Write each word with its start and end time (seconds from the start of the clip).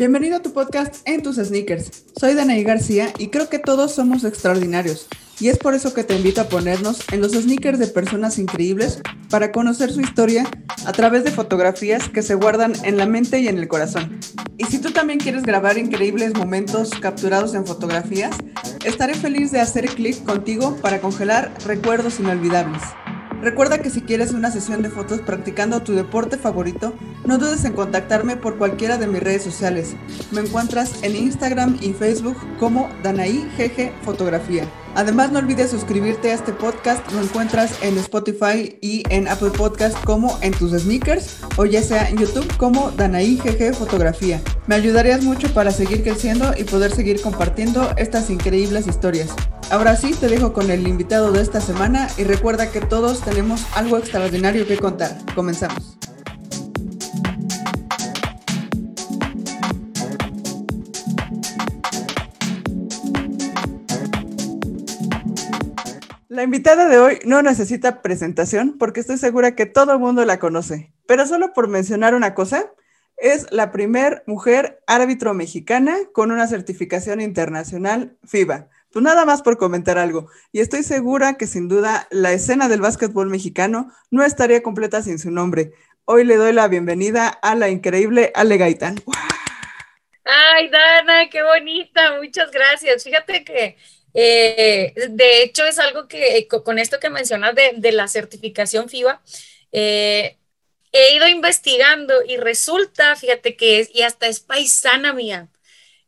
Bienvenido 0.00 0.38
a 0.38 0.40
tu 0.40 0.54
podcast 0.54 1.06
En 1.06 1.22
tus 1.22 1.36
sneakers. 1.36 2.04
Soy 2.18 2.32
Danaí 2.32 2.64
García 2.64 3.12
y 3.18 3.28
creo 3.28 3.50
que 3.50 3.58
todos 3.58 3.92
somos 3.92 4.24
extraordinarios. 4.24 5.06
Y 5.38 5.48
es 5.48 5.58
por 5.58 5.74
eso 5.74 5.92
que 5.92 6.04
te 6.04 6.16
invito 6.16 6.40
a 6.40 6.48
ponernos 6.48 7.04
en 7.12 7.20
los 7.20 7.32
sneakers 7.32 7.78
de 7.78 7.86
personas 7.86 8.38
increíbles 8.38 9.02
para 9.28 9.52
conocer 9.52 9.92
su 9.92 10.00
historia 10.00 10.48
a 10.86 10.92
través 10.92 11.24
de 11.24 11.30
fotografías 11.30 12.08
que 12.08 12.22
se 12.22 12.34
guardan 12.34 12.72
en 12.82 12.96
la 12.96 13.04
mente 13.04 13.40
y 13.40 13.48
en 13.48 13.58
el 13.58 13.68
corazón. 13.68 14.18
Y 14.56 14.64
si 14.64 14.78
tú 14.78 14.90
también 14.90 15.18
quieres 15.18 15.42
grabar 15.42 15.76
increíbles 15.76 16.34
momentos 16.34 16.92
capturados 16.98 17.52
en 17.52 17.66
fotografías, 17.66 18.34
estaré 18.86 19.12
feliz 19.12 19.52
de 19.52 19.60
hacer 19.60 19.86
clic 19.86 20.24
contigo 20.24 20.78
para 20.80 21.02
congelar 21.02 21.52
recuerdos 21.66 22.20
inolvidables. 22.20 22.80
Recuerda 23.42 23.78
que 23.78 23.88
si 23.88 24.02
quieres 24.02 24.32
una 24.32 24.50
sesión 24.50 24.82
de 24.82 24.90
fotos 24.90 25.20
practicando 25.20 25.80
tu 25.80 25.94
deporte 25.94 26.36
favorito, 26.36 26.92
no 27.24 27.38
dudes 27.38 27.64
en 27.64 27.72
contactarme 27.72 28.36
por 28.36 28.58
cualquiera 28.58 28.98
de 28.98 29.06
mis 29.06 29.22
redes 29.22 29.42
sociales. 29.42 29.96
Me 30.30 30.42
encuentras 30.42 31.02
en 31.02 31.16
Instagram 31.16 31.78
y 31.80 31.94
Facebook 31.94 32.36
como 32.58 32.90
Danaí 33.02 33.48
GG 33.56 33.92
Fotografía. 34.02 34.68
Además, 34.94 35.30
no 35.32 35.38
olvides 35.38 35.70
suscribirte 35.70 36.30
a 36.30 36.34
este 36.34 36.52
podcast. 36.52 37.10
Lo 37.12 37.20
encuentras 37.20 37.82
en 37.82 37.96
Spotify 37.98 38.78
y 38.80 39.02
en 39.10 39.28
Apple 39.28 39.50
Podcast 39.50 40.02
como 40.04 40.38
en 40.42 40.52
tus 40.52 40.72
sneakers 40.72 41.38
o 41.56 41.64
ya 41.64 41.82
sea 41.82 42.08
en 42.08 42.18
YouTube 42.18 42.56
como 42.56 42.90
Danaí 42.92 43.36
GG 43.36 43.74
Fotografía. 43.74 44.40
Me 44.66 44.74
ayudarías 44.74 45.22
mucho 45.22 45.52
para 45.54 45.70
seguir 45.70 46.02
creciendo 46.02 46.52
y 46.56 46.64
poder 46.64 46.90
seguir 46.92 47.20
compartiendo 47.20 47.90
estas 47.96 48.30
increíbles 48.30 48.86
historias. 48.86 49.30
Ahora 49.70 49.94
sí, 49.96 50.12
te 50.12 50.28
dejo 50.28 50.52
con 50.52 50.70
el 50.70 50.86
invitado 50.88 51.30
de 51.30 51.42
esta 51.42 51.60
semana 51.60 52.08
y 52.18 52.24
recuerda 52.24 52.70
que 52.70 52.80
todos 52.80 53.20
tenemos 53.20 53.64
algo 53.76 53.98
extraordinario 53.98 54.66
que 54.66 54.78
contar. 54.78 55.16
Comenzamos. 55.34 55.99
La 66.40 66.44
invitada 66.44 66.88
de 66.88 66.96
hoy 66.96 67.18
no 67.26 67.42
necesita 67.42 68.00
presentación 68.00 68.78
porque 68.78 69.00
estoy 69.00 69.18
segura 69.18 69.54
que 69.54 69.66
todo 69.66 69.92
el 69.92 69.98
mundo 69.98 70.24
la 70.24 70.38
conoce. 70.38 70.90
Pero 71.06 71.26
solo 71.26 71.52
por 71.52 71.68
mencionar 71.68 72.14
una 72.14 72.32
cosa, 72.32 72.72
es 73.18 73.46
la 73.50 73.70
primer 73.72 74.22
mujer 74.26 74.82
árbitro 74.86 75.34
mexicana 75.34 75.98
con 76.14 76.32
una 76.32 76.46
certificación 76.46 77.20
internacional 77.20 78.16
FIBA. 78.24 78.68
Pues 78.90 79.02
nada 79.02 79.26
más 79.26 79.42
por 79.42 79.58
comentar 79.58 79.98
algo. 79.98 80.30
Y 80.50 80.60
estoy 80.60 80.82
segura 80.82 81.34
que 81.34 81.46
sin 81.46 81.68
duda 81.68 82.08
la 82.10 82.32
escena 82.32 82.70
del 82.70 82.80
básquetbol 82.80 83.28
mexicano 83.28 83.92
no 84.10 84.24
estaría 84.24 84.62
completa 84.62 85.02
sin 85.02 85.18
su 85.18 85.30
nombre. 85.30 85.72
Hoy 86.06 86.24
le 86.24 86.36
doy 86.36 86.54
la 86.54 86.68
bienvenida 86.68 87.28
a 87.28 87.54
la 87.54 87.68
increíble 87.68 88.32
Ale 88.34 88.56
Gaitán. 88.56 88.96
Ay, 90.24 90.70
Dana, 90.70 91.28
qué 91.28 91.42
bonita. 91.42 92.16
Muchas 92.18 92.50
gracias. 92.50 93.04
Fíjate 93.04 93.44
que 93.44 93.76
eh, 94.14 94.94
de 95.10 95.42
hecho, 95.42 95.64
es 95.64 95.78
algo 95.78 96.08
que 96.08 96.38
eh, 96.38 96.48
con 96.48 96.78
esto 96.78 97.00
que 97.00 97.10
mencionas 97.10 97.54
de, 97.54 97.92
la 97.92 98.08
certificación 98.08 98.88
FIBA, 98.88 99.20
eh, 99.72 100.36
he 100.92 101.14
ido 101.14 101.28
investigando 101.28 102.14
y 102.26 102.36
resulta, 102.36 103.14
fíjate 103.16 103.56
que 103.56 103.80
es, 103.80 103.90
y 103.94 104.02
hasta 104.02 104.26
es 104.26 104.40
paisana 104.40 105.12
mía, 105.12 105.48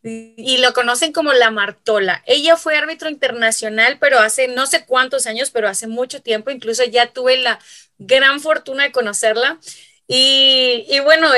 y, 0.02 0.58
lo 0.58 0.72
conocen 0.72 1.12
como 1.12 1.32
la 1.32 1.50
Martola. 1.50 2.22
Ella 2.26 2.56
fue 2.56 2.76
árbitro 2.76 3.08
internacional, 3.08 3.98
pero 4.00 4.18
hace 4.18 4.48
no 4.48 4.66
sé 4.66 4.84
cuántos 4.84 5.26
años, 5.26 5.50
pero 5.50 5.68
hace 5.68 5.86
mucho 5.86 6.22
tiempo, 6.22 6.50
incluso 6.50 6.84
ya 6.84 7.12
tuve 7.12 7.36
la 7.38 7.60
gran 7.98 8.40
fortuna 8.40 8.84
de 8.84 8.92
conocerla. 8.92 9.60
Y, 10.08 10.86
y 10.88 11.00
bueno, 11.00 11.30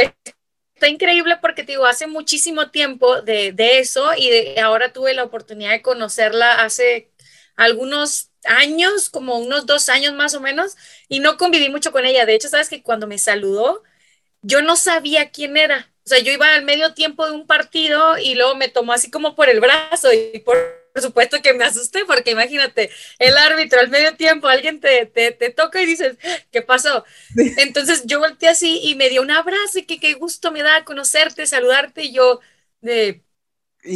está 0.85 0.89
increíble 0.93 1.39
porque 1.41 1.65
te 1.65 1.73
digo, 1.73 1.87
hace 1.87 2.07
muchísimo 2.07 2.71
tiempo 2.71 3.23
de, 3.23 3.53
de 3.53 3.79
eso 3.79 4.11
y 4.17 4.59
ahora 4.59 4.93
tuve 4.93 5.15
la 5.15 5.25
oportunidad 5.25 5.71
de 5.71 5.83
conocerla 5.83 6.63
hace 6.63 7.11
algunos 7.57 8.31
años, 8.45 9.09
como 9.09 9.39
unos 9.39 9.65
dos 9.65 9.89
años 9.89 10.13
más 10.13 10.35
o 10.35 10.41
menos, 10.41 10.77
y 11.09 11.21
no 11.21 11.39
conviví 11.39 11.71
mucho 11.71 11.91
con 11.93 12.05
ella. 12.05 12.27
De 12.27 12.35
hecho, 12.35 12.49
sabes 12.49 12.69
que 12.69 12.83
cuando 12.83 13.07
me 13.07 13.19
saludó, 13.19 13.83
yo 14.43 14.61
no 14.61 14.77
sabía 14.77 15.31
quién 15.31 15.57
era. 15.57 15.91
O 16.05 16.09
sea, 16.09 16.19
yo 16.19 16.33
iba 16.33 16.55
al 16.55 16.65
medio 16.65 16.93
tiempo 16.93 17.25
de 17.25 17.33
un 17.33 17.47
partido 17.47 18.19
y 18.19 18.35
luego 18.35 18.55
me 18.55 18.69
tomó 18.69 18.93
así 18.93 19.11
como 19.11 19.35
por 19.35 19.49
el 19.49 19.61
brazo 19.61 20.13
y 20.13 20.39
por 20.41 20.84
supuesto 21.03 21.43
que 21.43 21.53
me 21.55 21.65
asusté, 21.65 22.05
porque 22.05 22.31
imagínate, 22.31 22.91
el 23.19 23.37
árbitro 23.37 23.81
al 23.81 23.89
medio 23.91 24.17
tiempo, 24.17 24.47
alguien 24.49 24.81
te, 24.81 25.07
te, 25.07 25.33
toca 25.51 25.83
y 25.83 25.87
dices, 25.87 26.17
¿qué 26.53 26.63
pasó? 26.63 27.05
Entonces 27.59 28.05
yo 28.07 28.21
volteé 28.21 28.49
así 28.49 28.81
y 28.83 28.95
me 28.95 29.09
dio 29.09 29.23
un 29.23 29.31
abrazo 29.31 29.79
y 29.81 29.87
que 29.87 29.99
qué 29.99 30.15
gusto 30.15 30.53
me 30.53 30.63
da 30.63 30.85
conocerte, 30.85 31.47
saludarte 31.47 32.05
y 32.05 32.13
yo 32.13 32.41
de, 32.81 33.25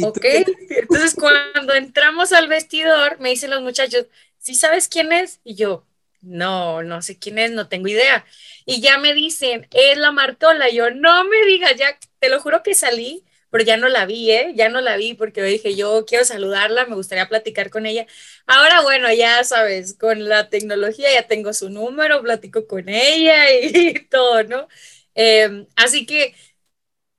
ok. 0.03 0.25
Entonces 0.69 1.15
cuando 1.15 1.73
entramos 1.73 2.33
al 2.33 2.47
vestidor, 2.47 3.19
me 3.19 3.29
dicen 3.29 3.51
los 3.51 3.61
muchachos, 3.61 4.07
¿sí 4.37 4.55
sabes 4.55 4.87
quién 4.87 5.11
es? 5.11 5.39
Y 5.43 5.55
yo, 5.55 5.85
no, 6.21 6.83
no 6.83 7.01
sé 7.01 7.17
quién 7.17 7.37
es, 7.39 7.51
no 7.51 7.67
tengo 7.69 7.87
idea. 7.87 8.25
Y 8.65 8.81
ya 8.81 8.97
me 8.97 9.13
dicen, 9.13 9.67
es 9.71 9.97
la 9.97 10.11
Martola. 10.11 10.69
Y 10.69 10.75
yo, 10.75 10.91
no 10.91 11.23
me 11.25 11.45
digas, 11.45 11.75
ya, 11.77 11.97
te 12.19 12.29
lo 12.29 12.39
juro 12.41 12.61
que 12.63 12.75
salí 12.75 13.23
pero 13.49 13.63
ya 13.63 13.77
no 13.77 13.89
la 13.89 14.05
vi, 14.05 14.31
¿eh? 14.31 14.53
Ya 14.55 14.69
no 14.69 14.81
la 14.81 14.97
vi 14.97 15.13
porque 15.13 15.41
dije, 15.43 15.75
yo 15.75 16.05
quiero 16.05 16.25
saludarla, 16.25 16.85
me 16.85 16.95
gustaría 16.95 17.27
platicar 17.29 17.69
con 17.69 17.85
ella. 17.85 18.05
Ahora, 18.45 18.81
bueno, 18.81 19.11
ya 19.13 19.43
sabes, 19.43 19.95
con 19.95 20.27
la 20.27 20.49
tecnología 20.49 21.11
ya 21.13 21.27
tengo 21.27 21.53
su 21.53 21.69
número, 21.69 22.21
platico 22.21 22.67
con 22.67 22.89
ella 22.89 23.51
y, 23.61 23.93
todo, 24.09 24.43
¿no? 24.43 24.67
Em, 25.15 25.67
así 25.75 26.05
que 26.05 26.35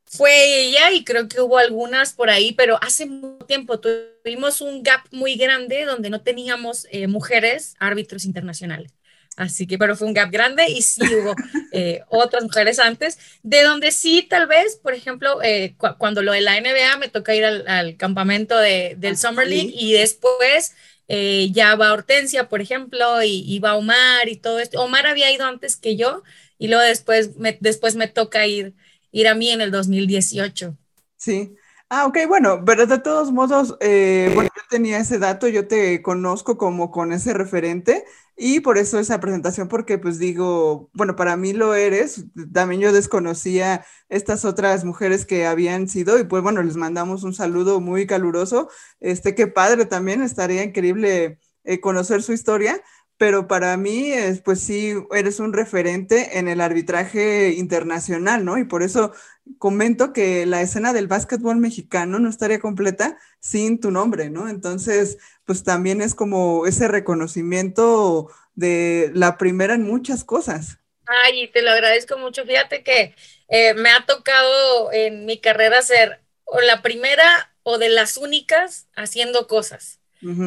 fue 0.07 0.67
ella 0.67 0.91
y 0.93 1.05
creo 1.05 1.29
que 1.29 1.41
hubo 1.41 1.59
algunas 1.59 2.15
por 2.15 2.31
ahí, 2.31 2.53
pero 2.53 2.79
hace 2.83 3.07
mucho 3.07 3.47
tiempo 3.47 3.81
tuvimos 3.81 4.61
un 4.61 4.83
gap 4.83 5.03
muy 5.13 5.37
grande 5.37 5.85
donde 5.85 6.11
no 6.11 6.23
teníamos 6.23 6.87
eh, 6.91 7.07
mujeres 7.07 7.77
árbitros 7.79 8.25
internacionales. 8.25 8.93
Así 9.41 9.67
que, 9.67 9.79
pero 9.79 9.97
fue 9.97 10.07
un 10.07 10.13
gap 10.13 10.31
grande 10.31 10.69
y 10.69 10.83
sí 10.83 11.01
hubo 11.03 11.35
eh, 11.73 12.03
otras 12.09 12.43
mujeres 12.43 12.79
antes, 12.79 13.19
de 13.43 13.63
donde 13.63 13.91
sí, 13.91 14.27
tal 14.29 14.47
vez, 14.47 14.77
por 14.77 14.93
ejemplo, 14.93 15.43
eh, 15.43 15.75
cuando 15.97 16.23
lo 16.23 16.33
de 16.33 16.43
la 16.43 16.61
NBA 16.61 16.99
me 16.99 17.09
toca 17.09 17.35
ir 17.35 17.47
al, 17.47 17.97
campamento 17.97 18.59
de, 18.59 18.97
del 18.99 19.15
ah, 19.15 19.17
Summer 19.17 19.49
League 19.49 19.73
y 19.73 19.95
después 19.95 20.75
eh, 21.09 21.49
ya 21.53 21.75
va 21.75 21.95
Hortensia, 21.95 22.51
por 22.51 22.61
ejemplo, 22.61 23.23
y, 23.23 23.59
va 23.61 23.77
Omar 23.77 24.29
y 24.29 24.37
todo 24.37 24.59
esto. 24.59 24.83
Omar 24.83 25.07
había 25.07 25.33
ido 25.33 25.47
antes 25.47 25.77
que 25.77 25.97
yo 25.97 26.23
y 26.59 26.69
luego 26.69 26.85
después 26.85 27.37
me, 27.37 27.57
después 27.63 27.97
me 27.97 28.09
toca 28.09 28.47
ir, 28.47 28.75
ir 29.11 29.27
a 29.27 29.35
mí 29.35 29.49
en 29.49 29.63
el 29.63 29.71
2018. 29.71 30.77
Sí. 31.17 31.57
Ah, 31.89 32.05
ok, 32.05 32.19
bueno, 32.29 32.63
pero 32.67 32.87
de 32.87 32.99
todos 32.99 33.33
modos, 33.33 33.77
bueno, 33.81 34.51
yo 34.55 34.63
tenía 34.69 34.99
ese 34.99 35.19
dato, 35.19 35.49
yo 35.49 35.67
te 35.67 36.03
conozco 36.03 36.59
como 36.59 36.91
con 36.91 37.13
ese 37.13 37.33
referente, 37.33 38.05
y 38.37 38.61
por 38.61 38.79
eso 38.79 38.99
esa 38.99 39.21
presentación, 39.21 39.69
porque 39.69 39.99
pues 39.99 40.19
digo, 40.19 40.91
bueno, 40.95 41.17
para 41.17 41.37
mí 41.37 41.53
lo 41.53 41.75
eres, 41.75 42.25
también 42.53 42.81
yo 42.81 42.93
desconocía 42.93 43.85
estas 44.09 44.45
otras 44.45 44.85
mujeres 44.85 45.27
que 45.27 45.47
habían 45.47 45.89
sido 45.89 46.19
y 46.19 46.25
pues 46.25 46.43
bueno, 46.43 46.63
les 46.63 46.77
mandamos 46.77 47.23
un 47.23 47.35
saludo 47.35 47.81
muy 47.81 48.07
caluroso. 48.07 48.69
Este, 49.01 49.35
qué 49.35 49.47
padre 49.47 49.85
también, 49.87 50.23
estaría 50.23 50.63
increíble 50.65 51.39
eh, 51.65 51.81
conocer 51.81 52.23
su 52.23 52.33
historia, 52.33 52.83
pero 53.21 53.47
para 53.47 53.77
mí, 53.77 54.15
pues 54.47 54.63
sí, 54.63 54.95
eres 55.15 55.41
un 55.41 55.53
referente 55.53 56.39
en 56.39 56.49
el 56.49 56.59
arbitraje 56.63 57.51
internacional, 57.51 58.47
¿no? 58.47 58.57
Y 58.57 58.65
por 58.65 58.83
eso 58.83 59.13
comento 59.59 60.15
que 60.15 60.47
la 60.47 60.63
escena 60.63 60.95
del 60.95 61.07
básquetbol 61.07 61.59
mexicano 61.59 62.19
no 62.19 62.31
estaría 62.31 62.61
completa 62.61 63.19
sin 63.39 63.79
tu 63.79 63.91
nombre, 63.91 64.31
¿no? 64.31 64.49
Entonces, 64.49 65.19
pues 65.45 65.65
también 65.65 66.01
es 66.01 66.15
como 66.15 66.67
ese 66.67 66.89
reconocimiento 66.89 68.31
de 68.55 69.11
la 69.13 69.37
primera 69.37 69.75
en 69.75 69.83
muchas 69.83 70.25
cosas. 70.25 70.79
Ay, 71.05 71.49
te 71.49 71.61
lo 71.61 71.73
agradezco 71.73 72.17
mucho. 72.17 72.47
Fíjate 72.47 72.83
que 72.83 73.15
eh, 73.49 73.75
me 73.75 73.91
ha 73.91 74.07
tocado 74.07 74.93
en 74.95 75.27
mi 75.27 75.39
carrera 75.39 75.83
ser 75.83 76.23
o 76.45 76.59
la 76.63 76.81
primera 76.81 77.53
o 77.65 77.77
de 77.77 77.91
las 77.91 78.17
únicas 78.17 78.89
haciendo 78.97 79.47
cosas. 79.47 80.00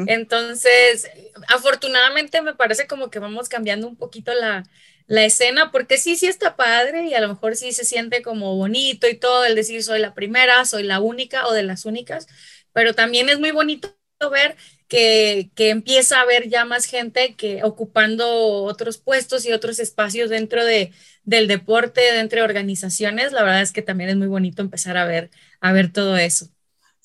Entonces, 0.06 1.10
afortunadamente 1.48 2.42
me 2.42 2.56
parece 2.56 2.88
como 2.88 3.10
que 3.10 3.20
vamos 3.20 3.50
cambiando 3.50 3.88
un 3.88 3.96
poquito 3.96 4.34
la, 4.34 4.64
la 5.08 5.26
escena, 5.26 5.72
porque 5.72 5.98
sí, 5.98 6.16
sí 6.16 6.28
está 6.28 6.56
padre 6.56 7.08
y 7.08 7.14
a 7.14 7.22
lo 7.22 7.30
mejor 7.30 7.56
sí 7.56 7.72
se 7.74 7.86
siente 7.86 8.22
como 8.22 8.56
bonito 8.56 9.08
y 9.08 9.18
todo 9.18 9.46
el 9.46 9.56
decir 9.56 9.84
soy 9.84 10.00
la 10.00 10.14
primera, 10.14 10.66
soy 10.66 10.84
la 10.84 11.00
única 11.00 11.48
o 11.48 11.54
de 11.54 11.64
las 11.64 11.86
únicas, 11.86 12.28
pero 12.74 12.94
también 12.94 13.30
es 13.30 13.40
muy 13.40 13.52
bonito 13.52 13.96
ver 14.32 14.56
que, 14.88 15.52
empieza 15.58 16.20
a 16.20 16.22
haber 16.22 16.50
ya 16.50 16.66
más 16.66 16.86
gente 16.86 17.36
que 17.36 17.64
ocupando 17.64 18.64
otros 18.64 18.98
puestos 18.98 19.46
y 19.46 19.52
otros 19.52 19.80
espacios 19.80 20.30
dentro 20.30 20.64
de, 20.66 20.92
del 21.24 21.48
deporte, 21.48 22.02
dentro 22.14 22.40
de 22.40 22.46
organizaciones. 22.46 23.32
La 23.32 23.44
verdad 23.44 23.62
es 23.62 23.72
que 23.72 23.82
también 23.82 24.10
es 24.12 24.18
muy 24.18 24.28
bonito 24.28 24.62
empezar 24.62 24.98
a 24.98 25.06
ver, 25.06 25.32
a 25.62 25.74
ver 25.74 25.92
todo 25.92 26.18
eso. 26.18 26.53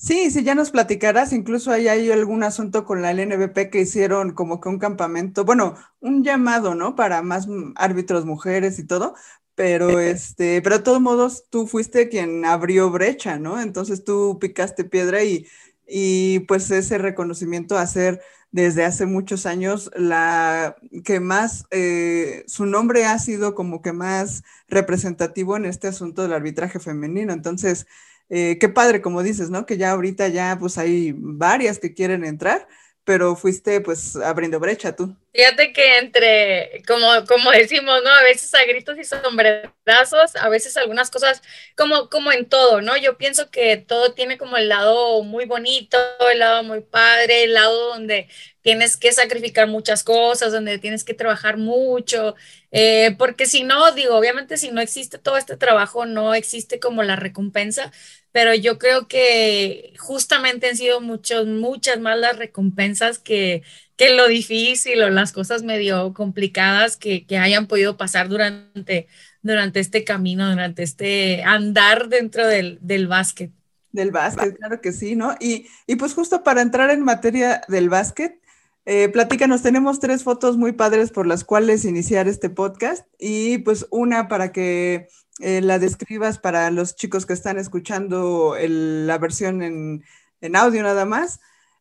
Sí, 0.01 0.31
sí, 0.31 0.45
ya 0.45 0.55
nos 0.55 0.71
platicarás. 0.71 1.33
Incluso 1.33 1.73
ahí 1.73 1.89
hay 1.89 2.11
algún 2.13 2.45
asunto 2.45 2.85
con 2.85 3.03
la 3.03 3.11
LNBP 3.11 3.69
que 3.71 3.81
hicieron 3.81 4.33
como 4.33 4.61
que 4.61 4.69
un 4.69 4.79
campamento, 4.79 5.45
bueno, 5.45 5.75
un 6.01 6.23
llamado, 6.23 6.75
¿no? 6.77 6.95
Para 6.95 7.21
más 7.23 7.49
árbitros 7.77 8.25
mujeres 8.25 8.79
y 8.79 8.87
todo. 8.87 9.15
pero 9.57 9.99
este, 9.99 10.63
pero 10.63 10.79
de 10.79 10.85
todos 10.85 11.01
modos 11.01 11.47
tú 11.51 11.67
fuiste 11.67 12.09
quien 12.09 12.45
abrió 12.45 12.91
brecha, 12.91 13.39
¿no? 13.41 13.61
Entonces 13.61 14.05
tú 14.05 14.39
picaste 14.41 14.85
piedra 14.85 15.25
y, 15.25 15.47
y 15.87 16.41
pues 16.41 16.71
ese 16.71 16.99
reconocimiento 16.99 17.77
a 17.77 17.85
ser 17.89 18.21
desde 18.53 18.85
hace 18.85 19.05
muchos 19.05 19.47
años 19.47 19.91
la 19.97 20.77
que 21.05 21.19
más, 21.21 21.67
eh, 21.73 22.45
su 22.47 22.67
nombre 22.67 23.05
ha 23.05 23.19
sido 23.19 23.55
como 23.57 23.83
que 23.83 23.93
más 23.93 24.45
representativo 24.69 25.57
en 25.57 25.65
este 25.67 25.89
asunto 25.89 26.23
del 26.23 26.33
arbitraje 26.35 26.79
femenino. 26.79 27.33
Entonces, 27.33 27.87
eh, 28.31 28.59
qué 28.61 28.69
padre, 28.69 29.01
como 29.01 29.23
dices, 29.23 29.51
¿no? 29.51 29.67
Que 29.67 29.77
ya 29.77 29.93
ahorita 29.93 30.29
ya 30.29 30.57
pues 30.59 30.79
hay 30.79 31.13
varias 31.17 31.79
que 31.79 31.95
quieren 31.95 32.25
entrar, 32.25 32.69
pero 33.05 33.37
fuiste 33.37 33.81
pues 33.81 34.17
abriendo 34.17 34.61
brecha 34.61 34.95
tú. 34.95 35.17
Fíjate 35.33 35.73
que 35.73 35.99
entre, 35.99 36.83
como, 36.87 37.07
como 37.27 37.51
decimos, 37.53 38.03
¿no? 38.03 38.11
A 38.11 38.23
veces 38.23 38.53
a 38.55 38.65
gritos 38.65 38.99
y 38.99 39.05
sombrerazos, 39.05 40.37
a 40.37 40.49
veces 40.49 40.77
algunas 40.77 41.11
cosas, 41.11 41.43
como, 41.77 42.11
como 42.11 42.33
en 42.33 42.47
todo, 42.47 42.83
¿no? 42.83 42.97
Yo 42.97 43.17
pienso 43.17 43.51
que 43.51 43.77
todo 43.77 44.13
tiene 44.13 44.37
como 44.37 44.57
el 44.57 44.69
lado 44.69 45.23
muy 45.23 45.45
bonito, 45.47 45.97
el 46.31 46.41
lado 46.41 46.65
muy 46.65 46.81
padre, 46.81 47.45
el 47.45 47.55
lado 47.55 47.91
donde 47.91 48.29
tienes 48.63 48.97
que 48.97 49.13
sacrificar 49.13 49.69
muchas 49.69 50.05
cosas, 50.05 50.53
donde 50.53 50.79
tienes 50.79 51.05
que 51.05 51.15
trabajar 51.15 51.57
mucho, 51.57 52.35
eh, 52.71 53.15
porque 53.17 53.47
si 53.47 53.63
no, 53.63 53.93
digo, 53.93 54.15
obviamente 54.17 54.57
si 54.59 54.71
no 54.71 54.81
existe 54.81 55.19
todo 55.19 55.37
este 55.39 55.57
trabajo, 55.57 56.05
no 56.05 56.35
existe 56.35 56.81
como 56.81 57.03
la 57.03 57.17
recompensa, 57.17 57.93
pero 58.33 58.55
yo 58.55 58.79
creo 58.79 59.09
que 59.09 59.95
justamente 59.99 60.69
han 60.69 60.77
sido 60.77 61.01
muchos, 61.01 61.47
muchas 61.47 62.01
más 62.01 62.19
las 62.19 62.37
recompensas 62.37 63.19
que 63.19 63.63
que 63.99 64.15
lo 64.15 64.29
difícil 64.29 65.03
o 65.03 65.11
las 65.11 65.33
cosas 65.33 65.65
medio 65.65 66.15
complicadas 66.15 66.97
que, 66.97 67.27
que 67.27 67.37
hayan 67.37 67.67
podido 67.67 67.97
pasar 67.97 68.29
durante, 68.29 69.09
durante 69.43 69.81
este 69.81 70.05
camino, 70.05 70.49
durante 70.49 70.85
este 70.85 71.43
andar 71.43 72.09
dentro 72.09 72.47
del, 72.47 72.79
del 72.81 73.09
básquet. 73.09 73.51
Del 73.91 74.13
básquet, 74.13 74.57
claro 74.57 74.81
que 74.81 74.93
sí, 74.93 75.17
¿no? 75.17 75.35
Y, 75.41 75.67
y 75.89 75.97
pues 75.97 76.15
justo 76.15 76.45
para 76.45 76.63
entrar 76.63 76.91
en 76.91 77.03
materia 77.03 77.63
del 77.67 77.89
básquet, 77.89 78.41
eh, 78.87 79.09
platícanos, 79.09 79.63
tenemos 79.63 79.99
tres 79.99 80.23
fotos 80.23 80.57
muy 80.57 80.73
padres 80.73 81.11
por 81.11 81.27
las 81.27 81.43
cuales 81.43 81.85
iniciar 81.85 82.29
este 82.29 82.51
podcast 82.51 83.05
y 83.19 83.59
pues 83.59 83.87
una 83.91 84.29
para 84.29 84.53
que 84.53 85.09
eh, 85.41 85.61
la 85.61 85.79
describas 85.79 86.39
para 86.39 86.71
los 86.71 86.97
chicos 86.97 87.27
que 87.27 87.33
están 87.33 87.59
escuchando 87.59 88.57
la 88.59 89.19
versión 89.19 89.63
en, 89.63 90.05
en 90.41 90.57
audio 90.57 90.83
nada 90.83 91.05
más 91.05 91.41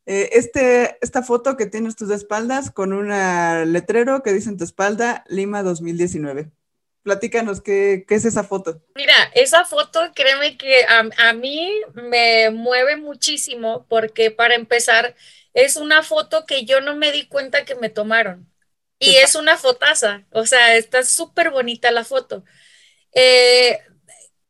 eh, 0.09 0.29
este, 0.39 0.97
esta 1.01 1.21
foto 1.21 1.57
que 1.57 1.65
tienes 1.65 1.97
tus 1.97 2.09
espaldas 2.11 2.71
con 2.71 2.93
un 2.93 3.09
letrero 3.73 4.23
que 4.23 4.31
dice 4.31 4.49
en 4.49 4.57
tu 4.57 4.63
espalda 4.63 5.25
Lima 5.27 5.63
2019. 5.63 6.49
Platícanos, 7.03 7.59
¿qué, 7.59 8.05
¿qué, 8.07 8.15
es 8.15 8.23
esa 8.23 8.45
foto? 8.45 8.81
Mira, 8.95 9.13
esa 9.35 9.65
foto, 9.65 9.99
créeme 10.15 10.57
que 10.57 10.85
a, 10.85 11.09
a, 11.29 11.33
mí 11.33 11.73
me 11.93 12.49
mueve 12.51 12.95
muchísimo 12.95 13.85
porque 13.89 14.31
para 14.31 14.55
empezar, 14.55 15.13
es 15.53 15.75
una 15.75 16.03
foto 16.03 16.45
que 16.45 16.63
yo 16.63 16.79
no 16.79 16.95
me 16.95 17.11
di 17.11 17.27
cuenta 17.27 17.65
que 17.65 17.75
me 17.75 17.89
tomaron. 17.89 18.49
Y 18.99 19.15
es 19.17 19.35
una 19.35 19.57
fotaza, 19.57 20.25
o 20.31 20.45
sea, 20.45 20.75
está 20.75 21.03
súper 21.03 21.51
bonita 21.51 21.91
la 21.91 22.03
foto. 22.03 22.45
Eh, 23.13 23.79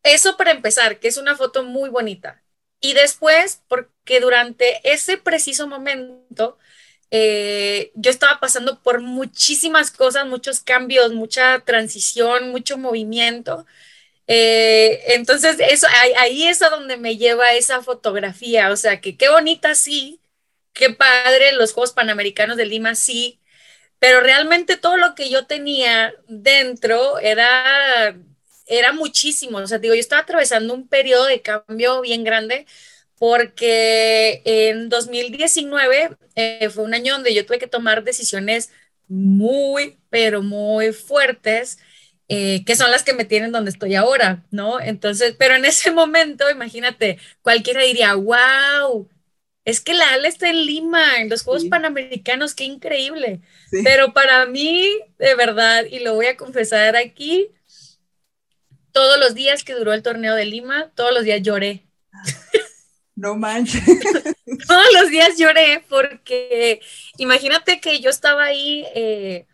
eso 0.03 0.37
para 0.37 0.51
empezar, 0.51 0.99
que 0.99 1.07
es 1.07 1.17
una 1.17 1.35
foto 1.35 1.63
muy 1.63 1.89
bonita. 1.89 2.43
Y 2.79 2.93
después, 2.93 3.61
porque 3.67 4.19
durante 4.19 4.79
ese 4.89 5.17
preciso 5.17 5.67
momento, 5.67 6.57
eh, 7.11 7.91
yo 7.95 8.11
estaba 8.11 8.39
pasando 8.39 8.81
por 8.83 9.01
muchísimas 9.01 9.91
cosas, 9.91 10.27
muchos 10.27 10.59
cambios, 10.61 11.13
mucha 11.13 11.59
transición, 11.61 12.51
mucho 12.51 12.77
movimiento. 12.77 13.65
Eh, 14.27 15.01
entonces, 15.15 15.57
eso, 15.59 15.87
ahí, 16.01 16.13
ahí, 16.17 16.43
es 16.47 16.61
a 16.61 16.69
donde 16.69 16.97
me 16.97 17.17
lleva 17.17 17.53
esa 17.53 17.81
fotografía. 17.81 18.71
O 18.71 18.75
sea, 18.77 19.01
que 19.01 19.17
qué 19.17 19.29
bonita, 19.29 19.75
sí, 19.75 20.21
qué 20.73 20.91
padre, 20.91 21.53
los 21.53 21.73
Juegos 21.73 21.93
Panamericanos 21.93 22.57
de 22.57 22.65
Lima, 22.65 22.95
sí, 22.95 23.39
pero 23.99 24.21
realmente 24.21 24.77
todo 24.77 24.97
lo 24.97 25.15
que 25.15 25.29
yo 25.29 25.47
tenía 25.47 26.13
dentro 26.27 27.19
era 27.19 28.17
era 28.67 28.93
muchísimo, 28.93 29.57
o 29.59 29.67
sea, 29.67 29.79
digo, 29.79 29.93
yo 29.95 29.99
estaba 29.99 30.21
atravesando 30.21 30.73
un 30.73 30.87
periodo 30.87 31.25
de 31.25 31.41
cambio 31.41 32.01
bien 32.01 32.23
grande 32.23 32.65
porque 33.17 34.41
en 34.45 34.89
2019 34.89 36.17
eh, 36.35 36.69
fue 36.69 36.83
un 36.83 36.93
año 36.93 37.13
donde 37.13 37.33
yo 37.33 37.45
tuve 37.45 37.59
que 37.59 37.67
tomar 37.67 38.03
decisiones 38.03 38.71
muy, 39.07 39.97
pero 40.09 40.43
muy 40.43 40.93
fuertes, 40.93 41.79
eh, 42.27 42.63
que 42.65 42.75
son 42.75 42.91
las 42.91 43.03
que 43.03 43.13
me 43.13 43.25
tienen 43.25 43.51
donde 43.51 43.71
estoy 43.71 43.95
ahora, 43.95 44.45
¿no? 44.51 44.79
Entonces, 44.79 45.35
pero 45.37 45.55
en 45.55 45.65
ese 45.65 45.91
momento, 45.93 46.49
imagínate, 46.49 47.17
cualquiera 47.41 47.81
diría, 47.83 48.13
wow, 48.15 49.09
es 49.65 49.81
que 49.81 49.93
la 49.93 50.13
ALA 50.13 50.27
está 50.29 50.49
en 50.49 50.65
Lima, 50.65 51.19
en 51.19 51.29
los 51.29 51.43
Juegos 51.43 51.65
Panamericanos, 51.65 52.55
qué 52.55 52.63
increíble. 52.63 53.41
Pero 53.83 54.13
para 54.13 54.45
mí, 54.45 54.87
de 55.17 55.35
verdad, 55.35 55.85
y 55.89 55.99
lo 55.99 56.13
voy 56.15 56.27
a 56.27 56.37
confesar 56.37 56.95
aquí, 56.95 57.49
todos 58.97 59.19
los 59.19 59.35
días 59.35 59.63
que 59.63 59.75
duró 59.75 59.93
el 59.93 60.01
torneo 60.01 60.33
de 60.33 60.45
Lima, 60.45 60.91
todos 60.95 61.13
los 61.13 61.23
días 61.23 61.43
lloré. 61.43 61.85
No 63.15 63.35
manches. 63.35 63.83
todos 64.67 64.85
los 64.93 65.11
días 65.11 65.37
lloré 65.37 65.83
porque 65.87 66.81
imagínate 67.17 67.79
que 67.79 67.99
yo 67.99 68.09
estaba 68.09 68.45
ahí 68.45 68.87
eh, 68.95 69.45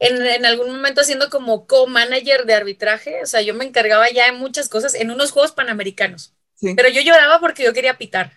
en, 0.00 0.44
algún 0.44 0.72
momento 0.72 1.00
haciendo 1.00 1.30
como 1.30 1.68
co-manager 1.68 2.44
de 2.44 2.54
arbitraje, 2.54 3.22
o 3.22 3.26
sea, 3.26 3.40
yo 3.40 3.54
me 3.54 3.64
encargaba 3.64 4.10
ya 4.10 4.26
de 4.26 4.32
muchas 4.32 4.68
cosas 4.68 4.94
en 4.94 5.12
unos 5.12 5.30
Juegos 5.30 5.52
Panamericanos, 5.52 6.34
pero 6.74 6.88
yo 6.88 7.02
lloraba 7.02 7.38
porque 7.38 7.62
yo 7.62 7.72
quería 7.72 7.98
pitar. 7.98 8.32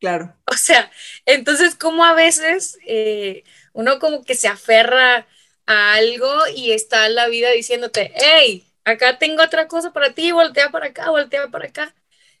Claro. 0.00 0.36
O 0.50 0.56
sea, 0.56 0.90
entonces 1.24 1.76
como 1.76 2.04
a 2.04 2.14
veces 2.14 2.78
eh, 2.84 3.44
uno 3.72 4.00
como 4.00 4.24
que 4.24 4.34
se 4.34 4.48
aferra 4.48 5.28
a 5.66 5.94
algo 5.94 6.32
y 6.52 6.72
está 6.72 7.08
la 7.08 7.28
vida 7.28 7.52
diciéndote, 7.52 8.12
hey, 8.16 8.66
acá 8.84 9.18
tengo 9.18 9.42
otra 9.42 9.68
cosa 9.68 9.92
para 9.92 10.14
ti, 10.14 10.32
voltea 10.32 10.70
para 10.70 10.86
acá, 10.86 11.10
voltea 11.10 11.48
para 11.48 11.68
acá. 11.68 11.94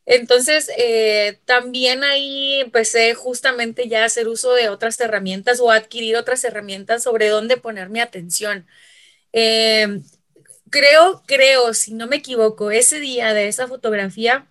Entonces, 0.06 0.70
eh, 0.76 1.40
también 1.46 2.04
ahí 2.04 2.60
empecé 2.60 3.14
justamente 3.14 3.88
ya 3.88 4.02
a 4.02 4.06
hacer 4.06 4.28
uso 4.28 4.52
de 4.54 4.68
otras 4.68 5.00
herramientas 5.00 5.60
o 5.60 5.70
a 5.70 5.76
adquirir 5.76 6.16
otras 6.16 6.44
herramientas 6.44 7.02
sobre 7.02 7.28
dónde 7.28 7.56
poner 7.56 7.88
mi 7.88 8.00
atención. 8.00 8.66
Em, 9.32 10.04
creo, 10.70 11.22
creo, 11.26 11.74
si 11.74 11.94
no 11.94 12.06
me 12.06 12.16
equivoco, 12.16 12.70
ese 12.70 13.00
día 13.00 13.34
de 13.34 13.48
esa 13.48 13.68
fotografía, 13.68 14.46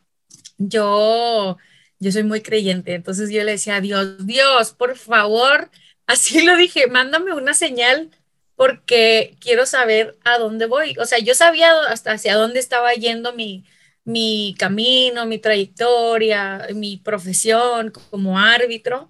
yo, 0.57 1.57
yo 1.99 2.11
soy 2.11 2.23
muy 2.23 2.41
creyente, 2.41 2.95
entonces 2.95 3.29
yo 3.31 3.43
le 3.43 3.53
decía, 3.53 3.81
Dios, 3.81 4.25
Dios, 4.25 4.73
por 4.73 4.97
favor, 4.97 5.69
así 6.07 6.41
lo 6.45 6.55
dije, 6.57 6.87
mándame 6.87 7.33
una 7.33 7.53
señal 7.53 8.11
porque 8.55 9.35
quiero 9.39 9.65
saber 9.65 10.17
a 10.23 10.37
dónde 10.37 10.65
voy. 10.65 10.95
O 10.99 11.05
sea, 11.05 11.19
yo 11.19 11.35
sabía 11.35 11.71
hasta 11.89 12.11
hacia 12.13 12.35
dónde 12.35 12.59
estaba 12.59 12.93
yendo 12.93 13.33
mi, 13.33 13.65
mi 14.05 14.55
camino, 14.59 15.25
mi 15.25 15.39
trayectoria, 15.39 16.67
mi 16.73 16.97
profesión 16.97 17.91
como 17.91 18.39
árbitro. 18.39 19.07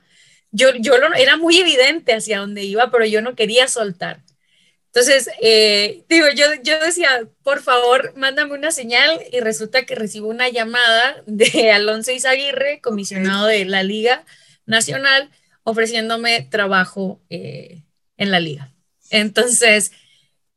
Yo, 0.51 0.69
yo 0.75 0.97
lo, 0.97 1.13
era 1.15 1.37
muy 1.37 1.57
evidente 1.59 2.13
hacia 2.13 2.39
dónde 2.39 2.63
iba, 2.63 2.91
pero 2.91 3.05
yo 3.05 3.21
no 3.21 3.35
quería 3.35 3.67
soltar. 3.67 4.23
Entonces, 4.93 5.29
eh, 5.41 6.05
digo, 6.07 6.27
yo, 6.35 6.45
yo 6.63 6.79
decía, 6.79 7.27
por 7.43 7.61
favor, 7.63 8.13
mándame 8.15 8.53
una 8.53 8.71
señal 8.71 9.21
y 9.31 9.39
resulta 9.39 9.85
que 9.85 9.95
recibo 9.95 10.27
una 10.27 10.49
llamada 10.49 11.23
de 11.25 11.71
Alonso 11.73 12.11
Izaguirre, 12.11 12.79
comisionado 12.81 13.47
de 13.47 13.65
la 13.65 13.81
Liga 13.83 14.23
Nacional, 14.67 15.31
ofreciéndome 15.63 16.41
trabajo 16.43 17.21
eh, 17.29 17.83
en 18.17 18.31
la 18.31 18.39
liga. 18.39 18.72
Entonces, 19.13 19.93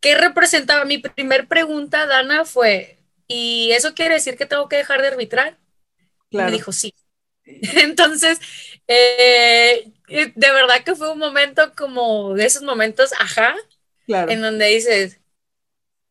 ¿qué 0.01 0.17
representaba? 0.17 0.85
Mi 0.87 0.99
primer 0.99 1.49
pregunta, 1.49 2.07
Dana, 2.07 2.45
fue, 2.47 2.99
¿y 3.29 3.73
eso 3.73 3.95
quiere 3.95 4.15
decir 4.17 4.37
que 4.39 4.47
tengo 4.47 4.69
que 4.69 4.77
dejar 4.79 5.03
de 5.03 5.09
arbitrar? 5.09 5.59
me 6.39 6.53
dijo, 6.53 6.73
sí. 6.73 6.95
Entonces, 7.45 8.41
eh, 8.89 9.93
de 10.09 10.53
verdad 10.53 10.85
que 10.85 10.95
fue 10.97 11.13
un 11.13 11.19
momento 11.19 11.75
como 11.77 12.35
de 12.35 12.47
esos 12.47 12.63
momentos, 12.63 13.13
ajá, 13.21 13.55
en 14.27 14.43
donde 14.43 14.67
dices, 14.69 15.21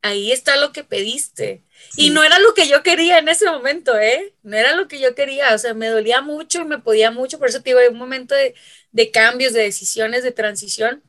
ahí 0.01 0.31
está 0.31 0.57
lo 0.57 0.71
que 0.71 0.83
pediste. 0.83 1.63
Y 1.95 2.09
no 2.11 2.23
era 2.23 2.39
lo 2.39 2.53
que 2.53 2.67
yo 2.67 2.83
quería 2.83 3.19
en 3.19 3.27
ese 3.29 3.49
momento, 3.49 3.97
¿eh? 3.99 4.33
No 4.43 4.57
era 4.57 4.75
lo 4.75 4.87
que 4.87 4.99
yo 4.99 5.15
quería, 5.15 5.53
o 5.55 5.57
sea, 5.57 5.73
me 5.73 5.87
dolía 5.87 6.21
mucho 6.21 6.61
y 6.61 6.65
me 6.65 6.79
podía 6.79 7.11
mucho, 7.11 7.39
por 7.39 7.49
eso 7.49 7.61
te 7.61 7.69
digo, 7.71 7.79
hay 7.79 7.87
un 7.89 7.97
momento 7.97 8.35
de, 8.35 8.55
de 8.91 9.11
cambios, 9.11 9.53
de 9.53 9.63
decisiones, 9.63 10.23
de 10.23 10.31
transición 10.31 11.03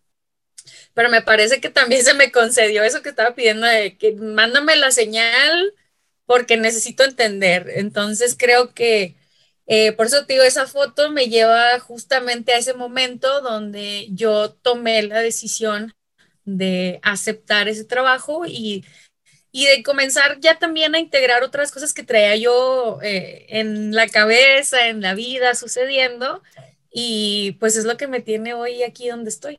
pero 0.96 1.10
me 1.10 1.20
parece 1.22 1.60
que 1.60 1.68
también 1.68 2.02
se 2.04 2.14
me 2.14 2.32
concedió 2.32 2.82
eso 2.82 3.02
que 3.02 3.10
estaba 3.10 3.34
pidiendo 3.34 3.66
de 3.66 3.98
que 3.98 4.14
mándame 4.14 4.76
la 4.76 4.90
señal 4.92 5.74
porque 6.24 6.56
necesito 6.56 7.04
entender. 7.04 7.70
Entonces 7.76 8.34
creo 8.38 8.72
que 8.72 9.14
eh, 9.66 9.92
por 9.92 10.06
eso 10.06 10.24
te 10.24 10.32
digo, 10.34 10.44
esa 10.46 10.66
foto 10.66 11.10
me 11.10 11.28
lleva 11.28 11.78
justamente 11.80 12.54
a 12.54 12.58
ese 12.58 12.72
momento 12.72 13.42
donde 13.42 14.08
yo 14.10 14.52
tomé 14.54 15.02
la 15.02 15.20
decisión 15.20 15.92
de 16.46 16.98
aceptar 17.02 17.68
ese 17.68 17.84
trabajo 17.84 18.46
y, 18.46 18.82
y 19.52 19.66
de 19.66 19.82
comenzar 19.82 20.40
ya 20.40 20.58
también 20.58 20.94
a 20.94 20.98
integrar 21.00 21.42
otras 21.42 21.72
cosas 21.72 21.92
que 21.92 22.04
traía 22.04 22.36
yo 22.36 23.00
eh, 23.02 23.46
en 23.50 23.94
la 23.94 24.08
cabeza, 24.08 24.88
en 24.88 25.02
la 25.02 25.14
vida, 25.14 25.54
sucediendo. 25.54 26.42
Y 26.90 27.52
pues 27.60 27.76
es 27.76 27.84
lo 27.84 27.98
que 27.98 28.08
me 28.08 28.22
tiene 28.22 28.54
hoy 28.54 28.82
aquí 28.82 29.08
donde 29.10 29.30
estoy. 29.30 29.58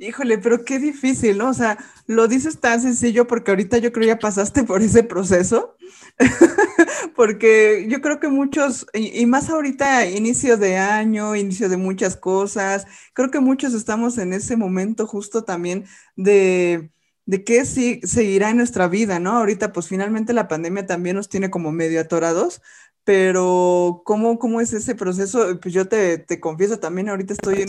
Híjole, 0.00 0.38
pero 0.38 0.64
qué 0.64 0.78
difícil, 0.78 1.38
¿no? 1.38 1.50
O 1.50 1.54
sea, 1.54 1.76
lo 2.06 2.28
dices 2.28 2.60
tan 2.60 2.80
sencillo 2.80 3.26
porque 3.26 3.50
ahorita 3.50 3.78
yo 3.78 3.90
creo 3.90 4.06
ya 4.06 4.18
pasaste 4.20 4.62
por 4.62 4.80
ese 4.80 5.02
proceso, 5.02 5.76
porque 7.16 7.86
yo 7.88 8.00
creo 8.00 8.20
que 8.20 8.28
muchos, 8.28 8.86
y, 8.94 9.26
más 9.26 9.50
ahorita, 9.50 10.06
inicio 10.06 10.56
de 10.56 10.76
año, 10.76 11.34
inicio 11.34 11.68
de 11.68 11.78
muchas 11.78 12.16
cosas, 12.16 12.86
creo 13.12 13.32
que 13.32 13.40
muchos 13.40 13.74
estamos 13.74 14.18
en 14.18 14.32
ese 14.32 14.56
momento 14.56 15.04
justo 15.08 15.42
también 15.42 15.84
de, 16.14 16.90
de 17.26 17.42
qué 17.42 17.64
sí, 17.64 18.00
seguirá 18.04 18.50
en 18.50 18.58
nuestra 18.58 18.86
vida, 18.86 19.18
¿no? 19.18 19.32
Ahorita 19.32 19.72
pues 19.72 19.88
finalmente 19.88 20.32
la 20.32 20.46
pandemia 20.46 20.86
también 20.86 21.16
nos 21.16 21.28
tiene 21.28 21.50
como 21.50 21.72
medio 21.72 22.00
atorados, 22.00 22.62
pero 23.08 24.02
¿cómo, 24.04 24.38
cómo 24.38 24.60
es 24.60 24.74
ese 24.74 24.94
proceso? 24.94 25.58
Pues 25.62 25.72
yo 25.72 25.88
te, 25.88 26.18
te 26.18 26.40
confieso 26.40 26.78
también, 26.78 27.08
ahorita 27.08 27.32
estoy 27.32 27.64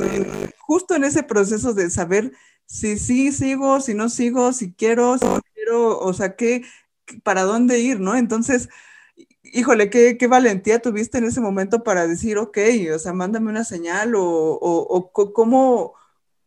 justo 0.57 0.95
en 0.95 1.05
ese 1.05 1.23
proceso 1.23 1.73
de 1.73 1.89
saber 1.89 2.33
si 2.65 2.99
sí 2.99 3.31
sigo, 3.31 3.79
si 3.79 3.93
no 3.93 4.09
sigo, 4.09 4.51
si 4.51 4.73
quiero, 4.73 5.17
si 5.17 5.23
no 5.23 5.39
quiero, 5.53 5.97
o 5.97 6.11
sea, 6.11 6.35
qué, 6.35 6.65
para 7.23 7.43
dónde 7.43 7.79
ir, 7.79 8.01
¿no? 8.01 8.17
Entonces, 8.17 8.67
híjole, 9.41 9.89
qué, 9.89 10.17
qué 10.17 10.27
valentía 10.27 10.81
tuviste 10.81 11.19
en 11.19 11.23
ese 11.23 11.39
momento 11.39 11.83
para 11.85 12.05
decir, 12.05 12.37
ok, 12.37 12.57
o 12.93 12.99
sea, 12.99 13.13
mándame 13.13 13.49
una 13.49 13.63
señal 13.63 14.15
o, 14.15 14.21
o, 14.25 14.81
o 14.89 15.11
cómo, 15.31 15.93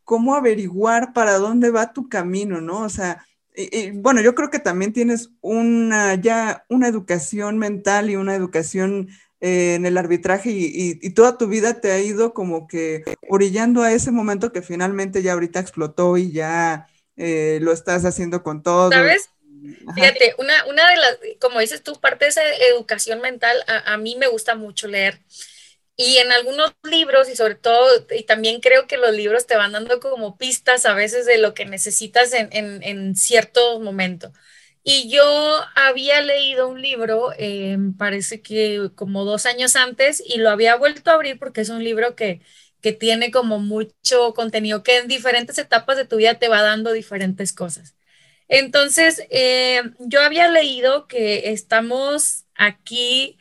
cómo 0.05 0.35
averiguar 0.35 1.15
para 1.15 1.39
dónde 1.39 1.71
va 1.71 1.95
tu 1.95 2.11
camino, 2.11 2.61
¿no? 2.61 2.81
O 2.83 2.91
sea, 2.91 3.25
y, 3.55 3.91
bueno, 3.91 4.21
yo 4.21 4.35
creo 4.35 4.51
que 4.51 4.59
también 4.59 4.93
tienes 4.93 5.31
una 5.41 6.15
ya 6.15 6.65
una 6.69 6.89
educación 6.89 7.59
mental 7.59 8.11
y 8.11 8.17
una 8.17 8.35
educación 8.35 9.09
eh, 9.41 9.75
en 9.75 9.87
el 9.87 9.99
arbitraje 9.99 10.51
y, 10.53 11.11
toda 11.11 11.37
tu 11.37 11.49
vida 11.49 11.81
te 11.81 11.93
ha 11.93 12.01
ido 12.01 12.33
como 12.33 12.67
que 12.67 13.03
orillando 13.29 13.83
a 13.83 13.93
ese 13.93 14.11
momento 14.11 14.53
que 14.53 14.63
finalmente 14.63 15.23
ya 15.23 15.33
ahorita 15.33 15.61
explotó 15.61 16.17
y 16.17 16.33
ya 16.33 16.89
eh, 17.17 17.59
lo 17.61 17.73
estás 17.73 18.05
haciendo 18.05 18.43
con 18.43 18.63
todo. 18.63 18.91
¿Sabes? 18.91 19.31
Fíjate, 19.95 20.35
una, 20.39 20.65
una 20.67 20.89
de 20.91 20.97
las, 20.97 21.19
como 21.41 21.61
dices 21.61 21.83
tú, 21.83 22.01
parte 22.01 22.25
de 22.25 22.31
esa 22.31 22.43
educación 22.71 23.21
mental, 23.21 23.57
a, 23.67 23.93
a 23.93 23.97
mí 23.97 24.17
me 24.17 24.29
gusta 24.29 24.55
mucho 24.55 24.89
leer. 24.89 25.21
Y 25.97 26.17
en 26.19 26.33
algunos 26.33 26.73
libros, 26.85 27.29
y 27.29 27.37
sobre 27.37 27.55
todo, 27.55 27.87
y 28.17 28.25
también 28.25 28.61
creo 28.61 28.87
que 28.87 28.97
los 28.97 29.13
libros 29.15 29.47
te 29.47 29.57
van 29.57 29.73
dando 29.73 30.01
como 30.01 30.37
pistas 30.39 30.87
a 30.87 30.95
veces 30.95 31.27
de 31.27 31.39
lo 31.39 31.55
que 31.55 31.67
necesitas 31.67 32.33
en, 32.33 32.49
en, 32.53 32.83
en 32.83 33.15
cierto 33.15 33.79
momento. 33.81 34.33
Y 34.83 35.11
yo 35.11 35.23
había 35.77 36.21
leído 36.23 36.69
un 36.69 36.81
libro, 36.83 37.33
eh, 37.39 37.77
parece 37.99 38.43
que 38.43 38.91
como 38.97 39.25
dos 39.25 39.47
años 39.47 39.77
antes, 39.77 40.23
y 40.27 40.39
lo 40.39 40.51
había 40.51 40.77
vuelto 40.77 41.11
a 41.11 41.15
abrir 41.15 41.39
porque 41.39 41.61
es 41.61 41.69
un 41.69 41.85
libro 41.85 42.17
que, 42.17 42.41
que 42.81 42.93
tiene 42.93 43.31
como 43.31 43.59
mucho 43.61 44.33
contenido, 44.35 44.83
que 44.83 44.99
en 44.99 45.09
diferentes 45.09 45.59
etapas 45.59 45.97
de 45.99 46.07
tu 46.07 46.17
vida 46.17 46.39
te 46.39 46.49
va 46.49 46.63
dando 46.63 46.93
diferentes 46.93 47.53
cosas. 47.53 47.95
Entonces, 48.49 49.23
eh, 49.31 49.83
yo 50.01 50.21
había 50.23 50.49
leído 50.51 51.07
que 51.09 51.53
estamos 51.53 52.45
aquí 52.55 53.39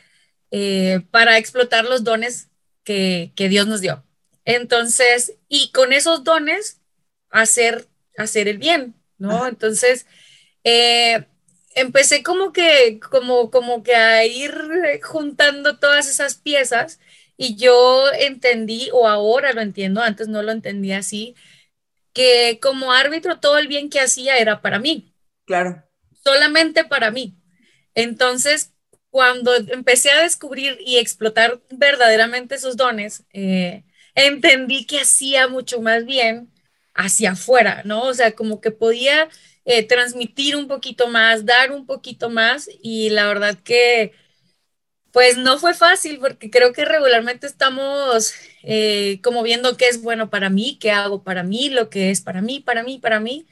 eh, 0.51 1.01
para 1.11 1.37
explotar 1.37 1.85
los 1.85 2.03
dones 2.03 2.49
que, 2.83 3.31
Dios 3.35 3.67
nos 3.67 3.81
dio. 3.81 4.03
Entonces, 4.45 5.35
y 5.47 5.71
con 5.71 5.93
esos 5.93 6.23
dones, 6.23 6.81
hacer, 7.29 7.87
hacer 8.17 8.47
el 8.47 8.57
bien, 8.57 8.95
¿no? 9.17 9.47
Entonces, 9.47 10.05
eh, 10.63 11.25
empecé 11.75 12.23
como 12.23 12.51
que, 12.51 12.99
como, 12.99 13.49
como 13.49 13.83
que 13.83 13.95
a 13.95 14.25
ir 14.25 14.53
juntando 15.03 15.77
todas 15.77 16.09
esas 16.09 16.35
piezas 16.35 16.99
y 17.37 17.55
yo 17.55 18.11
entendí, 18.11 18.89
o 18.93 19.07
ahora 19.07 19.53
lo 19.53 19.61
entiendo, 19.61 20.01
antes 20.01 20.27
no 20.27 20.43
lo 20.43 20.51
entendía 20.51 20.99
así, 20.99 21.35
que 22.13 22.59
como 22.61 22.91
árbitro 22.91 23.39
todo 23.39 23.57
el 23.57 23.67
bien 23.67 23.89
que 23.89 23.99
hacía 23.99 24.37
era 24.37 24.61
para 24.61 24.79
mí. 24.79 25.13
Claro. 25.45 25.83
Solamente 26.23 26.83
para 26.83 27.09
mí. 27.09 27.35
Entonces, 27.95 28.73
cuando 29.11 29.55
empecé 29.55 30.11
a 30.11 30.23
descubrir 30.23 30.77
y 30.85 30.97
explotar 30.97 31.61
verdaderamente 31.71 32.55
esos 32.55 32.77
dones, 32.77 33.25
eh, 33.33 33.83
entendí 34.15 34.85
que 34.87 35.01
hacía 35.01 35.47
mucho 35.49 35.81
más 35.81 36.05
bien 36.05 36.51
hacia 36.95 37.31
afuera, 37.33 37.83
¿no? 37.85 38.03
O 38.05 38.13
sea, 38.13 38.33
como 38.33 38.61
que 38.61 38.71
podía 38.71 39.29
eh, 39.65 39.83
transmitir 39.87 40.55
un 40.55 40.67
poquito 40.67 41.07
más, 41.09 41.45
dar 41.45 41.71
un 41.71 41.85
poquito 41.85 42.29
más 42.29 42.69
y 42.81 43.09
la 43.11 43.27
verdad 43.27 43.57
que 43.63 44.13
pues 45.11 45.37
no 45.37 45.57
fue 45.59 45.73
fácil 45.73 46.19
porque 46.19 46.49
creo 46.49 46.71
que 46.73 46.85
regularmente 46.85 47.45
estamos 47.47 48.33
eh, 48.63 49.19
como 49.23 49.43
viendo 49.43 49.75
qué 49.77 49.87
es 49.87 50.01
bueno 50.01 50.29
para 50.29 50.49
mí, 50.49 50.77
qué 50.79 50.91
hago 50.91 51.23
para 51.23 51.43
mí, 51.43 51.69
lo 51.69 51.89
que 51.89 52.11
es 52.11 52.21
para 52.21 52.41
mí, 52.41 52.59
para 52.61 52.83
mí, 52.83 52.97
para 52.99 53.19
mí. 53.19 53.45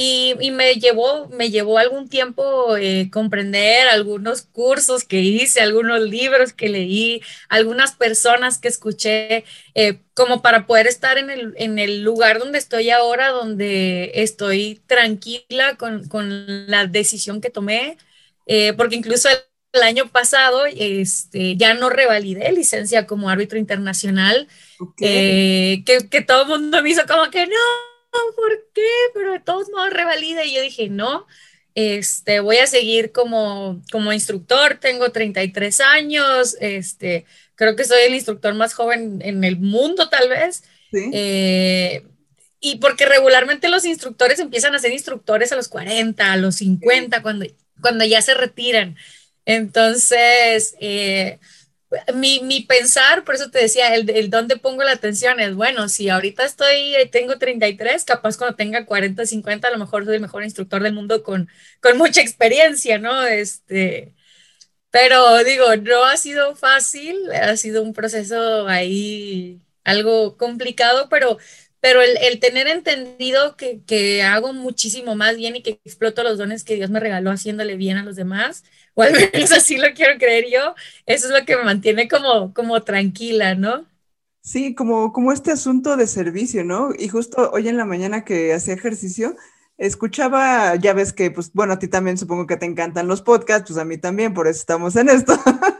Y, 0.00 0.52
me, 0.52 0.76
llevó, 0.76 1.26
me 1.26 1.50
llevó 1.50 1.76
algún 1.76 2.08
tiempo 2.08 2.76
eh, 2.76 3.10
comprender 3.10 3.88
algunos 3.88 4.42
cursos 4.42 5.02
que 5.02 5.18
hice, 5.22 5.60
algunos 5.60 6.00
libros 6.02 6.52
que 6.52 6.68
leí, 6.68 7.20
algunas 7.48 7.96
personas 7.96 8.58
que 8.58 8.68
escuché, 8.68 9.44
eh, 9.74 9.98
como 10.14 10.40
para 10.40 10.68
poder 10.68 10.86
estar 10.86 11.18
en 11.18 11.30
el, 11.30 11.52
en 11.56 11.80
el, 11.80 12.04
lugar 12.04 12.38
donde 12.38 12.58
estoy 12.58 12.90
ahora, 12.90 13.30
donde 13.30 14.12
estoy 14.14 14.80
tranquila 14.86 15.74
con, 15.76 16.06
con 16.06 16.70
la 16.70 16.86
decisión 16.86 17.40
que 17.40 17.50
tomé, 17.50 17.98
eh, 18.46 18.74
porque 18.74 18.94
incluso 18.94 19.28
el, 19.28 19.82
año 19.82 20.08
pasado 20.10 20.64
este, 20.66 21.56
ya 21.56 21.74
no 21.74 21.90
revalidé 21.90 22.52
licencia 22.52 23.06
como 23.06 23.30
árbitro 23.30 23.58
internacional, 23.58 24.46
que, 24.96 25.82
que 25.84 26.20
todo 26.22 26.42
el 26.42 26.48
mundo 26.48 26.82
me 26.82 26.90
hizo 26.90 27.04
como 27.06 27.30
que 27.30 27.46
no 27.48 27.87
¿por 28.10 28.66
qué? 28.74 28.88
Pero 29.14 29.32
de 29.32 29.40
todos 29.40 29.68
modos 29.70 29.92
revalida. 29.92 30.44
Y 30.44 30.54
yo 30.54 30.62
dije, 30.62 30.88
no, 30.88 31.26
este, 31.74 32.40
voy 32.40 32.58
a 32.58 32.66
seguir 32.66 33.12
como, 33.12 33.80
como 33.92 34.12
instructor, 34.12 34.78
tengo 34.80 35.10
33 35.10 35.80
años, 35.80 36.56
este, 36.60 37.24
creo 37.54 37.76
que 37.76 37.84
soy 37.84 38.02
el 38.02 38.14
instructor 38.14 38.54
más 38.54 38.74
joven 38.74 39.20
en 39.22 39.44
el 39.44 39.58
mundo 39.58 40.08
tal 40.08 40.28
vez. 40.28 40.64
Eh, 40.92 42.02
y 42.60 42.76
porque 42.76 43.06
regularmente 43.06 43.68
los 43.68 43.84
instructores 43.84 44.40
empiezan 44.40 44.74
a 44.74 44.78
ser 44.78 44.92
instructores 44.92 45.52
a 45.52 45.56
los 45.56 45.68
40, 45.68 46.32
a 46.32 46.36
los 46.36 46.56
50, 46.56 47.22
cuando, 47.22 47.46
cuando 47.80 48.04
ya 48.04 48.22
se 48.22 48.34
retiran. 48.34 48.96
Entonces, 49.44 50.74
eh, 50.80 51.38
mi, 52.14 52.40
mi, 52.40 52.60
pensar, 52.62 53.24
por 53.24 53.34
eso 53.34 53.50
te 53.50 53.60
decía, 53.60 53.94
el, 53.94 54.08
el 54.10 54.30
dónde 54.30 54.56
pongo 54.58 54.82
la 54.84 54.92
atención 54.92 55.40
es, 55.40 55.54
bueno, 55.54 55.88
si 55.88 56.08
ahorita 56.10 56.44
estoy, 56.44 56.94
eh, 56.96 57.06
tengo 57.06 57.38
33, 57.38 58.04
capaz 58.04 58.36
cuando 58.36 58.56
tenga 58.56 58.84
40, 58.84 59.24
50, 59.24 59.68
a 59.68 59.70
lo 59.70 59.78
mejor 59.78 60.04
soy 60.04 60.16
el 60.16 60.20
mejor 60.20 60.44
instructor 60.44 60.82
del 60.82 60.92
mundo 60.92 61.22
con, 61.22 61.48
con 61.80 61.96
mucha 61.96 62.20
experiencia, 62.20 62.98
¿no? 62.98 63.24
Este, 63.26 64.14
pero 64.90 65.44
digo, 65.44 65.76
no 65.76 66.04
ha 66.04 66.16
sido 66.16 66.56
fácil, 66.56 67.16
ha 67.32 67.56
sido 67.56 67.82
un 67.82 67.92
proceso 67.94 68.68
ahí 68.68 69.60
algo 69.84 70.36
complicado, 70.36 71.08
pero, 71.08 71.38
pero 71.80 72.02
el, 72.02 72.16
el 72.22 72.40
tener 72.40 72.66
entendido 72.68 73.56
que, 73.56 73.82
que 73.84 74.22
hago 74.22 74.52
muchísimo 74.52 75.14
más 75.16 75.36
bien 75.36 75.56
y 75.56 75.62
que 75.62 75.80
exploto 75.84 76.22
los 76.22 76.38
dones 76.38 76.64
que 76.64 76.74
Dios 76.76 76.90
me 76.90 77.00
regaló 77.00 77.30
haciéndole 77.30 77.76
bien 77.76 77.96
a 77.98 78.04
los 78.04 78.16
demás, 78.16 78.64
o 78.94 79.02
al 79.02 79.12
menos 79.32 79.52
así 79.52 79.76
lo 79.78 79.92
quiero 79.94 80.18
creer 80.18 80.46
yo, 80.52 80.74
eso 81.06 81.26
es 81.28 81.32
lo 81.38 81.44
que 81.46 81.56
me 81.56 81.64
mantiene 81.64 82.08
como, 82.08 82.52
como 82.54 82.82
tranquila, 82.82 83.54
¿no? 83.54 83.86
Sí, 84.40 84.74
como, 84.74 85.12
como 85.12 85.32
este 85.32 85.52
asunto 85.52 85.96
de 85.96 86.06
servicio, 86.06 86.64
¿no? 86.64 86.90
Y 86.98 87.08
justo 87.08 87.50
hoy 87.52 87.68
en 87.68 87.76
la 87.76 87.84
mañana 87.84 88.24
que 88.24 88.54
hacía 88.54 88.74
ejercicio, 88.74 89.36
escuchaba, 89.78 90.74
ya 90.74 90.92
ves 90.92 91.12
que, 91.12 91.30
pues 91.30 91.52
bueno, 91.52 91.74
a 91.74 91.78
ti 91.78 91.88
también 91.88 92.18
supongo 92.18 92.46
que 92.46 92.56
te 92.56 92.66
encantan 92.66 93.08
los 93.08 93.22
podcasts, 93.22 93.70
pues 93.70 93.78
a 93.78 93.84
mí 93.84 93.96
también, 93.96 94.34
por 94.34 94.48
eso 94.48 94.58
estamos 94.60 94.96
en 94.96 95.08
esto. 95.08 95.38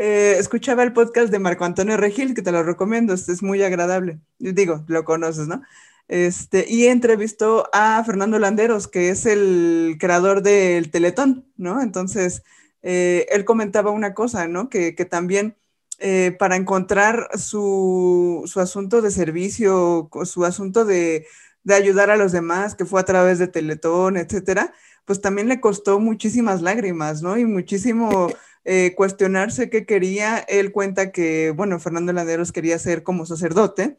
Eh, 0.00 0.36
escuchaba 0.38 0.84
el 0.84 0.92
podcast 0.92 1.32
de 1.32 1.40
Marco 1.40 1.64
Antonio 1.64 1.96
Regil, 1.96 2.32
que 2.32 2.42
te 2.42 2.52
lo 2.52 2.62
recomiendo, 2.62 3.12
este 3.14 3.32
es 3.32 3.42
muy 3.42 3.64
agradable. 3.64 4.20
Digo, 4.38 4.84
lo 4.86 5.04
conoces, 5.04 5.48
¿no? 5.48 5.62
Este, 6.06 6.66
y 6.68 6.86
entrevistó 6.86 7.68
a 7.72 8.04
Fernando 8.04 8.38
Landeros, 8.38 8.86
que 8.86 9.10
es 9.10 9.26
el 9.26 9.96
creador 9.98 10.42
del 10.42 10.92
Teletón, 10.92 11.46
¿no? 11.56 11.82
Entonces, 11.82 12.44
eh, 12.82 13.26
él 13.30 13.44
comentaba 13.44 13.90
una 13.90 14.14
cosa, 14.14 14.46
¿no? 14.46 14.68
Que, 14.68 14.92
también 15.10 15.56
eh, 15.98 16.36
para 16.38 16.54
encontrar 16.54 17.28
su, 17.36 18.48
asunto 18.54 19.02
de 19.02 19.10
servicio, 19.10 20.08
su 20.24 20.44
asunto 20.44 20.84
de, 20.84 21.26
ayudar 21.74 22.10
a 22.10 22.16
los 22.16 22.32
demás, 22.32 22.74
que 22.74 22.84
fue 22.84 23.00
a 23.00 23.04
través 23.04 23.38
de 23.38 23.48
Teletón, 23.48 24.16
etcétera, 24.16 24.72
pues 25.04 25.20
también 25.20 25.48
le 25.48 25.60
costó 25.60 26.00
muchísimas 26.00 26.62
lágrimas, 26.62 27.22
¿no? 27.22 27.38
Y 27.38 27.44
muchísimo 27.44 28.28
eh, 28.64 28.94
cuestionarse 28.96 29.70
qué 29.70 29.86
quería. 29.86 30.38
Él 30.38 30.72
cuenta 30.72 31.12
que, 31.12 31.50
bueno, 31.50 31.80
Fernando 31.80 32.12
Landeros 32.12 32.52
quería 32.52 32.78
ser 32.78 33.02
como 33.02 33.26
sacerdote, 33.26 33.98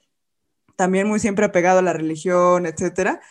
también 0.76 1.08
muy 1.08 1.20
siempre 1.20 1.46
apegado 1.46 1.80
a 1.80 1.84
la 1.84 1.94
religión, 1.94 2.66
etcétera 2.66 3.22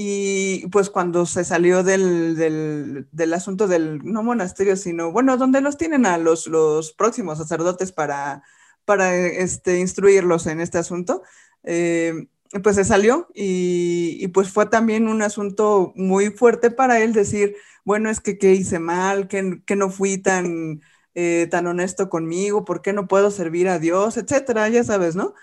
y 0.00 0.68
pues 0.68 0.90
cuando 0.90 1.26
se 1.26 1.44
salió 1.44 1.82
del, 1.82 2.36
del, 2.36 3.08
del, 3.10 3.34
asunto 3.34 3.66
del, 3.66 3.98
no 4.04 4.22
monasterio, 4.22 4.76
sino, 4.76 5.10
bueno, 5.10 5.36
donde 5.36 5.60
los 5.60 5.76
tienen 5.76 6.06
a 6.06 6.18
los, 6.18 6.46
los 6.46 6.92
próximos 6.92 7.38
sacerdotes 7.38 7.90
para, 7.90 8.44
para 8.84 9.16
este, 9.16 9.80
instruirlos 9.80 10.46
en 10.46 10.60
este 10.60 10.78
asunto, 10.78 11.24
eh, 11.64 12.28
pues 12.62 12.76
se 12.76 12.84
salió 12.84 13.28
y, 13.34 14.16
y, 14.20 14.28
pues 14.28 14.50
fue 14.50 14.66
también 14.66 15.08
un 15.08 15.22
asunto 15.22 15.92
muy 15.96 16.30
fuerte 16.30 16.70
para 16.70 17.00
él 17.00 17.12
decir, 17.12 17.56
bueno, 17.84 18.10
es 18.10 18.20
que 18.20 18.38
qué 18.38 18.54
hice 18.54 18.78
mal, 18.78 19.28
que, 19.28 19.62
que 19.66 19.76
no 19.76 19.90
fui 19.90 20.18
tan, 20.18 20.80
eh, 21.14 21.46
tan 21.50 21.66
honesto 21.66 22.08
conmigo, 22.08 22.64
por 22.64 22.82
qué 22.82 22.92
no 22.92 23.06
puedo 23.06 23.30
servir 23.30 23.68
a 23.68 23.78
Dios, 23.78 24.16
etcétera, 24.16 24.68
ya 24.68 24.84
sabes, 24.84 25.14
¿no? 25.16 25.34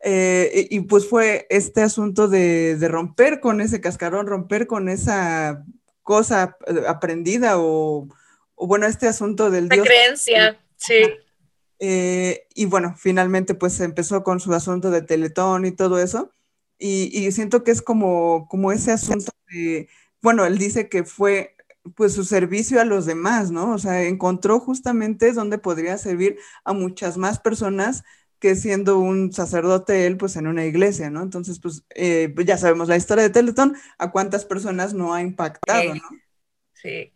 Eh, 0.00 0.68
y, 0.70 0.80
pues 0.80 1.08
fue 1.08 1.46
este 1.50 1.82
asunto 1.82 2.28
de, 2.28 2.76
de, 2.76 2.88
romper 2.88 3.40
con 3.40 3.60
ese 3.60 3.80
cascarón, 3.80 4.26
romper 4.26 4.66
con 4.66 4.88
esa 4.88 5.64
cosa 6.02 6.56
eh, 6.66 6.82
aprendida 6.86 7.58
o, 7.58 8.08
o 8.54 8.66
bueno, 8.66 8.86
este 8.86 9.08
asunto 9.08 9.50
del 9.50 9.68
La 9.68 9.76
Dios. 9.76 9.86
creencia, 9.86 10.60
sí. 10.76 11.02
Eh, 11.80 12.46
y 12.54 12.66
bueno, 12.66 12.94
finalmente 12.96 13.54
pues 13.54 13.80
empezó 13.80 14.22
con 14.22 14.40
su 14.40 14.52
asunto 14.54 14.90
de 14.90 15.02
Teletón 15.02 15.66
y 15.66 15.72
todo 15.72 15.98
eso. 15.98 16.32
Y, 16.78 17.10
y, 17.12 17.30
siento 17.32 17.64
que 17.64 17.70
es 17.70 17.82
como, 17.82 18.48
como 18.48 18.72
ese 18.72 18.92
asunto 18.92 19.32
de, 19.48 19.88
bueno, 20.20 20.44
él 20.44 20.58
dice 20.58 20.88
que 20.88 21.04
fue 21.04 21.54
pues 21.94 22.14
su 22.14 22.24
servicio 22.24 22.80
a 22.80 22.84
los 22.84 23.06
demás, 23.06 23.50
¿no? 23.50 23.74
O 23.74 23.78
sea, 23.78 24.02
encontró 24.02 24.58
justamente 24.58 25.32
donde 25.32 25.58
podría 25.58 25.98
servir 25.98 26.38
a 26.64 26.72
muchas 26.72 27.16
más 27.16 27.38
personas 27.38 28.04
que 28.38 28.56
siendo 28.56 28.98
un 28.98 29.32
sacerdote 29.32 30.06
él, 30.06 30.16
pues 30.16 30.36
en 30.36 30.46
una 30.46 30.64
iglesia, 30.64 31.10
¿no? 31.10 31.22
Entonces, 31.22 31.58
pues, 31.60 31.84
eh, 31.94 32.30
pues 32.34 32.46
ya 32.46 32.58
sabemos 32.58 32.88
la 32.88 32.96
historia 32.96 33.24
de 33.24 33.30
Teletón, 33.30 33.76
a 33.98 34.10
cuántas 34.10 34.44
personas 34.44 34.94
no 34.94 35.14
ha 35.14 35.22
impactado, 35.22 35.94
sí. 35.94 36.00
¿no? 36.00 36.08
Sí. 36.74 37.12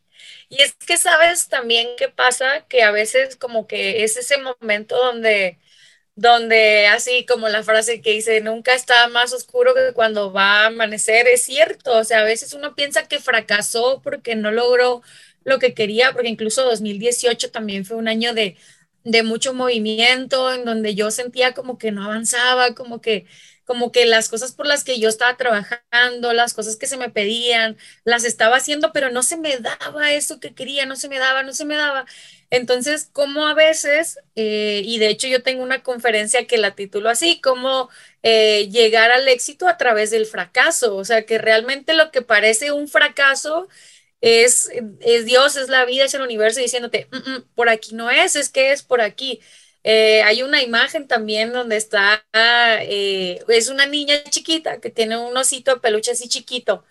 Y 0.48 0.62
es 0.62 0.74
que 0.74 0.96
sabes 0.96 1.48
también 1.48 1.88
qué 1.98 2.08
pasa, 2.08 2.66
que 2.68 2.82
a 2.82 2.90
veces 2.90 3.36
como 3.36 3.66
que 3.66 4.04
es 4.04 4.16
ese 4.16 4.36
momento 4.38 4.96
donde, 4.96 5.58
donde 6.20 6.86
así 6.88 7.24
como 7.26 7.48
la 7.48 7.62
frase 7.62 8.00
que 8.02 8.12
dice, 8.12 8.40
nunca 8.40 8.74
está 8.74 9.08
más 9.08 9.32
oscuro 9.32 9.74
que 9.74 9.92
cuando 9.94 10.32
va 10.32 10.62
a 10.64 10.66
amanecer, 10.66 11.26
es 11.28 11.42
cierto, 11.42 11.96
o 11.98 12.04
sea, 12.04 12.20
a 12.20 12.24
veces 12.24 12.52
uno 12.54 12.74
piensa 12.74 13.06
que 13.08 13.20
fracasó 13.20 14.00
porque 14.02 14.34
no 14.36 14.50
logró 14.50 15.02
lo 15.44 15.58
que 15.60 15.74
quería, 15.74 16.12
porque 16.12 16.28
incluso 16.28 16.64
2018 16.64 17.50
también 17.52 17.84
fue 17.84 17.96
un 17.96 18.08
año 18.08 18.34
de 18.34 18.56
de 19.04 19.22
mucho 19.22 19.54
movimiento, 19.54 20.52
en 20.52 20.64
donde 20.64 20.94
yo 20.94 21.10
sentía 21.10 21.54
como 21.54 21.78
que 21.78 21.92
no 21.92 22.04
avanzaba, 22.04 22.74
como 22.74 23.00
que, 23.00 23.26
como 23.64 23.90
que 23.92 24.04
las 24.06 24.28
cosas 24.28 24.52
por 24.52 24.66
las 24.66 24.84
que 24.84 24.98
yo 25.00 25.08
estaba 25.08 25.36
trabajando, 25.36 26.32
las 26.34 26.52
cosas 26.54 26.76
que 26.76 26.86
se 26.86 26.96
me 26.98 27.08
pedían, 27.10 27.76
las 28.04 28.24
estaba 28.24 28.56
haciendo, 28.56 28.92
pero 28.92 29.10
no 29.10 29.22
se 29.22 29.36
me 29.38 29.56
daba 29.58 30.12
eso 30.12 30.40
que 30.40 30.54
quería, 30.54 30.84
no 30.86 30.96
se 30.96 31.08
me 31.08 31.18
daba, 31.18 31.42
no 31.42 31.52
se 31.54 31.64
me 31.64 31.76
daba. 31.76 32.04
Entonces, 32.50 33.10
como 33.12 33.46
a 33.46 33.54
veces, 33.54 34.18
eh, 34.34 34.82
y 34.84 34.98
de 34.98 35.08
hecho 35.08 35.28
yo 35.28 35.42
tengo 35.42 35.62
una 35.62 35.82
conferencia 35.82 36.46
que 36.46 36.56
la 36.58 36.74
titulo 36.74 37.10
así, 37.10 37.40
como 37.40 37.90
eh, 38.22 38.68
llegar 38.70 39.10
al 39.12 39.28
éxito 39.28 39.68
a 39.68 39.76
través 39.76 40.10
del 40.10 40.26
fracaso, 40.26 40.96
o 40.96 41.04
sea, 41.04 41.26
que 41.26 41.38
realmente 41.38 41.94
lo 41.94 42.10
que 42.10 42.22
parece 42.22 42.72
un 42.72 42.88
fracaso, 42.88 43.68
es, 44.20 44.70
es, 45.00 45.24
Dios, 45.26 45.56
es 45.56 45.68
la 45.68 45.84
vida, 45.84 46.04
es 46.04 46.14
el 46.14 46.22
universo 46.22 46.60
diciéndote, 46.60 47.08
mm 47.12 47.16
-mm, 47.16 47.44
por 47.54 47.68
aquí 47.68 47.94
no 47.94 48.10
es, 48.10 48.36
es 48.36 48.48
que 48.50 48.72
es 48.72 48.82
por 48.82 49.00
aquí. 49.00 49.40
Eh, 49.84 50.22
hay 50.22 50.42
una 50.42 50.62
imagen 50.62 51.06
también 51.06 51.52
donde 51.52 51.76
está, 51.76 52.24
eh, 52.82 53.40
es 53.48 53.68
una 53.68 53.86
niña 53.86 54.22
chiquita 54.24 54.80
que 54.80 54.90
tiene 54.90 55.16
un 55.16 55.36
osito 55.36 55.74
de 55.74 55.80
peluche 55.80 56.10
así 56.12 56.28
chiquito. 56.28 56.84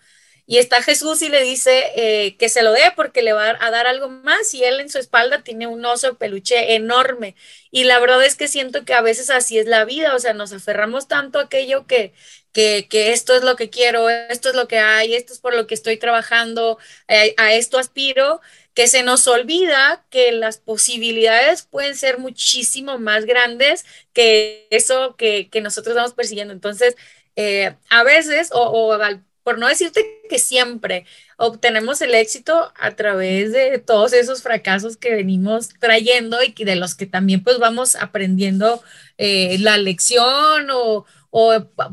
Y 0.50 0.56
está 0.56 0.82
Jesús 0.82 1.20
y 1.20 1.28
le 1.28 1.42
dice 1.42 1.92
eh, 1.94 2.38
que 2.38 2.48
se 2.48 2.62
lo 2.62 2.72
dé 2.72 2.90
porque 2.96 3.20
le 3.20 3.34
va 3.34 3.58
a 3.60 3.70
dar 3.70 3.86
algo 3.86 4.08
más 4.08 4.54
y 4.54 4.64
él 4.64 4.80
en 4.80 4.88
su 4.88 4.98
espalda 4.98 5.42
tiene 5.42 5.66
un 5.66 5.84
oso 5.84 6.16
peluche 6.16 6.74
enorme. 6.74 7.36
Y 7.70 7.84
la 7.84 7.98
verdad 7.98 8.24
es 8.24 8.34
que 8.34 8.48
siento 8.48 8.86
que 8.86 8.94
a 8.94 9.02
veces 9.02 9.28
así 9.28 9.58
es 9.58 9.66
la 9.66 9.84
vida, 9.84 10.14
o 10.14 10.18
sea, 10.18 10.32
nos 10.32 10.54
aferramos 10.54 11.06
tanto 11.06 11.38
a 11.38 11.42
aquello 11.42 11.86
que, 11.86 12.14
que, 12.54 12.88
que, 12.88 13.12
esto 13.12 13.34
es 13.36 13.42
lo 13.42 13.56
que 13.56 13.68
quiero, 13.68 14.08
esto 14.08 14.48
es 14.48 14.54
lo 14.54 14.68
que 14.68 14.78
hay, 14.78 15.14
esto 15.14 15.34
es 15.34 15.40
por 15.40 15.54
lo 15.54 15.66
que 15.66 15.74
estoy 15.74 15.98
trabajando, 15.98 16.78
eh, 17.08 17.34
a 17.36 17.52
esto 17.52 17.78
aspiro, 17.78 18.40
que 18.72 18.88
se 18.88 19.02
nos 19.02 19.26
olvida 19.26 20.06
que 20.08 20.32
las 20.32 20.56
posibilidades 20.56 21.62
pueden 21.64 21.94
ser 21.94 22.18
muchísimo 22.18 22.98
más 22.98 23.26
grandes 23.26 23.84
que 24.14 24.66
eso 24.70 25.14
que, 25.16 25.50
que 25.50 25.60
nosotros 25.60 25.94
vamos 25.94 26.14
persiguiendo. 26.14 26.54
Entonces, 26.54 26.96
eh, 27.36 27.76
a 27.90 28.02
veces, 28.02 28.50
o, 28.52 28.62
o 28.62 28.92
al 28.94 29.27
por 29.48 29.58
no 29.58 29.66
decirte 29.66 30.20
que 30.28 30.38
siempre 30.38 31.06
obtenemos 31.38 32.02
el 32.02 32.14
éxito 32.14 32.70
a 32.78 32.96
través 32.96 33.50
de 33.50 33.78
todos 33.78 34.12
esos 34.12 34.42
fracasos 34.42 34.98
que 34.98 35.14
venimos 35.14 35.70
trayendo 35.80 36.36
y 36.42 36.52
de 36.64 36.76
los 36.76 36.94
que 36.94 37.06
también 37.06 37.42
pues 37.42 37.58
vamos 37.58 37.96
aprendiendo 37.96 38.82
eh, 39.16 39.56
la 39.60 39.78
lección 39.78 40.68
o, 40.70 41.06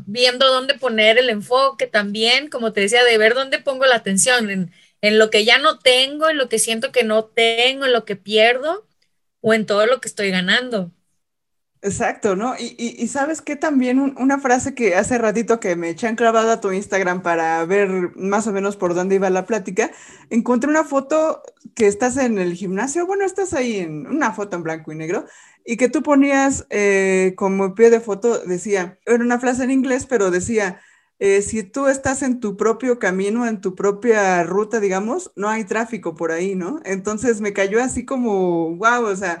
viendo 0.04 0.46
dónde 0.48 0.74
poner 0.74 1.16
el 1.16 1.30
enfoque 1.30 1.86
también, 1.86 2.50
como 2.50 2.74
te 2.74 2.82
decía, 2.82 3.02
de 3.04 3.16
ver 3.16 3.32
dónde 3.32 3.58
pongo 3.58 3.86
la 3.86 3.96
atención, 3.96 4.50
en, 4.50 4.70
en 5.00 5.18
lo 5.18 5.30
que 5.30 5.46
ya 5.46 5.56
no 5.56 5.78
tengo, 5.78 6.28
en 6.28 6.36
lo 6.36 6.50
que 6.50 6.58
siento 6.58 6.92
que 6.92 7.04
no 7.04 7.24
tengo, 7.24 7.86
en 7.86 7.94
lo 7.94 8.04
que 8.04 8.16
pierdo 8.16 8.86
o 9.40 9.54
en 9.54 9.64
todo 9.64 9.86
lo 9.86 10.02
que 10.02 10.08
estoy 10.08 10.30
ganando. 10.30 10.92
Exacto, 11.86 12.34
¿no? 12.34 12.56
Y, 12.58 12.74
y, 12.76 13.06
sabes 13.06 13.40
que 13.40 13.54
también 13.54 14.00
un, 14.00 14.16
una 14.18 14.40
frase 14.40 14.74
que 14.74 14.96
hace 14.96 15.18
ratito 15.18 15.60
que 15.60 15.76
me 15.76 15.90
echan 15.90 16.16
clavada 16.16 16.54
a 16.54 16.60
tu 16.60 16.72
Instagram 16.72 17.22
para 17.22 17.64
ver 17.64 18.10
más 18.16 18.48
o 18.48 18.52
menos 18.52 18.76
por 18.76 18.92
dónde 18.92 19.14
iba 19.14 19.30
la 19.30 19.46
plática, 19.46 19.92
encontré 20.28 20.68
una 20.68 20.82
foto 20.82 21.44
que 21.76 21.86
estás 21.86 22.16
en 22.16 22.38
el 22.40 22.54
gimnasio, 22.54 23.06
bueno, 23.06 23.24
estás 23.24 23.52
ahí 23.52 23.76
en 23.78 24.04
una 24.08 24.32
foto 24.32 24.56
en 24.56 24.64
blanco 24.64 24.90
y 24.90 24.96
negro, 24.96 25.26
y 25.64 25.76
que 25.76 25.88
tú 25.88 26.02
ponías 26.02 26.66
eh, 26.70 27.34
como 27.36 27.76
pie 27.76 27.90
de 27.90 28.00
foto, 28.00 28.40
decía, 28.40 28.98
era 29.06 29.22
una 29.22 29.38
frase 29.38 29.62
en 29.62 29.70
inglés, 29.70 30.06
pero 30.06 30.32
decía, 30.32 30.80
eh, 31.20 31.40
si 31.40 31.62
tú 31.62 31.86
estás 31.86 32.22
en 32.22 32.40
tu 32.40 32.56
propio 32.56 32.98
camino, 32.98 33.46
en 33.46 33.60
tu 33.60 33.76
propia 33.76 34.42
ruta, 34.42 34.80
digamos, 34.80 35.30
no 35.36 35.48
hay 35.48 35.62
tráfico 35.64 36.16
por 36.16 36.32
ahí, 36.32 36.56
¿no? 36.56 36.80
Entonces 36.84 37.40
me 37.40 37.52
cayó 37.52 37.80
así 37.80 38.04
como, 38.04 38.74
wow, 38.76 39.04
o 39.04 39.14
sea 39.14 39.40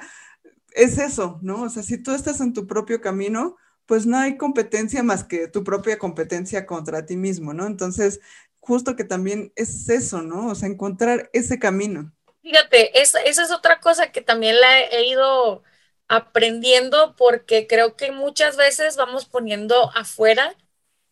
es 0.76 0.98
eso, 0.98 1.38
¿no? 1.42 1.62
O 1.62 1.68
sea, 1.70 1.82
si 1.82 1.98
tú 1.98 2.14
estás 2.14 2.40
en 2.40 2.52
tu 2.52 2.66
propio 2.66 3.00
camino, 3.00 3.56
pues 3.86 4.04
no 4.04 4.18
hay 4.18 4.36
competencia 4.36 5.02
más 5.02 5.24
que 5.24 5.48
tu 5.48 5.64
propia 5.64 5.98
competencia 5.98 6.66
contra 6.66 7.06
ti 7.06 7.16
mismo, 7.16 7.54
¿no? 7.54 7.66
Entonces, 7.66 8.20
justo 8.60 8.94
que 8.94 9.04
también 9.04 9.52
es 9.56 9.88
eso, 9.88 10.22
¿no? 10.22 10.48
O 10.48 10.54
sea, 10.54 10.68
encontrar 10.68 11.30
ese 11.32 11.58
camino. 11.58 12.12
Fíjate, 12.42 13.00
esa, 13.00 13.20
es 13.20 13.50
otra 13.50 13.80
cosa 13.80 14.12
que 14.12 14.20
también 14.20 14.60
la 14.60 14.80
he 14.80 15.08
ido 15.08 15.62
aprendiendo 16.08 17.16
porque 17.16 17.66
creo 17.66 17.96
que 17.96 18.12
muchas 18.12 18.56
veces 18.56 18.96
vamos 18.96 19.24
poniendo 19.24 19.90
afuera 19.96 20.54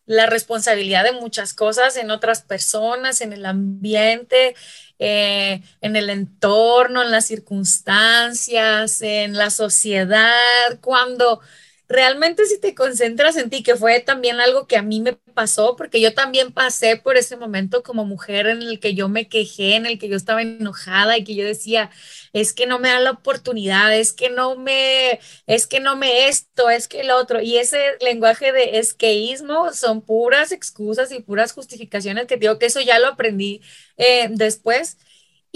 la 0.07 0.27
responsabilidad 0.27 1.05
de 1.05 1.12
muchas 1.12 1.55
cosas 1.55 1.96
en 1.96 2.11
otras 2.11 2.42
personas, 2.42 3.22
en 3.22 3.33
el 3.33 3.46
ambiente, 3.46 4.55
eh, 4.98 5.62
en 5.80 5.96
el 5.96 6.11
entorno, 6.11 7.02
en 7.02 7.11
las 7.11 7.26
circunstancias, 7.26 9.02
en 9.02 9.35
la 9.35 9.50
sociedad, 9.50 10.30
cuando 10.80 11.40
realmente 11.88 12.47
si 12.47 12.59
te 12.61 12.75
concentras 12.75 13.37
en 13.37 13.51
ti, 13.51 13.62
que 13.62 13.77
fue 13.77 14.01
también 14.01 14.40
algo 14.40 14.66
que 14.66 14.77
a 14.77 14.83
mí 14.83 15.01
me 15.01 15.14
pasó, 15.14 15.77
porque 15.77 16.01
yo 16.01 16.14
también 16.14 16.53
pasé 16.53 16.97
por 16.97 17.16
ese 17.16 17.37
momento 17.37 17.83
como 17.83 18.05
mujer 18.05 18.47
en 18.47 18.62
el 18.62 18.81
que 18.81 18.94
yo 18.94 19.09
me 19.09 19.29
quejé, 19.29 19.77
en 19.77 19.87
el 19.87 19.99
que 19.99 20.09
yo 20.09 20.16
estaba 20.16 20.42
enojada 20.42 21.18
y 21.18 21.25
que 21.25 21.35
yo 21.35 21.44
decía, 21.44 21.90
es 22.33 22.53
que 22.53 22.66
no 22.66 22.79
me 22.79 22.88
dan 22.88 23.05
la 23.05 23.12
oportunidad, 23.12 23.94
es 23.97 24.12
que 24.12 24.31
no 24.31 24.57
me, 24.57 25.20
es 25.47 25.66
que 25.66 25.81
no 25.81 25.97
me 25.97 26.29
esto, 26.29 26.70
es 26.70 26.88
que 26.88 27.01
el 27.01 27.11
otro. 27.11 27.40
Y 27.40 27.57
ese 27.59 27.79
lenguaje 28.01 28.53
de 28.53 28.79
esqueísmo 28.79 29.73
son 29.73 30.03
puras 30.03 30.53
excusas 30.53 31.12
y 31.12 31.20
puras 31.20 31.53
justificaciones 31.53 32.27
que 32.27 32.37
digo 32.37 32.59
que 32.59 32.66
eso 32.66 32.81
ya 32.81 32.99
lo 32.99 33.09
aprendí 33.09 33.61
eh, 33.97 34.29
después. 34.31 34.99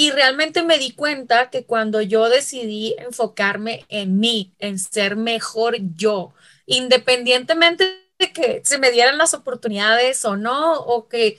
Y 0.01 0.13
realmente 0.13 0.63
me 0.63 0.79
di 0.79 0.93
cuenta 0.93 1.51
que 1.51 1.65
cuando 1.67 2.01
yo 2.01 2.29
decidí 2.29 2.95
enfocarme 3.01 3.85
en 3.89 4.21
mí, 4.21 4.55
en 4.61 4.79
ser 4.79 5.17
mejor 5.17 5.77
yo, 5.97 6.35
independientemente 6.67 8.07
de 8.21 8.33
que 8.33 8.63
se 8.65 8.79
me 8.79 8.93
dieran 8.93 9.19
las 9.19 9.35
oportunidades 9.35 10.25
o 10.25 10.37
no, 10.37 10.75
o 10.75 11.09
que 11.09 11.39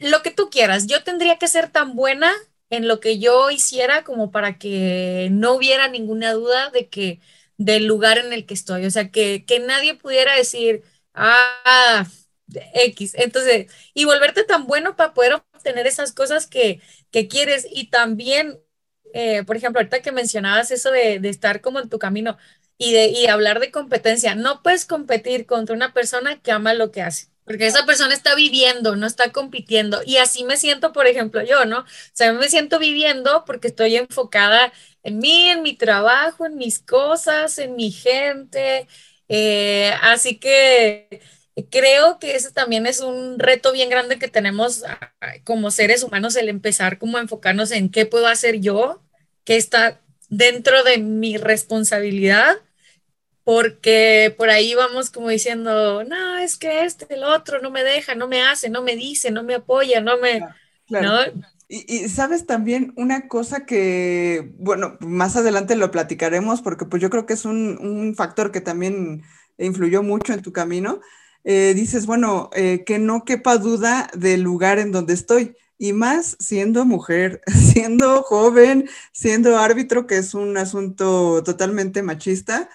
lo 0.00 0.20
que 0.22 0.30
tú 0.30 0.50
quieras, 0.50 0.86
yo 0.86 1.02
tendría 1.02 1.38
que 1.38 1.48
ser 1.48 1.70
tan 1.70 1.96
buena 1.96 2.30
en 2.68 2.88
lo 2.88 3.00
que 3.00 3.18
yo 3.18 3.50
hiciera 3.50 4.04
como 4.04 4.30
para 4.32 4.58
que 4.58 5.28
no 5.30 5.54
hubiera 5.54 5.88
ninguna 5.88 6.34
duda 6.34 6.68
de 6.68 6.90
que 6.90 7.20
del 7.56 7.86
lugar 7.86 8.18
en 8.18 8.34
el 8.34 8.44
que 8.44 8.52
estoy, 8.52 8.84
o 8.84 8.90
sea, 8.90 9.10
que, 9.10 9.46
que 9.46 9.60
nadie 9.60 9.94
pudiera 9.94 10.36
decir, 10.36 10.82
ah, 11.14 12.06
X, 12.74 13.14
entonces, 13.14 13.70
y 13.94 14.04
volverte 14.04 14.44
tan 14.44 14.66
bueno 14.66 14.96
para 14.96 15.14
poder 15.14 15.34
obtener 15.34 15.86
esas 15.86 16.12
cosas 16.12 16.46
que, 16.46 16.80
que 17.10 17.28
quieres 17.28 17.66
y 17.70 17.90
también, 17.90 18.60
eh, 19.14 19.42
por 19.44 19.56
ejemplo, 19.56 19.80
ahorita 19.80 20.00
que 20.02 20.12
mencionabas 20.12 20.70
eso 20.70 20.90
de, 20.90 21.18
de 21.20 21.28
estar 21.28 21.60
como 21.60 21.80
en 21.80 21.88
tu 21.88 21.98
camino 21.98 22.36
y, 22.76 22.92
de, 22.92 23.06
y 23.08 23.26
hablar 23.26 23.60
de 23.60 23.70
competencia, 23.70 24.34
no 24.34 24.62
puedes 24.62 24.84
competir 24.86 25.46
contra 25.46 25.74
una 25.74 25.92
persona 25.94 26.40
que 26.40 26.52
ama 26.52 26.74
lo 26.74 26.90
que 26.92 27.02
hace. 27.02 27.28
porque 27.44 27.66
esa 27.66 27.86
persona 27.86 28.14
está 28.14 28.34
viviendo, 28.34 28.94
no 28.96 29.06
está 29.06 29.32
compitiendo. 29.32 30.00
Y 30.04 30.18
así 30.18 30.44
me 30.44 30.56
siento, 30.58 30.92
por 30.92 31.06
ejemplo, 31.06 31.42
yo, 31.42 31.64
¿no? 31.64 31.80
O 31.80 31.84
sea, 32.12 32.32
me 32.34 32.48
siento 32.50 32.78
viviendo 32.78 33.44
porque 33.46 33.68
estoy 33.68 33.96
enfocada 33.96 34.72
en 35.02 35.18
mí, 35.18 35.48
en 35.50 35.62
mi 35.62 35.74
trabajo, 35.76 36.44
en 36.46 36.56
mis 36.56 36.78
cosas, 36.80 37.58
en 37.58 37.74
mi 37.76 37.90
gente. 37.90 38.86
Eh, 39.28 39.92
así 40.02 40.38
que 40.38 41.20
creo 41.66 42.18
que 42.18 42.36
ese 42.36 42.50
también 42.50 42.86
es 42.86 43.00
un 43.00 43.38
reto 43.38 43.72
bien 43.72 43.90
grande 43.90 44.18
que 44.18 44.28
tenemos 44.28 44.84
ah, 44.84 45.12
como 45.44 45.70
seres 45.70 46.02
humanos, 46.02 46.36
el 46.36 46.48
empezar 46.48 46.98
como 46.98 47.18
a 47.18 47.20
enfocarnos 47.20 47.70
en 47.70 47.90
qué 47.90 48.06
puedo 48.06 48.26
hacer 48.26 48.60
yo, 48.60 49.02
qué 49.44 49.56
está 49.56 50.00
dentro 50.28 50.84
de 50.84 50.98
mi 50.98 51.36
responsabilidad 51.36 52.58
porque 53.48 54.34
por 54.36 54.50
ahí 54.50 54.74
vamos 54.74 55.08
como 55.08 55.30
diciendo, 55.30 56.04
no, 56.04 56.36
es 56.36 56.58
que 56.58 56.84
este, 56.84 57.06
el 57.14 57.24
otro 57.24 57.62
no 57.62 57.70
me 57.70 57.82
deja, 57.82 58.14
no 58.14 58.28
me 58.28 58.42
hace, 58.42 58.68
no 58.68 58.82
me 58.82 58.94
dice, 58.94 59.30
no 59.30 59.42
me 59.42 59.54
apoya, 59.54 60.02
no 60.02 60.18
me... 60.18 60.42
Claro. 60.86 61.32
Y, 61.66 62.10
sabes 62.10 62.44
también 62.44 62.92
una 62.96 63.26
cosa 63.26 63.64
que, 63.64 64.52
bueno, 64.58 64.98
más 65.00 65.34
adelante 65.36 65.76
lo 65.76 65.90
platicaremos 65.90 66.60
porque 66.60 66.84
pues 66.84 67.00
yo 67.00 67.08
creo 67.08 67.24
que 67.24 67.32
es 67.32 67.46
un, 67.46 68.14
factor 68.14 68.52
que 68.52 68.60
también 68.60 69.22
influyó 69.56 70.02
mucho 70.02 70.34
en 70.34 70.42
tu 70.42 70.52
camino. 70.52 71.00
Eh, 71.50 71.72
dices, 71.74 72.04
bueno, 72.04 72.50
eh, 72.52 72.84
que 72.84 72.98
no 72.98 73.24
quepa 73.24 73.56
duda 73.56 74.10
del 74.14 74.42
lugar 74.42 74.78
en 74.78 74.92
donde 74.92 75.14
estoy. 75.14 75.56
Y 75.78 75.94
más 75.94 76.36
siendo 76.38 76.84
mujer, 76.84 77.40
siendo 77.72 78.22
joven, 78.22 78.86
siendo 79.12 79.56
árbitro, 79.56 80.06
que 80.06 80.18
es 80.18 80.34
un 80.34 80.58
asunto 80.58 81.42
totalmente 81.44 82.02
machista 82.02 82.68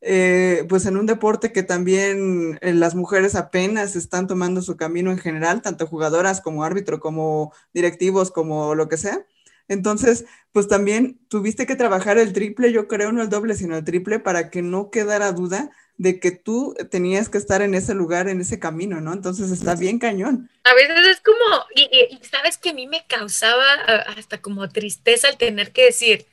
eh, 0.00 0.64
pues 0.68 0.86
en 0.86 0.96
un 0.96 1.06
deporte 1.06 1.52
que 1.52 1.62
también 1.62 2.58
las 2.62 2.94
mujeres 2.94 3.34
apenas 3.34 3.96
están 3.96 4.26
tomando 4.26 4.62
su 4.62 4.76
camino 4.76 5.10
en 5.10 5.18
general, 5.18 5.62
tanto 5.62 5.86
jugadoras 5.86 6.40
como 6.42 6.64
árbitro, 6.64 7.00
como 7.00 7.52
directivos, 7.72 8.30
como 8.30 8.74
lo 8.74 8.88
que 8.88 8.98
sea. 8.98 9.24
Entonces, 9.68 10.26
pues 10.52 10.68
también 10.68 11.18
tuviste 11.28 11.66
que 11.66 11.76
trabajar 11.76 12.18
el 12.18 12.32
triple, 12.34 12.72
yo 12.72 12.88
creo, 12.88 13.10
no 13.12 13.22
el 13.22 13.28
doble, 13.30 13.54
sino 13.54 13.76
el 13.76 13.84
triple, 13.84 14.18
para 14.20 14.50
que 14.50 14.62
no 14.62 14.90
quedara 14.90 15.32
duda 15.32 15.70
de 15.98 16.20
que 16.20 16.30
tú 16.30 16.74
tenías 16.90 17.28
que 17.28 17.38
estar 17.38 17.60
en 17.60 17.74
ese 17.74 17.92
lugar, 17.92 18.28
en 18.28 18.40
ese 18.40 18.60
camino, 18.60 19.00
¿no? 19.00 19.12
Entonces 19.12 19.50
está 19.50 19.74
bien 19.74 19.98
cañón. 19.98 20.48
A 20.62 20.72
veces 20.72 21.06
es 21.08 21.20
como, 21.20 21.66
y 21.74 22.18
sabes 22.24 22.56
que 22.56 22.70
a 22.70 22.74
mí 22.74 22.86
me 22.86 23.04
causaba 23.06 23.74
hasta 24.16 24.40
como 24.40 24.68
tristeza 24.68 25.28
el 25.28 25.36
tener 25.36 25.72
que 25.72 25.86
decir, 25.86 26.26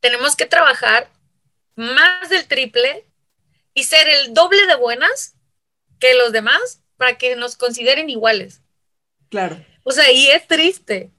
tenemos 0.00 0.36
que 0.36 0.44
trabajar 0.44 1.10
más 1.74 2.28
del 2.28 2.46
triple 2.46 3.06
y 3.72 3.84
ser 3.84 4.08
el 4.08 4.34
doble 4.34 4.66
de 4.66 4.76
buenas 4.76 5.34
que 5.98 6.14
los 6.14 6.30
demás 6.30 6.82
para 6.98 7.16
que 7.16 7.34
nos 7.34 7.56
consideren 7.56 8.10
iguales. 8.10 8.60
Claro. 9.30 9.64
O 9.84 9.92
sea, 9.92 10.12
y 10.12 10.26
es 10.28 10.46
triste, 10.46 11.10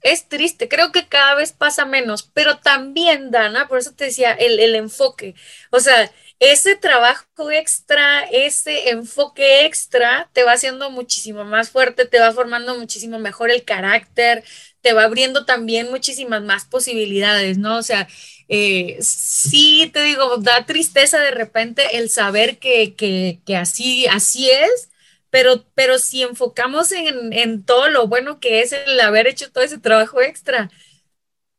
es 0.00 0.28
triste, 0.28 0.68
creo 0.68 0.92
que 0.92 1.08
cada 1.08 1.34
vez 1.34 1.52
pasa 1.52 1.84
menos, 1.86 2.22
pero 2.22 2.58
también, 2.58 3.30
Dana, 3.32 3.66
por 3.66 3.78
eso 3.78 3.94
te 3.94 4.04
decía, 4.04 4.32
el, 4.32 4.60
el 4.60 4.76
enfoque, 4.76 5.34
o 5.70 5.80
sea, 5.80 6.12
ese 6.42 6.74
trabajo 6.74 7.52
extra, 7.52 8.24
ese 8.24 8.90
enfoque 8.90 9.64
extra 9.64 10.28
te 10.32 10.42
va 10.42 10.52
haciendo 10.54 10.90
muchísimo 10.90 11.44
más 11.44 11.70
fuerte, 11.70 12.04
te 12.04 12.18
va 12.18 12.32
formando 12.32 12.76
muchísimo 12.76 13.20
mejor 13.20 13.52
el 13.52 13.64
carácter, 13.64 14.42
te 14.80 14.92
va 14.92 15.04
abriendo 15.04 15.44
también 15.44 15.88
muchísimas 15.90 16.42
más 16.42 16.64
posibilidades, 16.64 17.58
¿no? 17.58 17.76
O 17.76 17.82
sea, 17.84 18.08
eh, 18.48 18.98
sí 19.00 19.88
te 19.92 20.02
digo, 20.02 20.38
da 20.38 20.66
tristeza 20.66 21.20
de 21.20 21.30
repente 21.30 21.98
el 21.98 22.10
saber 22.10 22.58
que, 22.58 22.96
que, 22.96 23.56
así, 23.56 24.06
así 24.08 24.50
es, 24.50 24.90
pero, 25.30 25.64
pero 25.74 25.98
si 26.00 26.22
enfocamos 26.22 26.90
en, 26.90 27.32
en, 27.32 27.64
todo 27.64 27.88
lo 27.88 28.08
bueno 28.08 28.40
que 28.40 28.62
es 28.62 28.72
el 28.72 28.98
haber 29.00 29.28
hecho 29.28 29.52
todo 29.52 29.62
ese 29.62 29.78
trabajo 29.78 30.20
extra, 30.20 30.70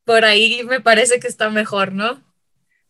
por 0.06 0.26
ahí 0.26 0.64
me 0.66 0.82
parece 0.82 1.20
que 1.20 1.28
está 1.28 1.50
mejor, 1.50 1.94
¿no? 1.94 2.22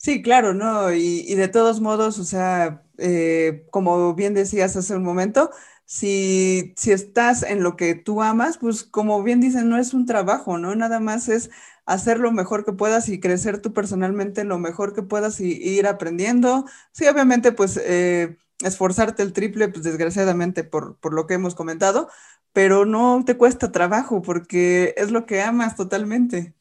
Sí, 0.03 0.21
claro, 0.21 0.53
¿no? 0.53 0.93
Y, 0.93 1.21
y 1.25 1.35
de 1.35 1.47
todos 1.47 1.79
modos, 1.79 2.19
o 2.19 2.25
sea, 2.25 2.83
eh, 2.97 3.65
como 3.71 4.13
bien 4.15 4.33
decías 4.33 4.75
hace 4.75 4.95
un 4.97 5.03
momento, 5.03 5.49
si, 5.85 6.73
si 6.75 6.91
estás 6.91 7.41
en 7.43 7.63
lo 7.63 7.77
que 7.77 7.95
tú 7.95 8.21
amas, 8.21 8.57
pues 8.57 8.83
como 8.83 9.23
bien 9.23 9.39
dicen, 9.39 9.69
no 9.69 9.77
es 9.77 9.93
un 9.93 10.05
trabajo, 10.05 10.57
¿no? 10.57 10.75
Nada 10.75 10.99
más 10.99 11.29
es 11.29 11.49
hacer 11.85 12.19
lo 12.19 12.33
mejor 12.33 12.65
que 12.65 12.73
puedas 12.73 13.07
y 13.07 13.21
crecer 13.21 13.61
tú 13.61 13.71
personalmente 13.73 14.43
lo 14.43 14.59
mejor 14.59 14.93
que 14.93 15.03
puedas 15.03 15.39
y, 15.39 15.53
ir 15.53 15.87
aprendiendo. 15.87 16.65
Sí, 16.91 17.07
obviamente, 17.07 17.53
pues 17.53 17.77
eh, 17.81 18.37
esforzarte 18.61 19.23
el 19.23 19.31
triple, 19.31 19.69
pues 19.69 19.83
desgraciadamente 19.85 20.65
por, 20.65 20.97
por 20.99 21.13
lo 21.13 21.27
que 21.27 21.35
hemos 21.35 21.55
comentado, 21.55 22.09
pero 22.51 22.85
no 22.85 23.23
te 23.25 23.37
cuesta 23.37 23.71
trabajo 23.71 24.21
porque 24.21 24.93
es 24.97 25.11
lo 25.11 25.25
que 25.25 25.41
amas 25.41 25.77
totalmente. 25.77 26.53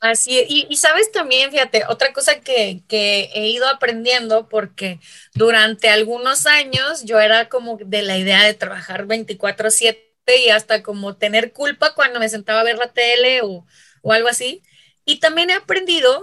Así, 0.00 0.44
y, 0.48 0.76
sabes 0.76 1.10
también, 1.10 1.50
fíjate, 1.50 1.84
otra 1.88 2.12
cosa 2.12 2.40
que, 2.40 2.82
que, 2.86 3.30
he 3.34 3.48
ido 3.48 3.66
aprendiendo, 3.66 4.48
porque 4.48 5.00
durante 5.34 5.88
algunos 5.88 6.46
años 6.46 7.04
yo 7.04 7.18
era 7.18 7.48
como 7.48 7.78
de 7.78 8.02
la 8.02 8.18
idea 8.18 8.44
de 8.44 8.52
trabajar 8.54 9.06
24/7 9.06 9.98
y 10.44 10.50
hasta 10.50 10.82
como 10.82 11.16
tener 11.16 11.52
culpa 11.52 11.94
cuando 11.94 12.20
me 12.20 12.28
sentaba 12.28 12.60
a 12.60 12.64
ver 12.64 12.76
la 12.78 12.92
tele 12.92 13.40
o, 13.42 13.66
o 14.02 14.12
algo 14.12 14.28
así. 14.28 14.62
Y 15.06 15.18
también 15.20 15.50
he 15.50 15.54
aprendido 15.54 16.22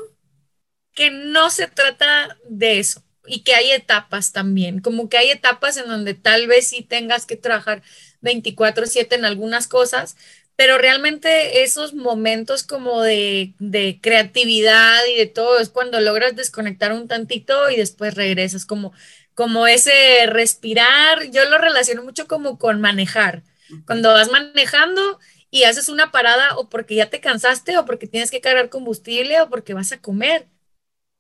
que 0.94 1.12
no 1.12 1.50
se 1.50 1.68
trata 1.68 2.38
de 2.48 2.80
eso 2.80 3.04
y 3.26 3.44
que 3.44 3.56
hay 3.56 3.72
etapas 3.72 4.32
también, 4.34 4.80
como 4.82 5.10
que 5.10 5.18
hay 5.18 5.30
etapas 5.32 5.78
en 5.78 5.88
donde 5.88 6.14
tal 6.14 6.48
vez 6.48 6.68
sí 6.68 6.84
tengas 6.84 7.26
que 7.26 7.38
trabajar 7.38 7.82
24/7 8.22 9.16
en 9.16 9.26
algunas 9.26 9.68
cosas, 9.68 10.18
pero 10.56 10.78
realmente 10.78 11.64
esos 11.64 11.94
momentos 11.94 12.64
como 12.64 13.02
de, 13.02 13.54
de, 13.60 14.00
creatividad 14.02 15.00
y 15.12 15.18
de 15.18 15.26
todo 15.26 15.60
es 15.60 15.70
cuando 15.70 16.00
logras 16.00 16.36
desconectar 16.36 16.94
un 16.94 17.08
tantito 17.08 17.70
y 17.70 17.76
después 17.76 18.14
regresas, 18.14 18.66
como, 18.66 18.94
como 19.34 19.66
ese 19.68 20.26
respirar, 20.28 21.32
yo 21.32 21.46
lo 21.50 21.58
relaciono 21.58 22.04
mucho 22.04 22.28
como 22.28 22.60
con 22.60 22.82
manejar. 22.82 23.44
Cuando 23.88 24.10
vas 24.10 24.30
manejando 24.30 25.20
y 25.50 25.64
haces 25.64 25.90
una 25.90 26.12
parada 26.12 26.58
o 26.58 26.70
porque 26.70 26.96
ya 26.96 27.10
te 27.10 27.20
cansaste 27.20 27.78
o 27.78 27.86
porque 27.86 28.08
tienes 28.08 28.30
que 28.30 28.42
cargar 28.42 28.70
combustible 28.70 29.42
o 29.42 29.50
porque 29.50 29.74
vas 29.74 29.92
a 29.92 30.02
comer. 30.02 30.48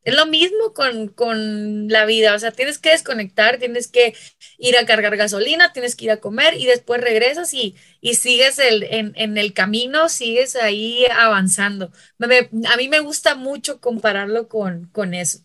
Es 0.04 0.16
lo 0.16 0.26
mismo 0.26 0.74
con, 0.74 1.88
la 1.88 2.06
vida, 2.06 2.36
o 2.36 2.40
sea, 2.40 2.52
tienes 2.52 2.80
que 2.80 2.90
desconectar, 2.90 3.58
tienes 3.58 3.88
que 3.88 4.14
ir 4.58 4.78
a 4.78 4.86
cargar 4.86 5.16
gasolina, 5.16 5.72
tienes 5.74 5.96
que 5.96 6.06
ir 6.06 6.12
a 6.12 6.18
comer 6.18 6.56
y 6.56 6.66
después 6.66 7.02
regresas 7.02 7.54
y, 7.54 7.76
y 8.02 8.16
sigues 8.16 8.60
el, 8.60 8.84
en, 8.84 9.38
el 9.38 9.54
camino, 9.54 10.10
sigues 10.10 10.56
ahí 10.56 11.06
avanzando. 11.06 11.92
a 12.20 12.78
mí 12.78 12.90
me 12.90 13.00
gusta 13.00 13.36
mucho 13.36 13.80
compararlo 13.80 14.48
con, 14.50 14.88
con 14.88 15.14
eso. 15.14 15.40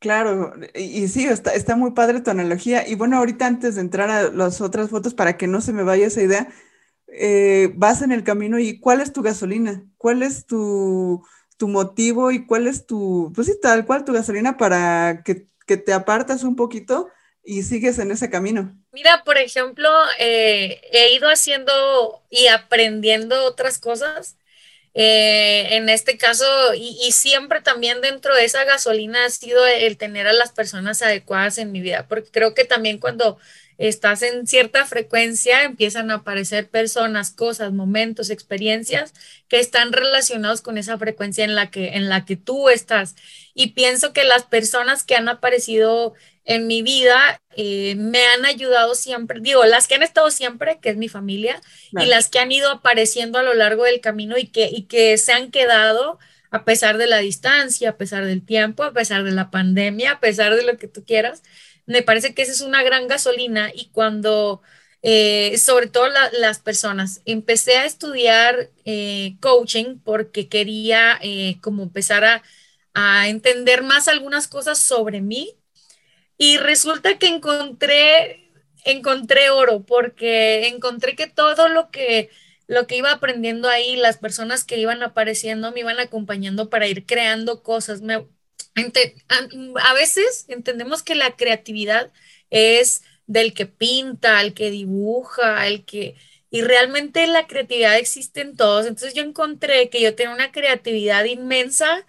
Claro, 0.00 0.54
y, 0.74 1.08
sí, 1.08 1.26
está, 1.26 1.52
está 1.52 1.76
muy 1.76 1.90
padre 1.90 2.22
tu 2.22 2.30
analogía. 2.30 2.88
Y 2.88 2.94
bueno, 2.94 3.18
ahorita 3.18 3.46
antes 3.46 3.74
de 3.74 3.82
entrar 3.82 4.08
a 4.10 4.30
las 4.30 4.62
otras 4.62 4.88
fotos, 4.88 5.12
para 5.12 5.36
que 5.36 5.46
no 5.46 5.60
se 5.60 5.74
me 5.74 5.82
vaya 5.82 6.06
esa 6.06 6.22
idea, 6.22 6.48
eh, 7.08 7.72
vas 7.76 8.00
en 8.02 8.12
el 8.12 8.24
camino 8.24 8.58
y 8.58 8.80
¿cuál 8.80 9.00
es 9.02 9.12
tu 9.12 9.22
gasolina? 9.22 9.84
¿Cuál 9.98 10.22
es 10.22 10.46
tu 10.46 11.22
tu 11.60 11.68
motivo 11.68 12.30
y 12.30 12.46
cuál 12.46 12.66
es 12.66 12.86
tu, 12.86 13.30
pues 13.34 13.46
sí, 13.46 13.52
tal 13.60 13.84
cual 13.84 14.06
tu 14.06 14.14
gasolina 14.14 14.56
para 14.56 15.22
que, 15.22 15.46
te 15.76 15.92
apartas 15.92 16.42
un 16.42 16.56
poquito 16.56 17.10
y 17.44 17.62
sigues 17.62 17.98
en 18.00 18.10
ese 18.10 18.28
camino? 18.28 18.74
Mira, 18.90 19.22
por 19.24 19.36
ejemplo, 19.36 19.88
eh, 20.18 20.80
he 20.90 21.14
ido 21.14 21.28
haciendo 21.28 22.24
y 22.28 22.48
aprendiendo 22.48 23.44
otras 23.44 23.78
cosas. 23.78 24.36
Eh, 24.94 25.76
en 25.76 25.88
este 25.88 26.16
caso, 26.16 26.44
y, 26.74 27.12
siempre 27.12 27.60
también 27.60 28.00
dentro 28.00 28.34
de 28.34 28.46
esa 28.46 28.64
gasolina 28.64 29.26
ha 29.26 29.30
sido 29.30 29.64
el 29.64 29.96
tener 29.96 30.26
a 30.26 30.32
las 30.32 30.50
personas 30.50 31.02
adecuadas 31.02 31.58
en 31.58 31.70
mi 31.70 31.80
vida, 31.80 32.06
porque 32.08 32.30
creo 32.32 32.54
que 32.54 32.64
también 32.64 32.98
cuando 32.98 33.38
estás 33.80 34.20
en 34.20 34.46
cierta 34.46 34.84
frecuencia, 34.84 35.62
empiezan 35.62 36.10
a 36.10 36.16
aparecer 36.16 36.68
personas, 36.68 37.32
cosas, 37.32 37.72
momentos, 37.72 38.28
experiencias 38.28 39.14
que 39.48 39.58
están 39.58 39.92
relacionados 39.92 40.60
con 40.60 40.76
esa 40.76 40.98
frecuencia 40.98 41.44
en 41.44 41.54
la 41.54 41.70
que, 41.70 41.96
en 41.96 42.10
la 42.10 42.26
que 42.26 42.36
tú 42.36 42.68
estás. 42.68 43.16
Y 43.54 43.68
pienso 43.68 44.12
que 44.12 44.24
las 44.24 44.44
personas 44.44 45.02
que 45.02 45.16
han 45.16 45.30
aparecido 45.30 46.12
en 46.44 46.66
mi 46.66 46.82
vida 46.82 47.40
eh, 47.56 47.94
me 47.96 48.26
han 48.26 48.44
ayudado 48.44 48.94
siempre, 48.94 49.40
digo, 49.40 49.64
las 49.64 49.88
que 49.88 49.94
han 49.94 50.02
estado 50.02 50.30
siempre, 50.30 50.78
que 50.82 50.90
es 50.90 50.98
mi 50.98 51.08
familia, 51.08 51.58
y 51.92 52.04
las 52.04 52.28
que 52.28 52.38
han 52.38 52.52
ido 52.52 52.70
apareciendo 52.70 53.38
a 53.38 53.42
lo 53.42 53.54
largo 53.54 53.84
del 53.84 54.02
camino 54.02 54.36
y 54.36 54.46
que, 54.48 54.68
y 54.70 54.82
que 54.82 55.16
se 55.16 55.32
han 55.32 55.50
quedado 55.50 56.18
a 56.50 56.64
pesar 56.64 56.98
de 56.98 57.06
la 57.06 57.18
distancia, 57.18 57.90
a 57.90 57.96
pesar 57.96 58.26
del 58.26 58.44
tiempo, 58.44 58.82
a 58.82 58.92
pesar 58.92 59.24
de 59.24 59.30
la 59.30 59.50
pandemia, 59.50 60.12
a 60.12 60.20
pesar 60.20 60.54
de 60.54 60.64
lo 60.64 60.76
que 60.76 60.88
tú 60.88 61.04
quieras 61.04 61.42
me 61.90 62.02
parece 62.02 62.34
que 62.34 62.42
esa 62.42 62.52
es 62.52 62.60
una 62.62 62.82
gran 62.82 63.08
gasolina 63.08 63.70
y 63.74 63.90
cuando, 63.90 64.62
eh, 65.02 65.58
sobre 65.58 65.88
todo 65.88 66.06
las 66.40 66.58
personas, 66.60 67.22
empecé 67.26 67.76
a 67.78 67.86
estudiar 67.86 68.70
eh, 68.84 69.36
coaching 69.40 69.98
porque 70.04 70.48
quería 70.48 71.18
eh, 71.22 71.58
como 71.62 71.82
empezar 71.84 72.24
a, 72.24 72.42
a 72.94 73.28
entender 73.28 73.82
más 73.82 74.08
algunas 74.08 74.48
cosas 74.48 74.78
sobre 74.80 75.20
mí 75.22 75.56
y 76.38 76.58
resulta 76.58 77.18
que 77.18 77.28
encontré 77.28 78.46
encontré 78.84 79.50
oro 79.50 79.84
porque 79.84 80.68
encontré 80.68 81.14
que 81.16 81.26
todo 81.26 81.68
lo 81.68 81.90
que 81.90 82.30
lo 82.66 82.86
que 82.86 82.96
iba 82.96 83.10
aprendiendo 83.12 83.68
ahí, 83.68 83.96
las 83.96 84.18
personas 84.18 84.64
que 84.64 84.78
iban 84.78 85.02
apareciendo 85.02 85.72
me 85.72 85.80
iban 85.80 85.98
acompañando 86.00 86.70
para 86.70 86.86
ir 86.86 87.04
creando 87.04 87.62
cosas. 87.64 88.00
Me, 88.02 88.26
a 88.76 89.94
veces 89.94 90.46
entendemos 90.48 91.02
que 91.02 91.14
la 91.14 91.36
creatividad 91.36 92.12
es 92.50 93.02
del 93.26 93.54
que 93.54 93.66
pinta, 93.66 94.40
el 94.40 94.54
que 94.54 94.70
dibuja, 94.70 95.66
el 95.66 95.84
que... 95.84 96.16
Y 96.50 96.62
realmente 96.62 97.26
la 97.28 97.46
creatividad 97.46 97.96
existe 97.96 98.40
en 98.40 98.56
todos. 98.56 98.86
Entonces 98.86 99.14
yo 99.14 99.22
encontré 99.22 99.88
que 99.88 100.00
yo 100.00 100.14
tenía 100.16 100.34
una 100.34 100.50
creatividad 100.50 101.24
inmensa 101.24 102.04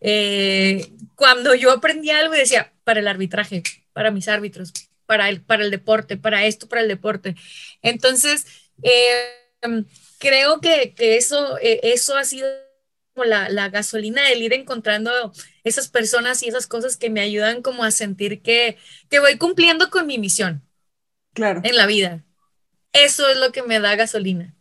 eh, 0.00 0.90
cuando 1.14 1.54
yo 1.54 1.70
aprendí 1.70 2.10
algo 2.10 2.34
y 2.34 2.38
decía, 2.38 2.72
para 2.82 3.00
el 3.00 3.08
arbitraje, 3.08 3.62
para 3.92 4.10
mis 4.10 4.28
árbitros, 4.28 4.72
para 5.06 5.28
el, 5.28 5.40
para 5.40 5.64
el 5.64 5.70
deporte, 5.70 6.16
para 6.16 6.44
esto, 6.44 6.68
para 6.68 6.82
el 6.82 6.88
deporte. 6.88 7.36
Entonces, 7.82 8.46
eh, 8.82 9.30
creo 10.18 10.60
que, 10.60 10.94
que 10.94 11.16
eso, 11.16 11.56
eh, 11.58 11.80
eso 11.84 12.16
ha 12.16 12.24
sido 12.24 12.48
como 13.14 13.24
la, 13.24 13.48
la, 13.48 13.68
gasolina 13.68 14.22
del 14.22 14.42
ir 14.42 14.52
encontrando 14.52 15.10
esas 15.62 15.88
personas 15.88 16.42
y 16.42 16.48
esas 16.48 16.66
cosas 16.66 16.96
que 16.96 17.10
me 17.10 17.20
ayudan 17.20 17.62
como 17.62 17.84
a 17.84 17.90
sentir 17.90 18.42
que, 18.42 18.76
que 19.08 19.20
voy 19.20 19.38
cumpliendo 19.38 19.90
con 19.90 20.06
mi 20.06 20.18
misión. 20.18 20.62
Claro. 21.32 21.60
En 21.64 21.76
la 21.76 21.86
vida. 21.86 22.24
Eso 22.92 23.28
es 23.28 23.38
lo 23.38 23.52
que 23.52 23.62
me 23.62 23.80
da 23.80 23.96
gasolina. 23.96 24.54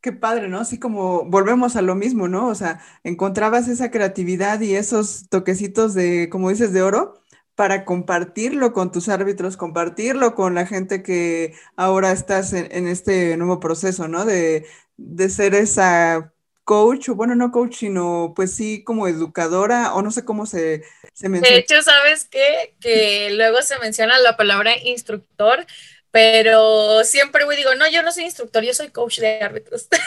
Qué 0.00 0.12
padre, 0.12 0.48
¿no? 0.48 0.60
Así 0.60 0.78
como 0.78 1.24
volvemos 1.24 1.76
a 1.76 1.82
lo 1.82 1.94
mismo, 1.94 2.28
¿no? 2.28 2.48
O 2.48 2.54
sea, 2.54 2.80
encontrabas 3.02 3.68
esa 3.68 3.90
creatividad 3.90 4.60
y 4.60 4.74
esos 4.74 5.28
toquecitos 5.28 5.94
de, 5.94 6.28
como 6.28 6.50
dices, 6.50 6.72
de 6.72 6.82
oro 6.82 7.22
para 7.54 7.84
compartirlo 7.84 8.72
con 8.72 8.92
tus 8.92 9.08
árbitros, 9.08 9.56
compartirlo 9.56 10.34
con 10.34 10.54
la 10.54 10.66
gente 10.66 11.02
que 11.02 11.54
ahora 11.76 12.12
estás 12.12 12.52
en, 12.52 12.68
en 12.70 12.86
este 12.86 13.36
nuevo 13.36 13.58
proceso, 13.58 14.06
¿no? 14.08 14.24
De, 14.24 14.66
de 14.96 15.28
ser 15.28 15.54
esa 15.54 16.32
coach, 16.66 17.08
o 17.08 17.14
bueno, 17.14 17.36
no 17.36 17.52
coach, 17.52 17.76
sino 17.76 18.32
pues 18.34 18.52
sí 18.52 18.82
como 18.82 19.06
educadora, 19.06 19.94
o 19.94 20.02
no 20.02 20.10
sé 20.10 20.24
cómo 20.24 20.46
se, 20.46 20.82
se 21.14 21.28
menciona. 21.28 21.54
De 21.54 21.62
hecho, 21.62 21.80
¿sabes 21.80 22.26
qué? 22.26 22.74
Que 22.80 23.30
luego 23.30 23.62
se 23.62 23.78
menciona 23.78 24.18
la 24.18 24.36
palabra 24.36 24.72
instructor, 24.82 25.64
pero 26.10 27.04
siempre 27.04 27.44
voy 27.44 27.56
digo, 27.56 27.74
no, 27.76 27.88
yo 27.88 28.02
no 28.02 28.10
soy 28.10 28.24
instructor, 28.24 28.64
yo 28.64 28.74
soy 28.74 28.88
coach 28.88 29.20
de 29.20 29.40
árbitros. 29.40 29.88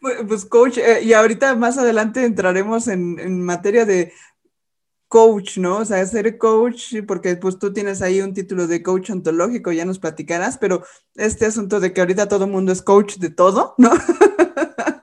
Pues, 0.00 0.18
pues, 0.28 0.44
coach, 0.44 0.78
eh, 0.78 1.00
y 1.02 1.14
ahorita 1.14 1.56
más 1.56 1.78
adelante 1.78 2.24
entraremos 2.24 2.86
en, 2.86 3.18
en 3.18 3.42
materia 3.42 3.84
de 3.84 4.12
coach, 5.08 5.58
¿no? 5.58 5.78
O 5.78 5.84
sea, 5.84 6.04
ser 6.06 6.38
coach, 6.38 6.94
porque 7.08 7.34
pues 7.36 7.58
tú 7.58 7.72
tienes 7.72 8.02
ahí 8.02 8.20
un 8.20 8.34
título 8.34 8.66
de 8.66 8.82
coach 8.82 9.10
ontológico, 9.10 9.72
ya 9.72 9.84
nos 9.84 9.98
platicarás, 9.98 10.58
pero 10.58 10.84
este 11.14 11.46
asunto 11.46 11.80
de 11.80 11.92
que 11.92 12.00
ahorita 12.00 12.28
todo 12.28 12.44
el 12.44 12.50
mundo 12.50 12.70
es 12.70 12.82
coach 12.82 13.16
de 13.16 13.30
todo, 13.30 13.74
¿no? 13.78 13.90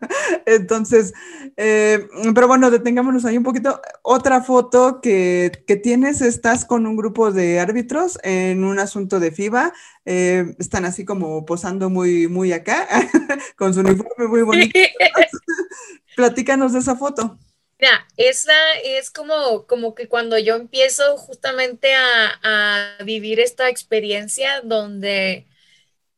Entonces, 0.46 1.14
eh, 1.58 2.08
pero 2.34 2.48
bueno, 2.48 2.72
detengámonos 2.72 3.26
ahí 3.26 3.38
un 3.38 3.44
poquito. 3.44 3.82
Otra 4.02 4.42
foto 4.42 5.02
que, 5.02 5.64
tienes, 5.84 6.22
estás 6.22 6.66
con 6.66 6.86
un 6.86 6.96
grupo 6.96 7.32
de 7.32 7.60
árbitros 7.60 8.20
en 8.24 8.64
un 8.64 8.80
asunto 8.80 9.20
de 9.20 9.32
FIBA, 9.32 9.74
eh, 10.06 10.56
están 10.60 10.86
así 10.86 11.06
como 11.06 11.46
posando 11.46 11.90
muy, 11.90 12.28
muy 12.28 12.54
acá, 12.54 12.88
con 13.58 13.74
su 13.74 13.82
uniforme 13.82 14.28
muy 14.28 14.42
bonito. 14.42 14.80
Platícanos 16.16 16.74
de 16.74 16.80
esa 16.80 16.96
foto. 16.96 17.38
Mira, 17.84 18.08
esa 18.16 18.54
es 18.84 19.12
como, 19.12 19.68
como 19.68 19.94
que 19.94 20.08
cuando 20.08 20.38
yo 20.38 20.56
empiezo 20.56 21.18
justamente 21.18 21.94
a, 21.94 22.96
vivir 23.04 23.42
esta 23.42 23.68
experiencia 23.68 24.62
donde 24.62 25.48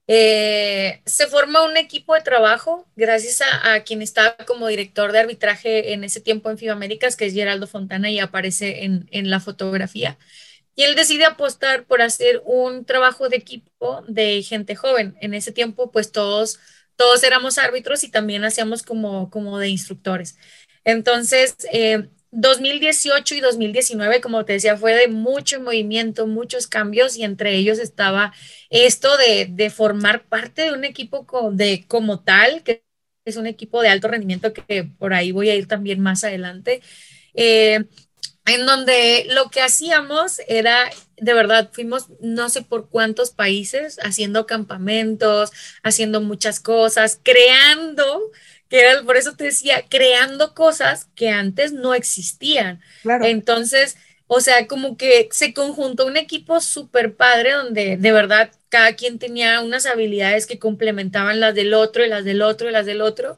eh, 0.07 1.01
se 1.05 1.27
forma 1.27 1.63
un 1.63 1.77
equipo 1.77 2.13
de 2.13 2.21
trabajo 2.21 2.87
gracias 2.95 3.41
a, 3.41 3.79
quien 3.83 4.01
estaba 4.01 4.35
como 4.45 4.67
director 4.67 5.11
de 5.11 5.19
arbitraje 5.19 5.93
en 5.93 6.03
ese 6.03 6.21
tiempo 6.21 6.49
en 6.51 6.57
FIBA 6.57 6.73
Américas, 6.73 7.15
que 7.15 7.25
es 7.25 7.33
Geraldo 7.33 7.67
Fontana 7.67 8.09
y 8.11 8.19
aparece 8.19 8.83
en, 8.83 9.07
en 9.11 9.29
la 9.29 9.39
fotografía. 9.39 10.17
Y 10.75 10.83
él 10.83 10.95
decide 10.95 11.25
apostar 11.25 11.85
por 11.85 12.01
hacer 12.01 12.41
un 12.45 12.85
trabajo 12.85 13.29
de 13.29 13.37
equipo 13.37 14.03
de 14.07 14.43
gente 14.43 14.75
joven. 14.75 15.15
En 15.21 15.33
ese 15.33 15.51
tiempo, 15.51 15.91
pues 15.91 16.11
todos, 16.11 16.59
todos 16.97 17.23
éramos 17.23 17.57
árbitros 17.57 18.03
y 18.03 18.11
también 18.11 18.43
hacíamos 18.43 18.83
como, 18.83 19.29
como 19.29 19.57
de 19.57 19.69
instructores. 19.69 20.37
Entonces, 20.83 21.55
2018 22.35 23.33
eh, 23.33 23.37
y 23.37 23.41
2019, 23.41 24.21
como 24.21 24.45
te 24.45 24.53
decía, 24.53 24.77
fue 24.77 24.93
de 24.93 25.07
mucho 25.07 25.59
movimiento, 25.59 26.27
muchos 26.27 26.67
cambios 26.67 27.17
y 27.17 27.23
entre 27.23 27.55
ellos 27.55 27.79
estaba 27.79 28.33
esto 28.69 29.09
de, 29.17 29.69
formar 29.69 30.25
parte 30.27 30.63
de 30.63 30.73
un 30.73 30.83
equipo 30.83 31.25
de, 31.51 31.85
como 31.87 32.19
tal, 32.21 32.63
que 32.63 32.83
es 33.25 33.37
un 33.37 33.47
equipo 33.47 33.81
de 33.81 33.89
alto 33.89 34.07
rendimiento 34.07 34.53
que 34.53 34.83
por 34.83 35.13
ahí 35.13 35.31
voy 35.31 35.49
a 35.49 35.55
ir 35.55 35.67
también 35.67 35.99
más 35.99 36.23
adelante. 36.23 36.81
Eh, 37.33 37.85
en 38.45 38.65
donde 38.67 39.25
lo 39.31 39.49
que 39.49 39.61
hacíamos 39.61 40.39
era, 40.47 40.89
de 41.17 41.33
verdad, 41.33 41.71
fuimos 41.73 42.09
no 42.19 42.49
sé 42.49 42.61
por 42.61 42.89
cuántos 42.89 43.31
países 43.31 43.97
haciendo 44.03 44.45
campamentos, 44.45 45.51
haciendo 45.81 46.21
muchas 46.21 46.59
cosas, 46.59 47.19
creando 47.23 48.31
que 48.69 48.81
era, 48.81 49.03
por 49.03 49.17
eso 49.17 49.35
te 49.35 49.45
decía, 49.45 49.85
creando 49.89 50.53
cosas 50.53 51.07
que 51.15 51.29
antes 51.29 51.71
no 51.73 51.93
existían. 51.93 52.81
Entonces, 53.21 53.97
o 54.27 54.41
sea, 54.41 54.67
como 54.67 54.97
que 54.97 55.29
se 55.31 55.53
conjuntó 55.53 56.05
un 56.05 56.17
equipo 56.17 56.59
súper 56.59 57.15
padre 57.15 57.51
donde 57.51 57.97
de 57.97 58.11
verdad 58.11 58.51
cada 58.69 58.95
quien 58.95 59.19
tenía 59.19 59.61
unas 59.61 59.85
habilidades 59.85 60.47
que 60.47 60.59
complementaban 60.59 61.39
las 61.39 61.53
del 61.53 61.73
otro 61.73 62.05
y 62.05 62.09
las 62.09 62.25
del 62.25 62.41
otro 62.41 62.67
y 62.69 62.71
las 62.71 62.85
del 62.85 63.01
otro 63.01 63.37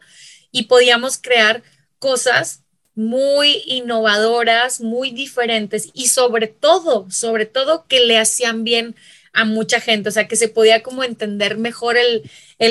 y 0.51 0.63
podíamos 0.63 1.17
crear 1.17 1.61
cosas 1.99 2.63
muy 2.95 3.61
innovadoras, 3.65 4.81
muy 4.81 5.11
diferentes 5.11 5.89
y 5.93 6.07
sobre 6.07 6.47
todo, 6.47 7.05
sobre 7.11 7.45
todo 7.45 7.85
que 7.87 7.99
le 7.99 8.17
hacían 8.17 8.63
bien 8.63 8.95
a 9.37 9.45
mucha 9.45 9.79
gente, 9.79 10.09
o 10.09 10.11
sea, 10.11 10.27
que 10.27 10.35
se 10.35 10.49
podía 10.49 10.81
como 10.81 11.03
entender 11.03 11.57
mejor 11.57 11.95
el, 11.95 12.23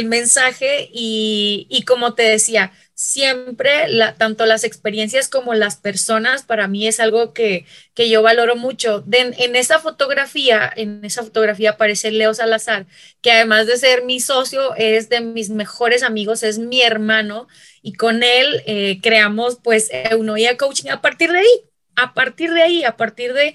mensaje 0.06 0.90
y, 0.92 1.84
como 1.86 2.14
te 2.14 2.24
decía, 2.24 2.72
siempre, 2.94 3.88
la, 3.88 4.16
tanto 4.16 4.46
las 4.46 4.64
experiencias 4.64 5.28
como 5.28 5.54
las 5.54 5.76
personas, 5.76 6.42
para 6.42 6.66
mí 6.66 6.88
es 6.88 6.98
algo 6.98 7.32
que, 7.32 7.66
yo 7.94 8.20
valoro 8.20 8.56
mucho. 8.56 9.04
en 9.12 9.54
esa 9.54 9.78
fotografía, 9.78 10.72
en 10.74 11.04
esa 11.04 11.22
fotografía 11.22 11.70
aparece 11.70 12.10
Leo 12.10 12.34
Salazar, 12.34 12.86
que 13.20 13.30
además 13.30 13.68
de 13.68 13.76
ser 13.76 14.04
mi 14.04 14.18
socio, 14.18 14.74
es 14.74 15.08
de 15.08 15.20
mis 15.20 15.50
mejores 15.50 16.02
amigos, 16.02 16.42
es 16.42 16.58
mi 16.58 16.82
hermano, 16.82 17.46
y 17.80 17.92
con 17.92 18.24
él 18.24 18.62
eh, 18.66 18.98
creamos 19.00 19.58
pues 19.62 19.88
Eunoia 19.92 20.56
Coaching 20.56 20.90
a 20.90 21.00
partir 21.00 21.30
de 21.30 21.38
ahí 21.38 21.70
a 21.96 22.14
partir 22.14 22.52
de 22.52 22.62
ahí, 22.62 22.84
a 22.84 22.96
partir 22.96 23.32
de, 23.32 23.54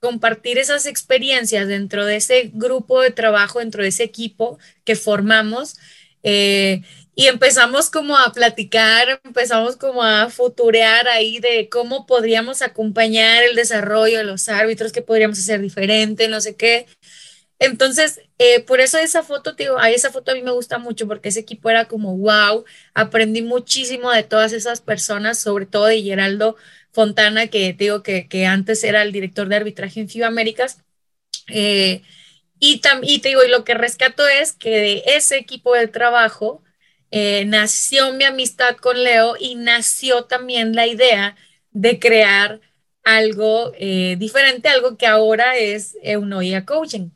compartir 0.00 0.58
esas 0.58 0.86
experiencias 0.86 1.68
dentro 1.68 2.04
de 2.06 2.16
ese 2.16 2.50
grupo 2.54 3.00
de 3.00 3.10
trabajo, 3.10 3.60
dentro 3.60 3.82
de 3.82 3.88
ese 3.88 4.04
equipo 4.04 4.58
que 4.84 4.96
formamos, 4.96 5.76
eh, 6.22 6.82
y 7.14 7.26
empezamos 7.28 7.90
como 7.90 8.16
a 8.16 8.32
platicar, 8.32 9.20
empezamos 9.24 9.76
como 9.76 10.02
a 10.02 10.30
futurear 10.30 11.06
ahí 11.08 11.38
de 11.38 11.68
cómo 11.68 12.06
podríamos 12.06 12.60
acompañar 12.62 13.44
el 13.44 13.54
desarrollo 13.54 14.18
de 14.18 14.24
los 14.24 14.48
árbitros, 14.48 14.90
qué 14.92 15.02
podríamos 15.02 15.38
hacer 15.38 15.60
diferente, 15.60 16.28
no 16.28 16.40
sé 16.40 16.56
qué. 16.56 16.86
Entonces, 17.60 18.20
eh, 18.38 18.60
por 18.64 18.80
eso 18.80 18.98
esa 18.98 19.22
foto, 19.22 19.52
digo, 19.54 19.78
a 19.78 19.90
esa 19.90 20.10
foto 20.10 20.32
a 20.32 20.34
mí 20.34 20.42
me 20.42 20.50
gusta 20.50 20.78
mucho 20.78 21.06
porque 21.06 21.28
ese 21.28 21.40
equipo 21.40 21.70
era 21.70 21.86
como 21.86 22.16
wow, 22.16 22.64
aprendí 22.94 23.42
muchísimo 23.42 24.10
de 24.10 24.24
todas 24.24 24.52
esas 24.52 24.80
personas, 24.80 25.38
sobre 25.38 25.66
todo 25.66 25.86
de 25.86 26.02
Geraldo 26.02 26.56
Fontana, 26.94 27.48
que 27.48 27.74
digo 27.74 28.02
que, 28.02 28.46
antes 28.46 28.84
era 28.84 29.02
el 29.02 29.12
director 29.12 29.48
de 29.48 29.56
arbitraje 29.56 30.00
en 30.00 30.08
FIBA 30.08 30.28
Américas. 30.28 30.78
Eh, 31.48 32.02
y, 32.58 32.80
te 32.80 33.28
digo, 33.28 33.44
y 33.44 33.50
lo 33.50 33.64
que 33.64 33.74
rescato 33.74 34.26
es 34.26 34.52
que 34.52 34.70
de 34.70 35.02
ese 35.06 35.36
equipo 35.36 35.74
de 35.74 35.88
trabajo 35.88 36.62
eh, 37.10 37.44
nació 37.46 38.12
mi 38.14 38.24
amistad 38.24 38.76
con 38.76 39.02
Leo 39.02 39.36
y 39.38 39.56
nació 39.56 40.24
también 40.24 40.74
la 40.74 40.86
idea 40.86 41.36
de 41.72 41.98
crear 41.98 42.60
algo 43.02 43.72
diferente, 43.72 44.68
algo 44.68 44.96
que 44.96 45.06
ahora 45.06 45.58
es 45.58 45.96
Eunoia 46.02 46.64
Coaching. 46.64 47.10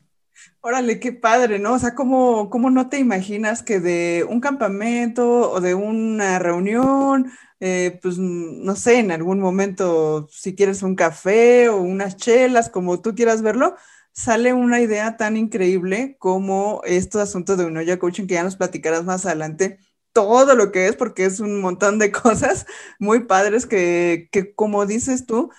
Órale, 0.61 0.99
qué 0.99 1.13
padre, 1.13 1.57
¿no? 1.57 1.73
O 1.75 1.79
sea, 1.79 1.95
¿cómo, 1.95 2.49
¿cómo, 2.49 2.69
no 2.69 2.89
te 2.89 2.99
imaginas 2.99 3.63
que 3.63 3.79
de 3.79 4.25
un 4.29 4.41
campamento 4.41 5.51
o 5.51 5.61
de 5.61 5.73
una 5.73 6.37
reunión, 6.37 7.31
eh, 7.61 7.97
pues 8.01 8.17
no 8.17 8.75
sé, 8.75 8.99
en 8.99 9.11
algún 9.11 9.39
momento, 9.39 10.27
si 10.29 10.55
quieres 10.55 10.83
un 10.83 10.95
café 10.95 11.69
o 11.69 11.77
unas 11.77 12.17
chelas, 12.17 12.69
como 12.69 13.01
tú 13.01 13.15
quieras 13.15 13.41
verlo, 13.41 13.75
sale 14.11 14.51
una 14.51 14.81
idea 14.81 15.15
tan 15.15 15.37
increíble 15.37 16.17
como 16.19 16.81
este 16.83 17.21
asunto 17.21 17.55
de 17.55 17.63
Unoya 17.65 17.97
Coaching, 17.97 18.27
que 18.27 18.33
ya 18.33 18.43
nos 18.43 18.57
platicarás 18.57 19.05
más 19.05 19.25
adelante 19.25 19.79
todo 20.11 20.55
lo 20.55 20.71
que 20.73 20.87
es, 20.87 20.95
porque 20.97 21.23
es 21.25 21.39
un 21.39 21.61
montón 21.61 21.99
de 21.99 22.11
cosas 22.11 22.65
muy 22.99 23.21
padres 23.21 23.65
que, 23.65 24.27
que 24.31 24.53
como 24.53 24.85
dices 24.85 25.25
tú, 25.25 25.51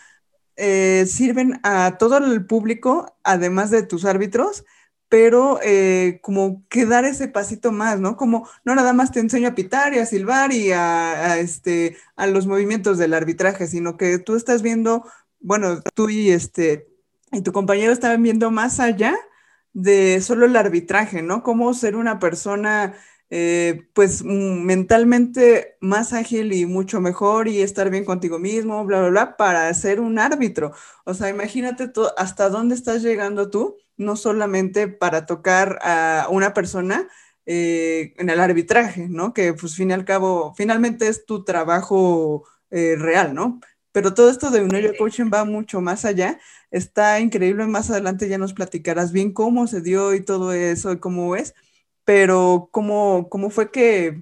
eh, 0.56 1.06
sirven 1.06 1.58
a 1.62 1.96
todo 1.98 2.18
el 2.18 2.44
público, 2.46 3.16
además 3.24 3.70
de 3.70 3.82
tus 3.82 4.04
árbitros, 4.04 4.64
pero 5.10 5.58
eh, 5.62 6.20
como 6.22 6.64
que 6.68 6.86
dar 6.86 7.04
ese 7.04 7.28
pasito 7.28 7.72
más, 7.72 8.00
¿no? 8.00 8.16
Como 8.16 8.48
no 8.64 8.74
nada 8.76 8.92
más 8.92 9.12
te 9.12 9.20
enseño 9.20 9.48
a 9.48 9.54
pitar 9.56 9.92
y 9.92 9.98
a 9.98 10.06
silbar 10.06 10.52
y 10.52 10.70
a, 10.72 11.38
este, 11.38 11.96
a 12.16 12.28
los 12.28 12.46
movimientos 12.46 12.96
del 12.96 13.14
arbitraje, 13.14 13.66
sino 13.66 13.96
que 13.96 14.18
tú 14.20 14.36
estás 14.36 14.62
viendo, 14.62 15.04
bueno, 15.40 15.82
tú 15.94 16.08
y, 16.10 16.30
este, 16.30 16.88
y 17.32 17.42
tu 17.42 17.52
compañero 17.52 17.92
estaban 17.92 18.22
viendo 18.22 18.52
más 18.52 18.80
allá 18.80 19.16
de 19.72 20.20
solo 20.20 20.46
el 20.46 20.56
arbitraje, 20.56 21.22
¿no? 21.22 21.42
Cómo 21.42 21.74
ser 21.74 21.96
una 21.96 22.20
persona 22.20 22.94
eh, 23.30 23.88
pues 23.94 24.24
mm, 24.24 24.62
mentalmente 24.64 25.76
más 25.80 26.12
ágil 26.12 26.52
y 26.52 26.66
mucho 26.66 27.00
mejor 27.00 27.48
y 27.48 27.62
estar 27.62 27.90
bien 27.90 28.04
contigo 28.04 28.38
mismo, 28.38 28.84
bla, 28.84 29.00
bla, 29.00 29.10
bla, 29.10 29.36
para 29.36 29.72
ser 29.74 30.00
un 30.00 30.18
árbitro. 30.18 30.72
O 31.04 31.14
sea, 31.14 31.28
imagínate 31.30 31.92
hasta 32.16 32.48
dónde 32.48 32.74
estás 32.74 33.02
llegando 33.02 33.50
tú, 33.50 33.76
no 34.00 34.16
solamente 34.16 34.88
para 34.88 35.26
tocar 35.26 35.78
a 35.82 36.26
una 36.30 36.54
persona 36.54 37.08
eh, 37.46 38.14
en 38.18 38.30
el 38.30 38.40
arbitraje, 38.40 39.08
¿no? 39.08 39.34
Que 39.34 39.54
pues 39.54 39.76
fin 39.76 39.90
y 39.90 39.92
al 39.92 40.04
cabo, 40.04 40.54
finalmente 40.56 41.08
es 41.08 41.26
tu 41.26 41.44
trabajo 41.44 42.44
eh, 42.70 42.96
real, 42.98 43.34
¿no? 43.34 43.60
Pero 43.92 44.14
todo 44.14 44.30
esto 44.30 44.50
de 44.50 44.62
un 44.62 44.70
coaching 44.98 45.30
va 45.32 45.44
mucho 45.44 45.80
más 45.80 46.04
allá. 46.04 46.38
Está 46.70 47.20
increíble. 47.20 47.66
Más 47.66 47.90
adelante 47.90 48.28
ya 48.28 48.38
nos 48.38 48.52
platicarás 48.54 49.12
bien 49.12 49.32
cómo 49.32 49.66
se 49.66 49.80
dio 49.80 50.14
y 50.14 50.20
todo 50.24 50.52
eso 50.52 50.92
y 50.92 50.98
cómo 51.00 51.34
es 51.36 51.54
pero 52.10 52.68
cómo, 52.72 53.28
cómo 53.30 53.50
fue 53.50 53.70
que, 53.70 54.20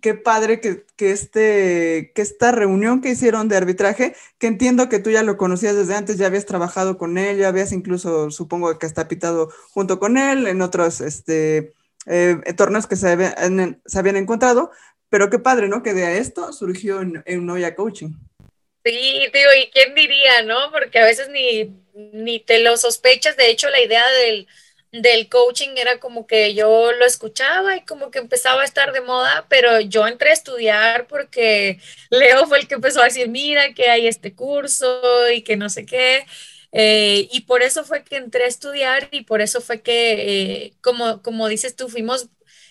qué 0.00 0.14
padre 0.14 0.60
que, 0.60 0.84
que, 0.96 1.10
este, 1.10 2.12
que 2.14 2.22
esta 2.22 2.52
reunión 2.52 3.00
que 3.00 3.10
hicieron 3.10 3.48
de 3.48 3.56
arbitraje, 3.56 4.14
que 4.38 4.46
entiendo 4.46 4.88
que 4.88 4.98
tú 4.98 5.10
ya 5.10 5.22
lo 5.22 5.36
conocías 5.36 5.76
desde 5.76 5.94
antes, 5.94 6.18
ya 6.18 6.26
habías 6.26 6.46
trabajado 6.46 6.98
con 6.98 7.18
él, 7.18 7.38
ya 7.38 7.48
habías 7.48 7.72
incluso, 7.72 8.30
supongo 8.30 8.78
que 8.78 8.86
hasta 8.86 9.08
pitado 9.08 9.50
junto 9.70 9.98
con 9.98 10.16
él 10.16 10.46
en 10.46 10.62
otros 10.62 11.00
este, 11.00 11.72
eh, 12.06 12.36
torneos 12.56 12.86
que 12.86 12.96
se 12.96 13.08
habían, 13.08 14.16
encontrado, 14.16 14.70
pero 15.08 15.30
qué 15.30 15.38
padre, 15.38 15.68
¿no? 15.68 15.82
Que 15.82 15.94
de 15.94 16.18
esto 16.18 16.52
surgió 16.52 17.00
en, 17.00 17.22
en 17.26 17.74
Coaching. 17.74 18.12
Sí, 18.84 19.26
digo, 19.32 19.50
¿y 19.58 19.70
quién 19.70 19.94
diría, 19.94 20.42
no? 20.42 20.70
Porque 20.70 20.98
a 20.98 21.04
veces 21.04 21.28
ni, 21.30 21.74
ni 21.94 22.40
te 22.40 22.58
lo 22.60 22.76
sospechas. 22.76 23.36
De 23.36 23.50
hecho, 23.50 23.70
la 23.70 23.80
idea 23.80 24.04
del, 24.10 24.46
del 25.02 25.28
coaching 25.28 25.70
era 25.76 25.98
como 26.00 26.26
que 26.26 26.54
yo 26.54 26.92
lo 26.92 27.04
escuchaba 27.06 27.76
y 27.76 27.84
como 27.84 28.10
que 28.10 28.18
empezaba 28.20 28.62
a 28.62 28.64
estar 28.64 28.92
de 28.92 29.00
moda, 29.00 29.46
pero 29.48 29.80
yo 29.80 30.06
entré 30.06 30.30
a 30.30 30.32
estudiar 30.34 31.06
porque 31.08 31.80
Leo 32.10 32.46
fue 32.46 32.60
el 32.60 32.68
que 32.68 32.74
empezó 32.76 33.00
a 33.02 33.04
decir, 33.06 33.28
mira 33.28 33.74
que 33.74 33.88
hay 33.90 34.06
este 34.06 34.34
curso 34.34 35.02
y 35.30 35.42
que 35.42 35.56
no 35.56 35.68
sé 35.70 35.86
qué. 35.86 36.26
Eh, 36.72 37.28
y 37.32 37.42
por 37.42 37.62
eso 37.62 37.84
fue 37.84 38.02
que 38.04 38.16
entré 38.16 38.44
a 38.44 38.48
estudiar 38.48 39.08
y 39.12 39.22
por 39.24 39.40
eso 39.40 39.60
fue 39.60 39.82
que, 39.82 40.64
eh, 40.66 40.74
como, 40.80 41.22
como 41.22 41.48
dices 41.48 41.76
tú, 41.76 41.88
fuimos 41.88 42.28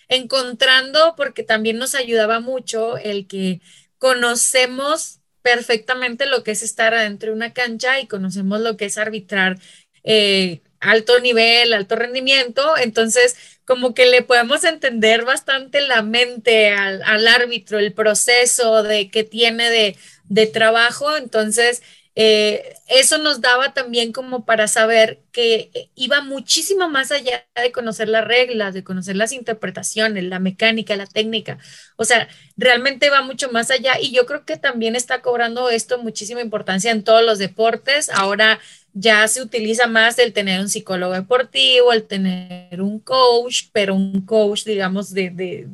encontrando, 0.10 1.16
porque 1.16 1.44
también 1.44 1.78
nos 1.78 1.96
ayudaba 1.96 2.40
mucho 2.40 2.98
el 2.98 3.28
que 3.28 3.62
conocemos 3.98 5.20
perfectamente 5.42 6.26
lo 6.26 6.44
que 6.44 6.52
es 6.52 6.64
estar 6.64 6.94
adentro 6.94 7.30
de 7.32 7.36
una 7.36 7.54
cancha 7.54 8.00
y 8.00 8.08
conocemos 8.08 8.60
lo 8.62 8.78
que 8.78 8.86
es 8.86 8.98
arbitrar. 8.98 9.58
Eh, 10.04 10.62
alto 10.84 11.20
nivel, 11.20 11.74
alto 11.74 11.96
rendimiento, 11.96 12.78
entonces 12.78 13.36
como 13.66 13.94
que 13.94 14.06
le 14.06 14.22
podemos 14.22 14.64
entender 14.64 15.24
bastante 15.24 15.82
la 15.82 16.02
mente 16.02 16.72
al, 16.72 17.28
árbitro, 17.28 17.80
el 17.80 17.94
proceso 17.94 18.84
de 18.84 19.10
que 19.10 19.24
tiene 19.24 19.70
de, 19.70 19.98
de 20.26 20.48
trabajo, 20.48 21.16
entonces 21.16 21.82
eh, 22.16 22.76
eso 22.88 23.18
nos 23.18 23.42
daba 23.42 23.74
también 23.74 24.12
como 24.12 24.46
para 24.46 24.68
saber 24.68 25.24
que 25.32 25.90
iba 25.96 26.22
muchísimo 26.22 26.88
más 26.88 27.12
allá 27.12 27.44
de 27.56 27.72
conocer 27.72 28.08
las 28.08 28.24
reglas, 28.26 28.76
de 28.76 28.84
conocer 28.84 29.16
las 29.16 29.32
interpretaciones, 29.32 30.24
la 30.26 30.38
mecánica, 30.40 30.96
la 30.96 31.08
técnica. 31.08 31.58
O 31.96 32.06
sea, 32.06 32.28
realmente 32.56 33.10
va 33.10 33.24
mucho 33.24 33.50
más 33.52 33.72
allá 33.72 34.00
y 34.00 34.12
yo 34.12 34.28
creo 34.28 34.46
que 34.46 34.58
también 34.58 34.96
está 34.96 35.22
cobrando 35.22 35.70
esto 35.72 35.98
muchísima 35.98 36.42
importancia 36.42 36.92
en 36.92 37.04
todos 37.04 37.24
los 37.24 37.40
deportes. 37.40 38.12
Ahora 38.12 38.60
ya 38.94 39.28
se 39.28 39.42
utiliza 39.42 39.88
más 39.88 40.20
el 40.20 40.34
tener 40.34 40.60
un 40.60 40.70
psicólogo 40.70 41.14
deportivo, 41.14 41.92
el 41.92 42.04
tener 42.04 42.82
un 42.82 43.00
coach, 43.00 43.66
pero 43.72 43.96
un 43.96 44.22
coach, 44.22 44.66
digamos, 44.66 45.14
de, 45.14 45.30
de 45.32 45.68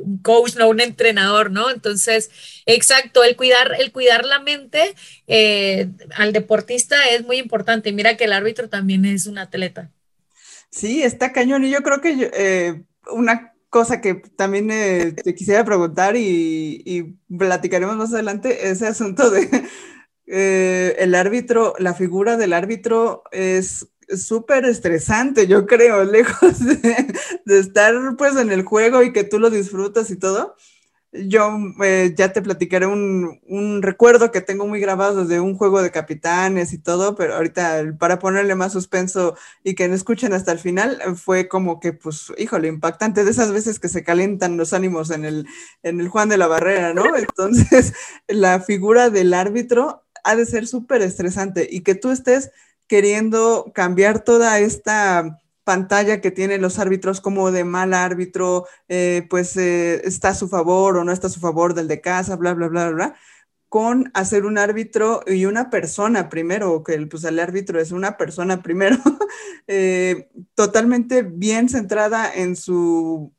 un 0.00 0.18
coach, 0.18 0.56
no 0.56 0.68
un 0.68 0.80
entrenador, 0.80 1.50
¿no? 1.50 1.70
Entonces, 1.70 2.30
exacto, 2.66 3.24
el 3.24 3.36
cuidar, 3.36 3.72
el 3.78 3.92
cuidar 3.92 4.24
la 4.24 4.40
mente 4.40 4.94
eh, 5.26 5.88
al 6.16 6.32
deportista 6.32 6.96
es 7.10 7.24
muy 7.24 7.38
importante. 7.38 7.92
Mira 7.92 8.16
que 8.16 8.24
el 8.24 8.32
árbitro 8.32 8.68
también 8.68 9.04
es 9.04 9.26
un 9.26 9.38
atleta. 9.38 9.90
Sí, 10.70 11.02
está 11.02 11.32
cañón. 11.32 11.64
Y 11.64 11.70
yo 11.70 11.82
creo 11.82 12.00
que 12.00 12.30
eh, 12.34 12.82
una 13.10 13.54
cosa 13.70 14.00
que 14.00 14.14
también 14.14 14.70
eh, 14.70 15.12
te 15.12 15.34
quisiera 15.34 15.64
preguntar 15.64 16.16
y, 16.16 16.82
y, 16.84 17.14
platicaremos 17.36 17.96
más 17.96 18.12
adelante, 18.12 18.70
ese 18.70 18.86
asunto 18.86 19.30
de 19.30 19.48
el 20.26 21.14
árbitro, 21.14 21.74
la 21.78 21.94
figura 21.94 22.36
del 22.36 22.52
árbitro 22.52 23.22
es 23.30 23.88
súper 24.08 24.64
estresante, 24.64 25.46
yo 25.46 25.66
creo, 25.66 26.04
lejos 26.04 26.58
de, 26.64 27.14
estar 27.46 27.94
pues 28.16 28.36
en 28.36 28.52
el 28.52 28.62
juego 28.62 29.02
y 29.02 29.12
que 29.12 29.24
tú 29.24 29.38
lo 29.38 29.50
disfrutas 29.50 30.10
y 30.10 30.16
todo. 30.16 30.54
Yo 31.12 31.50
eh, 31.82 32.14
ya 32.14 32.32
te 32.32 32.42
platicaré 32.42 32.84
un, 32.84 33.40
un, 33.46 33.80
recuerdo 33.80 34.30
que 34.30 34.42
tengo 34.42 34.66
muy 34.66 34.80
grabado 34.80 35.24
desde 35.24 35.40
un 35.40 35.56
juego 35.56 35.80
de 35.80 35.90
capitanes 35.90 36.74
y 36.74 36.78
todo, 36.78 37.14
pero 37.14 37.36
ahorita 37.36 37.96
para 37.98 38.18
ponerle 38.18 38.54
más 38.54 38.72
suspenso 38.72 39.34
y 39.64 39.74
que 39.74 39.88
no 39.88 39.94
escuchen 39.94 40.34
hasta 40.34 40.52
el 40.52 40.58
final, 40.58 41.00
fue 41.16 41.48
como 41.48 41.80
que, 41.80 41.94
pues, 41.94 42.32
híjole, 42.36 42.68
impactante 42.68 43.24
de 43.24 43.30
esas 43.30 43.50
veces 43.50 43.78
que 43.78 43.88
se 43.88 44.04
calientan 44.04 44.58
los 44.58 44.74
ánimos 44.74 45.10
en 45.10 45.24
el, 45.24 45.46
en 45.82 46.00
el 46.00 46.08
Juan 46.08 46.28
de 46.28 46.36
la 46.36 46.48
Barrera, 46.48 46.92
¿no? 46.92 47.04
Entonces, 47.16 47.94
la 48.28 48.60
figura 48.60 49.08
del 49.08 49.32
árbitro 49.32 50.05
ha 50.26 50.36
de 50.36 50.44
ser 50.44 50.66
súper 50.66 51.02
estresante 51.02 51.68
y 51.70 51.80
que 51.80 51.94
tú 51.94 52.10
estés 52.10 52.50
queriendo 52.88 53.72
cambiar 53.74 54.24
toda 54.24 54.58
esta 54.58 55.40
pantalla 55.64 56.20
que 56.20 56.30
tienen 56.30 56.62
los 56.62 56.78
árbitros 56.78 57.20
como 57.20 57.50
de 57.50 57.64
mal 57.64 57.94
árbitro, 57.94 58.66
eh, 58.88 59.26
pues 59.30 59.56
eh, 59.56 60.06
está 60.06 60.30
a 60.30 60.34
su 60.34 60.48
favor 60.48 60.96
o 60.96 61.04
no 61.04 61.12
está 61.12 61.28
a 61.28 61.30
su 61.30 61.40
favor 61.40 61.74
del 61.74 61.88
de 61.88 62.00
casa, 62.00 62.36
bla, 62.36 62.54
bla, 62.54 62.68
bla, 62.68 62.90
bla, 62.90 63.16
con 63.68 64.10
hacer 64.14 64.46
un 64.46 64.58
árbitro 64.58 65.22
y 65.26 65.46
una 65.46 65.70
persona 65.70 66.28
primero, 66.28 66.84
que 66.84 66.98
pues 67.06 67.24
el 67.24 67.38
árbitro 67.40 67.80
es 67.80 67.92
una 67.92 68.16
persona 68.16 68.62
primero, 68.62 68.98
eh, 69.66 70.28
totalmente 70.54 71.22
bien 71.22 71.68
centrada 71.68 72.32
en 72.32 72.56
su, 72.56 73.32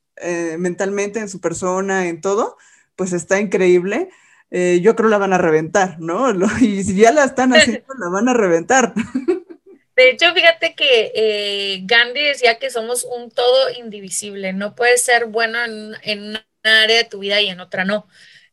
mentalmente, 0.58 1.19
en 1.19 1.30
su 1.30 1.39
persona, 1.39 2.08
en 2.08 2.21
todo, 2.21 2.58
pues 2.95 3.13
está 3.13 3.39
increíble. 3.39 4.10
Yo 4.51 4.95
creo 4.95 5.10
la 5.10 5.17
van 5.17 5.33
a 5.33 5.38
reventar, 5.38 5.99
¿no? 5.99 6.31
y 6.62 6.83
si 6.83 6.95
ya 6.95 7.12
la 7.12 7.25
están 7.25 7.53
haciendo, 7.53 7.93
la 7.99 8.10
van 8.10 8.29
a 8.29 8.33
reventar. 8.33 8.93
De 9.95 10.12
hecho, 10.12 10.31
fíjate 10.36 10.75
que 10.75 11.12
eh, 11.15 11.79
Gandhi 11.86 12.21
decía 12.21 12.60
que 12.60 12.69
somos 12.69 13.03
un 13.03 13.31
todo 13.31 13.71
indivisible, 13.71 14.53
no 14.53 14.75
puedes 14.75 15.01
ser 15.01 15.25
bueno 15.25 15.57
en, 15.65 15.95
en 16.03 16.19
una 16.29 16.45
área 16.63 16.97
de 16.97 17.03
tu 17.03 17.17
vida 17.17 17.41
y 17.41 17.49
en 17.49 17.60
otra 17.60 17.83
no. 17.83 18.07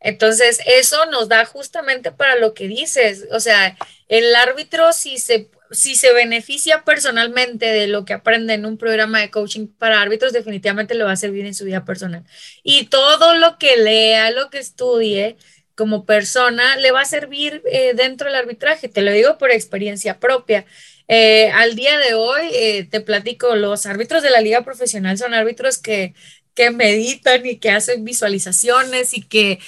Entonces, 0.04 0.60
eso 0.66 1.06
nos 1.06 1.28
da 1.28 1.46
justamente 1.46 2.12
para 2.12 2.36
lo 2.36 2.52
que 2.52 2.68
dices, 2.68 3.26
o 3.30 3.40
sea, 3.40 3.76
el 4.08 4.34
árbitro 4.34 4.92
si 4.92 5.16
se, 5.18 5.50
si 5.70 5.96
se 5.96 6.12
beneficia 6.12 6.84
personalmente 6.84 7.66
de 7.66 7.86
lo 7.86 8.04
que 8.04 8.12
aprende 8.12 8.52
en 8.52 8.66
un 8.66 8.76
programa 8.76 9.20
de 9.20 9.30
coaching 9.30 9.66
para 9.66 10.02
árbitros, 10.02 10.34
definitivamente 10.34 10.94
le 10.94 11.04
va 11.04 11.12
a 11.12 11.16
servir 11.16 11.46
en 11.46 11.54
su 11.54 11.64
vida 11.64 11.86
personal. 11.86 12.24
Y 12.62 12.86
todo 12.88 13.34
lo 13.34 13.56
que 13.58 13.78
lea, 13.78 14.30
lo 14.30 14.50
que 14.50 14.58
estudie 14.58 15.36
como 15.74 16.04
persona, 16.06 16.76
le 16.76 16.92
va 16.92 17.02
a 17.02 17.04
servir 17.04 17.62
eh, 17.66 17.94
dentro 17.94 18.26
del 18.26 18.36
arbitraje. 18.36 18.88
Te 18.88 19.02
lo 19.02 19.12
digo 19.12 19.38
por 19.38 19.50
experiencia 19.50 20.18
propia. 20.20 20.66
Eh, 21.08 21.50
al 21.50 21.74
día 21.74 21.98
de 21.98 22.14
hoy, 22.14 22.42
eh, 22.52 22.84
te 22.90 23.00
platico, 23.00 23.54
los 23.56 23.86
árbitros 23.86 24.22
de 24.22 24.30
la 24.30 24.40
liga 24.40 24.64
profesional 24.64 25.18
son 25.18 25.34
árbitros 25.34 25.78
que, 25.78 26.14
que 26.54 26.70
meditan 26.70 27.44
y 27.44 27.58
que 27.58 27.70
hacen 27.70 28.04
visualizaciones 28.04 29.12
y 29.14 29.22
que 29.22 29.60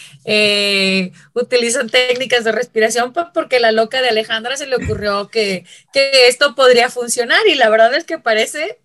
utilizan 1.34 1.90
técnicas 1.90 2.44
de 2.44 2.52
respiración 2.52 3.12
pues, 3.12 3.26
porque 3.34 3.60
la 3.60 3.72
loca 3.72 4.00
de 4.02 4.08
Alejandra 4.10 4.56
se 4.56 4.66
le 4.66 4.76
ocurrió 4.76 5.28
que, 5.28 5.64
que 5.92 6.28
esto 6.28 6.54
podría 6.54 6.90
funcionar 6.90 7.46
y 7.48 7.56
la 7.56 7.68
verdad 7.68 7.94
es 7.94 8.04
que 8.04 8.18
parece, 8.18 8.78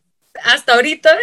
hasta 0.44 0.74
ahorita, 0.74 1.18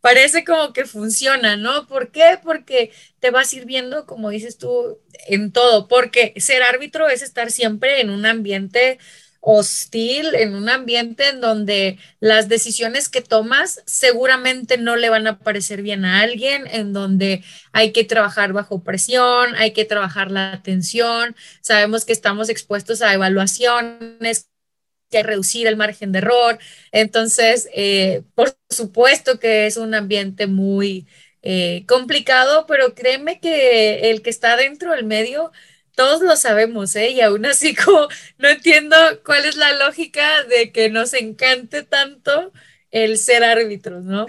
parece 0.00 0.44
como 0.44 0.72
que 0.72 0.84
funciona, 0.84 1.56
¿no? 1.56 1.86
¿Por 1.86 2.10
qué? 2.10 2.38
Porque 2.42 2.92
te 3.20 3.30
va 3.30 3.44
sirviendo, 3.44 4.06
como 4.06 4.30
dices 4.30 4.58
tú, 4.58 4.98
en 5.26 5.52
todo, 5.52 5.88
porque 5.88 6.34
ser 6.36 6.62
árbitro 6.62 7.08
es 7.08 7.22
estar 7.22 7.50
siempre 7.50 8.00
en 8.00 8.10
un 8.10 8.26
ambiente 8.26 8.98
hostil, 9.40 10.34
en 10.34 10.54
un 10.54 10.68
ambiente 10.68 11.28
en 11.28 11.40
donde 11.40 11.98
las 12.20 12.48
decisiones 12.48 13.08
que 13.08 13.22
tomas 13.22 13.82
seguramente 13.86 14.78
no 14.78 14.96
le 14.96 15.10
van 15.10 15.26
a 15.26 15.38
parecer 15.38 15.82
bien 15.82 16.04
a 16.04 16.20
alguien, 16.20 16.66
en 16.66 16.92
donde 16.92 17.44
hay 17.72 17.92
que 17.92 18.04
trabajar 18.04 18.52
bajo 18.52 18.82
presión, 18.82 19.54
hay 19.56 19.72
que 19.72 19.84
trabajar 19.84 20.30
la 20.32 20.52
atención, 20.52 21.36
sabemos 21.60 22.04
que 22.04 22.12
estamos 22.12 22.48
expuestos 22.48 23.00
a 23.00 23.14
evaluaciones 23.14 24.48
que 25.10 25.22
reducir 25.22 25.66
el 25.66 25.76
margen 25.76 26.12
de 26.12 26.18
error. 26.18 26.58
Entonces, 26.92 27.68
eh, 27.74 28.22
por 28.34 28.56
supuesto 28.68 29.38
que 29.38 29.66
es 29.66 29.76
un 29.76 29.94
ambiente 29.94 30.46
muy 30.46 31.06
eh, 31.42 31.84
complicado, 31.86 32.66
pero 32.66 32.94
créeme 32.94 33.40
que 33.40 34.10
el 34.10 34.22
que 34.22 34.30
está 34.30 34.56
dentro 34.56 34.92
del 34.92 35.04
medio, 35.04 35.52
todos 35.94 36.20
lo 36.22 36.36
sabemos, 36.36 36.94
¿eh? 36.96 37.10
Y 37.10 37.20
aún 37.20 37.46
así 37.46 37.74
como 37.84 38.08
no 38.38 38.48
entiendo 38.48 38.96
cuál 39.24 39.44
es 39.44 39.56
la 39.56 39.72
lógica 39.74 40.44
de 40.44 40.72
que 40.72 40.90
nos 40.90 41.14
encante 41.14 41.82
tanto 41.82 42.52
el 42.90 43.18
ser 43.18 43.44
árbitros, 43.44 44.04
¿no? 44.04 44.26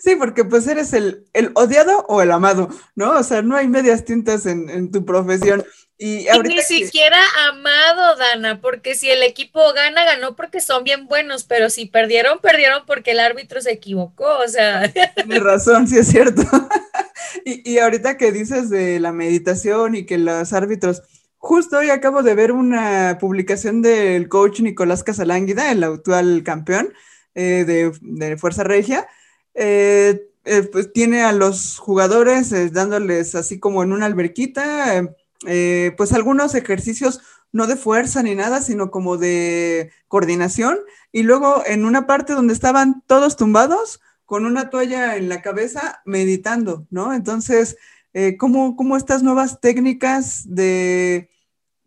Sí, 0.00 0.16
porque 0.16 0.44
pues 0.44 0.66
eres 0.66 0.92
el, 0.92 1.24
odiado 1.54 2.04
o 2.08 2.22
el 2.22 2.32
amado, 2.32 2.68
¿no? 2.94 3.18
O 3.18 3.22
sea, 3.22 3.42
no 3.42 3.56
hay 3.56 3.68
medias 3.68 4.04
tintas 4.04 4.46
en, 4.46 4.90
tu 4.90 5.04
profesión. 5.04 5.64
Y, 5.98 6.26
ni 6.44 6.62
siquiera 6.62 7.18
amado, 7.48 8.16
Dana, 8.16 8.60
porque 8.60 8.94
si 8.96 9.08
el 9.10 9.22
equipo 9.22 9.60
gana, 9.72 10.04
ganó 10.04 10.34
porque 10.34 10.60
son 10.60 10.82
bien 10.82 11.06
buenos, 11.06 11.44
pero 11.44 11.70
si 11.70 11.86
perdieron, 11.86 12.40
perdieron 12.40 12.82
porque 12.86 13.12
el 13.12 13.20
árbitro 13.20 13.60
se 13.60 13.72
equivocó, 13.72 14.38
o 14.38 14.48
sea. 14.48 14.92
Tienes 15.14 15.42
razón, 15.42 15.86
sí 15.86 15.98
es 15.98 16.08
cierto. 16.08 16.42
y, 17.44 17.70
y 17.70 17.78
ahorita 17.78 18.16
que 18.16 18.32
dices 18.32 18.68
de 18.68 18.98
la 18.98 19.12
meditación 19.12 19.94
y 19.94 20.04
que 20.04 20.18
los 20.18 20.52
árbitros, 20.52 21.02
justo 21.38 21.78
hoy 21.78 21.90
acabo 21.90 22.24
de 22.24 22.34
ver 22.34 22.50
una 22.50 23.18
publicación 23.20 23.80
del 23.80 24.28
coach 24.28 24.60
Nicolás 24.60 25.04
Casalánguida, 25.04 25.70
el 25.70 25.84
actual 25.84 26.42
campeón 26.44 26.92
eh, 27.34 27.64
de, 27.64 27.92
de 28.00 28.36
Fuerza 28.36 28.64
Regia, 28.64 29.06
eh, 29.54 30.28
eh, 30.44 30.62
pues 30.64 30.92
tiene 30.92 31.22
a 31.22 31.32
los 31.32 31.78
jugadores 31.78 32.50
eh, 32.50 32.68
dándoles 32.70 33.36
así 33.36 33.60
como 33.60 33.82
en 33.84 33.92
una 33.92 34.06
alberquita, 34.06 35.14
pues 35.42 36.12
algunos 36.12 36.54
ejercicios 36.54 37.20
no 37.52 37.66
de 37.66 37.76
fuerza 37.76 38.22
ni 38.22 38.34
nada, 38.34 38.62
sino 38.62 38.90
como 38.90 39.16
de 39.16 39.92
coordinación. 40.08 40.78
Y 41.12 41.22
luego 41.22 41.62
en 41.66 41.84
una 41.84 42.06
parte 42.06 42.32
donde 42.32 42.54
estaban 42.54 43.02
todos 43.06 43.36
tumbados, 43.36 44.00
con 44.24 44.46
una 44.46 44.70
toalla 44.70 45.16
en 45.16 45.28
la 45.28 45.42
cabeza, 45.42 46.00
meditando, 46.06 46.86
¿no? 46.90 47.12
Entonces, 47.12 47.76
¿cómo, 48.38 48.76
¿cómo, 48.76 48.96
estas 48.96 49.22
nuevas 49.22 49.60
técnicas 49.60 50.44
de, 50.46 51.28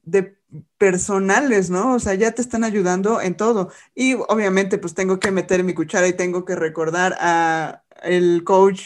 de 0.04 0.38
personales, 0.78 1.70
¿no? 1.70 1.96
O 1.96 2.00
sea, 2.00 2.14
ya 2.14 2.32
te 2.32 2.42
están 2.42 2.64
ayudando 2.64 3.22
en 3.22 3.36
todo. 3.36 3.72
Y 3.94 4.14
obviamente, 4.14 4.78
pues 4.78 4.94
tengo 4.94 5.20
que 5.20 5.32
meter 5.32 5.64
mi 5.64 5.74
cuchara 5.74 6.08
y 6.08 6.14
tengo 6.14 6.46
que 6.46 6.56
recordar 6.56 7.16
a 7.20 7.84
el 8.04 8.44
coach 8.44 8.82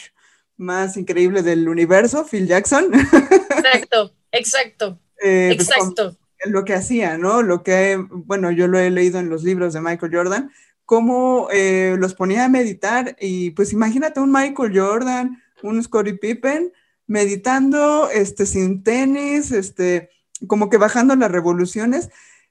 más 0.58 0.98
increíble 0.98 1.42
del 1.42 1.70
universo, 1.70 2.26
Phil 2.26 2.48
Jackson. 2.48 2.94
Exacto, 2.94 4.14
exacto, 4.32 5.00
eh, 5.22 5.54
pues, 5.56 5.70
exacto. 5.70 6.18
lo 6.46 6.64
que 6.66 6.74
hacía, 6.74 7.18
¿no? 7.18 7.42
Lo 7.42 7.64
que, 7.64 7.98
bueno, 8.10 8.52
yo 8.52 8.68
lo 8.68 8.80
he 8.80 8.90
leído 8.90 9.20
en 9.20 9.30
los 9.30 9.44
libros 9.44 9.74
de 9.74 9.82
Michael 9.82 10.16
Jordan, 10.16 10.52
cómo 10.86 11.50
eh, 11.52 11.96
los 12.00 12.16
ponía 12.16 12.46
a 12.46 12.50
meditar 12.50 13.16
y 13.20 13.52
pues 13.52 13.74
imagínate 13.74 14.20
un 14.20 14.32
Michael 14.32 14.78
Jordan, 14.78 15.42
un 15.62 15.84
Scottie 15.84 16.16
Pippen 16.16 16.74
meditando, 17.06 18.10
este, 18.10 18.46
sin 18.46 18.84
tenis, 18.84 19.52
este, 19.52 20.10
como 20.48 20.70
que 20.70 20.78
bajando 20.78 21.16
las 21.16 21.32
revoluciones, 21.32 22.10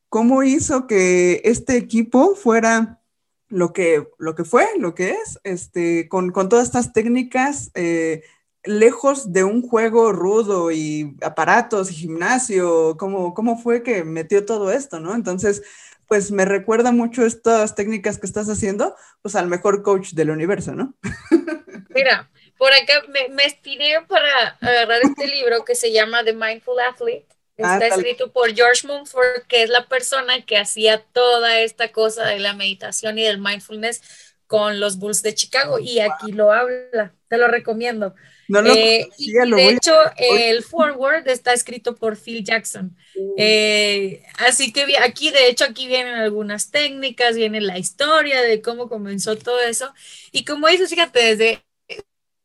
cómo 0.09 0.43
hizo 0.43 0.87
que 0.87 1.41
este 1.45 1.77
equipo 1.77 2.35
fuera 2.35 3.01
lo 3.49 3.73
que, 3.73 4.09
lo 4.19 4.35
que 4.35 4.45
fue, 4.45 4.67
lo 4.79 4.95
que 4.95 5.11
es, 5.11 5.39
este, 5.45 6.09
con, 6.09 6.33
todas 6.33 6.67
estas 6.67 6.93
técnicas, 6.93 7.71
eh, 7.75 8.23
lejos 8.69 9.33
de 9.33 9.45
un 9.45 9.63
juego 9.63 10.13
rudo 10.13 10.71
y 10.71 11.17
aparatos 11.23 11.91
y 11.91 11.95
gimnasio, 11.95 12.97
¿cómo, 12.97 13.35
cómo 13.35 13.59
fue 13.59 13.83
que 13.83 14.05
metió 14.05 14.45
todo 14.45 14.71
esto, 14.71 15.01
¿no? 15.01 15.15
Entonces, 15.15 15.63
pues 16.07 16.31
me 16.31 16.45
recuerda 16.45 16.93
mucho 16.93 17.25
estas 17.25 17.75
técnicas 17.75 18.19
que 18.19 18.27
estás 18.27 18.49
haciendo, 18.49 18.95
pues 19.23 19.35
al 19.35 19.47
mejor 19.47 19.83
coach 19.83 20.13
del 20.13 20.31
universo, 20.31 20.75
¿no? 20.75 20.95
Mira, 21.91 22.31
por 22.57 22.73
acá 22.73 23.03
me, 23.09 23.29
me 23.35 23.45
estiré 23.45 24.03
para 24.07 24.57
agarrar 24.61 25.01
este 25.03 25.27
libro 25.27 25.65
que 25.65 25.75
se 25.75 25.93
llama 25.93 26.25
The 26.25 26.35
Mindful 26.35 26.81
Athlete 26.81 27.39
Está 27.59 27.89
escrito 27.89 28.31
por 28.33 28.55
George 28.55 28.87
Mumford, 28.87 29.43
que 29.49 29.65
es 29.65 29.69
la 29.69 29.87
persona 29.89 30.43
que 30.47 30.57
hacía 30.57 31.03
toda 31.13 31.61
esta 31.61 31.91
cosa 31.91 32.25
de 32.27 32.39
la 32.39 32.55
meditación 32.55 33.19
y 33.19 33.25
del 33.25 33.39
mindfulness 33.39 34.01
con 34.47 34.79
los 34.79 34.99
Bulls 34.99 35.23
de 35.23 35.35
Chicago 35.35 35.81
y 35.81 35.99
aquí 35.99 36.31
lo 36.31 36.53
habla, 36.53 37.13
te 37.27 37.37
lo 37.37 37.49
recomiendo. 37.49 38.15
Eh, 38.49 39.09
y 39.19 39.33
de 39.33 39.69
hecho, 39.69 39.95
el 40.17 40.63
forward 40.63 41.29
está 41.29 41.53
escrito 41.53 41.95
por 41.95 42.17
Phil 42.17 42.43
Jackson. 42.43 42.97
Mm. 43.15 43.35
Eh, 43.37 44.23
así 44.39 44.73
que 44.73 44.87
aquí, 44.99 45.31
de 45.31 45.49
hecho, 45.49 45.65
aquí 45.65 45.87
vienen 45.87 46.15
algunas 46.15 46.71
técnicas, 46.71 47.37
viene 47.37 47.61
la 47.61 47.79
historia 47.79 48.41
de 48.43 48.63
cómo 48.63 48.89
comenzó 48.89 49.37
todo 49.37 49.61
eso. 49.61 49.93
Y 50.33 50.45
como 50.45 50.69
dices, 50.69 50.89
fíjate, 50.89 51.21
desde 51.21 51.63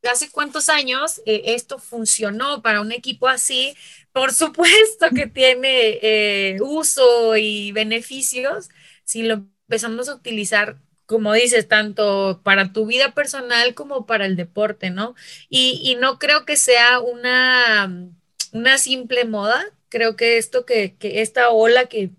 hace 0.09 0.29
cuántos 0.29 0.69
años 0.69 1.21
eh, 1.25 1.41
esto 1.47 1.79
funcionó 1.79 2.61
para 2.61 2.81
un 2.81 2.91
equipo 2.91 3.27
así, 3.27 3.75
por 4.11 4.33
supuesto 4.33 5.07
que 5.15 5.27
tiene 5.27 5.99
eh, 6.01 6.57
uso 6.61 7.35
y 7.37 7.71
beneficios 7.71 8.69
si 9.05 9.23
lo 9.23 9.35
empezamos 9.35 10.09
a 10.09 10.15
utilizar, 10.15 10.77
como 11.05 11.33
dices, 11.33 11.67
tanto 11.67 12.41
para 12.43 12.73
tu 12.73 12.85
vida 12.85 13.13
personal 13.13 13.73
como 13.75 14.05
para 14.05 14.25
el 14.25 14.35
deporte, 14.35 14.89
¿no? 14.89 15.15
Y, 15.49 15.97
no 15.99 16.19
creo 16.19 16.45
que 16.45 16.57
sea 16.57 16.99
una, 16.99 18.09
una 18.51 18.77
simple 18.77 19.25
moda, 19.25 19.63
creo 19.89 20.15
que 20.15 20.37
esto 20.37 20.65
que, 20.65 20.95
esta 21.01 21.49
ola 21.49 21.85
que, 21.85 22.11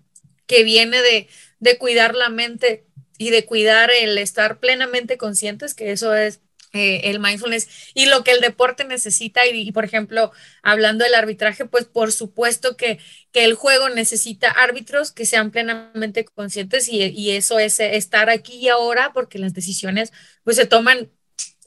que 0.47 0.65
viene 0.65 1.01
de, 1.03 1.29
de 1.61 1.79
cuidar 1.79 2.15
la 2.15 2.29
mente 2.29 2.87
y 3.19 3.31
de 3.31 3.47
cuidar 3.47 3.91
el 3.91 4.19
estar 4.19 4.59
plenamente 4.59 5.19
conscientes, 5.19 5.75
que 5.75 5.93
eso 5.93 6.15
es 6.15 6.41
eh, 6.75 7.03
el 7.11 7.21
mindfulness 7.21 7.69
y 7.95 8.07
lo 8.07 8.25
que 8.25 8.33
el 8.33 8.41
deporte 8.41 8.85
necesita. 8.85 9.47
Y, 9.47 9.71
por 9.71 9.85
ejemplo, 9.85 10.33
hablando 10.63 11.05
del 11.05 11.15
arbitraje, 11.15 11.67
pues 11.67 11.85
por 11.85 12.11
supuesto 12.11 12.77
que, 12.77 12.99
que 13.35 13.45
el 13.45 13.55
juego 13.55 13.89
necesita 13.89 14.49
árbitros 14.49 15.11
que 15.11 15.27
sean 15.27 15.51
plenamente 15.51 16.25
conscientes 16.25 16.89
y, 16.89 17.03
y, 17.03 17.33
eso 17.33 17.59
es 17.59 17.81
estar 17.81 18.31
aquí 18.31 18.55
y 18.55 18.69
ahora 18.69 19.13
porque 19.13 19.41
las 19.41 19.53
decisiones 19.53 20.13
pues 20.45 20.57
se 20.57 20.67
toman 20.67 21.11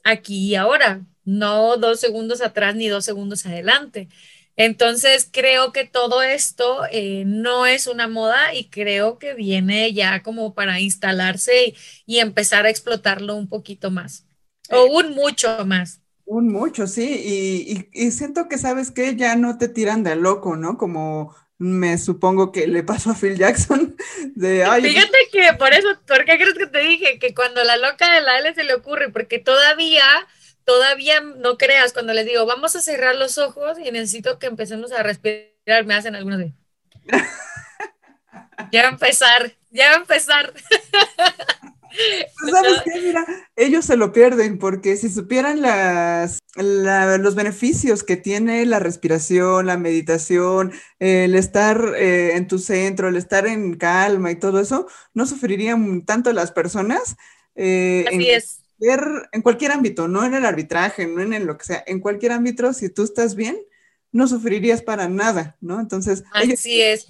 aquí 0.02 0.48
y 0.48 0.54
ahora, 0.54 1.04
no 1.24 1.76
dos 1.76 2.00
segundos 2.00 2.40
atrás 2.40 2.74
ni 2.74 2.88
dos 2.88 3.04
segundos 3.04 3.44
adelante. 3.44 4.08
Entonces 4.56 5.28
creo 5.30 5.72
que 5.72 5.84
todo 5.84 6.22
esto 6.22 6.84
eh, 6.90 7.24
no 7.26 7.66
es 7.66 7.86
una 7.86 8.08
moda 8.08 8.54
y 8.54 8.70
creo 8.70 9.18
que 9.18 9.34
viene 9.34 9.92
ya 9.92 10.22
como 10.22 10.54
para 10.54 10.80
instalarse 10.80 11.74
y 12.06 12.18
empezar 12.20 12.64
a 12.64 12.70
explotarlo 12.70 13.36
un 13.36 13.50
poquito 13.50 13.90
más. 13.90 14.26
O 14.70 14.86
un 14.86 15.14
mucho 15.14 15.66
más. 15.66 16.00
Un 16.24 16.50
mucho, 16.50 16.86
sí. 16.86 17.86
Y, 17.92 18.10
siento 18.10 18.48
que, 18.48 18.56
¿sabes 18.56 18.90
que 18.90 19.16
Ya 19.16 19.36
no 19.36 19.58
te 19.58 19.68
tiran 19.68 20.02
de 20.02 20.16
loco, 20.16 20.56
¿no? 20.56 20.78
Como 20.78 21.34
me 21.58 21.98
supongo 21.98 22.52
que 22.52 22.68
le 22.68 22.84
pasó 22.84 23.10
a 23.10 23.14
Phil 23.14 23.36
Jackson. 23.36 23.96
De, 24.34 24.64
Fíjate 24.80 25.18
que 25.32 25.52
por 25.58 25.72
eso, 25.72 25.88
¿por 26.06 26.24
qué 26.24 26.36
crees 26.36 26.54
que 26.54 26.68
te 26.68 26.78
dije 26.78 27.18
que 27.18 27.34
cuando 27.34 27.64
la 27.64 27.76
loca 27.76 28.12
de 28.14 28.20
la 28.20 28.38
L 28.38 28.54
se 28.54 28.62
le 28.62 28.74
ocurre? 28.74 29.10
Porque 29.10 29.40
todavía, 29.40 30.04
todavía 30.64 31.20
no 31.20 31.58
creas, 31.58 31.92
cuando 31.92 32.12
les 32.14 32.24
digo, 32.24 32.46
vamos 32.46 32.76
a 32.76 32.80
cerrar 32.80 33.16
los 33.16 33.38
ojos 33.38 33.78
y 33.78 33.90
necesito 33.90 34.38
que 34.38 34.46
empecemos 34.46 34.92
a 34.92 35.02
respirar, 35.02 35.84
me 35.84 35.94
hacen 35.94 36.14
algunos 36.14 36.38
de... 36.38 36.52
ya 38.70 38.82
va 38.82 38.88
a 38.88 38.92
empezar, 38.92 39.52
ya 39.70 39.88
va 39.90 39.94
a 39.96 40.00
empezar. 40.00 40.54
Pues, 42.40 42.52
¿Sabes 42.52 42.82
qué? 42.84 43.00
Mira, 43.00 43.26
ellos 43.56 43.84
se 43.84 43.96
lo 43.96 44.12
pierden 44.12 44.58
porque 44.58 44.96
si 44.96 45.08
supieran 45.08 45.60
las, 45.62 46.40
los 46.56 47.34
beneficios 47.34 48.02
que 48.02 48.16
tiene 48.16 48.64
la 48.66 48.78
respiración, 48.78 49.66
la 49.66 49.76
meditación, 49.76 50.72
el 50.98 51.34
estar 51.34 51.94
eh, 51.96 52.36
en 52.36 52.46
tu 52.46 52.58
centro, 52.58 53.08
el 53.08 53.16
estar 53.16 53.46
en 53.46 53.74
calma 53.76 54.30
y 54.30 54.36
todo 54.36 54.60
eso, 54.60 54.86
no 55.14 55.26
sufrirían 55.26 56.04
tanto 56.04 56.32
las 56.32 56.52
personas. 56.52 57.16
Eh, 57.54 58.04
Así 58.08 58.30
es. 58.30 58.60
en 59.32 59.42
cualquier 59.42 59.72
ámbito, 59.72 60.08
no 60.08 60.24
en 60.24 60.34
el 60.34 60.44
arbitraje, 60.44 61.06
no 61.06 61.20
en 61.20 61.46
lo 61.46 61.58
que 61.58 61.64
sea, 61.64 61.84
en 61.86 62.00
cualquier 62.00 62.32
ámbito, 62.32 62.72
si 62.72 62.88
tú 62.88 63.02
estás 63.02 63.34
bien, 63.34 63.58
no 64.12 64.26
sufrirías 64.26 64.82
para 64.82 65.08
nada, 65.08 65.56
¿no? 65.60 65.80
Entonces. 65.80 66.24
Así 66.32 66.80
es. 66.80 67.08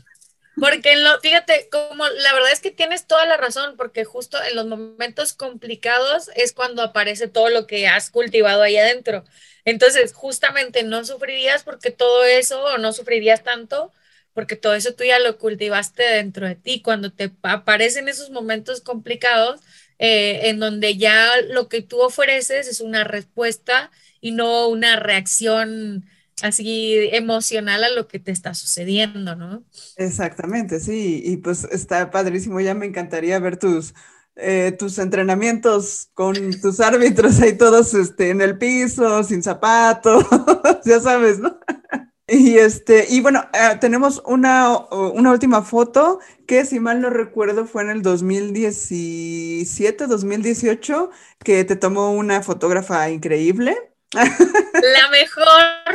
Porque 0.60 0.92
en 0.92 1.04
lo, 1.04 1.20
fíjate, 1.20 1.68
como 1.70 2.06
la 2.08 2.32
verdad 2.32 2.52
es 2.52 2.60
que 2.60 2.70
tienes 2.70 3.06
toda 3.06 3.24
la 3.26 3.36
razón, 3.36 3.76
porque 3.76 4.04
justo 4.04 4.38
en 4.42 4.56
los 4.56 4.66
momentos 4.66 5.32
complicados 5.32 6.30
es 6.34 6.52
cuando 6.52 6.82
aparece 6.82 7.28
todo 7.28 7.48
lo 7.48 7.66
que 7.66 7.86
has 7.86 8.10
cultivado 8.10 8.62
ahí 8.62 8.76
adentro. 8.76 9.24
Entonces, 9.64 10.12
justamente 10.12 10.82
no 10.82 11.04
sufrirías 11.04 11.62
porque 11.62 11.90
todo 11.90 12.24
eso, 12.24 12.62
o 12.64 12.78
no 12.78 12.92
sufrirías 12.92 13.44
tanto, 13.44 13.92
porque 14.32 14.56
todo 14.56 14.74
eso 14.74 14.94
tú 14.94 15.04
ya 15.04 15.18
lo 15.18 15.38
cultivaste 15.38 16.02
dentro 16.02 16.46
de 16.48 16.56
ti. 16.56 16.82
Cuando 16.82 17.12
te 17.12 17.32
aparecen 17.42 18.08
esos 18.08 18.30
momentos 18.30 18.80
complicados, 18.80 19.60
eh, 19.98 20.48
en 20.48 20.60
donde 20.60 20.96
ya 20.96 21.32
lo 21.50 21.68
que 21.68 21.82
tú 21.82 22.00
ofreces 22.00 22.68
es 22.68 22.80
una 22.80 23.04
respuesta 23.04 23.90
y 24.20 24.32
no 24.32 24.68
una 24.68 24.96
reacción 24.96 26.08
así 26.42 27.08
emocional 27.12 27.84
a 27.84 27.90
lo 27.90 28.08
que 28.08 28.18
te 28.18 28.32
está 28.32 28.54
sucediendo, 28.54 29.36
¿no? 29.36 29.64
Exactamente, 29.96 30.80
sí, 30.80 31.22
y 31.24 31.36
pues 31.38 31.64
está 31.70 32.10
padrísimo, 32.10 32.60
ya 32.60 32.74
me 32.74 32.86
encantaría 32.86 33.38
ver 33.38 33.56
tus, 33.56 33.94
eh, 34.36 34.74
tus 34.78 34.98
entrenamientos 34.98 36.10
con 36.14 36.34
tus 36.60 36.80
árbitros 36.80 37.40
ahí 37.40 37.56
todos 37.56 37.94
este, 37.94 38.30
en 38.30 38.40
el 38.40 38.58
piso, 38.58 39.22
sin 39.24 39.42
zapatos, 39.42 40.24
ya 40.84 41.00
sabes, 41.00 41.38
¿no? 41.38 41.58
Y 42.30 42.58
este, 42.58 43.06
y 43.08 43.22
bueno, 43.22 43.42
eh, 43.54 43.78
tenemos 43.80 44.22
una, 44.26 44.76
una, 44.90 45.30
última 45.30 45.62
foto 45.62 46.20
que 46.46 46.66
si 46.66 46.78
mal 46.78 47.00
no 47.00 47.08
recuerdo 47.08 47.64
fue 47.64 47.84
en 47.84 47.88
el 47.88 48.02
2017, 48.02 50.06
2018, 50.06 51.08
que 51.42 51.64
te 51.64 51.76
tomó 51.76 52.12
una 52.12 52.42
fotógrafa 52.42 53.08
increíble. 53.08 53.78
La 54.12 55.08
mejor 55.10 55.46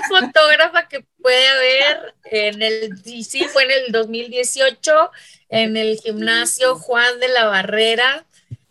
fotógrafa 0.08 0.88
que 0.88 1.06
puede 1.22 1.48
haber 1.48 2.14
en 2.26 2.62
el, 2.62 3.04
sí, 3.04 3.46
fue 3.46 3.64
en 3.64 3.72
el 3.72 3.92
2018, 3.92 5.12
en 5.50 5.78
el 5.78 5.98
gimnasio 5.98 6.76
Juan 6.76 7.20
de 7.20 7.30
la 7.30 7.46
Barrera. 7.46 8.26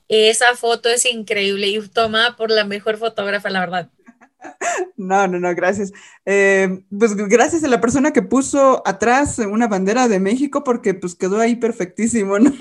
Esa 0.09 0.55
foto 0.57 0.89
es 0.89 1.07
increíble 1.07 1.69
y 1.69 1.81
tomada 1.89 2.37
por 2.37 2.51
la 2.51 2.65
mejor 2.65 2.99
fotógrafa, 2.99 3.51
la 3.51 3.61
verdad. 3.61 3.89
No, 4.97 5.27
no, 5.27 5.39
no, 5.41 5.55
gracias. 5.55 5.93
Eh, 6.25 6.85
pues 6.97 7.17
gracias 7.17 7.65
a 7.65 7.69
la 7.69 7.81
persona 7.81 8.13
que 8.13 8.23
puso 8.23 8.83
atrás 8.87 9.39
una 9.39 9.67
bandera 9.67 10.09
de 10.09 10.21
México 10.21 10.65
porque 10.65 10.95
pues 10.95 11.15
quedó 11.15 11.41
ahí 11.41 11.57
perfectísimo, 11.57 12.39
¿no? 12.41 12.53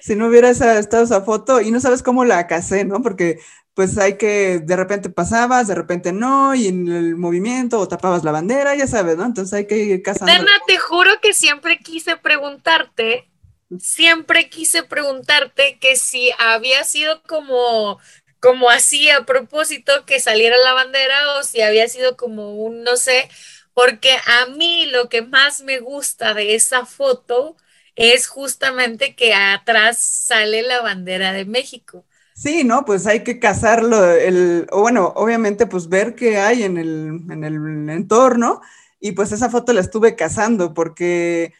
si 0.00 0.16
no 0.16 0.28
hubiera 0.28 0.50
estado 0.50 1.04
esa 1.04 1.22
foto 1.22 1.60
y 1.60 1.70
no 1.70 1.80
sabes 1.80 2.02
cómo 2.02 2.24
la 2.24 2.46
casé, 2.46 2.84
¿no? 2.84 3.02
Porque 3.02 3.40
pues 3.74 3.96
hay 3.96 4.18
que, 4.18 4.60
de 4.62 4.76
repente 4.76 5.08
pasabas, 5.08 5.66
de 5.66 5.74
repente 5.74 6.12
no, 6.12 6.54
y 6.54 6.66
en 6.66 6.88
el 6.88 7.16
movimiento 7.16 7.78
o 7.78 7.88
tapabas 7.88 8.22
la 8.22 8.32
bandera, 8.32 8.74
ya 8.74 8.86
sabes, 8.86 9.16
¿no? 9.16 9.24
Entonces 9.24 9.54
hay 9.54 9.66
que 9.66 9.78
ir 9.78 10.02
cazando. 10.02 10.32
Dana, 10.32 10.52
te 10.66 10.76
juro 10.78 11.10
que 11.22 11.32
siempre 11.32 11.78
quise 11.78 12.16
preguntarte, 12.16 13.30
siempre 13.78 14.50
quise 14.50 14.82
preguntarte 14.82 15.78
que 15.80 15.96
si 15.96 16.30
había 16.38 16.84
sido 16.84 17.22
como 17.22 17.98
como 18.42 18.70
así 18.70 19.08
a 19.10 19.24
propósito 19.24 20.04
que 20.06 20.20
saliera 20.20 20.56
la 20.58 20.74
bandera 20.74 21.38
o 21.38 21.44
si 21.44 21.62
había 21.62 21.88
sido 21.88 22.16
como 22.16 22.56
un, 22.56 22.82
no 22.82 22.96
sé, 22.96 23.30
porque 23.74 24.10
a 24.26 24.46
mí 24.46 24.86
lo 24.86 25.08
que 25.08 25.22
más 25.22 25.62
me 25.62 25.78
gusta 25.80 26.34
de 26.34 26.54
esa 26.56 26.84
foto 26.86 27.56
es 27.96 28.26
justamente 28.26 29.14
que 29.14 29.34
atrás 29.34 29.98
sale 29.98 30.62
la 30.62 30.82
bandera 30.82 31.32
de 31.32 31.44
México. 31.44 32.04
Sí, 32.34 32.64
¿no? 32.64 32.84
Pues 32.84 33.06
hay 33.06 33.22
que 33.24 33.38
cazarlo, 33.38 34.10
el, 34.10 34.66
o 34.72 34.80
bueno, 34.80 35.12
obviamente 35.16 35.66
pues 35.66 35.88
ver 35.88 36.14
qué 36.14 36.38
hay 36.38 36.64
en 36.64 36.78
el, 36.78 37.20
en 37.30 37.44
el 37.44 37.90
entorno 37.90 38.60
y 39.00 39.12
pues 39.12 39.32
esa 39.32 39.50
foto 39.50 39.72
la 39.72 39.80
estuve 39.82 40.16
cazando 40.16 40.74
porque 40.74 41.52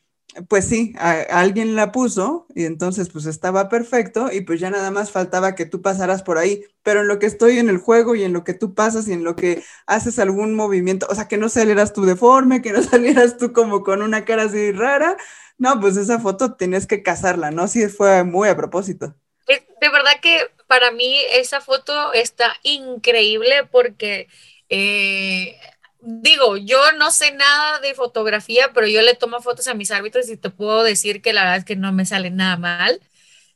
pues 0.48 0.66
sí, 0.66 0.94
alguien 0.98 1.76
la 1.76 1.92
puso 1.92 2.46
y 2.54 2.64
entonces 2.64 3.10
pues 3.10 3.26
estaba 3.26 3.68
perfecto 3.68 4.30
y 4.32 4.40
pues 4.42 4.60
ya 4.60 4.70
nada 4.70 4.90
más 4.90 5.10
faltaba 5.10 5.54
que 5.54 5.66
tú 5.66 5.82
pasaras 5.82 6.22
por 6.22 6.38
ahí, 6.38 6.64
pero 6.82 7.00
en 7.00 7.08
lo 7.08 7.18
que 7.18 7.26
estoy 7.26 7.58
en 7.58 7.68
el 7.68 7.78
juego 7.78 8.14
y 8.14 8.24
en 8.24 8.32
lo 8.32 8.42
que 8.42 8.54
tú 8.54 8.74
pasas 8.74 9.08
y 9.08 9.12
en 9.12 9.24
lo 9.24 9.36
que 9.36 9.62
haces 9.86 10.18
algún 10.18 10.54
movimiento, 10.54 11.06
o 11.10 11.14
sea, 11.14 11.28
que 11.28 11.36
no 11.36 11.48
salieras 11.48 11.92
tú 11.92 12.04
deforme, 12.06 12.62
que 12.62 12.72
no 12.72 12.82
salieras 12.82 13.36
tú 13.36 13.52
como 13.52 13.82
con 13.82 14.00
una 14.00 14.24
cara 14.24 14.44
así 14.44 14.72
rara, 14.72 15.16
no, 15.58 15.78
pues 15.80 15.96
esa 15.96 16.18
foto 16.18 16.54
tienes 16.54 16.86
que 16.86 17.02
cazarla, 17.02 17.50
¿no? 17.50 17.68
Sí, 17.68 17.88
fue 17.88 18.24
muy 18.24 18.48
a 18.48 18.56
propósito. 18.56 19.14
De 19.46 19.88
verdad 19.88 20.12
que 20.22 20.38
para 20.66 20.92
mí 20.92 21.16
esa 21.32 21.60
foto 21.60 22.12
está 22.14 22.56
increíble 22.62 23.68
porque... 23.70 24.28
Eh, 24.70 25.58
digo, 26.03 26.57
yo 26.57 26.92
no 26.92 27.11
sé 27.11 27.32
nada 27.32 27.78
de 27.80 27.94
fotografía, 27.94 28.72
pero 28.74 28.86
yo 28.86 29.03
le 29.03 29.14
tomo 29.14 29.40
fotos 29.40 29.68
a 29.68 29.74
mis 29.74 29.90
árbitros 29.90 30.28
y 30.28 30.36
te 30.36 30.50
puedo 30.50 30.82
decir 30.82 31.22
que 31.22 31.32
la 31.32 31.42
verdad 31.42 31.59
es 31.59 31.64
que 31.64 31.76
no 31.76 31.92
me 31.92 32.05
sale 32.07 32.30
nada 32.30 32.57
mal. 32.57 33.00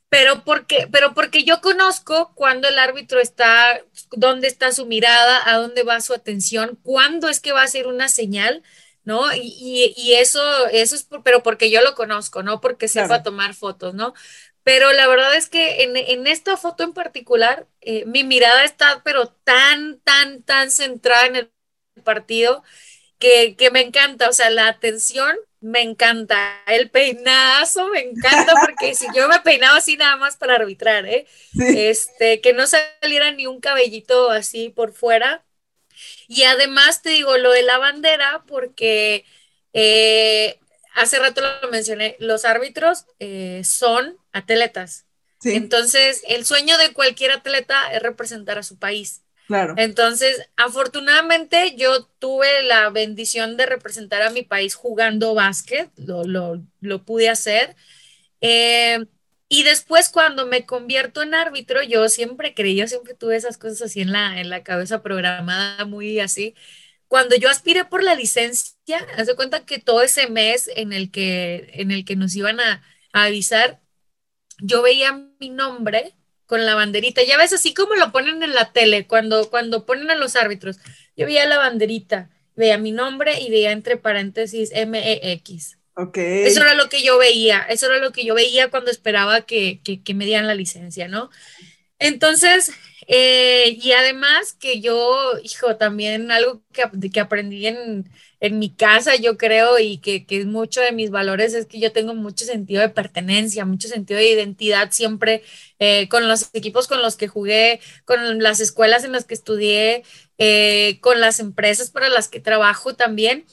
Pero 0.09 0.45
porque, 0.45 0.89
pero 0.93 1.15
porque 1.15 1.45
yo 1.45 1.61
conozco 1.61 2.33
cuando 2.35 2.69
el 2.69 2.79
árbitro 2.79 3.21
está, 3.21 3.81
dónde 4.13 4.47
está 4.49 4.73
su 4.73 4.87
mirada, 4.87 5.43
a 5.51 5.57
dónde 5.59 5.83
va 5.83 6.01
su 6.01 6.15
atención, 6.15 6.79
cuándo 6.83 7.29
es 7.29 7.41
que 7.41 7.53
va 7.53 7.63
a 7.63 7.69
ser 7.69 7.89
una 7.89 8.09
señal, 8.09 8.63
¿no? 9.05 9.35
Y, 9.35 9.95
y, 9.97 10.15
eso, 10.15 10.41
eso 10.69 10.95
es, 10.95 11.09
pero 11.25 11.43
porque 11.43 11.71
yo 11.71 11.83
lo 11.83 11.95
conozco, 11.95 12.43
no 12.43 12.61
porque 12.61 12.89
sepa 12.89 13.23
tomar 13.25 13.55
fotos, 13.55 13.95
¿no? 13.95 14.15
Pero 14.63 14.93
la 14.93 15.07
verdad 15.09 15.35
es 15.37 15.49
que 15.49 15.83
en, 15.85 15.97
en 15.97 16.27
esta 16.27 16.57
foto 16.57 16.85
en 16.85 16.93
particular, 16.93 17.69
eh, 17.81 18.05
mi 18.07 18.25
mirada 18.25 18.65
está, 18.65 19.03
pero 19.05 19.29
tan, 19.29 20.01
tan, 20.01 20.43
tan 20.43 20.71
centrada 20.71 21.27
en 21.27 21.37
el 21.37 21.51
partido 22.03 22.63
que, 23.19 23.57
me 23.73 23.81
encanta, 23.81 24.29
o 24.29 24.33
sea, 24.33 24.51
la 24.51 24.69
atención 24.69 25.37
me 25.61 25.81
encanta, 25.81 26.63
el 26.67 26.91
peinazo 26.91 27.89
me 27.89 28.01
encanta 28.01 28.55
porque 28.61 28.95
si 28.95 29.07
yo 29.15 29.29
me 29.29 29.41
peinaba 29.41 29.79
así 29.79 29.97
nada 29.97 30.17
más 30.17 30.37
para 30.37 30.57
arbitrar, 30.57 31.07
¿eh? 31.07 31.27
Este, 31.59 32.41
que 32.41 32.53
no 32.53 32.67
saliera 32.67 33.33
ni 33.33 33.47
un 33.47 33.61
cabellito 33.61 34.31
así 34.31 34.69
por 34.69 34.93
fuera. 34.93 35.45
Y 36.29 36.43
además 36.45 37.03
te 37.03 37.11
digo 37.11 37.37
lo 37.39 37.53
de 37.53 37.63
la 37.63 37.79
bandera 37.79 38.45
porque 38.47 39.25
eh, 39.73 40.59
hace 40.95 41.19
rato 41.19 41.41
lo 41.63 41.71
mencioné, 41.71 42.17
los 42.19 42.45
árbitros 42.45 43.07
eh, 43.19 43.63
son 43.65 44.19
atletas. 44.33 45.05
Entonces, 45.45 46.23
el 46.27 46.45
sueño 46.45 46.77
de 46.79 46.93
cualquier 46.93 47.31
atleta 47.31 47.93
es 47.93 48.03
representar 48.03 48.59
a 48.59 48.63
su 48.65 48.79
país. 48.79 49.23
Claro. 49.47 49.75
Entonces, 49.77 50.49
afortunadamente 50.57 51.77
yo 51.77 52.05
tuve 52.19 52.65
la 52.65 52.91
bendición 52.91 53.57
de 53.57 53.67
representar 53.67 54.23
a 54.23 54.31
mi 54.31 54.43
país 54.43 54.75
jugando 54.75 55.35
básquet, 55.35 55.91
lo, 55.97 56.65
pude 57.05 57.29
hacer. 57.29 57.77
Eh, 58.41 59.07
y 59.49 59.63
después 59.63 60.09
cuando 60.09 60.47
me 60.47 60.67
convierto 60.67 61.23
en 61.23 61.35
árbitro, 61.35 61.83
yo 61.83 62.09
siempre 62.09 62.55
creí, 62.55 62.77
yo 62.77 62.89
siempre 62.89 63.15
tuve 63.15 63.37
esas 63.37 63.59
cosas 63.59 63.83
así 63.83 64.01
en 64.01 64.13
la, 64.13 64.41
en 64.41 64.51
la 64.51 64.65
cabeza 64.65 65.03
programada, 65.03 65.85
muy 65.85 66.19
así. 66.19 66.55
Cuando 67.09 67.37
yo 67.37 67.49
aspiré 67.49 67.85
por 67.85 68.03
la 68.03 68.17
licencia, 68.17 69.07
hace 69.17 69.37
cuenta 69.37 69.65
que 69.65 69.79
todo 69.79 70.03
ese 70.03 70.29
mes 70.29 70.69
en 70.75 70.93
el 70.93 71.13
que, 71.13 71.71
en 71.75 71.93
el 71.93 72.05
que 72.05 72.17
nos 72.17 72.35
iban 72.35 72.59
a 72.61 72.83
avisar, 73.13 73.81
yo 74.59 74.83
veía 74.83 75.13
mi 75.39 75.51
nombre 75.51 76.15
con 76.47 76.65
la 76.65 76.75
banderita. 76.75 77.23
Ya 77.23 77.37
ves, 77.37 77.53
así 77.53 77.75
como 77.75 77.95
lo 77.95 78.13
ponen 78.13 78.43
en 78.43 78.55
la 78.55 78.73
tele, 78.73 79.07
cuando, 79.07 79.51
cuando 79.51 79.85
ponen 79.85 80.11
a 80.11 80.15
los 80.15 80.37
árbitros. 80.37 80.79
Yo 81.17 81.27
veía 81.27 81.47
la 81.47 81.59
banderita, 81.59 82.31
veía 82.55 82.79
mi 82.79 82.93
nombre 82.93 83.41
y 83.41 83.51
veía 83.51 83.73
entre 83.73 83.97
paréntesis 83.97 84.71
MEX. 84.73 85.79
Ok. 85.95 86.19
Eso 86.19 86.61
era 86.61 86.75
lo 86.75 86.89
que 86.89 87.03
yo 87.03 87.19
veía, 87.19 87.61
eso 87.69 87.87
era 87.87 87.99
lo 87.99 88.13
que 88.13 88.25
yo 88.25 88.35
veía 88.35 88.71
cuando 88.71 88.91
esperaba 88.91 89.43
que, 89.43 89.81
que, 89.83 90.15
me 90.15 90.27
dieran 90.27 90.47
la 90.47 90.55
licencia, 90.55 91.09
¿no? 91.09 91.31
Entonces, 91.99 92.71
eh, 93.07 93.79
y 93.81 93.93
además 93.93 94.53
que 94.53 94.81
yo, 94.81 95.39
hijo, 95.43 95.77
también 95.77 96.31
algo 96.31 96.63
que, 96.73 96.85
que 97.11 97.21
aprendí 97.21 97.67
en, 97.67 98.11
en 98.41 98.59
mi 98.59 98.71
casa, 98.71 99.17
yo 99.17 99.39
creo, 99.39 99.79
y 99.79 99.99
que, 99.99 100.27
que, 100.27 100.41
es 100.41 100.47
mucho 100.47 100.81
de 100.81 100.93
mis 100.93 101.11
valores, 101.11 101.55
es 101.55 101.67
que 101.67 101.81
yo 101.81 101.93
tengo 101.93 102.15
mucho 102.15 102.45
sentido 102.45 102.83
de 102.83 102.89
pertenencia, 102.91 103.65
mucho 103.65 103.89
sentido 103.89 104.19
de 104.19 104.31
identidad 104.31 104.91
siempre 104.93 105.43
eh, 105.79 106.09
con 106.09 106.29
los 106.29 106.51
equipos 106.55 106.87
con 106.87 107.03
los 107.03 107.17
que 107.17 107.29
jugué, 107.29 107.81
con 108.05 108.43
las 108.43 108.61
escuelas 108.61 109.05
en 109.05 109.13
las 109.13 109.25
que 109.25 109.35
estudié, 109.35 110.03
eh, 110.39 110.99
con 111.01 111.21
las 111.21 111.41
empresas 111.41 111.91
para 111.91 112.09
las 112.09 112.29
que 112.29 112.41
trabajo 112.41 112.95
también. 112.95 113.47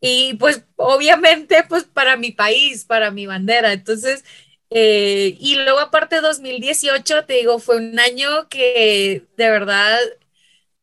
Y 0.00 0.34
pues 0.34 0.62
obviamente 0.76 1.64
pues 1.68 1.84
para 1.84 2.16
mi 2.16 2.32
país, 2.32 2.84
para 2.84 3.10
mi 3.10 3.26
bandera. 3.26 3.72
Entonces, 3.72 4.24
eh, 4.70 5.36
y 5.40 5.56
luego 5.56 5.78
aparte 5.80 6.20
2018, 6.20 7.24
te 7.24 7.34
digo, 7.34 7.58
fue 7.58 7.76
un 7.78 7.98
año 7.98 8.48
que 8.48 9.24
de 9.36 9.50
verdad 9.50 9.98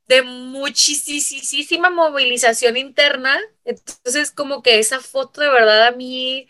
de 0.07 0.21
muchísima 0.21 1.89
movilización 1.89 2.77
interna. 2.77 3.39
Entonces, 3.65 4.31
como 4.31 4.61
que 4.63 4.79
esa 4.79 4.99
foto 4.99 5.41
de 5.41 5.49
verdad 5.49 5.87
a 5.87 5.91
mí, 5.91 6.47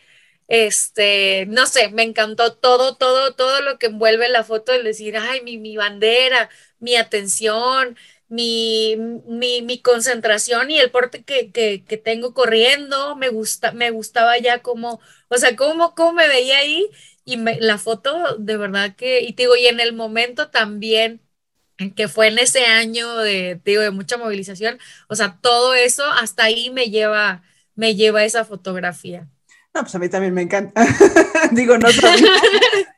este, 0.47 1.45
no 1.47 1.66
sé, 1.66 1.89
me 1.89 2.03
encantó 2.03 2.53
todo, 2.56 2.95
todo, 2.97 3.34
todo 3.36 3.62
lo 3.62 3.80
que 3.80 3.88
envuelve 3.88 4.30
la 4.30 4.43
foto, 4.43 4.74
el 4.74 4.84
decir, 4.84 5.18
ay, 5.18 5.41
mi, 5.43 5.58
mi 5.58 5.78
bandera, 5.78 6.49
mi 6.80 6.95
atención, 6.95 7.97
mi, 8.28 8.95
mi, 9.28 9.62
mi 9.62 9.82
concentración 9.82 10.72
y 10.72 10.80
el 10.80 10.91
porte 10.91 11.24
que, 11.24 11.51
que, 11.51 11.84
que, 11.86 11.97
tengo 11.97 12.34
corriendo, 12.34 13.16
me, 13.16 13.30
gusta, 13.30 13.72
me 13.72 13.91
gustaba 13.91 14.38
ya 14.38 14.62
como, 14.62 14.99
o 15.30 15.38
sea, 15.38 15.56
cómo, 15.56 15.95
cómo 15.95 16.14
me 16.14 16.28
veía 16.28 16.58
ahí 16.60 16.89
y 17.24 17.38
la 17.38 17.78
foto 17.78 18.38
de 18.38 18.58
verdad 18.58 18.95
que, 18.95 19.22
y 19.22 19.34
digo, 19.34 19.56
y 19.56 19.68
en 19.68 19.80
el 19.80 19.93
momento 19.93 20.49
también 20.49 21.22
que 21.95 22.07
fue 22.07 22.28
en 22.28 22.39
ese 22.39 22.65
año 22.65 23.17
de, 23.17 23.59
digo, 23.63 23.82
de 23.82 23.91
mucha 23.91 24.17
movilización, 24.17 24.80
o 25.07 25.15
sea, 25.15 25.38
todo 25.41 25.73
eso 25.73 26.03
hasta 26.05 26.43
ahí 26.43 26.69
me 26.69 26.89
lleva, 26.89 27.43
me 27.76 27.95
lleva 27.95 28.23
esa 28.23 28.45
fotografía. 28.45 29.28
No, 29.73 29.82
pues 29.82 29.93
a 29.93 29.99
mí 29.99 30.07
también 30.07 30.34
me 30.34 30.41
encanta. 30.41 30.86
digo, 31.51 31.78
no 31.78 31.91
sabía. 31.91 32.28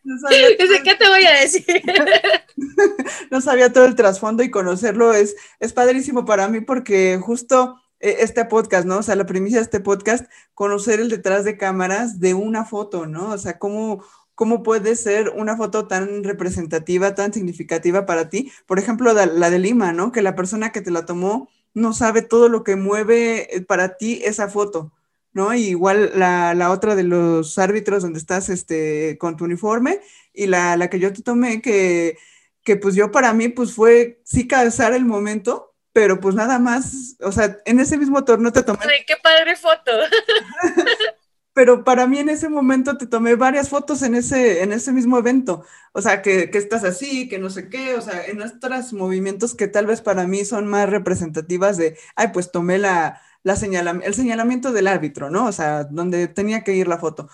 No 0.04 0.18
sabía 0.20 0.48
¿Qué 0.86 0.96
te 0.96 1.06
voy 1.10 1.26
a 1.26 1.42
decir? 1.42 1.66
no 3.32 3.42
sabía 3.42 3.74
todo 3.74 3.84
el 3.84 3.96
trasfondo 3.96 4.42
y 4.42 4.50
conocerlo 4.50 5.14
es, 5.14 5.36
es 5.60 5.74
padrísimo 5.74 6.24
para 6.24 6.48
mí 6.48 6.62
porque 6.62 7.20
justo 7.22 7.78
e, 8.00 8.18
este 8.20 8.46
podcast, 8.46 8.88
¿no? 8.88 9.00
O 9.00 9.04
sea, 9.04 9.18
la 9.18 9.26
primicia 9.26 9.58
de 9.58 9.64
este 9.64 9.82
podcast, 9.82 10.26
conocer 10.54 11.02
el 11.02 11.10
detrás 11.10 11.44
de 11.44 11.58
cámaras 11.58 12.22
de 12.22 12.36
una 12.36 12.64
foto, 12.64 13.06
¿no? 13.06 13.32
O 13.32 13.38
sea, 13.38 13.60
cómo, 13.60 14.02
cómo 14.38 14.62
puede 14.62 14.96
ser 14.96 15.30
una 15.30 15.58
foto 15.58 15.88
tan 15.88 16.24
representativa, 16.24 17.16
tan 17.16 17.34
significativa 17.34 18.06
para 18.06 18.30
ti. 18.30 18.52
Por 18.68 18.78
ejemplo, 18.78 19.12
la 19.12 19.50
de 19.50 19.58
Lima, 19.58 19.94
¿no? 19.94 20.12
Que 20.12 20.22
la 20.22 20.36
persona 20.36 20.72
que 20.72 20.82
te 20.82 20.92
la 20.92 21.08
tomó 21.08 21.50
no 21.74 21.92
sabe 21.92 22.22
todo 22.22 22.48
lo 22.48 22.64
que 22.64 22.76
mueve 22.76 23.56
eh, 23.56 23.62
para 23.62 23.98
ti 23.98 24.22
esa 24.24 24.48
foto, 24.48 24.94
¿no? 25.34 25.56
igual 25.56 26.12
la, 26.14 26.70
otra 26.70 26.96
de 26.96 27.04
los 27.04 27.58
árbitros 27.58 28.04
donde 28.04 28.20
estás 28.20 28.50
este, 28.50 29.18
con 29.20 29.38
tu 29.38 29.46
uniforme 29.46 30.02
y 30.34 30.46
la, 30.46 30.88
que 30.88 31.00
yo 31.00 31.12
te 31.12 31.24
tomé, 31.24 31.60
que, 31.60 32.16
que 32.64 32.78
pues 32.78 32.94
yo 32.94 33.12
para 33.12 33.34
mí 33.34 33.50
pues 33.50 33.74
fue 33.74 34.22
sí 34.24 34.48
calzar 34.48 34.94
el 34.94 35.06
momento, 35.06 35.74
pero 35.94 36.20
pues 36.20 36.36
nada 36.36 36.60
más, 36.60 37.16
o 37.22 37.32
sea, 37.32 37.58
en 37.66 37.80
ese 37.80 37.98
mismo 37.98 38.24
torneo 38.24 38.52
te 38.52 38.62
tomé. 38.62 38.80
¡Ay, 38.84 39.04
qué 39.08 39.16
padre 39.22 39.56
foto! 39.56 39.92
pero 41.58 41.84
para 41.84 42.06
mí 42.06 42.20
en 42.20 42.30
ese 42.30 42.50
momento 42.50 43.00
te 43.00 43.08
tomé 43.08 43.34
varias 43.34 43.70
fotos 43.70 44.04
en 44.04 44.14
ese, 44.14 44.62
en 44.62 44.72
ese 44.72 44.92
mismo 44.92 45.18
evento. 45.18 45.66
O 45.92 46.04
sea, 46.04 46.22
que, 46.22 46.52
estás 46.54 46.84
así, 46.84 47.28
que 47.28 47.40
no 47.40 47.50
sé 47.50 47.68
qué, 47.68 47.96
o 47.96 48.02
sea, 48.02 48.28
en 48.28 48.44
otros 48.44 48.94
movimientos 48.94 49.56
que 49.56 49.68
tal 49.68 49.88
vez 49.88 50.02
para 50.02 50.28
mí 50.28 50.46
son 50.46 50.68
más 50.68 50.88
representativas 50.88 51.76
de, 51.76 51.98
ay, 52.16 52.28
pues 52.32 52.52
tomé 52.52 52.78
la, 52.78 53.24
la 53.42 53.54
el 53.56 54.14
señalamiento 54.14 54.72
del 54.72 54.86
árbitro, 54.86 55.32
¿no? 55.32 55.48
O 55.48 55.52
sea, 55.52 55.86
donde 55.86 56.28
tenía 56.28 56.64
que 56.64 56.76
ir 56.76 56.88
la 56.88 57.00
foto. 57.00 57.28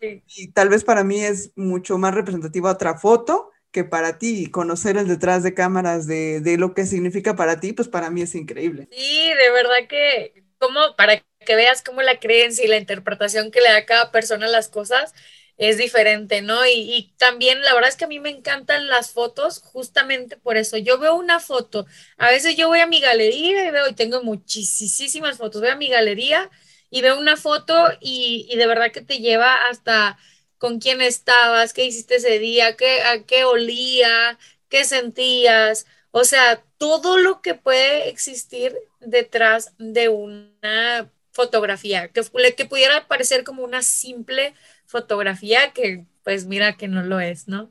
Y 0.00 0.48
tal 0.48 0.68
vez 0.68 0.82
para 0.82 1.04
mí 1.04 1.20
es 1.20 1.52
mucho 1.54 1.96
más 1.96 2.12
representativa 2.12 2.72
otra 2.72 2.98
foto 2.98 3.52
que 3.70 3.84
para 3.84 4.18
ti, 4.18 4.50
conocer 4.50 4.96
el 4.96 5.06
detrás 5.06 5.44
de 5.44 5.54
cámaras 5.54 6.08
de, 6.08 6.40
de 6.40 6.58
lo 6.58 6.74
que 6.74 6.86
significa 6.86 7.36
para 7.36 7.60
ti, 7.60 7.72
pues 7.72 7.86
para 7.86 8.10
mí 8.10 8.22
es 8.22 8.34
increíble. 8.34 8.88
Sí, 8.90 9.28
de 9.28 9.50
verdad 9.52 9.88
que, 9.88 10.42
como 10.58 10.80
para 10.96 11.22
que 11.44 11.56
veas 11.56 11.82
cómo 11.82 12.02
la 12.02 12.18
creencia 12.20 12.64
y 12.64 12.68
la 12.68 12.76
interpretación 12.76 13.50
que 13.50 13.60
le 13.60 13.70
da 13.70 13.86
cada 13.86 14.10
persona 14.12 14.46
las 14.48 14.68
cosas 14.68 15.14
es 15.56 15.76
diferente, 15.76 16.40
¿no? 16.42 16.66
Y, 16.66 17.12
también 17.18 17.62
la 17.62 17.74
verdad 17.74 17.90
es 17.90 17.96
que 17.96 18.04
a 18.04 18.08
mí 18.08 18.18
me 18.18 18.30
encantan 18.30 18.88
las 18.88 19.10
fotos 19.12 19.60
justamente 19.60 20.36
por 20.38 20.56
eso. 20.56 20.78
Yo 20.78 20.98
veo 20.98 21.14
una 21.14 21.38
foto, 21.40 21.86
a 22.16 22.30
veces 22.30 22.56
yo 22.56 22.68
voy 22.68 22.80
a 22.80 22.86
mi 22.86 23.00
galería 23.00 23.66
y 23.66 23.70
veo, 23.70 23.88
y 23.88 23.94
tengo 23.94 24.22
muchísimas 24.22 25.36
fotos, 25.38 25.60
voy 25.60 25.70
a 25.70 25.76
mi 25.76 25.88
galería 25.88 26.50
y 26.90 27.02
veo 27.02 27.18
una 27.18 27.36
foto 27.36 27.90
y, 28.00 28.46
y 28.50 28.56
de 28.56 28.66
verdad 28.66 28.90
que 28.92 29.02
te 29.02 29.18
lleva 29.18 29.54
hasta 29.68 30.18
con 30.58 30.80
quién 30.80 31.00
estabas, 31.02 31.72
qué 31.72 31.84
hiciste 31.84 32.16
ese 32.16 32.38
día, 32.38 32.76
qué, 32.76 33.02
a 33.02 33.24
qué 33.24 33.44
olía, 33.44 34.38
qué 34.68 34.84
sentías. 34.84 35.86
O 36.10 36.24
sea, 36.24 36.64
todo 36.78 37.18
lo 37.18 37.42
que 37.42 37.54
puede 37.54 38.08
existir 38.08 38.76
detrás 39.00 39.74
de 39.78 40.08
una 40.08 41.10
fotografía, 41.32 42.08
que, 42.08 42.22
que 42.56 42.66
pudiera 42.66 43.06
parecer 43.08 43.44
como 43.44 43.62
una 43.64 43.82
simple 43.82 44.54
fotografía 44.86 45.72
que 45.72 46.06
pues 46.24 46.46
mira 46.46 46.76
que 46.76 46.88
no 46.88 47.02
lo 47.02 47.20
es, 47.20 47.48
¿no? 47.48 47.70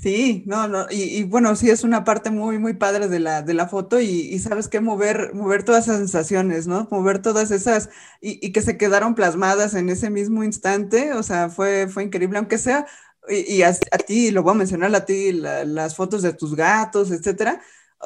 Sí, 0.00 0.44
no, 0.46 0.66
no, 0.66 0.86
y, 0.88 1.24
bueno, 1.24 1.54
sí 1.56 1.68
es 1.68 1.84
una 1.84 2.04
parte 2.04 2.30
muy, 2.30 2.58
muy 2.58 2.72
padre 2.74 3.08
de 3.08 3.20
la, 3.20 3.42
de 3.42 3.52
la 3.52 3.68
foto 3.68 4.00
y, 4.00 4.38
sabes 4.38 4.68
que 4.68 4.80
mover, 4.80 5.34
mover 5.34 5.62
todas 5.62 5.84
esas 5.84 5.98
sensaciones, 5.98 6.66
¿no? 6.66 6.88
Mover 6.90 7.20
todas 7.20 7.50
esas 7.50 7.90
y, 8.20 8.52
que 8.52 8.62
se 8.62 8.78
quedaron 8.78 9.14
plasmadas 9.14 9.74
en 9.74 9.90
ese 9.90 10.08
mismo 10.08 10.42
instante, 10.42 11.12
o 11.12 11.22
sea, 11.22 11.50
fue, 11.50 11.86
fue 11.88 12.04
increíble, 12.04 12.38
aunque 12.38 12.56
sea, 12.56 12.86
y, 13.28 13.62
a, 13.62 13.74
ti, 14.06 14.30
lo 14.30 14.42
voy 14.42 14.52
a 14.52 14.54
mencionar 14.54 14.94
a 14.94 15.04
ti, 15.04 15.32
las 15.32 15.96
fotos 15.96 16.22
de 16.22 16.32
tus 16.32 16.56
gatos, 16.56 17.10
etcétera, 17.10 17.60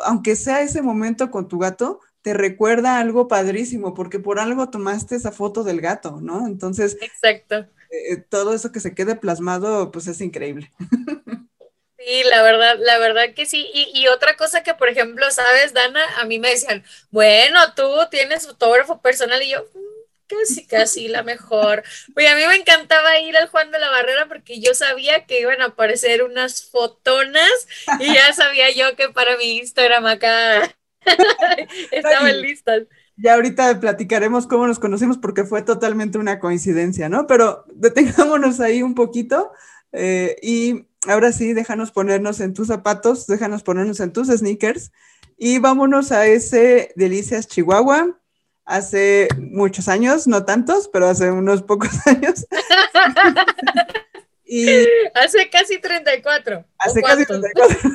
aunque 0.05 0.34
sea 0.34 0.62
ese 0.62 0.82
momento 0.82 1.30
con 1.30 1.47
tu 1.49 1.59
gato, 1.59 2.01
te 2.24 2.32
recuerda 2.32 2.98
algo 3.00 3.28
padrísimo, 3.28 3.92
porque 3.92 4.18
por 4.18 4.40
algo 4.40 4.70
tomaste 4.70 5.14
esa 5.14 5.30
foto 5.30 5.62
del 5.62 5.82
gato, 5.82 6.20
¿no? 6.22 6.46
Entonces, 6.46 6.96
exacto. 7.02 7.56
Eh, 7.90 8.12
eh, 8.12 8.16
todo 8.16 8.54
eso 8.54 8.72
que 8.72 8.80
se 8.80 8.94
quede 8.94 9.14
plasmado, 9.14 9.92
pues 9.92 10.08
es 10.08 10.20
increíble. 10.20 10.72
Sí, 12.06 12.22
la 12.24 12.42
verdad, 12.42 12.76
la 12.80 12.98
verdad 12.98 13.32
que 13.34 13.46
sí. 13.46 13.66
Y, 13.72 14.08
otra 14.08 14.36
cosa 14.36 14.62
que, 14.62 14.74
por 14.74 14.90
ejemplo, 14.90 15.30
sabes, 15.30 15.72
Dana, 15.72 16.04
a 16.18 16.26
mí 16.26 16.38
me 16.38 16.50
decían, 16.50 16.84
bueno, 17.10 17.58
tú 17.74 17.88
tienes 18.10 18.46
fotógrafo 18.46 19.00
personal 19.00 19.42
y 19.42 19.52
yo, 19.52 19.62
mm, 19.62 20.26
casi, 20.26 20.66
casi 20.66 21.08
la 21.08 21.22
mejor. 21.22 21.82
Pues 22.12 22.30
a 22.30 22.36
mí 22.36 22.42
me 22.46 22.56
encantaba 22.56 23.18
ir 23.20 23.34
al 23.38 23.48
Juan 23.48 23.70
de 23.70 23.78
la 23.78 23.88
Barrera 23.88 24.26
porque 24.26 24.60
yo 24.60 24.74
sabía 24.74 25.24
que 25.24 25.40
iban 25.40 25.62
a 25.62 25.66
aparecer 25.66 26.22
unas 26.24 26.64
fotonas 26.64 27.68
y 28.00 28.12
ya 28.12 28.34
sabía 28.34 28.70
yo 28.70 28.96
que 28.96 29.08
para 29.08 29.38
mi 29.38 29.56
Instagram 29.56 30.04
acá 30.04 30.76
estaban 31.90 32.40
listas. 32.40 32.82
Ya 33.16 33.34
ahorita 33.34 33.78
platicaremos 33.80 34.46
cómo 34.46 34.66
nos 34.66 34.78
conocimos 34.78 35.18
porque 35.18 35.44
fue 35.44 35.62
totalmente 35.62 36.18
una 36.18 36.40
coincidencia, 36.40 37.09
¿no? 37.09 37.26
Pero 37.26 37.64
detengámonos 37.72 38.61
ahí 38.61 38.82
un 38.82 38.94
poquito 38.94 39.52
eh, 39.92 40.36
y 40.42 40.86
ahora 41.07 41.32
sí, 41.32 41.52
déjanos 41.52 41.92
ponernos 41.92 42.40
en 42.40 42.55
tus 42.55 42.68
zapatos, 42.68 43.26
déjanos 43.26 43.62
ponernos 43.62 44.00
en 44.00 44.12
tus 44.12 44.28
sneakers 44.28 44.90
y 45.36 45.59
vámonos 45.59 46.12
a 46.12 46.26
ese 46.26 46.92
Delicias 46.96 47.46
Chihuahua 47.46 48.18
hace 48.64 49.28
muchos 49.38 49.88
años, 49.88 50.26
no 50.26 50.44
tantos, 50.44 50.88
pero 50.92 51.07
hace 51.07 51.30
unos 51.30 51.62
pocos 51.62 51.90
años. 52.07 52.46
y 54.44 54.66
hace 55.14 55.48
casi 55.50 55.78
34. 55.78 56.64
Hace 56.78 57.02
casi 57.02 57.24
34. 57.26 57.90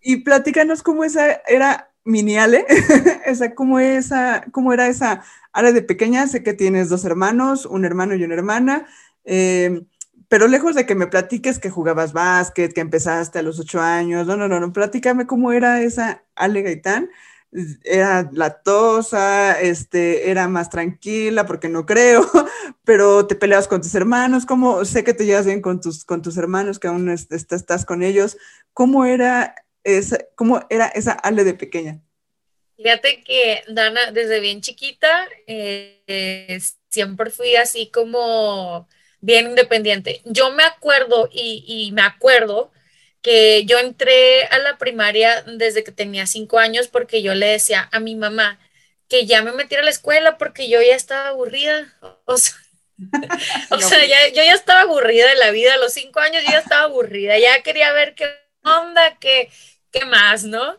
Y 0.00 0.18
platícanos 0.18 0.82
cómo 0.82 1.04
esa 1.04 1.40
era 1.46 1.90
mini 2.04 2.36
Ale, 2.38 2.66
esa, 3.26 3.54
cómo, 3.54 3.78
era 3.78 4.88
esa 4.88 5.22
Ale 5.52 5.72
de 5.72 5.82
pequeña. 5.82 6.26
Sé 6.26 6.42
que 6.42 6.54
tienes 6.54 6.88
dos 6.88 7.04
hermanos, 7.04 7.66
un 7.66 7.84
hermano 7.84 8.14
y 8.14 8.24
una 8.24 8.34
hermana. 8.34 8.86
Eh, 9.24 9.84
pero 10.30 10.46
lejos 10.46 10.76
de 10.76 10.86
que 10.86 10.94
me 10.94 11.08
platiques 11.08 11.58
que 11.58 11.70
jugabas 11.70 12.12
básquet, 12.12 12.72
que 12.72 12.80
empezaste 12.80 13.40
a 13.40 13.42
los 13.42 13.58
ocho 13.58 13.80
años, 13.80 14.28
no, 14.28 14.36
no, 14.36 14.46
no, 14.46 14.60
no, 14.60 14.72
platícame 14.72 15.26
cómo 15.26 15.50
era 15.50 15.82
esa 15.82 16.22
Ale 16.36 16.62
Gaitán. 16.62 17.10
Era 17.82 18.30
latosa, 18.32 19.60
este, 19.60 20.30
era 20.30 20.46
más 20.46 20.70
tranquila, 20.70 21.46
porque 21.46 21.68
no 21.68 21.84
creo, 21.84 22.24
pero 22.84 23.26
te 23.26 23.34
peleas 23.34 23.66
con 23.66 23.80
tus 23.82 23.92
hermanos, 23.96 24.46
¿cómo? 24.46 24.84
Sé 24.84 25.02
que 25.02 25.14
te 25.14 25.26
llevas 25.26 25.46
bien 25.46 25.60
con 25.60 25.80
tus, 25.80 26.04
con 26.04 26.22
tus 26.22 26.36
hermanos, 26.36 26.78
que 26.78 26.86
aún 26.86 27.08
estás 27.08 27.84
con 27.84 28.04
ellos. 28.04 28.38
¿Cómo 28.72 29.04
era, 29.04 29.56
esa, 29.84 30.18
¿Cómo 30.34 30.66
era 30.70 30.86
esa 30.88 31.12
Ale 31.12 31.44
de 31.44 31.54
pequeña? 31.54 32.00
Fíjate 32.76 33.22
que, 33.22 33.62
Dana, 33.68 34.10
desde 34.10 34.40
bien 34.40 34.62
chiquita, 34.62 35.28
eh, 35.46 36.58
siempre 36.88 37.30
fui 37.30 37.54
así 37.56 37.90
como 37.90 38.88
bien 39.20 39.50
independiente. 39.50 40.22
Yo 40.24 40.50
me 40.50 40.62
acuerdo 40.62 41.28
y, 41.30 41.90
me 41.92 42.00
acuerdo 42.00 42.72
que 43.20 43.66
yo 43.66 43.78
entré 43.78 44.44
a 44.46 44.58
la 44.58 44.78
primaria 44.78 45.42
desde 45.42 45.84
que 45.84 45.92
tenía 45.92 46.26
cinco 46.26 46.58
años 46.58 46.88
porque 46.88 47.20
yo 47.20 47.34
le 47.34 47.46
decía 47.46 47.86
a 47.92 48.00
mi 48.00 48.16
mamá 48.16 48.58
que 49.08 49.26
ya 49.26 49.42
me 49.42 49.52
metiera 49.52 49.82
a 49.82 49.84
la 49.84 49.90
escuela 49.90 50.38
porque 50.38 50.70
yo 50.70 50.80
ya 50.80 50.96
estaba 50.96 51.28
aburrida. 51.28 51.94
O 52.24 52.38
sea, 52.38 52.56
ya, 54.08 54.28
yo 54.28 54.42
ya 54.42 54.54
estaba 54.54 54.82
aburrida 54.82 55.28
de 55.28 55.36
la 55.36 55.50
vida. 55.50 55.74
A 55.74 55.78
los 55.78 55.92
cinco 55.92 56.20
años 56.20 56.42
yo 56.44 56.50
ya 56.50 56.60
estaba 56.60 56.84
aburrida. 56.84 57.38
Ya 57.38 57.62
quería 57.62 57.92
ver 57.92 58.14
qué 58.14 58.30
onda, 58.64 59.18
qué, 59.18 59.50
qué 59.90 60.04
más, 60.04 60.44
¿no? 60.44 60.76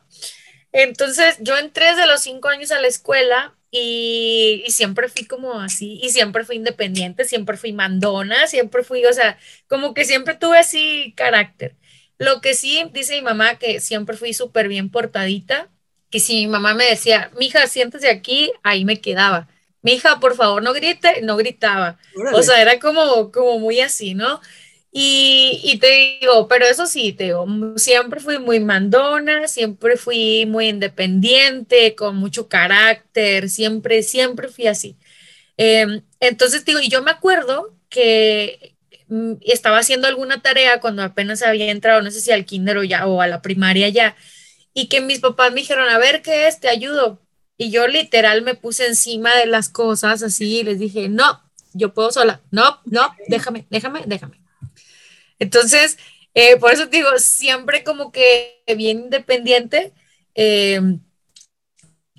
Entonces 0.71 1.37
yo 1.39 1.57
entré 1.57 1.87
desde 1.87 2.07
los 2.07 2.21
cinco 2.21 2.47
años 2.47 2.71
a 2.71 2.79
la 2.79 2.87
escuela 2.87 3.55
y, 3.71 4.63
siempre 4.67 5.07
fui 5.09 5.25
como 5.25 5.59
así, 5.59 5.99
y 6.03 6.09
siempre 6.09 6.43
fui 6.43 6.57
independiente, 6.57 7.23
siempre 7.25 7.57
fui 7.57 7.71
mandona, 7.73 8.47
siempre 8.47 8.83
fui, 8.83 9.05
o 9.05 9.13
sea, 9.13 9.37
como 9.67 9.93
que 9.93 10.05
siempre 10.05 10.35
tuve 10.35 10.57
así 10.59 11.13
carácter. 11.15 11.75
Lo 12.17 12.41
que 12.41 12.53
sí 12.53 12.83
dice 12.93 13.15
mi 13.15 13.21
mamá, 13.21 13.57
que 13.57 13.79
siempre 13.79 14.17
fui 14.17 14.33
súper 14.33 14.67
bien 14.67 14.89
portadita, 14.91 15.69
que 16.09 16.19
si 16.19 16.35
mi 16.45 16.47
mamá 16.47 16.73
me 16.75 16.85
decía, 16.85 17.31
mija, 17.39 17.65
siéntese 17.67 18.09
aquí, 18.09 18.51
ahí 18.63 18.85
me 18.85 18.99
quedaba. 19.01 19.47
Mija, 19.81 20.19
por 20.19 20.35
favor, 20.35 20.61
no 20.61 20.73
grite, 20.73 21.21
no 21.23 21.37
gritaba. 21.37 21.97
O 22.33 22.43
sea, 22.43 22.61
era 22.61 22.79
como, 22.79 23.31
como 23.31 23.57
muy 23.59 23.79
así, 23.79 24.13
¿no? 24.13 24.41
Y, 24.93 25.77
te 25.79 26.19
digo, 26.21 26.47
pero 26.49 26.65
eso 26.65 26.85
sí, 26.85 27.13
te 27.13 27.25
digo, 27.25 27.45
siempre 27.77 28.19
fui 28.19 28.39
muy 28.39 28.59
mandona, 28.59 29.47
siempre 29.47 29.95
fui 29.95 30.45
muy 30.45 30.67
independiente, 30.67 31.95
con 31.95 32.17
mucho 32.17 32.49
carácter, 32.49 33.49
siempre, 33.49 34.03
siempre 34.03 34.49
fui 34.49 34.67
así. 34.67 34.97
Em, 35.57 36.03
entonces, 36.19 36.65
digo, 36.65 36.79
y 36.81 36.89
yo 36.89 37.01
me 37.03 37.11
acuerdo 37.11 37.75
que 37.89 38.75
mm, 39.07 39.33
estaba 39.41 39.79
haciendo 39.79 40.07
alguna 40.07 40.41
tarea 40.41 40.81
cuando 40.81 41.03
apenas 41.03 41.41
había 41.43 41.71
entrado, 41.71 42.01
no 42.01 42.11
sé 42.11 42.21
si 42.21 42.31
al 42.31 42.45
kinder 42.45 42.77
o 42.77 42.83
ya, 42.83 43.07
o 43.07 43.21
a 43.21 43.27
la 43.27 43.41
primaria 43.41 43.89
ya, 43.89 44.15
y 44.73 44.87
que 44.89 45.01
mis 45.01 45.19
papás 45.19 45.51
me 45.51 45.61
dijeron, 45.61 45.89
a 45.89 45.97
ver, 45.99 46.21
¿qué 46.21 46.47
es? 46.47 46.59
Te 46.59 46.69
ayudo. 46.69 47.21
Y 47.57 47.71
yo 47.71 47.87
literal 47.87 48.41
me 48.41 48.55
puse 48.55 48.87
encima 48.87 49.35
de 49.35 49.45
las 49.45 49.69
cosas 49.69 50.23
así 50.23 50.59
y 50.59 50.63
les 50.63 50.79
dije, 50.79 51.09
no, 51.09 51.41
yo 51.73 51.93
puedo 51.93 52.11
sola, 52.11 52.41
no, 52.51 52.79
no, 52.85 53.13
déjame, 53.27 53.67
déjame, 53.69 54.03
déjame. 54.05 54.40
Entonces, 55.41 55.97
eh, 56.35 56.55
por 56.57 56.71
eso 56.71 56.87
te 56.87 56.97
digo, 56.97 57.09
siempre 57.17 57.83
como 57.83 58.11
que 58.11 58.63
bien 58.77 58.99
independiente. 58.99 59.91
Eh, 60.35 60.79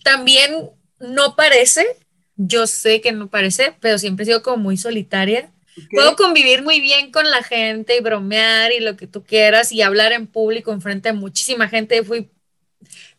también 0.03 0.70
no 0.99 1.37
parece, 1.37 1.87
yo 2.35 2.66
sé 2.66 3.01
que 3.01 3.12
no 3.12 3.31
parece, 3.31 3.75
pero 3.79 3.97
siempre 3.97 4.25
he 4.25 4.27
sido 4.27 4.43
como 4.43 4.57
muy 4.57 4.77
solitaria. 4.77 5.53
Puedo 5.93 6.16
convivir 6.16 6.62
muy 6.62 6.81
bien 6.81 7.12
con 7.12 7.31
la 7.31 7.45
gente 7.45 7.97
y 7.97 8.01
bromear 8.01 8.73
y 8.73 8.81
lo 8.81 8.97
que 8.97 9.07
tú 9.07 9.23
quieras 9.23 9.70
y 9.70 9.83
hablar 9.83 10.12
en 10.12 10.27
público 10.27 10.73
en 10.73 10.83
frente 10.83 11.11
a 11.11 11.14
muchísima 11.14 11.68
gente. 11.68 12.03
Fui, 12.03 12.29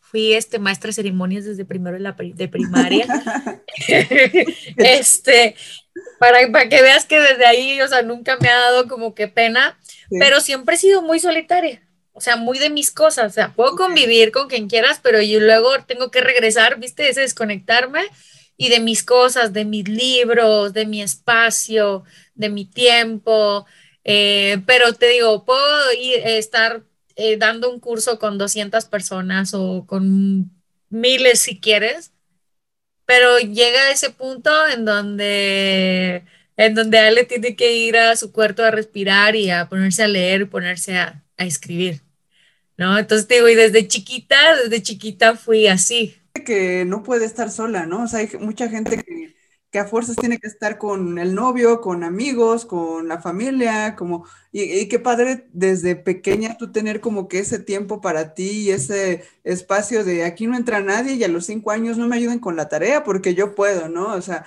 fui 0.02 0.34
este, 0.34 0.60
maestra 0.60 0.90
de 0.90 0.94
ceremonias 0.94 1.46
desde 1.46 1.64
primero 1.64 1.96
de, 1.96 2.04
la, 2.04 2.12
de 2.12 2.48
primaria. 2.50 3.08
este, 4.78 5.56
para, 6.20 6.52
para 6.52 6.70
que 6.70 6.82
veas 6.82 7.06
que 7.06 7.20
desde 7.20 7.46
ahí, 7.46 7.82
o 7.82 7.88
sea, 7.88 8.02
nunca 8.02 8.38
me 8.40 8.50
ha 8.50 8.56
dado 8.56 8.88
como 8.88 9.16
que 9.16 9.28
pena, 9.28 9.78
pero 10.10 10.42
siempre 10.42 10.76
he 10.76 10.80
sido 10.80 11.02
muy 11.02 11.20
solitaria 11.20 11.82
o 12.14 12.22
sea, 12.22 12.36
muy 12.36 12.60
de 12.60 12.70
mis 12.70 12.92
cosas, 12.92 13.32
o 13.32 13.34
sea, 13.34 13.54
puedo 13.54 13.76
convivir 13.76 14.32
con 14.32 14.48
quien 14.48 14.70
quieras, 14.70 15.00
pero 15.02 15.22
yo 15.22 15.40
luego 15.40 15.72
tengo 15.88 16.12
que 16.12 16.22
regresar, 16.22 16.80
viste, 16.80 17.10
ese 17.10 17.22
desconectarme 17.22 18.04
y 18.56 18.70
de 18.70 18.80
mis 18.80 19.04
cosas, 19.04 19.52
de 19.52 19.66
mis 19.66 19.88
libros, 19.90 20.74
de 20.74 20.86
mi 20.86 21.02
espacio, 21.02 22.04
de 22.36 22.50
mi 22.50 22.66
tiempo, 22.66 23.66
eh, 24.04 24.62
pero 24.68 24.94
te 24.94 25.08
digo, 25.08 25.44
puedo 25.44 25.92
ir, 25.94 26.20
estar 26.24 26.84
eh, 27.16 27.38
dando 27.38 27.72
un 27.72 27.80
curso 27.80 28.20
con 28.20 28.38
200 28.38 28.86
personas 28.86 29.54
o 29.56 29.86
con 29.88 30.52
miles 30.90 31.40
si 31.40 31.60
quieres, 31.60 32.12
pero 33.06 33.40
llega 33.40 33.92
ese 33.92 34.12
punto 34.12 34.52
en 34.68 34.86
donde 34.86 36.24
en 36.58 36.76
donde 36.76 37.00
Ale 37.00 37.26
tiene 37.26 37.56
que 37.56 37.76
ir 37.76 37.98
a 37.98 38.16
su 38.16 38.32
cuarto 38.32 38.64
a 38.64 38.72
respirar 38.72 39.36
y 39.36 39.50
a 39.50 39.68
ponerse 39.70 40.04
a 40.04 40.08
leer, 40.08 40.50
ponerse 40.50 40.98
a, 40.98 41.24
a 41.38 41.46
escribir, 41.46 42.02
¿no? 42.78 42.98
Entonces 42.98 43.28
digo, 43.28 43.48
y 43.50 43.56
desde 43.56 43.88
chiquita, 43.88 44.38
desde 44.64 44.84
chiquita 44.84 45.36
fui 45.36 45.68
así. 45.68 46.16
Que 46.46 46.86
no 46.86 47.04
puede 47.04 47.26
estar 47.26 47.52
sola, 47.52 47.86
¿no? 47.86 48.04
O 48.04 48.08
sea, 48.08 48.20
hay 48.20 48.30
mucha 48.40 48.70
gente 48.70 48.98
que, 48.98 49.36
que 49.74 49.80
a 49.80 49.86
fuerzas 49.86 50.16
tiene 50.16 50.38
que 50.38 50.48
estar 50.48 50.78
con 50.78 51.18
el 51.18 51.34
novio, 51.34 51.82
con 51.82 52.04
amigos, 52.04 52.64
con 52.64 53.08
la 53.08 53.20
familia, 53.20 53.96
como, 53.96 54.24
y, 54.52 54.88
qué 54.88 55.00
padre 55.00 55.48
desde 55.52 55.96
pequeña 55.96 56.58
tú 56.60 56.72
tener 56.72 57.02
como 57.02 57.28
que 57.28 57.40
ese 57.40 57.58
tiempo 57.58 58.00
para 58.00 58.36
ti 58.36 58.66
y 58.66 58.70
ese 58.70 59.24
espacio 59.44 60.04
de 60.04 60.26
aquí 60.26 60.46
no 60.46 60.56
entra 60.56 60.80
nadie 60.80 61.14
y 61.14 61.24
a 61.24 61.28
los 61.28 61.48
cinco 61.48 61.72
años 61.72 61.98
no 61.98 62.08
me 62.08 62.18
ayuden 62.18 62.38
con 62.38 62.56
la 62.56 62.70
tarea 62.70 63.04
porque 63.04 63.34
yo 63.34 63.56
puedo, 63.56 63.90
¿no? 63.90 64.14
O 64.14 64.22
sea, 64.22 64.46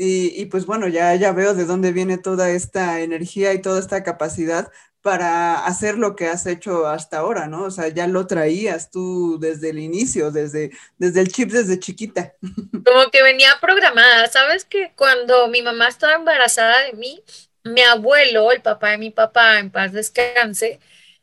y, 0.00 0.46
pues 0.46 0.64
bueno, 0.64 0.86
ya, 0.86 1.14
ya 1.16 1.32
veo 1.32 1.54
de 1.54 1.64
dónde 1.64 1.92
viene 1.92 2.18
toda 2.18 2.50
esta 2.50 3.00
energía 3.00 3.52
y 3.52 3.60
toda 3.60 3.80
esta 3.80 4.04
capacidad 4.04 4.70
para 5.02 5.64
hacer 5.66 5.96
lo 5.96 6.14
que 6.14 6.26
has 6.26 6.46
hecho 6.46 6.86
hasta 6.86 7.18
ahora, 7.18 7.46
¿no? 7.48 7.64
O 7.64 7.70
sea, 7.70 7.88
ya 7.88 8.06
lo 8.06 8.26
traías 8.26 8.90
tú 8.90 9.38
desde 9.40 9.70
el 9.70 9.78
inicio, 9.78 10.30
desde, 10.30 10.70
desde 10.98 11.20
el 11.20 11.32
chip, 11.32 11.50
desde 11.50 11.80
chiquita. 11.80 12.34
Como 12.84 13.10
que 13.10 13.22
venía 13.22 13.56
programada, 13.60 14.28
¿sabes? 14.28 14.64
Que 14.64 14.92
cuando 14.96 15.48
mi 15.48 15.62
mamá 15.62 15.88
estaba 15.88 16.14
embarazada 16.14 16.84
de 16.84 16.92
mí, 16.92 17.22
mi 17.64 17.80
abuelo, 17.82 18.52
el 18.52 18.62
papá 18.62 18.90
de 18.90 18.98
mi 18.98 19.10
papá, 19.10 19.58
en 19.58 19.70
paz 19.70 19.92
descanse, 19.92 20.78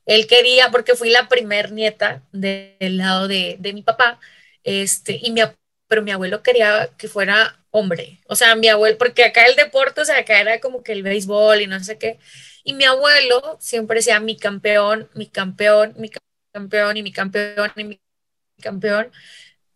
él 0.05 0.27
quería, 0.27 0.69
porque 0.71 0.95
fui 0.95 1.09
la 1.09 1.27
primer 1.29 1.71
nieta 1.71 2.23
del 2.31 2.97
lado 2.97 3.27
de, 3.27 3.57
de 3.59 3.73
mi 3.73 3.83
papá, 3.83 4.19
este, 4.63 5.19
y 5.21 5.31
mi, 5.31 5.41
pero 5.87 6.01
mi 6.01 6.11
abuelo 6.11 6.43
quería 6.43 6.89
que 6.97 7.07
fuera 7.07 7.59
hombre, 7.71 8.19
o 8.27 8.35
sea, 8.35 8.55
mi 8.55 8.67
abuelo, 8.69 8.97
porque 8.97 9.25
acá 9.25 9.45
el 9.45 9.55
deporte, 9.55 10.01
o 10.01 10.05
sea, 10.05 10.19
acá 10.19 10.39
era 10.39 10.59
como 10.59 10.83
que 10.83 10.93
el 10.93 11.03
béisbol 11.03 11.61
y 11.61 11.67
no 11.67 11.83
sé 11.83 11.97
qué, 11.97 12.19
y 12.63 12.73
mi 12.73 12.83
abuelo 12.85 13.57
siempre 13.61 13.97
decía 13.97 14.19
mi 14.19 14.37
campeón, 14.37 15.09
mi 15.13 15.27
campeón, 15.27 15.93
mi 15.97 16.09
campeón 16.51 16.97
y 16.97 17.03
mi 17.03 17.11
campeón 17.13 17.71
y 17.75 17.83
mi 17.83 18.01
campeón. 18.61 19.11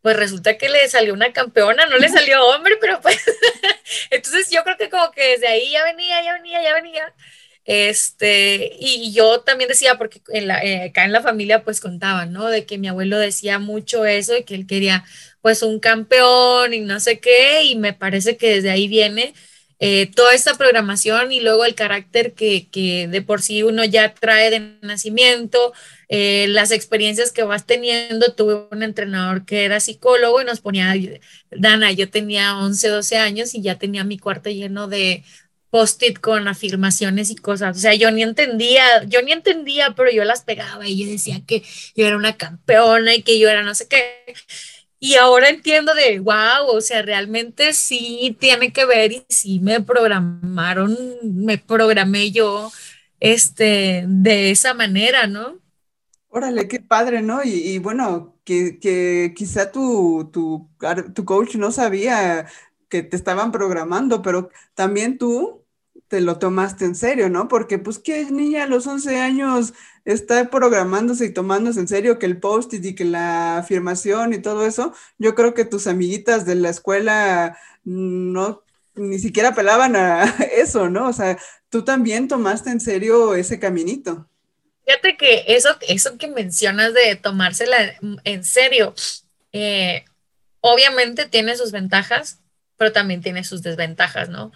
Pues 0.02 0.16
resulta 0.18 0.58
que 0.58 0.70
le 0.70 0.88
salió 0.90 1.14
una 1.14 1.34
campeona, 1.34 1.86
no 1.88 1.98
le 1.98 2.10
salió 2.10 2.46
hombre, 2.48 2.78
pero 2.82 3.02
pues 3.02 3.20
entonces 4.12 4.50
yo 4.50 4.64
creo 4.64 4.78
que 4.78 4.90
como 4.90 5.12
que 5.12 5.32
desde 5.32 5.48
ahí 5.48 5.72
ya 5.72 5.84
venía, 5.86 6.24
ya 6.24 6.34
venía, 6.34 6.64
ya 6.64 6.74
venía. 6.74 7.14
Este, 7.66 8.72
y 8.80 9.14
yo 9.14 9.42
también 9.42 9.68
decía, 9.70 9.96
porque 10.00 10.22
en 10.30 10.48
la, 10.48 10.64
eh, 10.64 10.86
acá 10.90 11.06
en 11.06 11.12
la 11.12 11.22
familia 11.22 11.64
pues 11.64 11.82
contaban, 11.82 12.34
¿no? 12.34 12.48
De 12.48 12.66
que 12.66 12.80
mi 12.80 12.88
abuelo 12.88 13.20
decía 13.20 13.60
mucho 13.60 14.06
eso 14.06 14.36
y 14.36 14.44
que 14.44 14.56
él 14.56 14.66
quería 14.66 15.06
pues 15.42 15.64
un 15.64 15.80
campeón 15.80 16.74
y 16.74 16.82
no 16.82 17.00
sé 17.00 17.20
qué, 17.20 17.64
y 17.64 17.76
me 17.76 17.94
parece 17.94 18.38
que 18.38 18.56
desde 18.56 18.72
ahí 18.72 18.88
viene 18.88 19.34
eh, 19.82 20.12
toda 20.14 20.34
esta 20.34 20.56
programación 20.56 21.32
y 21.32 21.40
luego 21.40 21.64
el 21.64 21.74
carácter 21.74 22.34
que, 22.34 22.68
que, 22.70 23.08
de 23.08 23.22
por 23.22 23.42
sí 23.42 23.64
uno 23.64 23.86
ya 23.86 24.14
trae 24.14 24.50
de 24.52 24.78
nacimiento, 24.82 25.74
eh, 26.10 26.48
las 26.50 26.72
experiencias 26.72 27.32
que 27.32 27.44
vas 27.44 27.66
teniendo. 27.66 28.34
Tuve 28.34 28.68
un 28.72 28.84
entrenador 28.84 29.46
que 29.46 29.64
era 29.64 29.80
psicólogo 29.80 30.42
y 30.42 30.46
nos 30.46 30.60
ponía, 30.60 30.94
Dana, 31.52 31.92
yo 31.94 32.10
tenía 32.10 32.58
11, 32.58 32.90
12 32.90 33.18
años 33.18 33.56
y 33.56 33.62
ya 33.62 33.78
tenía 33.78 34.04
mi 34.04 34.18
cuarto 34.20 34.50
lleno 34.50 34.88
de 34.90 35.24
post-it 35.70 36.20
con 36.20 36.48
afirmaciones 36.48 37.30
y 37.30 37.36
cosas. 37.36 37.78
O 37.78 37.80
sea, 37.80 37.94
yo 37.94 38.12
ni 38.12 38.24
entendía, 38.24 39.04
yo 39.06 39.22
ni 39.22 39.32
entendía, 39.32 39.94
pero 39.96 40.12
yo 40.12 40.24
las 40.26 40.44
pegaba 40.44 40.88
y 40.88 41.06
yo 41.06 41.10
decía 41.10 41.42
que 41.46 41.64
yo 41.96 42.06
era 42.08 42.18
una 42.18 42.36
campeona 42.38 43.16
y 43.16 43.24
que 43.24 43.40
yo 43.40 43.50
era 43.50 43.64
no 43.64 43.76
sé 43.76 43.88
qué. 43.88 44.26
Y 45.00 45.16
ahora 45.16 45.50
entiendo 45.50 45.94
de, 45.94 46.20
wow, 46.20 46.68
o 46.76 46.82
sea, 46.82 47.02
realmente 47.02 47.74
sí 47.74 48.36
tiene 48.40 48.74
que 48.74 48.86
ver 48.86 49.14
y 49.14 49.26
sí 49.30 49.60
me 49.60 49.82
programaron, 49.82 50.98
me 51.24 51.58
programé 51.58 52.32
yo 52.32 52.70
este, 53.20 54.04
de 54.08 54.52
esa 54.52 54.74
manera, 54.74 55.26
¿no? 55.28 55.60
Órale, 56.28 56.68
qué 56.68 56.80
padre, 56.80 57.22
¿no? 57.22 57.42
Y, 57.44 57.80
bueno, 57.80 58.38
que, 58.44 58.78
que, 58.80 59.34
quizá 59.36 59.72
tu, 59.72 60.30
tu, 60.32 60.70
tu 61.16 61.26
coach 61.26 61.56
no 61.56 61.72
sabía 61.72 62.46
que 62.90 63.02
te 63.04 63.16
estaban 63.16 63.52
programando, 63.52 64.22
pero 64.22 64.50
también 64.76 65.18
tú 65.18 65.59
te 66.10 66.22
lo 66.22 66.40
tomaste 66.40 66.86
en 66.86 66.96
serio, 66.96 67.30
¿no? 67.30 67.48
Porque 67.48 67.78
pues 67.78 68.00
qué 68.00 68.26
niña 68.26 68.64
a 68.64 68.68
los 68.68 68.88
11 68.88 69.20
años 69.20 69.74
está 70.06 70.50
programándose 70.50 71.26
y 71.26 71.34
tomándose 71.34 71.80
en 71.80 71.88
serio 71.88 72.18
que 72.18 72.26
el 72.26 72.40
post-it 72.40 72.84
y 72.84 72.96
que 72.96 73.06
la 73.06 73.60
afirmación 73.60 74.34
y 74.34 74.42
todo 74.42 74.66
eso, 74.66 74.94
yo 75.20 75.36
creo 75.36 75.54
que 75.54 75.66
tus 75.66 75.86
amiguitas 75.86 76.46
de 76.46 76.56
la 76.56 76.70
escuela 76.70 77.58
no 77.84 78.64
ni 78.96 79.20
siquiera 79.20 79.50
apelaban 79.50 79.96
a 79.96 80.24
eso, 80.52 80.90
¿no? 80.90 81.08
O 81.08 81.14
sea, 81.14 81.38
tú 81.70 81.86
también 81.86 82.28
tomaste 82.28 82.72
en 82.72 82.82
serio 82.82 83.36
ese 83.36 83.60
caminito. 83.60 84.28
Fíjate 84.86 85.16
que 85.16 85.44
eso, 85.48 85.70
eso 85.88 86.18
que 86.18 86.28
mencionas 86.28 86.96
de 86.96 87.16
tomársela 87.16 87.78
en 88.24 88.44
serio, 88.44 88.96
eh, 89.54 90.06
obviamente 90.62 91.28
tiene 91.28 91.56
sus 91.56 91.72
ventajas, 91.72 92.40
pero 92.78 92.92
también 92.92 93.22
tiene 93.22 93.44
sus 93.44 93.62
desventajas, 93.62 94.30
¿no? 94.30 94.52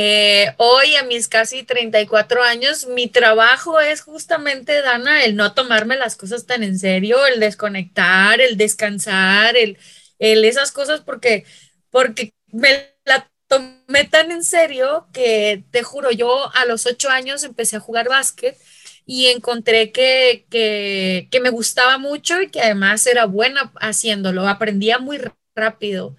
Eh, 0.00 0.54
hoy 0.58 0.94
a 0.94 1.02
mis 1.04 1.26
casi 1.28 1.64
34 1.64 2.42
años, 2.44 2.86
mi 2.86 3.08
trabajo 3.08 3.80
es 3.80 4.02
justamente, 4.02 4.80
Dana, 4.80 5.24
el 5.24 5.34
no 5.34 5.54
tomarme 5.54 5.96
las 5.96 6.14
cosas 6.16 6.46
tan 6.46 6.62
en 6.62 6.78
serio, 6.78 7.26
el 7.26 7.40
desconectar, 7.40 8.40
el 8.40 8.56
descansar, 8.56 9.56
el, 9.56 9.76
el 10.20 10.44
esas 10.44 10.70
cosas, 10.70 11.00
porque, 11.00 11.44
porque 11.90 12.32
me 12.52 12.94
la 13.06 13.28
tomé 13.48 14.04
tan 14.08 14.30
en 14.30 14.44
serio 14.44 15.08
que 15.12 15.64
te 15.72 15.82
juro, 15.82 16.12
yo 16.12 16.48
a 16.54 16.64
los 16.64 16.86
8 16.86 17.10
años 17.10 17.42
empecé 17.42 17.76
a 17.76 17.80
jugar 17.80 18.08
básquet 18.08 18.56
y 19.04 19.26
encontré 19.28 19.90
que, 19.90 20.46
que, 20.50 21.26
que 21.30 21.40
me 21.40 21.50
gustaba 21.50 21.98
mucho 21.98 22.40
y 22.40 22.50
que 22.50 22.60
además 22.60 23.04
era 23.06 23.24
buena 23.24 23.72
haciéndolo, 23.80 24.46
aprendía 24.46 24.98
muy 25.00 25.18
rápido. 25.56 26.14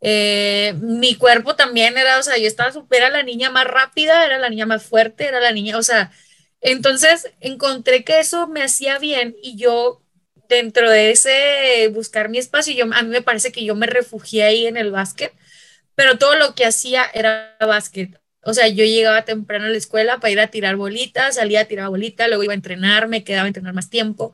Eh, 0.00 0.74
mi 0.80 1.16
cuerpo 1.16 1.56
también 1.56 1.98
era, 1.98 2.18
o 2.18 2.22
sea, 2.22 2.36
yo 2.38 2.46
estaba 2.46 2.72
era 2.90 3.10
la 3.10 3.22
niña 3.22 3.50
más 3.50 3.66
rápida, 3.66 4.24
era 4.24 4.38
la 4.38 4.48
niña 4.48 4.66
más 4.66 4.84
fuerte, 4.84 5.26
era 5.26 5.40
la 5.40 5.52
niña, 5.52 5.76
o 5.76 5.82
sea, 5.82 6.12
entonces 6.60 7.30
encontré 7.40 8.04
que 8.04 8.20
eso 8.20 8.46
me 8.48 8.62
hacía 8.62 8.98
bien 8.98 9.36
y 9.42 9.56
yo 9.56 10.02
dentro 10.48 10.90
de 10.90 11.10
ese 11.10 11.88
buscar 11.92 12.28
mi 12.28 12.38
espacio, 12.38 12.74
yo, 12.74 12.84
a 12.92 13.02
mí 13.02 13.08
me 13.08 13.22
parece 13.22 13.52
que 13.52 13.64
yo 13.64 13.74
me 13.74 13.86
refugié 13.86 14.44
ahí 14.44 14.66
en 14.66 14.76
el 14.76 14.90
básquet, 14.90 15.32
pero 15.94 16.18
todo 16.18 16.36
lo 16.36 16.54
que 16.54 16.64
hacía 16.64 17.04
era 17.12 17.56
básquet. 17.60 18.20
O 18.42 18.54
sea, 18.54 18.68
yo 18.68 18.84
llegaba 18.84 19.24
temprano 19.24 19.66
a 19.66 19.68
la 19.68 19.76
escuela 19.76 20.20
para 20.20 20.30
ir 20.30 20.40
a 20.40 20.46
tirar 20.48 20.76
bolitas, 20.76 21.34
salía 21.34 21.62
a 21.62 21.64
tirar 21.66 21.88
bolitas, 21.90 22.28
luego 22.28 22.44
iba 22.44 22.52
a 22.52 22.56
entrenar, 22.56 23.08
me 23.08 23.24
quedaba 23.24 23.44
a 23.44 23.48
entrenar 23.48 23.74
más 23.74 23.90
tiempo. 23.90 24.32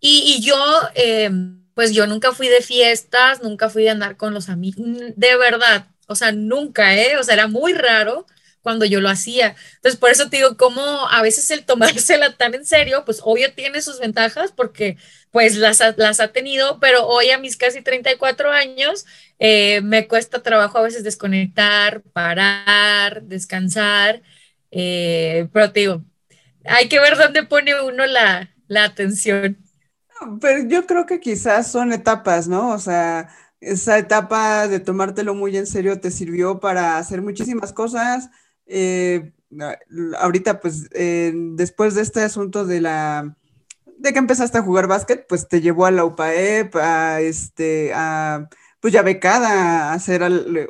Y, 0.00 0.40
yo, 0.42 0.56
eh, 0.94 1.30
pues 1.80 1.94
yo 1.94 2.06
nunca 2.06 2.32
fui 2.32 2.48
de 2.48 2.60
fiestas, 2.60 3.42
nunca 3.42 3.70
fui 3.70 3.84
de 3.84 3.88
andar 3.88 4.18
con 4.18 4.34
los 4.34 4.50
amigos, 4.50 4.84
de 5.16 5.36
verdad, 5.38 5.86
o 6.08 6.14
sea, 6.14 6.30
nunca, 6.30 6.94
¿eh? 6.94 7.16
O 7.16 7.22
sea, 7.22 7.32
era 7.32 7.46
muy 7.48 7.72
raro 7.72 8.26
cuando 8.60 8.84
yo 8.84 9.00
lo 9.00 9.08
hacía. 9.08 9.56
Entonces, 9.76 9.98
por 9.98 10.10
eso 10.10 10.28
te 10.28 10.36
digo, 10.36 10.58
como 10.58 10.82
a 11.08 11.22
veces 11.22 11.50
el 11.50 11.64
tomársela 11.64 12.36
tan 12.36 12.54
en 12.54 12.66
serio, 12.66 13.02
pues 13.06 13.22
obvio 13.24 13.54
tiene 13.54 13.80
sus 13.80 13.98
ventajas 13.98 14.52
porque 14.52 14.98
pues 15.30 15.56
las, 15.56 15.82
las 15.96 16.20
ha 16.20 16.28
tenido, 16.28 16.80
pero 16.80 17.06
hoy 17.06 17.30
a 17.30 17.38
mis 17.38 17.56
casi 17.56 17.80
34 17.80 18.50
años 18.52 19.06
eh, 19.38 19.80
me 19.80 20.06
cuesta 20.06 20.42
trabajo 20.42 20.76
a 20.76 20.82
veces 20.82 21.02
desconectar, 21.02 22.02
parar, 22.12 23.22
descansar, 23.22 24.20
eh, 24.70 25.48
pero 25.50 25.72
te 25.72 25.80
digo, 25.80 26.04
hay 26.66 26.90
que 26.90 27.00
ver 27.00 27.16
dónde 27.16 27.44
pone 27.44 27.80
uno 27.80 28.04
la, 28.04 28.54
la 28.68 28.84
atención. 28.84 29.56
Pero 30.40 30.68
yo 30.68 30.86
creo 30.86 31.06
que 31.06 31.20
quizás 31.20 31.70
son 31.70 31.92
etapas, 31.92 32.48
¿no? 32.48 32.70
O 32.70 32.78
sea, 32.78 33.28
esa 33.60 33.98
etapa 33.98 34.68
de 34.68 34.80
tomártelo 34.80 35.34
muy 35.34 35.56
en 35.56 35.66
serio 35.66 36.00
te 36.00 36.10
sirvió 36.10 36.60
para 36.60 36.98
hacer 36.98 37.22
muchísimas 37.22 37.72
cosas. 37.72 38.30
Eh, 38.66 39.32
ahorita, 40.18 40.60
pues, 40.60 40.88
después 40.90 41.94
de 41.94 42.02
este 42.02 42.22
asunto 42.22 42.64
de 42.66 42.80
la 42.80 43.36
de 44.00 44.12
que 44.14 44.18
empezaste 44.18 44.58
a 44.58 44.62
jugar 44.62 44.86
básquet, 44.86 45.26
pues 45.28 45.46
te 45.46 45.60
llevó 45.60 45.84
a 45.84 45.90
la 45.90 46.04
UPAEP, 46.04 46.74
a 46.76 47.20
este, 47.20 47.92
a 47.94 48.48
pues 48.80 48.94
ya 48.94 49.02
becada 49.02 49.90
a 49.90 49.92
hacer, 49.92 50.22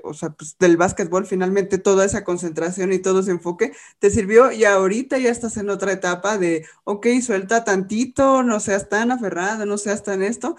o 0.03 0.15
sea, 0.15 0.31
pues 0.31 0.59
del 0.59 0.77
básquetbol 0.77 1.27
finalmente 1.27 1.79
toda 1.79 2.05
esa 2.05 2.25
concentración 2.25 2.93
y 2.93 2.99
todo 2.99 3.21
ese 3.21 3.31
enfoque 3.31 3.73
te 4.01 4.11
sirvió 4.11 4.51
y 4.51 4.65
ahorita 4.65 5.19
ya 5.19 5.31
estás 5.31 5.57
en 5.57 5.71
otra 5.71 5.93
etapa 5.93 6.37
de, 6.37 6.67
ok, 6.85 7.07
suelta 7.25 7.65
tantito, 7.65 8.43
no 8.43 8.59
seas 8.59 8.89
tan 8.89 9.13
aferrado, 9.13 9.65
no 9.65 9.79
seas 9.79 10.03
tan 10.03 10.25
esto. 10.25 10.57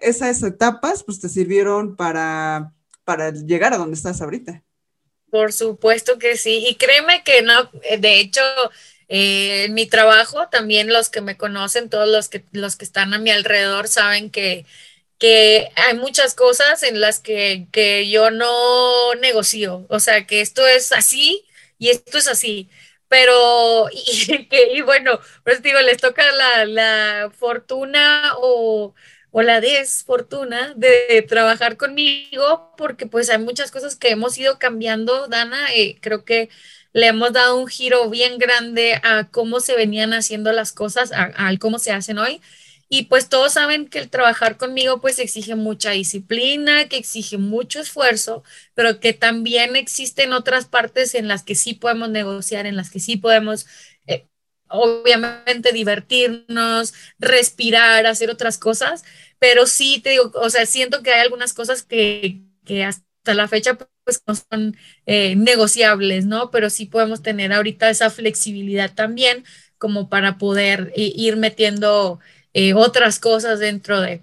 Esas 0.00 0.42
etapas 0.42 1.02
pues 1.02 1.20
te 1.20 1.30
sirvieron 1.30 1.96
para, 1.96 2.74
para 3.04 3.30
llegar 3.30 3.72
a 3.72 3.78
donde 3.78 3.96
estás 3.96 4.20
ahorita. 4.20 4.62
Por 5.30 5.52
supuesto 5.52 6.18
que 6.18 6.36
sí, 6.36 6.66
y 6.68 6.74
créeme 6.74 7.22
que 7.24 7.40
no, 7.42 7.70
de 7.98 8.20
hecho, 8.20 8.42
eh, 9.08 9.64
en 9.64 9.74
mi 9.74 9.86
trabajo 9.86 10.48
también 10.48 10.92
los 10.92 11.08
que 11.08 11.20
me 11.20 11.36
conocen, 11.36 11.88
todos 11.88 12.08
los 12.08 12.28
que, 12.28 12.44
los 12.52 12.76
que 12.76 12.84
están 12.84 13.14
a 13.14 13.18
mi 13.18 13.30
alrededor 13.30 13.88
saben 13.88 14.30
que 14.30 14.66
que 15.20 15.70
hay 15.76 15.94
muchas 15.96 16.34
cosas 16.34 16.82
en 16.82 17.00
las 17.00 17.20
que, 17.20 17.68
yo 18.10 18.30
no 18.32 19.14
negocio, 19.16 19.86
o 19.90 20.00
sea, 20.00 20.26
que 20.26 20.40
esto 20.40 20.66
es 20.66 20.92
así 20.92 21.44
y 21.78 21.90
esto 21.90 22.18
es 22.18 22.26
así, 22.28 22.70
pero, 23.08 23.88
y, 23.92 24.48
y 24.78 24.82
bueno, 24.82 25.20
pues 25.44 25.62
digo, 25.62 25.80
les 25.80 25.98
toca 25.98 26.24
la, 26.32 27.30
fortuna 27.38 28.34
o, 28.38 28.94
la 29.32 29.60
desfortuna 29.60 30.72
de 30.76 31.24
trabajar 31.28 31.76
conmigo, 31.76 32.74
porque 32.76 33.06
pues 33.06 33.30
hay 33.30 33.38
muchas 33.38 33.70
cosas 33.70 33.96
que 33.96 34.10
hemos 34.10 34.38
ido 34.38 34.58
cambiando, 34.58 35.28
Dana, 35.28 35.72
eh, 35.74 35.98
creo 36.00 36.24
que 36.24 36.48
le 36.92 37.08
hemos 37.08 37.32
dado 37.32 37.56
un 37.58 37.68
giro 37.68 38.08
bien 38.10 38.38
grande 38.38 39.00
a 39.04 39.28
cómo 39.30 39.60
se 39.60 39.76
venían 39.76 40.12
haciendo 40.14 40.52
las 40.52 40.72
cosas, 40.72 41.12
a, 41.12 41.32
a 41.36 41.56
cómo 41.58 41.78
se 41.78 41.92
hacen 41.92 42.18
hoy. 42.18 42.40
Y 42.92 43.04
pues 43.04 43.28
todos 43.28 43.52
saben 43.52 43.88
que 43.88 44.00
el 44.00 44.10
trabajar 44.10 44.56
conmigo 44.56 45.00
pues 45.00 45.20
exige 45.20 45.54
mucha 45.54 45.92
disciplina, 45.92 46.88
que 46.88 46.96
exige 46.96 47.38
mucho 47.38 47.80
esfuerzo, 47.80 48.42
pero 48.74 48.98
que 48.98 49.12
también 49.12 49.76
existen 49.76 50.32
otras 50.32 50.66
partes 50.66 51.14
en 51.14 51.28
las 51.28 51.44
que 51.44 51.54
sí 51.54 51.74
podemos 51.74 52.10
negociar, 52.10 52.66
en 52.66 52.74
las 52.76 52.90
que 52.90 52.98
sí 52.98 53.16
podemos 53.16 53.66
eh, 54.08 54.26
obviamente 54.68 55.72
divertirnos, 55.72 56.92
respirar, 57.20 58.06
hacer 58.06 58.28
otras 58.28 58.58
cosas, 58.58 59.04
pero 59.38 59.66
sí 59.66 60.00
te 60.02 60.10
digo, 60.10 60.32
o 60.34 60.50
sea, 60.50 60.66
siento 60.66 61.02
que 61.04 61.12
hay 61.12 61.20
algunas 61.20 61.54
cosas 61.54 61.84
que, 61.84 62.42
hasta 62.86 63.34
la 63.34 63.46
fecha 63.48 63.78
pues 64.04 64.22
no 64.26 64.34
son 64.34 64.76
eh, 65.06 65.36
negociables, 65.36 66.26
¿no? 66.26 66.50
Pero 66.50 66.70
sí 66.70 66.86
podemos 66.86 67.22
tener 67.22 67.52
ahorita 67.52 67.88
esa 67.90 68.10
flexibilidad 68.10 68.92
también 68.94 69.44
como 69.78 70.08
para 70.08 70.38
poder 70.38 70.92
ir 70.96 71.36
metiendo 71.36 72.20
eh, 72.54 72.74
otras 72.74 73.18
cosas 73.18 73.58
dentro 73.58 74.00
de... 74.00 74.20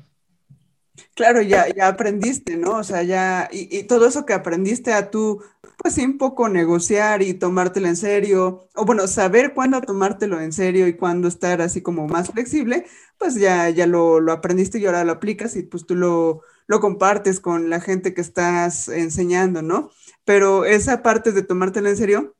Claro, 1.13 1.41
ya, 1.41 1.67
ya 1.73 1.87
aprendiste, 1.87 2.57
¿no? 2.57 2.77
O 2.77 2.83
sea, 2.83 3.03
ya, 3.03 3.49
y, 3.51 3.83
todo 3.83 4.07
eso 4.07 4.25
que 4.25 4.33
aprendiste 4.33 4.93
a 4.93 5.09
tú, 5.09 5.43
pues 5.77 5.95
sí, 5.95 6.05
un 6.05 6.17
poco 6.17 6.47
negociar 6.49 7.21
y 7.23 7.33
tomártelo 7.33 7.87
en 7.87 7.95
serio, 7.95 8.67
o 8.75 8.85
bueno, 8.85 9.07
saber 9.07 9.53
cuándo 9.53 9.81
tomártelo 9.81 10.39
en 10.39 10.51
serio 10.51 10.87
y 10.87 10.95
cuándo 10.95 11.27
estar 11.27 11.61
así 11.61 11.81
como 11.81 12.07
más 12.07 12.29
flexible, 12.29 12.85
pues 13.17 13.35
ya, 13.35 13.69
ya 13.69 13.87
lo, 13.87 14.19
lo 14.19 14.31
aprendiste 14.31 14.79
y 14.79 14.85
ahora 14.85 15.03
lo 15.03 15.13
aplicas 15.13 15.55
y 15.55 15.63
pues 15.63 15.85
tú 15.85 15.95
lo, 15.95 16.41
lo 16.67 16.79
compartes 16.79 17.39
con 17.39 17.69
la 17.69 17.79
gente 17.79 18.13
que 18.13 18.21
estás 18.21 18.87
enseñando, 18.87 19.61
¿no? 19.61 19.89
Pero 20.25 20.65
esa 20.65 21.01
parte 21.01 21.31
de 21.31 21.41
tomártelo 21.41 21.89
en 21.89 21.97
serio, 21.97 22.35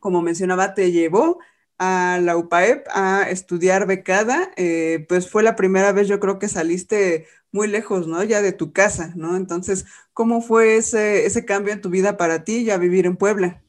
como 0.00 0.22
mencionaba, 0.22 0.74
te 0.74 0.92
llevó 0.92 1.38
a 1.78 2.18
la 2.22 2.36
UPAEP 2.36 2.86
a 2.90 3.28
estudiar 3.28 3.86
becada, 3.86 4.52
eh, 4.56 5.04
pues 5.08 5.28
fue 5.28 5.42
la 5.42 5.56
primera 5.56 5.92
vez 5.92 6.08
yo 6.08 6.20
creo 6.20 6.38
que 6.38 6.48
saliste 6.48 7.26
muy 7.52 7.68
lejos, 7.68 8.06
¿no? 8.06 8.22
Ya 8.24 8.42
de 8.42 8.52
tu 8.52 8.72
casa, 8.72 9.12
¿no? 9.14 9.36
Entonces, 9.36 9.86
¿cómo 10.12 10.40
fue 10.40 10.76
ese, 10.76 11.26
ese 11.26 11.44
cambio 11.44 11.72
en 11.72 11.80
tu 11.80 11.90
vida 11.90 12.16
para 12.16 12.44
ti 12.44 12.64
ya 12.64 12.78
vivir 12.78 13.06
en 13.06 13.16
Puebla? 13.16 13.62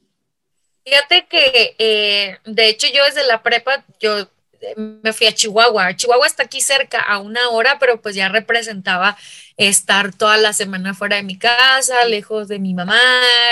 Fíjate 0.83 1.27
que, 1.27 1.75
eh, 1.79 2.37
de 2.45 2.69
hecho, 2.69 2.87
yo 2.93 3.03
desde 3.05 3.25
la 3.25 3.41
prepa, 3.41 3.83
yo 3.99 4.29
me 4.75 5.13
fui 5.13 5.27
a 5.27 5.33
Chihuahua. 5.33 5.95
Chihuahua 5.95 6.27
está 6.27 6.43
aquí 6.43 6.61
cerca, 6.61 6.99
a 6.99 7.19
una 7.19 7.49
hora, 7.49 7.77
pero 7.79 8.01
pues 8.01 8.15
ya 8.15 8.29
representaba 8.29 9.17
estar 9.57 10.13
toda 10.13 10.37
la 10.37 10.53
semana 10.53 10.93
fuera 10.93 11.15
de 11.17 11.23
mi 11.23 11.37
casa, 11.37 12.05
lejos 12.05 12.47
de 12.47 12.59
mi 12.59 12.73
mamá, 12.73 12.99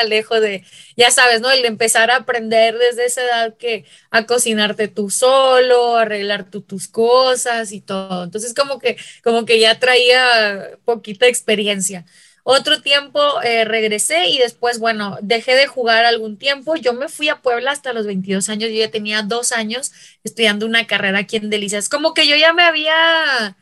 lejos 0.08 0.41
de, 0.41 0.66
ya 0.97 1.12
sabes, 1.12 1.41
¿no? 1.41 1.49
El 1.51 1.66
empezar 1.66 2.12
a 2.12 2.18
aprender 2.18 2.78
desde 2.78 3.06
esa 3.06 3.24
edad 3.24 3.58
que 3.58 3.86
a 4.12 4.26
cocinarte 4.26 4.88
tú 4.88 5.10
solo, 5.10 5.95
arreglar 5.97 6.49
tú 6.49 6.62
tus 6.62 6.88
cosas 6.88 7.72
y 7.72 7.82
todo. 7.82 8.24
Entonces 8.24 8.54
como 8.54 8.80
que, 8.80 8.97
como 9.24 9.45
que 9.45 9.60
ya 9.60 9.80
traía 9.80 10.78
poquita 10.86 11.28
experiencia. 11.28 12.06
Otro 12.45 12.81
tiempo 12.81 13.41
eh, 13.41 13.63
regresé 13.63 14.27
y 14.27 14.37
después, 14.37 14.77
bueno, 14.77 15.17
dejé 15.21 15.55
de 15.55 15.67
jugar 15.67 16.03
algún 16.03 16.37
tiempo. 16.37 16.75
Yo 16.75 16.93
me 16.93 17.07
fui 17.07 17.29
a 17.29 17.41
Puebla 17.41 17.71
hasta 17.71 17.93
los 17.93 18.05
22 18.05 18.49
años. 18.49 18.69
Yo 18.69 18.75
ya 18.75 18.91
tenía 18.91 19.21
dos 19.21 19.53
años 19.53 19.93
estudiando 20.25 20.65
una 20.65 20.85
carrera 20.85 21.19
aquí 21.19 21.37
en 21.37 21.49
Delicias. 21.49 21.87
Como 21.87 22.13
que 22.13 22.27
yo 22.27 22.35
ya 22.35 22.51
me 22.51 22.63
había, 22.63 23.55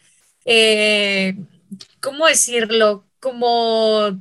eh, 0.45 1.35
¿cómo 2.01 2.25
decirlo? 2.25 3.05
Como... 3.19 4.19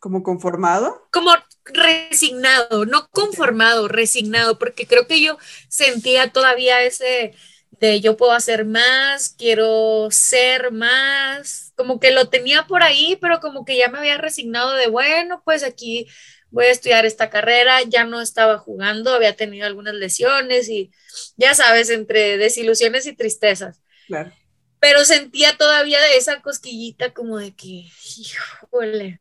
¿Como 0.00 0.24
conformado? 0.24 1.06
Como 1.12 1.30
resignado, 1.64 2.86
no 2.86 3.08
conformado, 3.10 3.86
resignado, 3.86 4.58
porque 4.58 4.86
creo 4.86 5.06
que 5.06 5.22
yo 5.22 5.38
sentía 5.68 6.32
todavía 6.32 6.82
ese 6.82 7.34
de 7.80 8.00
yo 8.02 8.16
puedo 8.16 8.32
hacer 8.32 8.66
más, 8.66 9.30
quiero 9.30 10.08
ser 10.10 10.70
más, 10.70 11.72
como 11.76 11.98
que 11.98 12.10
lo 12.10 12.28
tenía 12.28 12.66
por 12.66 12.82
ahí, 12.82 13.16
pero 13.20 13.40
como 13.40 13.64
que 13.64 13.78
ya 13.78 13.88
me 13.88 13.98
había 13.98 14.18
resignado 14.18 14.74
de, 14.74 14.88
bueno, 14.88 15.42
pues 15.44 15.64
aquí 15.64 16.06
voy 16.50 16.66
a 16.66 16.70
estudiar 16.70 17.06
esta 17.06 17.30
carrera, 17.30 17.82
ya 17.82 18.04
no 18.04 18.20
estaba 18.20 18.58
jugando, 18.58 19.14
había 19.14 19.34
tenido 19.34 19.66
algunas 19.66 19.94
lesiones 19.94 20.68
y 20.68 20.90
ya 21.36 21.54
sabes, 21.54 21.88
entre 21.88 22.36
desilusiones 22.36 23.06
y 23.06 23.16
tristezas. 23.16 23.80
Claro. 24.06 24.32
Pero 24.78 25.04
sentía 25.04 25.56
todavía 25.56 25.98
esa 26.14 26.42
cosquillita 26.42 27.14
como 27.14 27.38
de 27.38 27.54
que, 27.54 27.86
híjole. 28.16 29.20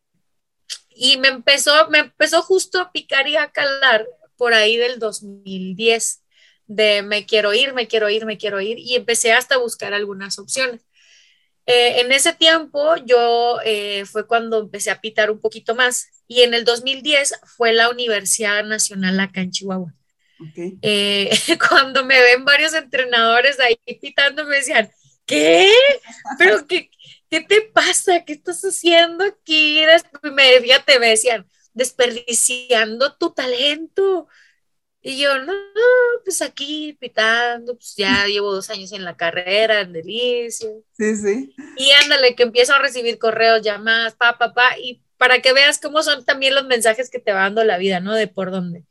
Y 0.90 1.18
me 1.18 1.30
empezó, 1.30 1.90
me 1.90 2.00
empezó 2.00 2.42
justo 2.42 2.82
a 2.82 2.92
picar 2.92 3.28
y 3.30 3.38
a 3.38 3.52
calar 3.52 4.06
por 4.36 4.54
ahí 4.54 4.76
del 4.76 5.00
2010 5.00 6.24
de 6.70 7.02
me 7.02 7.26
quiero 7.26 7.54
ir, 7.54 7.74
me 7.74 7.88
quiero 7.88 8.10
ir, 8.10 8.26
me 8.26 8.38
quiero 8.38 8.62
ir 8.62 8.78
y 8.78 8.96
empecé 8.96 9.34
hasta 9.34 9.56
a 9.56 9.58
buscar 9.58 9.94
algunas 9.94 10.38
opciones. 10.38 10.82
Eh, 11.66 12.02
en 12.02 12.12
ese 12.12 12.34
tiempo 12.34 12.96
yo 13.06 13.60
eh, 13.66 14.06
fue 14.06 14.26
cuando 14.26 14.60
empecé 14.60 14.92
a 14.92 15.02
pitar 15.02 15.30
un 15.32 15.42
poquito 15.42 15.76
más 15.76 16.08
y 16.28 16.44
en 16.44 16.54
el 16.54 16.66
2010 16.66 17.42
fue 17.58 17.74
la 17.74 17.90
Universidad 17.90 18.64
Nacional 18.64 19.20
acá 19.20 19.42
en 19.42 19.52
Chihuahua. 19.52 19.94
Eh, 20.82 21.30
cuando 21.70 22.06
me 22.06 22.22
ven 22.22 22.46
varios 22.46 22.74
entrenadores 22.74 23.60
ahí 23.60 23.78
pitando 24.00 24.46
me 24.46 24.58
decían, 24.58 24.90
¿qué? 25.26 25.72
¿Pero 26.38 26.68
qué, 26.68 26.92
qué 27.32 27.42
te 27.42 27.62
pasa? 27.62 28.24
¿Qué 28.26 28.34
estás 28.34 28.62
haciendo 28.64 29.24
aquí? 29.24 29.82
Me, 30.22 30.60
te 30.86 31.00
me 31.00 31.10
decían, 31.10 31.50
desperdiciando 31.74 33.16
tu 33.16 33.32
talento. 33.32 34.28
Y 35.02 35.18
yo, 35.18 35.38
no, 35.40 35.54
pues 36.26 36.42
aquí 36.42 36.98
pitando, 37.00 37.76
pues 37.76 37.96
ya 37.96 38.26
llevo 38.28 38.54
dos 38.54 38.70
años 38.70 38.92
en 38.92 39.06
la 39.06 39.16
carrera, 39.16 39.82
en 39.82 39.94
Delicia. 39.94 40.70
Sí, 40.98 41.16
sí. 41.16 41.56
Y 41.78 41.92
ándale, 42.04 42.36
que 42.36 42.44
empiezo 42.44 42.74
a 42.74 42.80
recibir 42.80 43.18
correos, 43.18 43.62
llamadas, 43.62 44.16
pa, 44.16 44.38
pa, 44.38 44.54
pa, 44.54 44.78
y 44.78 45.02
para 45.18 45.42
que 45.42 45.54
veas 45.54 45.80
cómo 45.80 46.04
son 46.04 46.26
también 46.26 46.56
los 46.56 46.66
mensajes 46.66 47.10
que 47.10 47.20
te 47.20 47.34
va 47.34 47.42
dando 47.42 47.64
la 47.64 47.78
vida, 47.78 48.00
¿no? 48.00 48.14
De 48.14 48.28
por 48.28 48.52
dónde. 48.52 48.84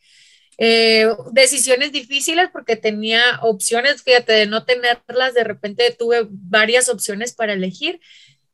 Eh, 0.60 1.06
decisiones 1.30 1.92
difíciles 1.92 2.48
porque 2.52 2.76
tenía 2.76 3.38
opciones, 3.42 4.02
fíjate, 4.02 4.32
de 4.32 4.46
no 4.46 4.64
tenerlas, 4.64 5.32
de 5.32 5.44
repente 5.44 5.94
tuve 5.96 6.26
varias 6.28 6.88
opciones 6.88 7.32
para 7.32 7.52
elegir 7.52 8.00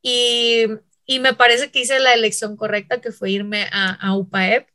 y, 0.03 0.65
y 1.05 1.19
me 1.19 1.33
parece 1.33 1.71
que 1.71 1.79
hice 1.79 1.99
la 1.99 2.13
elección 2.13 2.57
correcta, 2.57 3.01
que 3.01 3.11
fue 3.11 3.31
irme 3.31 3.67
a, 3.71 3.93
a 3.93 4.15
UPAEP 4.15 4.67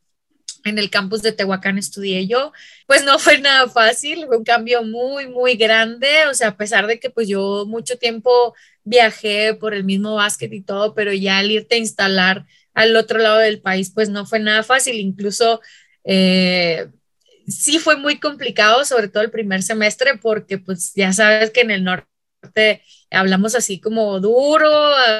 en 0.64 0.78
el 0.78 0.90
campus 0.90 1.22
de 1.22 1.32
Tehuacán 1.32 1.78
estudié 1.78 2.26
yo, 2.26 2.52
pues 2.86 3.04
no 3.04 3.18
fue 3.18 3.38
nada 3.38 3.68
fácil, 3.68 4.26
fue 4.26 4.36
un 4.38 4.44
cambio 4.44 4.82
muy, 4.82 5.28
muy 5.28 5.54
grande, 5.54 6.26
o 6.30 6.34
sea, 6.34 6.48
a 6.48 6.56
pesar 6.56 6.86
de 6.86 6.98
que 6.98 7.11
pues 7.11 7.28
yo 7.28 7.64
mucho 7.66 7.98
tiempo 7.98 8.54
viajé 8.84 9.54
por 9.54 9.74
el 9.74 9.84
mismo 9.84 10.14
básquet 10.14 10.52
y 10.52 10.62
todo, 10.62 10.94
pero 10.94 11.12
ya 11.12 11.38
al 11.38 11.50
irte 11.50 11.76
a 11.76 11.78
instalar 11.78 12.46
al 12.74 12.96
otro 12.96 13.18
lado 13.18 13.38
del 13.38 13.61
país, 13.61 13.90
pues 13.94 14.08
no 14.08 14.26
fue 14.26 14.38
nada 14.38 14.62
fácil, 14.62 14.96
incluso 14.96 15.61
eh, 16.04 16.88
sí 17.46 17.78
fue 17.78 17.96
muy 17.96 18.18
complicado, 18.18 18.84
sobre 18.84 19.08
todo 19.08 19.22
el 19.22 19.30
primer 19.30 19.62
semestre, 19.62 20.18
porque 20.18 20.58
pues 20.58 20.92
ya 20.94 21.12
sabes 21.12 21.50
que 21.50 21.61
en 21.61 21.70
el 21.70 21.84
norte 21.84 22.82
hablamos 23.11 23.54
así 23.54 23.80
como 23.80 24.20
duro, 24.20 24.70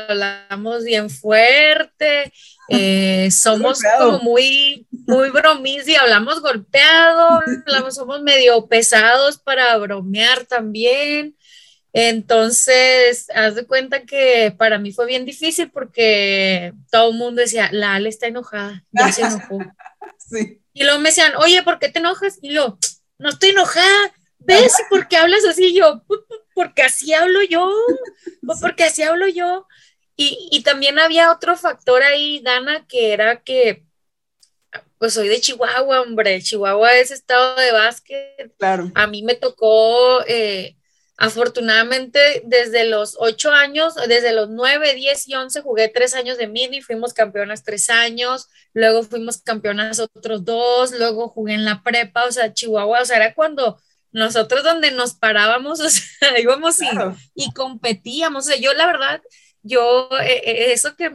hablamos 0.09 0.85
bien 0.85 1.11
fuerte, 1.11 2.33
eh, 2.71 3.31
somos 3.33 3.81
como 3.99 4.21
muy, 4.21 4.87
muy 4.91 5.31
bromis 5.31 5.89
y 5.89 5.97
hablamos 5.97 6.41
golpeado, 6.41 7.43
hablamos, 7.67 7.95
somos 7.97 8.23
medio 8.23 8.67
pesados 8.67 9.39
para 9.39 9.77
bromear 9.77 10.47
también. 10.47 11.37
Entonces, 11.93 13.27
haz 13.35 13.57
de 13.57 13.67
cuenta 13.67 14.03
que 14.05 14.55
para 14.57 14.79
mí 14.79 14.93
fue 14.93 15.07
bien 15.07 15.25
difícil 15.25 15.71
porque 15.71 16.73
todo 16.91 17.11
el 17.11 17.17
mundo 17.17 17.43
decía, 17.43 17.69
la 17.73 17.95
Ale 17.95 18.09
está 18.09 18.29
enojada, 18.29 18.85
ya 18.93 19.13
se 19.13 19.23
enojó. 19.23 19.59
Y 20.73 20.85
luego 20.85 21.01
me 21.01 21.09
decían, 21.09 21.33
oye, 21.37 21.65
¿por 21.65 21.81
qué 21.81 21.89
te 21.89 21.99
enojas? 21.99 22.39
Y 22.41 22.53
yo, 22.53 22.79
no 23.19 23.31
estoy 23.31 23.51
enojada, 23.51 24.13
¿ves? 24.39 24.73
¿Por 24.89 25.09
qué 25.09 25.17
hablas 25.17 25.45
así? 25.45 25.67
Y 25.67 25.75
yo, 25.75 26.05
porque 26.55 26.83
así 26.83 27.13
hablo 27.13 27.43
yo, 27.43 27.69
porque 28.61 28.85
así 28.85 29.03
hablo 29.03 29.27
yo. 29.27 29.67
Y, 30.23 30.49
y 30.51 30.63
también 30.63 30.99
había 30.99 31.33
otro 31.33 31.57
factor 31.57 32.03
ahí, 32.03 32.41
Dana, 32.41 32.87
que 32.87 33.13
era 33.13 33.43
que, 33.43 33.85
pues 34.99 35.15
soy 35.15 35.29
de 35.29 35.41
Chihuahua, 35.41 36.03
hombre, 36.03 36.43
Chihuahua 36.43 36.97
es 36.97 37.11
estado 37.11 37.57
de 37.57 37.73
básquet. 37.73 38.53
Claro. 38.59 38.91
A 38.95 39.07
mí 39.07 39.23
me 39.23 39.35
tocó... 39.35 40.23
Eh, 40.27 40.77
Afortunadamente, 41.23 42.41
desde 42.47 42.87
los 42.87 43.15
ocho 43.19 43.51
años, 43.51 43.95
desde 44.09 44.33
los 44.33 44.49
nueve, 44.49 44.95
diez 44.95 45.29
y 45.29 45.35
once, 45.35 45.61
jugué 45.61 45.89
tres 45.89 46.15
años 46.15 46.39
de 46.39 46.47
mini, 46.47 46.81
fuimos 46.81 47.13
campeonas 47.13 47.63
tres 47.63 47.91
años, 47.91 48.49
luego 48.73 49.03
fuimos 49.03 49.43
campeonas 49.43 50.01
otros 50.01 50.47
dos, 50.47 50.93
luego 50.93 51.29
jugué 51.29 51.53
en 51.53 51.67
la 51.67 51.83
prepa, 51.83 52.25
o 52.25 52.33
sea, 52.33 52.55
Chihuahua, 52.55 53.03
o 53.03 53.05
sea, 53.05 53.19
era 53.19 53.35
cuando 53.35 53.79
nosotros 54.13 54.65
donde 54.65 54.93
nos 54.93 55.13
parábamos, 55.13 55.81
o 55.81 55.91
sea, 55.91 56.41
íbamos 56.41 56.79
y, 57.35 57.53
competíamos, 57.53 58.47
o 58.47 58.49
sea, 58.49 58.57
yo 58.57 58.73
la 58.73 58.87
verdad, 58.87 59.21
yo, 59.63 60.09
eh, 60.23 60.43
eh, 60.45 60.73
eso 60.73 60.97
que 60.97 61.11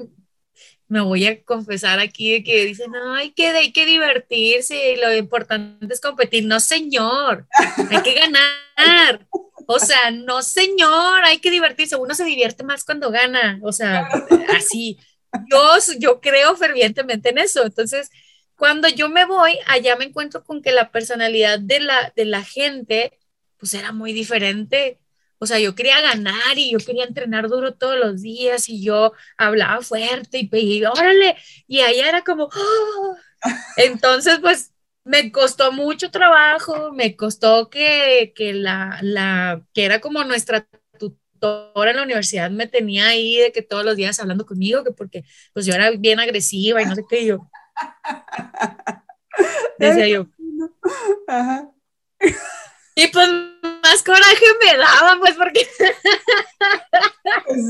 me 0.88 1.02
voy 1.02 1.26
a 1.26 1.44
confesar 1.44 2.00
aquí, 2.00 2.44
que 2.44 2.66
dicen, 2.66 2.92
ay, 2.96 3.32
que 3.32 3.48
hay 3.48 3.72
que 3.72 3.86
divertirse 3.86 4.98
lo 4.98 5.14
importante 5.16 5.94
es 5.94 6.00
competir, 6.02 6.46
no 6.46 6.60
señor, 6.60 7.48
hay 7.90 8.02
que 8.04 8.14
ganar. 8.14 9.28
O 9.68 9.80
sea, 9.80 10.12
no, 10.12 10.42
señor, 10.42 11.24
hay 11.24 11.40
que 11.40 11.50
divertirse. 11.50 11.96
Uno 11.96 12.14
se 12.14 12.24
divierte 12.24 12.64
más 12.64 12.84
cuando 12.84 13.10
gana. 13.10 13.60
O 13.64 13.72
sea, 13.72 14.08
así. 14.56 15.00
Yo, 15.52 15.78
yo 16.00 16.22
creo 16.22 16.56
fervientemente 16.56 17.30
en 17.30 17.40
eso. 17.40 17.66
Entonces, 17.66 18.10
cuando 18.56 18.88
yo 18.88 19.10
me 19.10 19.26
voy, 19.26 19.58
allá 19.68 19.96
me 19.96 20.06
encuentro 20.06 20.44
con 20.44 20.62
que 20.62 20.72
la 20.72 20.92
personalidad 20.92 21.60
de 21.60 21.80
la, 21.80 22.14
de 22.16 22.26
la 22.26 22.44
gente, 22.44 23.18
pues 23.58 23.74
era 23.74 23.92
muy 23.92 24.14
diferente. 24.14 25.00
O 25.40 25.46
sea, 25.46 25.60
yo 25.60 25.76
quería 25.76 26.02
ganar 26.02 26.58
y 26.58 26.72
yo 26.72 26.80
quería 26.80 27.06
entrenar 27.06 27.48
duro 27.50 27.74
todos 27.76 27.98
los 28.00 28.22
días 28.22 28.70
y 28.70 28.84
yo 28.84 29.14
hablaba 29.38 29.82
fuerte 29.82 30.40
y, 30.40 30.50
y 30.52 30.84
órale, 30.86 31.36
y 31.68 31.82
allá 31.82 32.10
era 32.10 32.24
como, 32.24 32.46
¡oh! 32.46 33.16
entonces 33.78 34.40
pues 34.42 34.74
me 35.04 35.32
costó 35.32 35.72
mucho 35.72 36.10
trabajo, 36.12 36.92
me 36.94 37.16
costó 37.16 37.70
que, 37.70 38.34
que 38.36 38.54
la, 38.54 38.98
la, 39.02 39.62
que 39.74 39.86
era 39.86 40.02
como 40.02 40.24
nuestra 40.24 40.68
tutora 40.98 41.92
en 41.92 41.98
la 41.98 42.04
universidad 42.04 42.50
me 42.50 42.68
tenía 42.68 43.08
ahí 43.08 43.38
de 43.38 43.52
que 43.52 43.62
todos 43.62 43.86
los 43.86 43.96
días 43.96 44.20
hablando 44.20 44.46
conmigo, 44.46 44.84
que 44.84 44.92
porque 44.92 45.24
pues 45.54 45.66
yo 45.66 45.74
era 45.74 45.92
bien 45.92 46.20
agresiva 46.20 46.82
y 46.82 46.86
no 46.86 46.96
sé 46.96 47.04
qué, 47.10 47.26
yo. 47.26 47.50
Decía 49.80 50.08
yo. 50.08 50.28
Ajá. 51.28 51.70
Y 52.96 53.08
pues 53.08 53.30
más 53.84 54.04
coraje 54.04 54.46
me 54.62 54.78
daba, 54.78 55.18
pues 55.20 55.36
porque. 55.36 55.68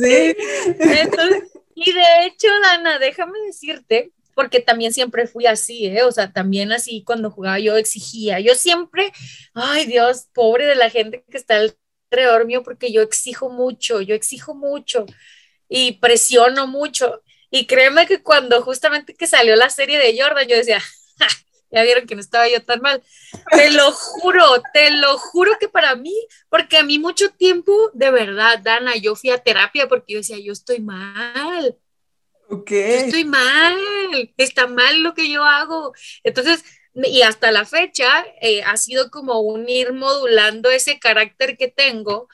Sí. 0.01 0.35
Entonces, 0.79 1.43
y 1.75 1.91
de 1.91 2.25
hecho, 2.25 2.47
Dana, 2.61 2.99
déjame 2.99 3.39
decirte 3.47 4.11
porque 4.35 4.59
también 4.59 4.93
siempre 4.93 5.27
fui 5.27 5.47
así, 5.47 5.87
¿eh? 5.87 6.03
O 6.03 6.11
sea, 6.11 6.31
también 6.31 6.71
así 6.71 7.03
cuando 7.03 7.31
jugaba 7.31 7.57
yo 7.57 7.77
exigía. 7.77 8.39
Yo 8.39 8.53
siempre, 8.53 9.11
ay 9.53 9.85
Dios, 9.85 10.27
pobre 10.33 10.67
de 10.67 10.75
la 10.75 10.89
gente 10.89 11.23
que 11.29 11.37
está 11.37 11.55
alrededor 12.11 12.45
mío, 12.45 12.61
porque 12.63 12.91
yo 12.91 13.01
exijo 13.01 13.49
mucho, 13.49 14.01
yo 14.01 14.13
exijo 14.13 14.53
mucho 14.53 15.05
y 15.69 15.93
presiono 15.93 16.67
mucho. 16.67 17.23
Y 17.49 17.65
créeme 17.65 18.05
que 18.07 18.21
cuando 18.21 18.61
justamente 18.61 19.15
que 19.15 19.27
salió 19.27 19.55
la 19.55 19.69
serie 19.69 19.97
de 19.99 20.21
Jordan, 20.21 20.47
yo 20.47 20.57
decía, 20.57 20.81
ya 21.75 21.83
vieron 21.83 22.07
que 22.07 22.15
no 22.15 22.21
estaba 22.21 22.49
yo 22.49 22.63
tan 22.63 22.81
mal. 22.81 23.03
Te 23.51 23.69
lo 23.71 23.91
juro, 23.91 24.43
te 24.73 24.91
lo 24.91 25.17
juro 25.17 25.51
que 25.59 25.69
para 25.69 25.95
mí, 25.95 26.15
porque 26.49 26.77
a 26.77 26.83
mí 26.83 26.97
mucho 26.97 27.29
tiempo, 27.31 27.91
de 27.93 28.09
verdad, 28.09 28.59
Dana, 28.63 28.95
yo 28.95 29.15
fui 29.15 29.29
a 29.29 29.37
terapia 29.37 29.87
porque 29.87 30.13
yo 30.13 30.19
decía, 30.19 30.39
yo 30.39 30.53
estoy 30.53 30.79
mal 30.79 31.77
estoy 32.77 33.25
mal, 33.25 33.77
está 34.37 34.67
mal 34.67 35.01
lo 35.01 35.13
que 35.13 35.29
yo 35.29 35.43
hago. 35.43 35.93
Entonces, 36.23 36.63
y 36.93 37.21
hasta 37.21 37.51
la 37.51 37.65
fecha 37.65 38.25
eh, 38.41 38.63
ha 38.63 38.77
sido 38.77 39.09
como 39.11 39.41
un 39.41 39.67
ir 39.67 39.93
modulando 39.93 40.69
ese 40.69 40.99
carácter 40.99 41.57
que 41.57 41.67
tengo 41.69 42.27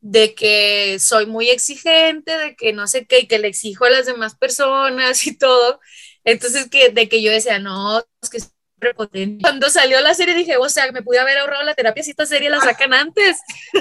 de 0.00 0.34
que 0.34 0.98
soy 1.00 1.26
muy 1.26 1.50
exigente, 1.50 2.36
de 2.38 2.56
que 2.56 2.72
no 2.72 2.86
sé 2.86 3.06
qué, 3.06 3.20
y 3.20 3.26
que 3.26 3.38
le 3.38 3.48
exijo 3.48 3.84
a 3.84 3.90
las 3.90 4.06
demás 4.06 4.36
personas 4.36 5.26
y 5.26 5.36
todo. 5.36 5.80
Entonces, 6.24 6.68
que, 6.70 6.90
de 6.90 7.08
que 7.08 7.22
yo 7.22 7.30
decía, 7.32 7.58
no, 7.58 8.04
es 8.22 8.30
que 8.30 8.38
prepotente. 8.86 9.42
Cuando 9.42 9.70
salió 9.70 10.00
la 10.00 10.14
serie 10.14 10.34
dije, 10.34 10.56
o 10.56 10.68
sea, 10.68 10.90
me 10.92 11.02
pude 11.02 11.18
haber 11.18 11.38
ahorrado 11.38 11.62
la 11.64 11.74
terapia 11.74 12.02
si 12.02 12.10
esta 12.10 12.26
serie 12.26 12.50
la 12.50 12.60
sacan 12.60 12.94
antes. 12.94 13.38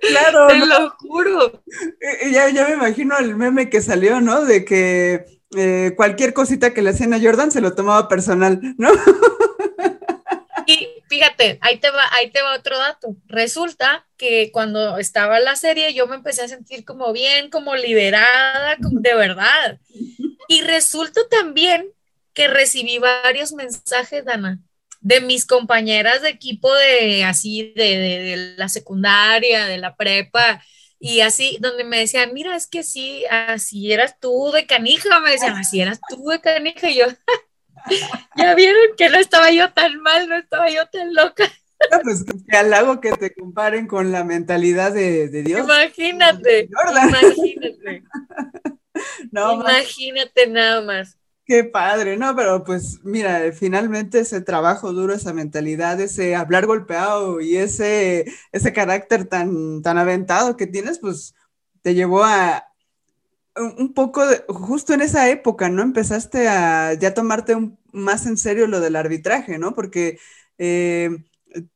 Claro. 0.00 0.46
Te 0.46 0.58
lo 0.58 0.90
juro. 0.90 1.62
Eh, 2.00 2.30
ya, 2.30 2.48
ya 2.50 2.68
me 2.68 2.74
imagino 2.74 3.18
el 3.18 3.34
meme 3.34 3.68
que 3.68 3.80
salió, 3.80 4.20
¿no? 4.20 4.44
De 4.44 4.64
que 4.64 5.26
eh, 5.56 5.94
cualquier 5.96 6.32
cosita 6.32 6.72
que 6.72 6.82
le 6.82 6.90
hacían 6.90 7.14
a 7.14 7.20
Jordan 7.20 7.50
se 7.50 7.60
lo 7.60 7.74
tomaba 7.74 8.06
personal, 8.06 8.60
¿no? 8.78 8.90
Y 10.66 10.86
fíjate, 11.08 11.58
ahí 11.62 11.78
te 11.78 11.90
va, 11.90 12.02
ahí 12.12 12.30
te 12.30 12.42
va 12.42 12.54
otro 12.54 12.76
dato. 12.76 13.16
Resulta 13.26 14.06
que 14.18 14.50
cuando 14.52 14.98
estaba 14.98 15.38
en 15.38 15.44
la 15.44 15.56
serie 15.56 15.94
yo 15.94 16.06
me 16.06 16.16
empecé 16.16 16.42
a 16.42 16.48
sentir 16.48 16.84
como 16.84 17.10
bien, 17.14 17.48
como 17.48 17.74
liberada, 17.74 18.76
como 18.76 19.00
de 19.00 19.14
verdad. 19.14 19.80
Y 20.46 20.60
resulta 20.60 21.22
también 21.30 21.90
que 22.38 22.46
recibí 22.46 23.00
varios 23.00 23.52
mensajes, 23.52 24.24
Dana, 24.24 24.60
de 25.00 25.20
mis 25.20 25.44
compañeras 25.44 26.22
de 26.22 26.28
equipo 26.28 26.72
de 26.72 27.24
así, 27.24 27.72
de, 27.74 28.54
la 28.56 28.68
secundaria, 28.68 29.66
de 29.66 29.76
la 29.78 29.96
prepa, 29.96 30.62
y 31.00 31.22
así, 31.22 31.58
donde 31.60 31.82
me 31.82 31.98
decían, 31.98 32.32
mira, 32.32 32.54
es 32.54 32.68
que 32.68 32.84
sí, 32.84 33.24
así 33.28 33.92
eras 33.92 34.20
tú 34.20 34.52
de 34.52 34.66
canija, 34.66 35.18
me 35.18 35.32
decían, 35.32 35.56
así 35.56 35.80
eras 35.80 35.98
tú 36.08 36.28
de 36.28 36.40
canija, 36.40 36.88
y 36.88 36.98
yo, 36.98 37.06
ya 38.36 38.54
vieron 38.54 38.94
que 38.96 39.08
no 39.08 39.18
estaba 39.18 39.50
yo 39.50 39.72
tan 39.72 40.00
mal, 40.00 40.28
no 40.28 40.36
estaba 40.36 40.70
yo 40.70 40.86
tan 40.86 41.12
loca. 41.12 41.44
No, 41.90 41.98
pues 42.04 42.24
que 42.48 42.56
halago 42.56 43.00
que 43.00 43.10
te 43.14 43.34
comparen 43.34 43.88
con 43.88 44.12
la 44.12 44.22
mentalidad 44.22 44.92
de, 44.92 45.28
Dios. 45.42 45.64
Imagínate, 45.64 46.68
imagínate. 46.70 48.04
no, 49.32 49.54
imagínate 49.54 50.46
nada 50.46 50.82
más. 50.82 51.17
Qué 51.48 51.64
padre, 51.64 52.18
no, 52.18 52.36
pero 52.36 52.62
pues 52.62 53.00
mira, 53.04 53.50
finalmente 53.54 54.18
ese 54.18 54.42
trabajo 54.42 54.92
duro, 54.92 55.14
esa 55.14 55.32
mentalidad, 55.32 55.98
ese 55.98 56.36
hablar 56.36 56.66
golpeado 56.66 57.40
y 57.40 57.56
ese, 57.56 58.26
ese 58.52 58.74
carácter 58.74 59.24
tan, 59.24 59.80
tan 59.80 59.96
aventado 59.96 60.58
que 60.58 60.66
tienes, 60.66 60.98
pues 60.98 61.34
te 61.80 61.94
llevó 61.94 62.22
a 62.22 62.66
un 63.56 63.94
poco, 63.94 64.26
justo 64.48 64.92
en 64.92 65.00
esa 65.00 65.30
época, 65.30 65.70
¿no? 65.70 65.82
Empezaste 65.82 66.48
a 66.48 66.92
ya 66.92 67.14
tomarte 67.14 67.56
más 67.92 68.26
en 68.26 68.36
serio 68.36 68.66
lo 68.66 68.80
del 68.80 68.94
arbitraje, 68.94 69.58
¿no? 69.58 69.74
Porque 69.74 70.18
eh, 70.58 71.08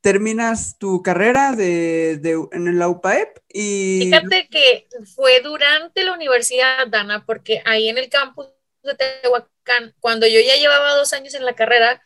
terminas 0.03 0.77
tu 0.77 1.03
carrera 1.03 1.53
de, 1.57 2.21
en 2.53 2.79
la 2.79 2.89
UPAEP 2.91 3.39
y... 3.49 4.01
Fíjate 4.03 4.49
que 4.51 4.87
fue 5.15 5.41
durante 5.41 6.05
la 6.05 6.13
universidad, 6.13 6.87
Dana, 6.89 7.25
porque 7.25 7.63
ahí 7.65 7.89
en 7.89 7.97
el 7.97 8.11
campus 8.11 8.49
de 8.83 8.95
Tehuacán, 8.95 9.95
cuando 10.01 10.27
yo 10.27 10.41
ya 10.41 10.57
llevaba 10.57 10.95
dos 10.97 11.13
años 11.13 11.35
en 11.35 11.45
la 11.45 11.55
carrera, 11.55 12.03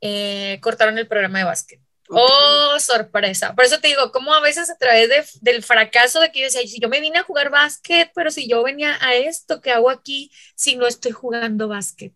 eh, 0.00 0.58
cortaron 0.60 0.98
el 0.98 1.08
programa 1.08 1.38
de 1.38 1.44
básquet. 1.44 1.80
Oh, 2.08 2.76
sorpresa. 2.78 3.54
Por 3.54 3.64
eso 3.64 3.80
te 3.80 3.88
digo, 3.88 4.12
como 4.12 4.32
a 4.32 4.40
veces 4.40 4.70
a 4.70 4.76
través 4.76 5.40
del 5.40 5.62
fracaso 5.62 6.20
de 6.20 6.30
que 6.30 6.40
yo 6.40 6.44
decía, 6.44 6.62
si 6.62 6.78
yo 6.80 6.88
me 6.88 7.00
vine 7.00 7.18
a 7.18 7.24
jugar 7.24 7.50
básquet, 7.50 8.10
pero 8.14 8.30
si 8.30 8.48
yo 8.48 8.62
venía 8.62 8.96
a 9.00 9.14
esto 9.14 9.60
que 9.60 9.72
hago 9.72 9.90
aquí, 9.90 10.30
si 10.54 10.76
no 10.76 10.86
estoy 10.86 11.12
jugando 11.12 11.68
básquet. 11.68 12.12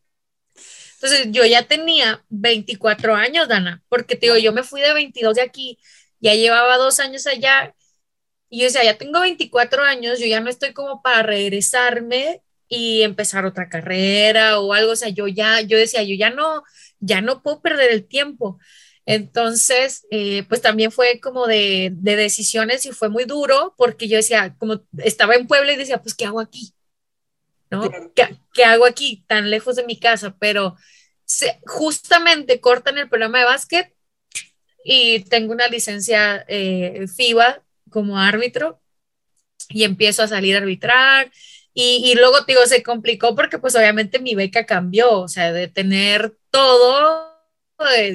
Entonces 0.95 1.29
yo 1.31 1.45
ya 1.47 1.67
tenía 1.67 2.25
24 2.29 3.15
años, 3.15 3.49
Dana, 3.49 3.83
porque 3.89 4.17
te 4.17 4.27
digo, 4.27 4.37
yo 4.37 4.53
me 4.53 4.63
fui 4.63 4.81
de 4.81 4.93
22 4.93 5.35
de 5.35 5.43
aquí, 5.43 5.79
ya 6.21 6.35
llevaba 6.35 6.77
dos 6.77 7.01
años 7.01 7.27
allá, 7.27 7.75
y 8.51 8.61
yo 8.61 8.65
decía, 8.65 8.85
ya 8.85 8.99
tengo 8.99 9.21
24 9.21 9.83
años, 9.83 10.19
yo 10.19 10.27
ya 10.27 10.41
no 10.41 10.51
estoy 10.51 10.73
como 10.75 11.03
para 11.03 11.23
regresarme 11.23 12.43
y 12.71 13.03
empezar 13.03 13.45
otra 13.45 13.69
carrera 13.69 14.61
o 14.61 14.73
algo, 14.73 14.93
o 14.93 14.97
sea, 14.97 15.09
yo 15.11 15.27
ya, 15.29 15.61
yo 15.61 15.77
decía, 15.77 16.05
yo 16.05 16.15
ya 16.15 16.31
no, 16.31 16.63
ya 17.01 17.21
no 17.21 17.43
puedo 17.43 17.61
perder 17.61 17.91
el 17.91 18.07
tiempo. 18.07 18.59
Entonces, 19.07 20.07
eh, 20.13 20.45
pues 20.49 20.63
también 20.63 20.93
fue 20.93 21.19
como 21.21 21.49
de, 21.49 21.91
decisiones 21.93 22.87
y 22.87 22.93
fue 22.93 23.09
muy 23.09 23.25
duro 23.25 23.75
porque 23.77 24.07
yo 24.07 24.17
decía, 24.17 24.55
como 24.57 24.83
estaba 24.99 25.35
en 25.35 25.49
Puebla 25.49 25.73
y 25.73 25.77
decía, 25.77 26.01
pues, 26.01 26.15
¿qué 26.15 26.27
hago 26.27 26.39
aquí? 26.39 26.73
¿No? 27.71 27.91
¿Qué, 28.55 28.65
hago 28.65 28.87
aquí 28.87 29.25
tan 29.27 29.51
lejos 29.51 29.75
de 29.75 29.85
mi 29.85 29.99
casa? 29.99 30.37
Pero 30.39 30.77
justamente 31.67 32.61
cortan 32.61 32.99
el 32.99 33.09
programa 33.09 33.41
de 33.41 33.45
básquet 33.47 33.93
y 34.85 35.25
tengo 35.25 35.53
una 35.53 35.67
licencia 35.67 36.45
eh, 36.47 37.07
FIBA 37.17 37.65
como 37.91 38.19
árbitro 38.19 38.81
y 39.69 39.83
empiezo 39.83 40.23
a 40.23 40.29
salir 40.29 40.55
a 40.55 40.59
arbitrar. 40.59 41.33
Y, 41.81 42.11
y, 42.11 42.15
luego, 42.15 42.41
digo, 42.47 42.67
se 42.67 42.83
complicó 42.83 43.35
porque 43.35 43.59
pues 43.59 43.75
obviamente 43.75 44.19
mi 44.19 44.35
beca 44.35 44.67
cambió, 44.67 45.21
o 45.21 45.29
sea, 45.29 45.53
de 45.53 45.69
tener 45.69 46.37
todo 46.51 47.31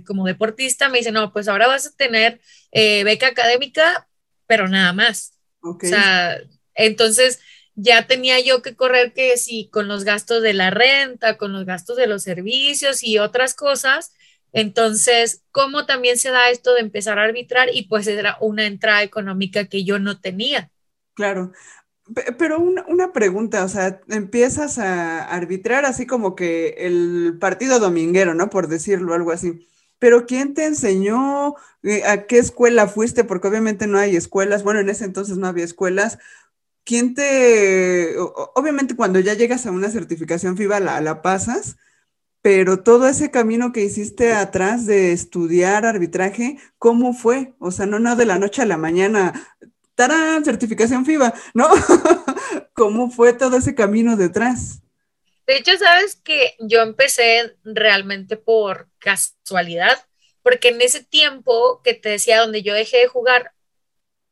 como 0.06 0.26
deportista, 0.26 0.90
me 0.90 1.00
dice, 1.00 1.12
no, 1.12 1.32
pues 1.34 1.48
ahora 1.48 1.68
vas 1.68 1.88
a 1.88 1.96
tener 1.96 2.40
eh, 2.72 3.04
beca 3.04 3.28
académica, 3.28 4.08
pero 4.46 4.68
nada 4.68 4.94
más. 4.94 5.40
O 5.62 5.78
sea, 5.82 6.40
entonces 6.76 7.40
ya 7.74 8.08
tenía 8.08 8.40
yo 8.40 8.62
que 8.62 8.76
correr 8.76 9.14
que 9.14 9.38
sí, 9.38 9.70
con 9.72 9.88
los 9.88 10.04
gastos 10.04 10.44
de 10.44 10.54
la 10.54 10.70
renta, 10.70 11.38
con 11.38 11.52
los 11.52 11.66
gastos 11.66 11.98
de 11.98 12.08
los 12.08 12.24
servicios 12.24 13.04
y 13.04 13.18
otras 13.18 13.56
cosas. 13.56 14.14
Entonces, 14.54 15.44
¿cómo 15.52 15.86
también 15.86 16.18
se 16.18 16.30
da 16.30 16.50
esto 16.50 16.74
de 16.74 16.82
empezar 16.82 17.20
a 17.20 17.24
arbitrar? 17.24 17.70
Y 17.74 17.88
pues 17.88 18.08
era 18.08 18.38
una 18.40 18.66
entrada 18.66 19.04
económica 19.04 19.66
que 19.66 19.84
yo 19.84 20.00
no 20.00 20.20
tenía. 20.22 20.70
Claro. 21.14 21.52
Pero 22.38 22.60
una, 22.60 23.14
pregunta, 23.14 23.64
o 23.64 23.70
sea, 23.70 24.00
empiezas 24.10 24.78
a 24.78 25.26
arbitrar 25.26 25.86
así 25.86 26.06
como 26.06 26.36
que 26.36 26.76
el 26.78 27.38
partido 27.40 27.80
dominguero, 27.80 28.36
¿no? 28.36 28.50
Por 28.50 28.68
decirlo, 28.68 29.16
algo 29.16 29.32
así. 29.32 29.68
Pero 29.98 30.26
¿quién 30.28 30.54
te 30.54 30.66
enseñó? 30.66 31.56
Eh, 31.82 32.04
¿A 32.06 32.28
qué 32.28 32.38
escuela 32.38 32.88
fuiste? 32.88 33.24
Porque 33.24 33.48
obviamente 33.48 33.88
no 33.88 33.98
hay 33.98 34.16
escuelas. 34.16 34.64
Bueno, 34.64 34.82
en 34.82 34.90
ese 34.90 35.06
entonces 35.06 35.38
no 35.38 35.48
había 35.48 35.66
escuelas. 35.66 36.20
¿Quién 36.84 37.16
te... 37.16 38.16
Obviamente 38.56 38.96
cuando 38.96 39.20
ya 39.20 39.34
llegas 39.34 39.66
a 39.66 39.72
una 39.72 39.90
certificación 39.90 40.58
FIBA 40.58 40.80
la, 40.80 41.02
la 41.02 41.22
pasas, 41.24 41.78
pero 42.42 42.84
todo 42.84 43.08
ese 43.08 43.32
camino 43.32 43.72
que 43.72 43.84
hiciste 43.84 44.34
atrás 44.34 44.86
de 44.86 45.12
estudiar 45.14 45.86
arbitraje, 45.86 46.60
¿cómo 46.78 47.14
fue? 47.14 47.56
O 47.60 47.72
sea, 47.72 47.88
no, 47.88 47.98
no 48.00 48.16
de 48.16 48.26
la 48.26 48.38
noche 48.38 48.62
a 48.62 48.66
la 48.68 48.78
mañana 48.78 49.34
¡tarán! 49.96 50.46
Certificación 50.46 51.06
FIBA, 51.06 51.34
¿no? 51.54 51.68
¿Cómo 52.74 53.10
fue 53.10 53.34
todo 53.34 53.58
ese 53.58 53.74
camino 53.74 54.16
detrás? 54.16 54.82
De 55.48 55.58
hecho, 55.58 55.78
sabes 55.78 56.16
que 56.16 56.56
yo 56.60 56.82
empecé 56.82 57.56
realmente 57.64 58.36
por 58.36 58.90
casualidad, 58.98 60.06
porque 60.42 60.70
en 60.70 60.82
ese 60.82 61.04
tiempo 61.04 61.82
que 61.84 61.94
te 61.94 62.10
decía 62.10 62.40
donde 62.40 62.64
yo 62.64 62.74
dejé 62.74 62.98
de 62.98 63.08
jugar, 63.08 63.54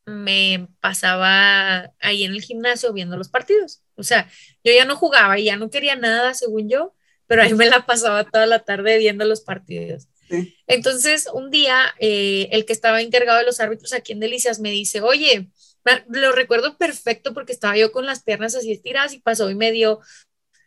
me 0.05 0.67
pasaba 0.79 1.93
ahí 1.99 2.23
en 2.23 2.33
el 2.33 2.41
gimnasio 2.41 2.93
viendo 2.93 3.17
los 3.17 3.29
partidos. 3.29 3.81
O 3.95 4.03
sea, 4.03 4.29
yo 4.63 4.73
ya 4.73 4.85
no 4.85 4.95
jugaba 4.95 5.39
y 5.39 5.45
ya 5.45 5.55
no 5.55 5.69
quería 5.69 5.95
nada, 5.95 6.33
según 6.33 6.69
yo, 6.69 6.93
pero 7.27 7.43
ahí 7.43 7.53
me 7.53 7.67
la 7.67 7.85
pasaba 7.85 8.23
toda 8.25 8.45
la 8.45 8.59
tarde 8.59 8.97
viendo 8.97 9.25
los 9.25 9.41
partidos. 9.41 10.07
Entonces, 10.67 11.27
un 11.31 11.51
día, 11.51 11.93
eh, 11.99 12.49
el 12.51 12.65
que 12.65 12.73
estaba 12.73 13.01
encargado 13.01 13.39
de 13.39 13.45
los 13.45 13.59
árbitros 13.59 13.93
aquí 13.93 14.13
en 14.13 14.19
Delicias 14.19 14.59
me 14.59 14.71
dice, 14.71 15.01
oye, 15.01 15.49
lo 16.09 16.31
recuerdo 16.31 16.77
perfecto 16.77 17.33
porque 17.33 17.51
estaba 17.51 17.77
yo 17.77 17.91
con 17.91 18.05
las 18.05 18.23
piernas 18.23 18.55
así 18.55 18.71
estiradas 18.71 19.13
y 19.13 19.19
pasó 19.19 19.49
y 19.49 19.55
me 19.55 19.71
dio 19.71 19.99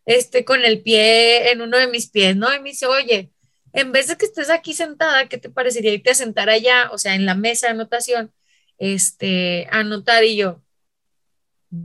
este, 0.04 0.44
con 0.44 0.64
el 0.64 0.82
pie 0.82 1.50
en 1.50 1.62
uno 1.62 1.78
de 1.78 1.88
mis 1.88 2.10
pies, 2.10 2.36
¿no? 2.36 2.54
Y 2.54 2.60
me 2.60 2.70
dice, 2.70 2.86
oye, 2.86 3.32
en 3.72 3.92
vez 3.92 4.08
de 4.08 4.16
que 4.16 4.26
estés 4.26 4.50
aquí 4.50 4.72
sentada, 4.72 5.28
¿qué 5.28 5.38
te 5.38 5.50
parecería 5.50 5.92
irte 5.92 6.10
a 6.10 6.14
sentar 6.14 6.48
allá, 6.48 6.90
o 6.92 6.98
sea, 6.98 7.14
en 7.14 7.26
la 7.26 7.34
mesa 7.34 7.66
de 7.66 7.72
anotación, 7.72 8.32
este, 8.78 9.66
anotar 9.70 10.24
y 10.24 10.36
yo, 10.36 10.62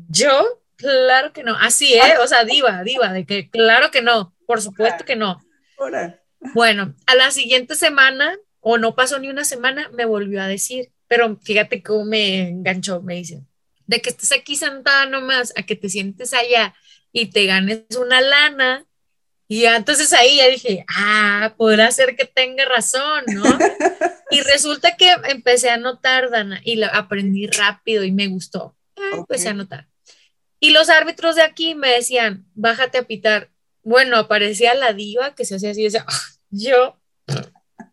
yo, 0.09 0.61
claro 0.76 1.34
que 1.34 1.43
no, 1.43 1.55
así, 1.59 1.93
¿eh? 1.93 2.17
O 2.22 2.28
sea, 2.28 2.45
diva, 2.45 2.84
diva, 2.84 3.11
de 3.11 3.26
que 3.26 3.49
claro 3.49 3.91
que 3.91 4.01
no, 4.01 4.36
por 4.45 4.61
supuesto 4.61 5.05
que 5.05 5.15
no. 5.15 5.41
Bueno, 6.53 6.95
a 7.05 7.15
la 7.15 7.31
siguiente 7.31 7.75
semana, 7.75 8.35
o 8.59 8.77
no 8.77 8.95
pasó 8.95 9.19
ni 9.19 9.29
una 9.29 9.45
semana, 9.45 9.89
me 9.93 10.05
volvió 10.05 10.41
a 10.41 10.47
decir, 10.47 10.91
pero 11.07 11.37
fíjate 11.43 11.83
cómo 11.83 12.05
me 12.05 12.49
enganchó, 12.49 13.01
me 13.01 13.15
dice, 13.15 13.41
de 13.85 14.01
que 14.01 14.09
estés 14.09 14.31
aquí 14.31 14.55
sentada 14.55 15.05
nomás, 15.05 15.53
a 15.55 15.63
que 15.63 15.75
te 15.75 15.89
sientes 15.89 16.33
allá 16.33 16.73
y 17.11 17.27
te 17.27 17.45
ganes 17.45 17.83
una 17.99 18.21
lana. 18.21 18.85
Y 19.47 19.65
entonces 19.65 20.13
ahí 20.13 20.37
ya 20.37 20.47
dije, 20.47 20.85
ah, 20.87 21.53
podrá 21.57 21.91
ser 21.91 22.15
que 22.15 22.25
tenga 22.25 22.63
razón, 22.65 23.25
¿no? 23.27 23.43
y 24.31 24.39
resulta 24.41 24.95
que 24.95 25.13
empecé 25.27 25.69
a 25.69 25.77
notar, 25.77 26.29
Dana, 26.29 26.61
y 26.63 26.77
lo 26.77 26.87
aprendí 26.87 27.47
rápido 27.47 28.05
y 28.05 28.13
me 28.13 28.27
gustó. 28.27 28.77
Ah, 28.95 29.17
empecé 29.17 29.49
a 29.49 29.53
notar. 29.53 29.87
Y 30.61 30.69
los 30.69 30.89
árbitros 30.89 31.35
de 31.35 31.41
aquí 31.41 31.75
me 31.75 31.89
decían, 31.89 32.45
bájate 32.53 32.99
a 32.99 33.03
pitar. 33.03 33.49
Bueno, 33.84 34.17
aparecía 34.17 34.73
la 34.75 34.93
diva 34.93 35.36
que 35.36 35.45
se 35.45 35.55
hacía 35.55 35.71
así, 35.71 35.84
decía, 35.84 36.05
yo, 36.49 36.99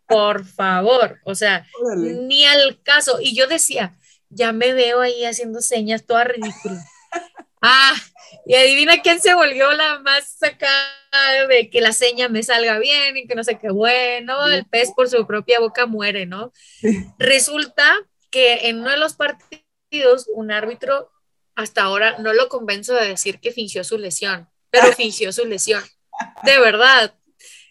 por 0.07 0.45
favor, 0.45 1.19
o 1.23 1.35
sea, 1.35 1.67
ni 1.95 2.45
al 2.45 2.81
caso. 2.81 3.19
Y 3.21 3.35
yo 3.35 3.47
decía, 3.47 3.97
ya 4.29 4.51
me 4.51 4.73
veo 4.73 5.01
ahí 5.01 5.25
haciendo 5.25 5.61
señas, 5.61 6.05
toda 6.05 6.25
ridícula. 6.25 6.83
Ah, 7.61 7.93
y 8.45 8.55
adivina 8.55 9.01
quién 9.01 9.19
se 9.19 9.33
volvió 9.33 9.73
la 9.73 9.99
más 9.99 10.29
sacada 10.39 11.47
de 11.49 11.69
que 11.69 11.81
la 11.81 11.91
seña 11.91 12.29
me 12.29 12.41
salga 12.41 12.79
bien 12.79 13.17
y 13.17 13.27
que 13.27 13.35
no 13.35 13.43
sé 13.43 13.59
qué 13.59 13.69
bueno, 13.69 14.47
el 14.47 14.65
pez 14.65 14.91
por 14.95 15.09
su 15.09 15.27
propia 15.27 15.59
boca 15.59 15.85
muere, 15.85 16.25
¿no? 16.25 16.53
Resulta 17.17 17.97
que 18.29 18.69
en 18.69 18.79
uno 18.79 18.91
de 18.91 18.97
los 18.97 19.15
partidos 19.15 20.29
un 20.33 20.51
árbitro 20.51 21.11
hasta 21.55 21.83
ahora 21.83 22.17
no 22.19 22.31
lo 22.31 22.47
convenzo 22.47 22.93
de 22.93 23.07
decir 23.07 23.39
que 23.39 23.51
fingió 23.51 23.83
su 23.83 23.97
lesión, 23.97 24.48
pero 24.69 24.93
fingió 24.93 25.31
su 25.31 25.45
lesión. 25.45 25.83
De 26.43 26.59
verdad, 26.59 27.15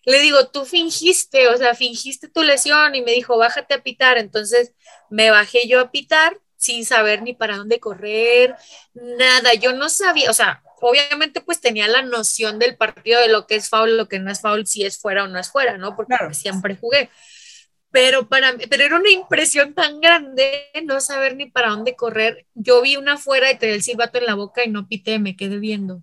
le 0.04 0.20
digo, 0.20 0.48
tú 0.48 0.64
fingiste, 0.64 1.48
o 1.48 1.56
sea, 1.56 1.74
fingiste 1.74 2.28
tu 2.28 2.42
lesión 2.42 2.94
y 2.94 3.02
me 3.02 3.12
dijo, 3.12 3.36
bájate 3.36 3.74
a 3.74 3.82
pitar. 3.82 4.18
Entonces 4.18 4.72
me 5.10 5.30
bajé 5.30 5.68
yo 5.68 5.80
a 5.80 5.90
pitar 5.90 6.38
sin 6.56 6.84
saber 6.84 7.22
ni 7.22 7.34
para 7.34 7.56
dónde 7.56 7.78
correr, 7.78 8.56
nada. 8.94 9.54
Yo 9.54 9.72
no 9.72 9.88
sabía, 9.88 10.30
o 10.30 10.34
sea, 10.34 10.62
obviamente 10.80 11.40
pues 11.40 11.60
tenía 11.60 11.88
la 11.88 12.02
noción 12.02 12.58
del 12.58 12.76
partido 12.76 13.20
de 13.20 13.28
lo 13.28 13.46
que 13.46 13.56
es 13.56 13.68
foul, 13.68 13.96
lo 13.96 14.08
que 14.08 14.18
no 14.18 14.30
es 14.30 14.40
foul, 14.40 14.66
si 14.66 14.84
es 14.84 14.98
fuera 14.98 15.24
o 15.24 15.28
no 15.28 15.38
es 15.38 15.50
fuera, 15.50 15.78
¿no? 15.78 15.94
Porque 15.96 16.16
siempre 16.32 16.76
jugué. 16.76 17.10
Pero, 17.90 18.28
para, 18.28 18.54
pero 18.68 18.84
era 18.84 18.96
una 18.96 19.10
impresión 19.10 19.74
tan 19.74 20.00
grande 20.00 20.70
no 20.84 21.00
saber 21.00 21.36
ni 21.36 21.46
para 21.50 21.70
dónde 21.70 21.96
correr. 21.96 22.46
Yo 22.54 22.82
vi 22.82 22.96
una 22.96 23.16
fuera 23.16 23.50
y 23.50 23.58
tenía 23.58 23.76
el 23.76 23.82
silbato 23.82 24.18
en 24.18 24.26
la 24.26 24.34
boca 24.34 24.64
y 24.64 24.68
no 24.70 24.88
pité, 24.88 25.18
me 25.18 25.36
quedé 25.36 25.58
viendo. 25.58 26.02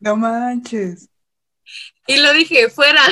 No 0.00 0.16
manches. 0.16 1.08
Y 2.06 2.16
lo 2.18 2.32
dije, 2.32 2.70
fuera. 2.70 3.02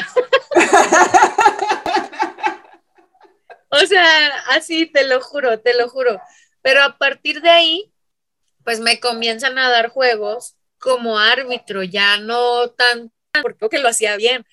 o 3.68 3.78
sea, 3.86 4.28
así 4.50 4.86
te 4.86 5.06
lo 5.06 5.20
juro, 5.20 5.60
te 5.60 5.74
lo 5.74 5.88
juro. 5.88 6.20
Pero 6.62 6.82
a 6.82 6.96
partir 6.96 7.42
de 7.42 7.50
ahí, 7.50 7.92
pues 8.64 8.80
me 8.80 8.98
comienzan 9.00 9.58
a 9.58 9.68
dar 9.68 9.88
juegos 9.90 10.56
como 10.78 11.18
árbitro, 11.18 11.82
ya 11.82 12.18
no 12.18 12.68
tan, 12.70 13.12
porque 13.58 13.78
lo 13.78 13.88
hacía 13.88 14.16
bien. 14.16 14.44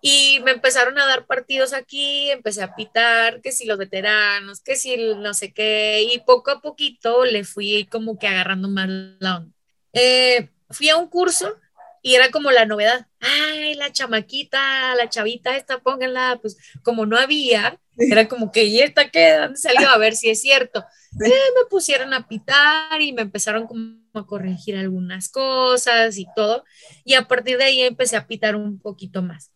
Y 0.00 0.40
me 0.44 0.50
empezaron 0.50 0.98
a 0.98 1.06
dar 1.06 1.26
partidos 1.26 1.72
aquí, 1.72 2.30
empecé 2.30 2.62
a 2.62 2.74
pitar, 2.74 3.40
que 3.40 3.52
si 3.52 3.66
los 3.66 3.78
veteranos, 3.78 4.60
que 4.60 4.74
si 4.74 4.96
no 5.14 5.32
sé 5.34 5.52
qué, 5.52 6.02
y 6.02 6.18
poco 6.20 6.50
a 6.50 6.60
poquito 6.60 7.24
le 7.24 7.44
fui 7.44 7.86
como 7.86 8.18
que 8.18 8.26
agarrando 8.26 8.68
más 8.68 8.88
la 8.88 9.36
onda. 9.36 9.54
Eh, 9.92 10.48
fui 10.70 10.88
a 10.88 10.96
un 10.96 11.08
curso 11.08 11.56
y 12.02 12.16
era 12.16 12.30
como 12.30 12.50
la 12.50 12.66
novedad, 12.66 13.06
ay, 13.20 13.74
la 13.74 13.92
chamaquita, 13.92 14.94
la 14.96 15.08
chavita 15.08 15.56
esta, 15.56 15.78
pónganla, 15.78 16.38
pues 16.42 16.58
como 16.82 17.06
no 17.06 17.16
había, 17.16 17.80
era 17.96 18.26
como 18.26 18.50
que, 18.50 18.64
¿y 18.64 18.80
esta 18.80 19.08
qué? 19.08 19.34
¿Dónde 19.34 19.58
salió? 19.58 19.88
A 19.88 19.98
ver 19.98 20.16
si 20.16 20.28
es 20.28 20.40
cierto. 20.40 20.84
Eh, 21.24 21.28
me 21.28 21.68
pusieron 21.70 22.12
a 22.12 22.26
pitar 22.26 23.00
y 23.00 23.12
me 23.12 23.22
empezaron 23.22 23.66
como 23.66 24.02
a 24.14 24.26
corregir 24.26 24.76
algunas 24.76 25.28
cosas 25.28 26.18
y 26.18 26.26
todo, 26.34 26.64
y 27.04 27.14
a 27.14 27.28
partir 27.28 27.56
de 27.56 27.64
ahí 27.64 27.82
empecé 27.82 28.16
a 28.16 28.26
pitar 28.26 28.56
un 28.56 28.80
poquito 28.80 29.22
más. 29.22 29.52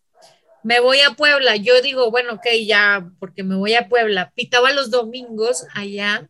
Me 0.63 0.79
voy 0.79 1.01
a 1.01 1.11
Puebla, 1.11 1.55
yo 1.55 1.81
digo, 1.81 2.09
bueno, 2.11 2.33
ok, 2.35 2.47
ya, 2.65 3.09
porque 3.19 3.43
me 3.43 3.55
voy 3.55 3.73
a 3.75 3.89
Puebla, 3.89 4.31
pitaba 4.35 4.71
los 4.71 4.89
domingos 4.89 5.65
allá 5.73 6.29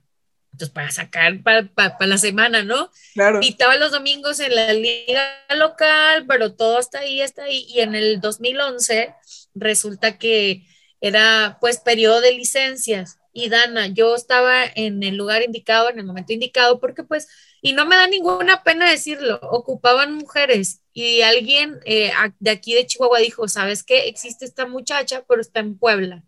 entonces 0.58 0.74
para 0.74 0.90
sacar 0.90 1.44
para, 1.44 1.96
la 2.00 2.18
semana, 2.18 2.64
¿no? 2.64 2.90
Claro. 3.14 3.40
Pitaba 3.40 3.76
los 3.78 3.92
domingos 3.92 4.40
en 4.40 4.56
la 4.56 4.74
liga 4.74 5.24
local, 5.56 6.26
pero 6.28 6.56
todo 6.56 6.80
está 6.80 7.00
ahí, 7.00 7.22
está 7.22 7.44
ahí. 7.44 7.68
Y 7.70 7.82
en 7.82 7.94
el 7.94 8.20
2011 8.20 9.14
resulta 9.54 10.18
que 10.18 10.66
era 11.00 11.60
pues 11.62 11.78
periodo 11.78 12.22
de 12.22 12.34
licencias. 12.34 13.20
Y 13.34 13.50
Dana, 13.50 13.86
yo 13.86 14.16
estaba 14.16 14.64
en 14.66 15.04
el 15.04 15.16
lugar 15.16 15.44
indicado, 15.44 15.92
en 15.92 16.00
el 16.00 16.06
momento 16.06 16.34
indicado, 16.34 16.80
porque 16.80 17.04
pues, 17.04 17.28
y 17.62 17.74
no 17.74 17.86
me 17.86 17.96
da 17.96 18.08
ninguna 18.08 18.64
pena 18.64 18.90
decirlo, 18.90 19.40
ocupaban 19.44 20.16
mujeres 20.16 20.82
y 20.92 21.22
alguien 21.22 21.80
eh, 21.86 22.12
de 22.40 22.50
aquí 22.50 22.74
de 22.74 22.88
Chihuahua 22.88 23.20
dijo, 23.20 23.48
¿sabes 23.48 23.84
qué? 23.84 24.08
Existe 24.08 24.46
esta 24.46 24.66
muchacha, 24.66 25.24
pero 25.28 25.40
está 25.42 25.60
en 25.60 25.78
Puebla 25.78 26.24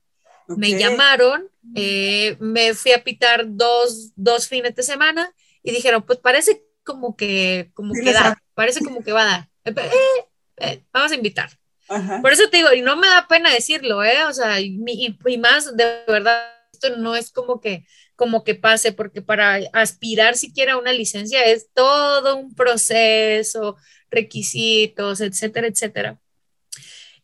Me 0.58 0.78
llamaron, 0.78 1.50
eh, 1.76 2.36
me 2.40 2.74
fui 2.74 2.92
a 2.92 3.04
pitar 3.04 3.44
dos, 3.48 4.12
dos 4.16 4.48
fines 4.48 4.76
de 4.76 4.84
semana 4.84 5.34
y 5.62 5.72
dijeron, 5.72 6.04
pues 6.04 6.20
parece 6.20 6.64
como 6.84 7.16
que, 7.16 7.72
como 7.74 7.94
que 7.94 8.14
da, 8.14 8.42
parece 8.56 8.84
como 8.84 9.04
que 9.04 9.12
va 9.12 9.22
a 9.22 9.26
dar. 9.26 9.50
Eh, 9.66 9.90
eh, 10.58 10.84
vamos 10.92 11.12
a 11.12 11.16
invitar. 11.16 11.50
Por 12.22 12.32
eso 12.32 12.50
te 12.50 12.58
digo, 12.58 12.72
y 12.74 12.82
no 12.82 12.96
me 12.96 13.08
da 13.08 13.28
pena 13.28 13.52
decirlo, 13.52 14.04
¿eh? 14.04 14.24
O 14.26 14.34
sea, 14.34 14.60
y, 14.60 14.80
y, 14.86 15.38
más, 15.38 15.76
de 15.76 16.04
verdad, 16.08 16.54
esto 16.72 16.96
no 16.98 17.16
es 17.16 17.32
como 17.32 17.60
que, 17.60 17.86
como 18.16 18.44
que 18.44 18.54
pase, 18.54 18.92
porque 18.92 19.22
para 19.24 19.60
aspirar 19.74 20.36
siquiera 20.36 20.74
a 20.74 20.78
una 20.78 20.94
licencia 20.94 21.44
es 21.46 21.70
todo 21.74 22.36
un 22.36 22.54
proceso, 22.54 23.76
requisitos, 24.12 25.22
etcétera, 25.22 25.68
etcétera. 25.68 26.20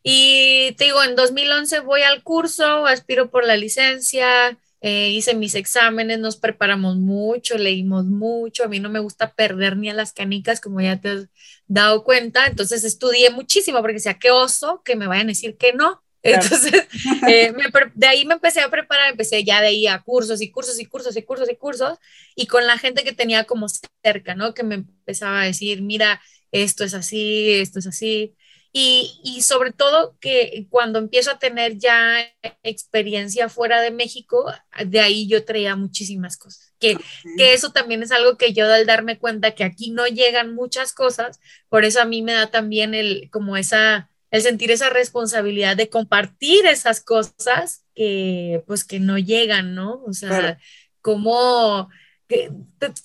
Y 0.08 0.70
te 0.78 0.84
digo, 0.84 1.02
en 1.02 1.16
2011 1.16 1.80
voy 1.80 2.02
al 2.02 2.22
curso, 2.22 2.86
aspiro 2.86 3.28
por 3.28 3.44
la 3.44 3.56
licencia, 3.56 4.56
eh, 4.80 5.08
hice 5.08 5.34
mis 5.34 5.56
exámenes, 5.56 6.20
nos 6.20 6.36
preparamos 6.36 6.94
mucho, 6.94 7.58
leímos 7.58 8.04
mucho, 8.04 8.62
a 8.62 8.68
mí 8.68 8.78
no 8.78 8.88
me 8.88 9.00
gusta 9.00 9.34
perder 9.34 9.76
ni 9.76 9.90
a 9.90 9.94
las 9.94 10.12
canicas, 10.12 10.60
como 10.60 10.80
ya 10.80 11.00
te 11.00 11.08
has 11.08 11.28
dado 11.66 12.04
cuenta, 12.04 12.46
entonces 12.46 12.84
estudié 12.84 13.30
muchísimo 13.30 13.80
porque 13.80 13.94
decía, 13.94 14.14
qué 14.14 14.30
oso 14.30 14.80
que 14.84 14.94
me 14.94 15.08
vayan 15.08 15.26
a 15.26 15.30
decir 15.30 15.56
que 15.56 15.72
no. 15.72 16.00
Entonces, 16.22 16.86
eh, 17.28 17.52
de 17.94 18.06
ahí 18.06 18.24
me 18.26 18.34
empecé 18.34 18.60
a 18.60 18.70
preparar, 18.70 19.10
empecé 19.10 19.44
ya 19.44 19.60
de 19.60 19.68
ahí 19.68 19.86
a 19.86 20.02
cursos 20.02 20.40
y 20.40 20.50
cursos 20.50 20.78
y 20.80 20.86
cursos 20.86 21.16
y 21.16 21.22
cursos 21.22 21.48
y 21.50 21.56
cursos, 21.56 21.98
y 22.36 22.46
con 22.46 22.66
la 22.66 22.78
gente 22.78 23.04
que 23.04 23.12
tenía 23.12 23.44
como 23.44 23.66
cerca, 24.04 24.34
¿no? 24.36 24.52
Que 24.54 24.64
me 24.64 24.76
empezaba 24.76 25.42
a 25.42 25.44
decir, 25.44 25.82
mira, 25.82 26.20
esto 26.50 26.84
es 26.84 26.94
así, 26.94 27.54
esto 27.54 27.78
es 27.80 27.86
así. 27.86 28.34
Y, 28.78 29.40
sobre 29.40 29.72
todo 29.72 30.18
que 30.20 30.66
cuando 30.68 30.98
empiezo 30.98 31.30
a 31.30 31.38
tener 31.38 31.78
ya 31.78 32.18
experiencia 32.62 33.48
fuera 33.48 33.80
de 33.80 33.90
México, 33.90 34.52
de 34.84 35.00
ahí 35.00 35.26
yo 35.26 35.46
traía 35.46 35.76
muchísimas 35.76 36.36
cosas. 36.36 36.74
Que, 36.78 36.98
que 37.38 37.54
eso 37.54 37.72
también 37.72 38.02
es 38.02 38.12
algo 38.12 38.36
que 38.36 38.52
yo 38.52 38.70
al 38.70 38.84
darme 38.84 39.18
cuenta 39.18 39.54
que 39.54 39.64
aquí 39.64 39.92
no 39.92 40.06
llegan 40.06 40.54
muchas 40.54 40.92
cosas, 40.92 41.40
por 41.70 41.86
eso 41.86 42.02
a 42.02 42.04
mí 42.04 42.20
me 42.20 42.34
da 42.34 42.50
también 42.50 42.92
el, 42.92 43.30
como 43.30 43.56
esa, 43.56 44.10
el 44.30 44.42
sentir 44.42 44.70
esa 44.70 44.90
responsabilidad 44.90 45.74
de 45.74 45.88
compartir 45.88 46.66
esas 46.66 47.02
cosas 47.02 47.82
que 47.94 48.62
pues 48.66 48.84
que 48.84 49.00
no 49.00 49.16
llegan, 49.16 49.74
¿no? 49.74 50.02
O 50.04 50.12
sea, 50.12 50.58
como 51.00 51.88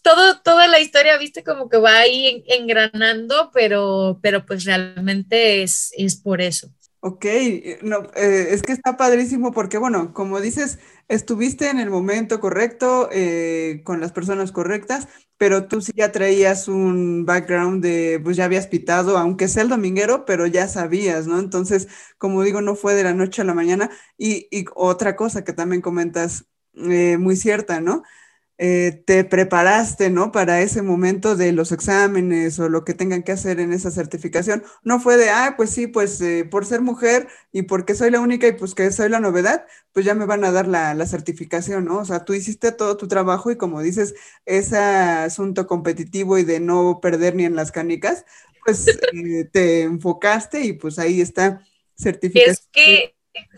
todo, 0.01 0.41
toda 0.41 0.67
la 0.67 0.79
historia, 0.79 1.17
viste, 1.17 1.43
como 1.43 1.69
que 1.69 1.77
va 1.77 1.97
ahí 1.97 2.43
engranando, 2.47 3.51
pero, 3.53 4.19
pero 4.21 4.45
pues 4.45 4.65
realmente 4.65 5.63
es, 5.63 5.91
es 5.97 6.15
por 6.15 6.41
eso. 6.41 6.71
Ok, 7.03 7.25
no, 7.81 8.03
eh, 8.15 8.49
es 8.51 8.61
que 8.61 8.73
está 8.73 8.95
padrísimo 8.95 9.51
porque, 9.51 9.79
bueno, 9.79 10.13
como 10.13 10.39
dices, 10.39 10.77
estuviste 11.07 11.69
en 11.69 11.79
el 11.79 11.89
momento 11.89 12.39
correcto, 12.39 13.09
eh, 13.11 13.81
con 13.83 13.99
las 13.99 14.11
personas 14.11 14.51
correctas, 14.51 15.07
pero 15.37 15.67
tú 15.67 15.81
sí 15.81 15.91
ya 15.95 16.11
traías 16.11 16.67
un 16.67 17.25
background 17.25 17.83
de, 17.83 18.21
pues 18.23 18.37
ya 18.37 18.45
habías 18.45 18.67
pitado, 18.67 19.17
aunque 19.17 19.47
sea 19.47 19.63
el 19.63 19.69
dominguero, 19.69 20.25
pero 20.25 20.45
ya 20.45 20.67
sabías, 20.67 21.25
¿no? 21.25 21.39
Entonces, 21.39 21.87
como 22.19 22.43
digo, 22.43 22.61
no 22.61 22.75
fue 22.75 22.93
de 22.93 23.03
la 23.03 23.15
noche 23.15 23.41
a 23.41 23.45
la 23.45 23.55
mañana. 23.55 23.89
Y, 24.19 24.47
y 24.51 24.65
otra 24.75 25.15
cosa 25.15 25.43
que 25.43 25.53
también 25.53 25.81
comentas, 25.81 26.45
eh, 26.75 27.17
muy 27.17 27.35
cierta, 27.35 27.81
¿no? 27.81 28.03
Eh, 28.63 28.91
te 29.07 29.23
preparaste, 29.23 30.11
¿no? 30.11 30.31
Para 30.31 30.61
ese 30.61 30.83
momento 30.83 31.35
de 31.35 31.51
los 31.51 31.71
exámenes 31.71 32.59
o 32.59 32.69
lo 32.69 32.85
que 32.85 32.93
tengan 32.93 33.23
que 33.23 33.31
hacer 33.31 33.59
en 33.59 33.73
esa 33.73 33.89
certificación. 33.89 34.63
No 34.83 34.99
fue 34.99 35.17
de, 35.17 35.31
ah, 35.31 35.55
pues 35.57 35.71
sí, 35.71 35.87
pues 35.87 36.21
eh, 36.21 36.45
por 36.45 36.67
ser 36.67 36.81
mujer 36.81 37.27
y 37.51 37.63
porque 37.63 37.95
soy 37.95 38.11
la 38.11 38.19
única 38.19 38.47
y 38.47 38.51
pues 38.51 38.75
que 38.75 38.91
soy 38.91 39.09
la 39.09 39.19
novedad, 39.19 39.65
pues 39.93 40.05
ya 40.05 40.13
me 40.13 40.27
van 40.27 40.43
a 40.43 40.51
dar 40.51 40.67
la, 40.67 40.93
certificación, 41.07 41.85
¿no? 41.85 41.97
O 41.97 42.05
sea, 42.05 42.23
tú 42.23 42.35
hiciste 42.35 42.71
todo 42.71 42.97
tu 42.97 43.07
trabajo 43.07 43.49
y 43.49 43.57
como 43.57 43.81
dices, 43.81 44.13
ese 44.45 44.77
asunto 44.77 45.65
competitivo 45.65 46.37
y 46.37 46.43
de 46.43 46.59
no 46.59 46.99
perder 47.01 47.33
ni 47.33 47.45
en 47.45 47.55
las 47.55 47.71
canicas, 47.71 48.25
pues 48.63 48.85
eh, 49.13 49.49
te 49.51 49.81
enfocaste 49.81 50.61
y 50.61 50.73
pues 50.73 50.99
ahí 50.99 51.19
está 51.19 51.65
certificación. 51.97 52.53
Es 52.53 52.69
que, 52.71 53.15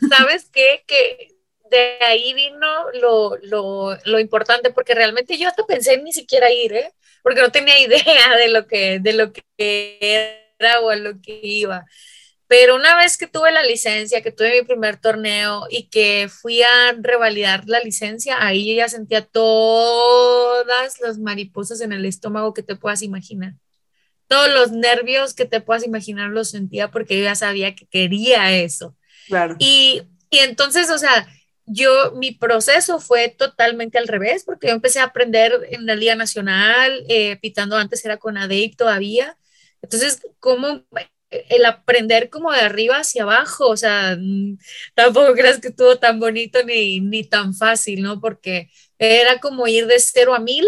¿sabes 0.08 0.50
qué? 0.50 0.86
Que 0.88 1.33
de 1.74 2.06
ahí 2.06 2.34
vino 2.34 2.92
lo, 2.94 3.38
lo, 3.44 3.98
lo, 4.06 4.20
importante, 4.20 4.70
porque 4.70 4.94
realmente 4.94 5.38
yo 5.38 5.48
hasta 5.48 5.66
pensé 5.66 5.96
en 5.96 6.04
ni 6.04 6.14
siquiera 6.14 6.52
ir, 6.52 6.74
¿eh? 6.74 6.94
porque 7.24 7.42
no 7.42 7.52
tenía 7.52 7.80
idea 7.82 8.36
de 8.38 8.50
lo 8.50 8.68
que, 8.68 9.00
de 9.00 9.14
lo 9.14 9.34
que 9.34 10.54
era 10.60 10.80
o 10.82 10.90
a 10.90 10.96
lo 10.96 11.20
que 11.22 11.40
iba. 11.42 11.86
Pero 12.48 12.76
una 12.76 12.96
vez 12.96 13.18
que 13.18 13.26
tuve 13.26 13.52
la 13.52 13.64
licencia, 13.64 14.22
que 14.22 14.32
tuve 14.32 14.62
mi 14.62 14.68
primer 14.68 14.98
torneo 14.98 15.66
y 15.72 15.90
que 15.90 16.30
fui 16.30 16.62
a 16.62 16.94
revalidar 17.00 17.64
la 17.66 17.80
licencia, 17.80 18.46
ahí 18.46 18.76
ya 18.76 18.88
sentía 18.88 19.26
todas 19.26 21.00
las 21.02 21.18
mariposas 21.18 21.82
en 21.82 21.94
el 21.94 22.06
estómago 22.06 22.54
que 22.54 22.62
te 22.62 22.76
puedas 22.76 23.02
imaginar. 23.02 23.56
Todos 24.28 24.52
los 24.52 24.72
nervios 24.72 25.34
que 25.34 25.46
te 25.46 25.62
puedas 25.62 25.84
imaginar 25.84 26.30
los 26.30 26.52
sentía 26.52 26.92
porque 26.92 27.18
yo 27.18 27.24
ya 27.24 27.34
sabía 27.34 27.74
que 27.74 27.88
quería 27.88 28.52
eso. 28.52 28.96
Claro. 29.28 29.56
Y, 29.58 30.04
y 30.30 30.40
entonces, 30.40 30.92
o 30.92 30.98
sea, 31.00 31.28
yo, 31.66 32.12
mi 32.16 32.32
proceso 32.32 33.00
fue 33.00 33.30
totalmente 33.30 33.98
al 33.98 34.08
revés, 34.08 34.44
porque 34.46 34.68
yo 34.68 34.74
empecé 34.74 35.00
a 35.00 35.06
aprender 35.06 35.54
en 35.72 35.86
la 35.86 35.96
Liga 35.96 36.16
Nacional, 36.16 37.04
eh, 37.10 37.38
pitando 37.38 37.78
antes 37.78 38.04
era 38.06 38.18
con 38.18 38.38
ADEIC 38.38 38.76
todavía. 38.78 39.38
Entonces, 39.82 40.22
como 40.40 40.86
el 41.30 41.66
aprender 41.66 42.30
como 42.30 42.52
de 42.52 42.60
arriba 42.62 42.98
hacia 42.98 43.24
abajo, 43.24 43.68
o 43.70 43.78
sea, 43.78 44.16
mm, 44.20 44.58
tampoco 44.96 45.34
creas 45.34 45.60
que 45.60 45.70
estuvo 45.70 45.98
tan 45.98 46.20
bonito 46.20 46.64
ni, 46.64 47.00
ni 47.02 47.24
tan 47.24 47.54
fácil, 47.56 48.02
¿no? 48.04 48.20
Porque 48.22 48.70
era 49.00 49.40
como 49.40 49.68
ir 49.68 49.88
de 49.88 50.00
cero 50.00 50.36
a 50.36 50.40
mil 50.40 50.66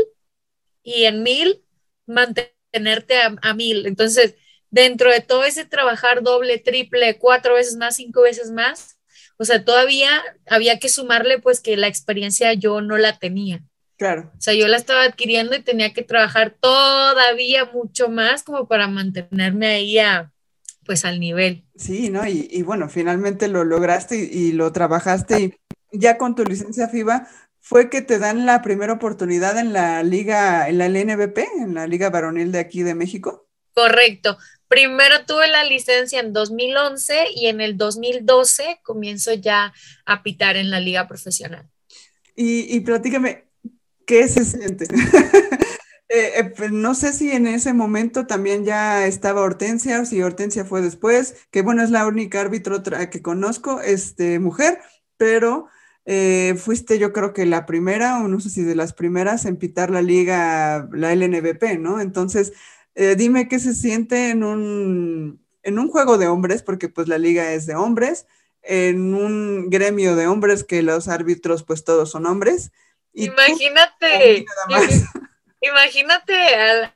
y 0.83 1.05
en 1.05 1.23
mil 1.23 1.63
mantenerte 2.05 3.17
a, 3.21 3.35
a 3.41 3.53
mil. 3.53 3.85
Entonces, 3.85 4.35
dentro 4.69 5.11
de 5.11 5.21
todo 5.21 5.43
ese 5.45 5.65
trabajar 5.65 6.23
doble, 6.23 6.57
triple, 6.59 7.17
cuatro 7.19 7.55
veces 7.55 7.75
más, 7.77 7.95
cinco 7.97 8.21
veces 8.21 8.51
más, 8.51 8.94
o 9.37 9.45
sea, 9.45 9.65
todavía 9.65 10.09
había 10.47 10.79
que 10.79 10.89
sumarle 10.89 11.39
pues 11.39 11.59
que 11.59 11.77
la 11.77 11.87
experiencia 11.87 12.53
yo 12.53 12.81
no 12.81 12.97
la 12.97 13.17
tenía. 13.19 13.63
Claro. 13.97 14.31
O 14.37 14.41
sea, 14.41 14.53
yo 14.53 14.67
la 14.67 14.77
estaba 14.77 15.03
adquiriendo 15.03 15.55
y 15.55 15.63
tenía 15.63 15.93
que 15.93 16.03
trabajar 16.03 16.55
todavía 16.59 17.65
mucho 17.65 18.09
más 18.09 18.43
como 18.43 18.67
para 18.67 18.87
mantenerme 18.87 19.67
ahí 19.67 19.99
a, 19.99 20.31
pues 20.85 21.05
al 21.05 21.19
nivel. 21.19 21.65
Sí, 21.75 22.09
¿no? 22.09 22.27
Y, 22.27 22.61
bueno, 22.63 22.89
finalmente 22.89 23.47
lo 23.47 23.63
lograste 23.63 24.17
y, 24.17 24.51
lo 24.51 24.71
trabajaste 24.71 25.39
y 25.41 25.53
ya 25.91 26.17
con 26.17 26.35
tu 26.35 26.43
licencia 26.43 26.89
FIBA 26.89 27.27
fue 27.61 27.89
que 27.89 28.01
te 28.01 28.19
dan 28.19 28.45
la 28.45 28.61
primera 28.61 28.93
oportunidad 28.93 29.57
en 29.57 29.73
la 29.73 30.03
liga, 30.03 30.69
en 30.69 30.77
la 30.77 30.87
LNBP, 30.87 31.39
en 31.59 31.73
la 31.73 31.87
liga 31.87 32.09
varonil 32.09 32.51
de 32.51 32.59
aquí 32.59 32.83
de 32.83 32.95
México. 32.95 33.47
Correcto. 33.73 34.37
Primero 34.75 35.23
tuve 35.25 35.47
la 35.47 35.63
licencia 35.63 36.19
en 36.19 36.33
2011 36.33 37.27
y 37.33 37.47
en 37.47 37.61
el 37.61 37.77
2012 37.77 38.81
comienzo 38.83 39.33
ya 39.33 39.71
a 40.05 40.21
pitar 40.21 40.57
en 40.57 40.69
la 40.69 40.81
liga 40.81 41.07
profesional. 41.07 41.65
Y, 42.35 42.75
y 42.75 42.81
platícame, 42.81 43.45
¿qué 44.05 44.27
se 44.27 44.43
siente? 44.43 44.87
Eh, 46.07 46.39
eh, 46.39 46.53
pues, 46.55 46.71
no 46.71 46.93
sé 46.93 47.13
si 47.13 47.31
en 47.31 47.47
ese 47.47 47.73
momento 47.73 48.27
también 48.27 48.63
ya 48.63 49.07
estaba 49.07 49.41
Hortensia 49.41 49.99
o 49.99 50.05
si 50.05 50.21
Hortensia 50.21 50.63
fue 50.63 50.83
después, 50.83 51.35
que 51.49 51.63
bueno, 51.63 51.81
es 51.81 51.89
la 51.89 52.05
única 52.05 52.39
árbitro 52.39 52.83
que 52.83 53.21
conozco, 53.23 53.81
este, 53.81 54.37
mujer, 54.37 54.79
pero 55.17 55.67
eh, 56.05 56.53
fuiste 56.57 56.99
yo 56.99 57.11
creo 57.11 57.33
que 57.33 57.47
la 57.47 57.65
primera, 57.65 58.23
o 58.23 58.27
no 58.27 58.39
sé 58.39 58.51
si 58.51 58.61
de 58.61 58.75
las 58.75 58.93
primeras 58.93 59.45
en 59.45 59.57
pitar 59.57 59.89
la 59.89 60.03
liga, 60.03 60.87
la 60.93 61.11
LNBP, 61.11 61.79
¿no? 61.79 61.99
Entonces, 61.99 62.53
eh, 62.95 63.15
dime 63.15 63.49
qué 63.49 63.59
se 63.59 63.73
siente 63.73 64.29
en 64.29 64.43
un, 64.43 65.45
en 65.63 65.79
un 65.79 65.89
juego 65.89 66.17
de 66.17 66.27
hombres, 66.27 66.63
porque 66.63 66.87
pues 66.87 67.07
la 67.09 67.17
liga 67.17 67.51
es 67.51 67.65
de 67.65 67.75
hombres, 67.75 68.25
en 68.61 69.13
un 69.13 69.69
gremio 69.69 70.15
de 70.15 70.27
hombres 70.27 70.63
que 70.63 70.81
los 70.81 71.07
árbitros 71.07 71.63
pues 71.63 71.83
todos 71.83 72.09
son 72.09 72.25
hombres. 72.25 72.71
imagínate, 73.13 74.45
imagínate 75.61 76.33
a, 76.55 76.93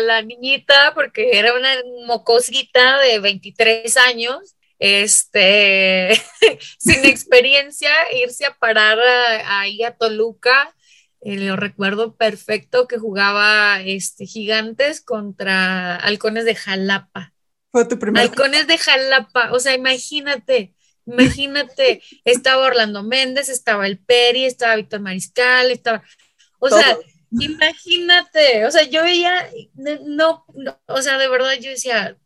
la 0.00 0.22
niñita, 0.22 0.94
porque 0.94 1.38
era 1.38 1.54
una 1.54 1.74
mocosita 2.06 2.98
de 3.00 3.18
23 3.18 3.96
años, 3.96 4.56
este, 4.78 6.14
sin 6.78 7.04
experiencia, 7.04 7.90
irse 8.12 8.46
a 8.46 8.54
parar 8.54 8.98
ahí 9.46 9.82
a 9.82 9.96
Toluca 9.96 10.72
eh, 11.24 11.36
lo 11.36 11.54
recuerdo 11.54 12.16
perfecto 12.16 12.88
que 12.88 12.98
jugaba 12.98 13.80
este, 13.82 14.26
Gigantes 14.26 15.00
contra 15.00 15.94
Halcones 15.96 16.44
de 16.44 16.56
Jalapa. 16.56 17.32
Fue 17.70 17.86
tu 17.86 17.96
primer. 17.98 18.22
Halcones 18.22 18.66
de 18.66 18.76
Jalapa, 18.76 19.52
o 19.52 19.60
sea, 19.60 19.74
imagínate, 19.74 20.74
imagínate, 21.06 22.02
estaba 22.24 22.66
Orlando 22.66 23.04
Méndez, 23.04 23.48
estaba 23.48 23.86
el 23.86 24.00
Peri, 24.00 24.44
estaba 24.44 24.74
Víctor 24.74 25.00
Mariscal, 25.00 25.70
estaba, 25.70 26.02
o 26.58 26.68
sea, 26.68 26.98
imagínate, 27.30 28.66
o 28.66 28.70
sea, 28.72 28.82
yo 28.82 29.04
veía, 29.04 29.48
no, 30.04 30.44
no, 30.54 30.80
o 30.86 31.02
sea, 31.02 31.18
de 31.18 31.28
verdad 31.28 31.52
yo 31.60 31.70
decía, 31.70 32.18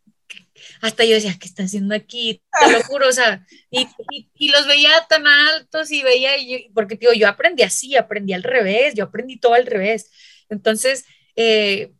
hasta 0.80 1.04
yo 1.04 1.14
decía, 1.14 1.36
¿qué 1.38 1.46
está 1.46 1.64
haciendo 1.64 1.94
aquí? 1.94 2.42
Te 2.60 2.72
lo 2.72 2.82
juro, 2.82 3.08
o 3.08 3.12
sea, 3.12 3.46
y, 3.70 3.86
y, 4.34 4.48
los 4.50 4.66
veía 4.66 5.06
tan 5.08 5.26
altos 5.26 5.90
y 5.90 6.02
veía, 6.02 6.32
porque 6.74 6.96
digo, 6.96 7.12
yo 7.12 7.28
aprendí 7.28 7.62
así, 7.62 7.96
aprendí 7.96 8.32
al 8.32 8.42
revés, 8.42 8.94
yo 8.94 9.04
aprendí 9.04 9.38
todo 9.38 9.54
al 9.54 9.66
revés. 9.66 10.10
Entonces, 10.48 11.04
eh, 11.36 11.92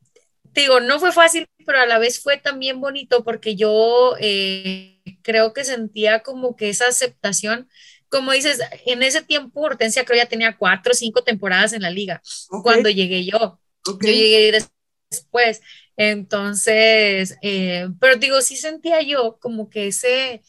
digo, 0.55 0.81
no 0.81 0.99
fue 0.99 1.13
fácil, 1.13 1.47
pero 1.65 1.81
a 1.81 1.87
la 1.87 1.99
vez 1.99 2.21
fue 2.21 2.39
también 2.39 2.81
bonito 2.81 3.25
porque 3.25 3.57
yo 3.57 4.17
eh, 4.19 5.01
creo 5.23 5.53
que 5.53 5.65
sentía 5.65 6.21
como 6.21 6.57
que 6.57 6.71
esa 6.71 6.89
aceptación, 6.89 7.69
como 8.09 8.33
dices, 8.33 8.61
en 8.87 9.03
ese 9.03 9.23
tiempo 9.23 9.61
Hortensia 9.61 10.05
creo 10.05 10.23
ya 10.23 10.29
tenía 10.29 10.57
cuatro 10.57 10.93
o 10.93 10.95
cinco 10.95 11.23
temporadas 11.23 11.73
en 11.73 11.83
la 11.83 11.91
liga, 11.91 12.23
cuando 12.63 12.89
llegué 12.89 13.25
yo. 13.25 13.61
Yo 13.85 14.11
llegué 14.11 14.67
después. 15.11 15.61
Entonces, 15.97 17.39
eh, 17.43 17.89
pero 18.01 18.17
digo, 18.17 18.41
sí 18.43 18.57
sentía 18.57 19.03
yo 19.03 19.39
como 19.41 19.71
que 19.71 19.89
ese, 19.89 20.43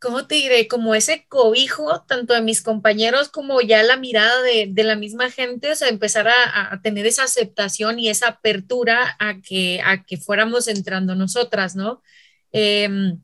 ¿cómo 0.00 0.26
te 0.26 0.36
diré? 0.36 0.68
Como 0.68 0.94
ese 0.94 1.26
cobijo, 1.28 2.02
tanto 2.08 2.34
de 2.34 2.42
mis 2.42 2.62
compañeros 2.62 3.28
como 3.28 3.60
ya 3.60 3.82
la 3.82 3.96
mirada 3.96 4.42
de, 4.42 4.72
la 4.84 4.96
misma 4.96 5.30
gente, 5.30 5.72
o 5.72 5.74
sea, 5.76 5.88
empezar 5.88 6.28
a, 6.28 6.80
tener 6.82 7.06
esa 7.06 7.24
aceptación 7.24 7.98
y 7.98 8.08
esa 8.10 8.28
apertura 8.28 9.16
a 9.18 9.40
que, 9.42 9.80
a 9.84 10.04
que 10.04 10.16
fuéramos 10.16 10.68
entrando 10.68 11.14
nosotras, 11.14 11.76
¿no? 11.76 12.02
Em, 12.52 13.20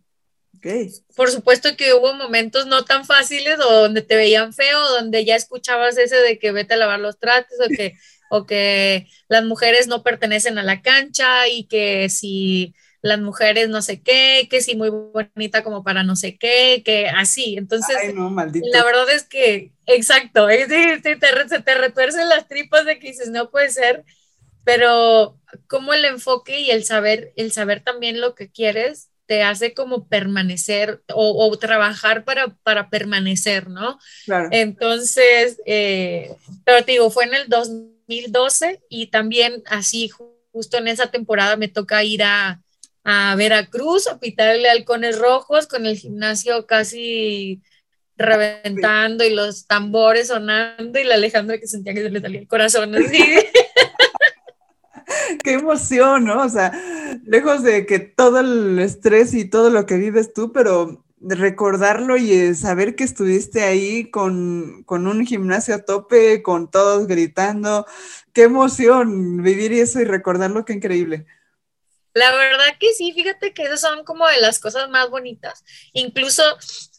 por 1.17 1.31
supuesto 1.31 1.77
que 1.77 1.95
hubo 1.95 2.13
momentos 2.15 2.67
no 2.67 2.85
tan 2.85 3.05
fáciles 3.07 3.59
o 3.61 3.83
donde 3.83 4.03
te 4.03 4.17
veían 4.17 4.53
feo, 4.53 4.79
donde 4.91 5.25
ya 5.25 5.37
escuchabas 5.37 5.97
ese 5.97 6.17
de 6.17 6.39
que 6.39 6.53
vete 6.53 6.75
a 6.75 6.77
lavar 6.77 7.01
los 7.01 7.19
trates 7.19 7.59
o 7.61 7.69
que 7.69 7.95
o 8.31 8.47
que 8.47 9.09
las 9.29 9.45
mujeres 9.45 9.89
no 9.89 10.05
pertenecen 10.05 10.57
a 10.57 10.63
la 10.63 10.83
cancha 10.83 11.49
y 11.49 11.65
que 11.65 12.09
si 12.09 12.75
las 13.03 13.19
mujeres 13.19 13.69
no 13.69 13.83
sé 13.83 14.03
qué, 14.03 14.47
que 14.49 14.61
si 14.61 14.77
muy 14.77 14.89
bonita 14.91 15.65
como 15.65 15.83
para 15.83 16.05
no 16.05 16.15
sé 16.15 16.39
qué, 16.39 16.83
que 16.85 17.09
así. 17.09 17.57
Entonces, 17.57 17.97
la 18.15 18.85
verdad 18.85 19.11
es 19.11 19.25
que, 19.25 19.73
exacto, 19.87 20.47
te, 20.47 21.01
te, 21.01 21.19
se 21.49 21.61
te 21.61 21.75
retuercen 21.75 22.29
las 22.29 22.47
tripas 22.47 22.87
de 22.87 23.01
que 23.01 23.09
dices, 23.09 23.31
no 23.31 23.51
puede 23.51 23.71
ser, 23.71 24.05
pero 24.63 25.37
como 25.67 25.93
el 25.93 26.05
enfoque 26.05 26.61
y 26.61 26.71
el 26.71 26.85
saber, 26.85 27.33
el 27.35 27.51
saber 27.51 27.83
también 27.83 28.21
lo 28.21 28.37
que 28.37 28.49
quieres, 28.49 29.09
te 29.27 29.43
hace 29.43 29.75
como 29.75 30.07
permanecer 30.09 31.03
o, 31.13 31.57
trabajar 31.59 32.25
para, 32.25 32.49
para 32.63 32.91
permanecer, 32.91 33.69
¿no? 33.71 33.99
Claro. 34.25 34.49
Entonces, 34.53 35.61
eh, 35.67 36.33
pero 36.65 36.85
te 36.85 36.93
digo, 36.93 37.11
fue 37.11 37.25
en 37.25 37.35
el 37.35 37.49
2000 37.49 38.00
2012 38.11 38.83
y 38.89 39.07
también 39.07 39.63
así 39.67 40.09
justo 40.09 40.79
en 40.79 40.89
esa 40.89 41.11
temporada 41.11 41.57
me 41.57 41.69
toca 41.69 42.03
ir 42.03 42.25
a, 42.25 42.61
a 43.05 43.35
Veracruz 43.37 44.09
a 44.09 44.19
pitarle 44.19 44.69
halcones 44.69 45.19
rojos 45.19 45.67
con 45.67 45.87
el 45.87 45.97
gimnasio 45.97 46.67
casi 46.67 47.63
reventando 48.17 49.25
y 49.25 49.31
los 49.31 49.67
tambores 49.67 50.29
sonando 50.29 50.99
y 50.99 51.05
la 51.05 51.15
Alejandra 51.15 51.59
que 51.59 51.67
sentía 51.67 51.95
que 51.95 52.03
se 52.03 52.11
le 52.11 52.21
salía 52.21 52.41
el 52.41 52.49
corazón 52.49 52.95
así. 52.95 53.19
Qué 55.43 55.55
emoción, 55.55 56.25
¿no? 56.25 56.45
O 56.45 56.49
sea, 56.49 56.73
lejos 57.25 57.63
de 57.63 57.87
que 57.87 57.99
todo 57.99 58.41
el 58.41 58.79
estrés 58.79 59.35
y 59.35 59.49
todo 59.49 59.71
lo 59.71 59.87
que 59.87 59.97
vives 59.97 60.35
tú, 60.35 60.53
pero 60.53 61.05
recordarlo 61.21 62.17
y 62.17 62.55
saber 62.55 62.97
que 62.97 63.05
estuviste 63.05 63.63
ahí 63.63 64.11
con, 64.11 64.85
un 64.89 65.27
gimnasio 65.27 65.75
a 65.75 65.85
tope, 65.85 66.43
con 66.43 66.71
todos 66.71 67.07
gritando. 67.07 67.87
Qué 68.33 68.45
emoción 68.45 69.43
vivir 69.43 69.73
eso 69.73 70.01
y 70.01 70.05
recordarlo, 70.05 70.65
qué 70.65 70.73
increíble. 70.73 71.27
La 72.13 72.35
verdad 72.35 72.77
que 72.79 72.93
sí, 72.95 73.13
fíjate 73.13 73.53
que 73.53 73.65
esas 73.65 73.81
son 73.81 74.05
como 74.05 74.27
de 74.27 74.41
las 74.41 74.59
cosas 74.59 74.89
más 74.89 75.11
bonitas. 75.11 75.65
Incluso 75.93 76.43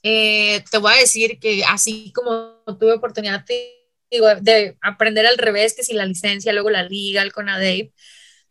eh, 0.03 0.63
te 0.71 0.77
voy 0.77 0.93
a 0.93 0.99
decir 0.99 1.39
que 1.39 1.63
así 1.67 2.13
como 2.13 2.63
tuve 2.79 2.93
oportunidad 2.93 3.43
de, 3.45 4.77
aprender 4.81 5.25
al 5.25 5.37
revés, 5.37 5.73
que 5.73 5.83
si 5.83 5.93
la 5.93 6.05
licencia, 6.05 6.53
luego 6.53 6.69
la 6.69 6.83
liga, 6.83 7.21
el 7.21 7.33
CONADEIP, 7.33 7.93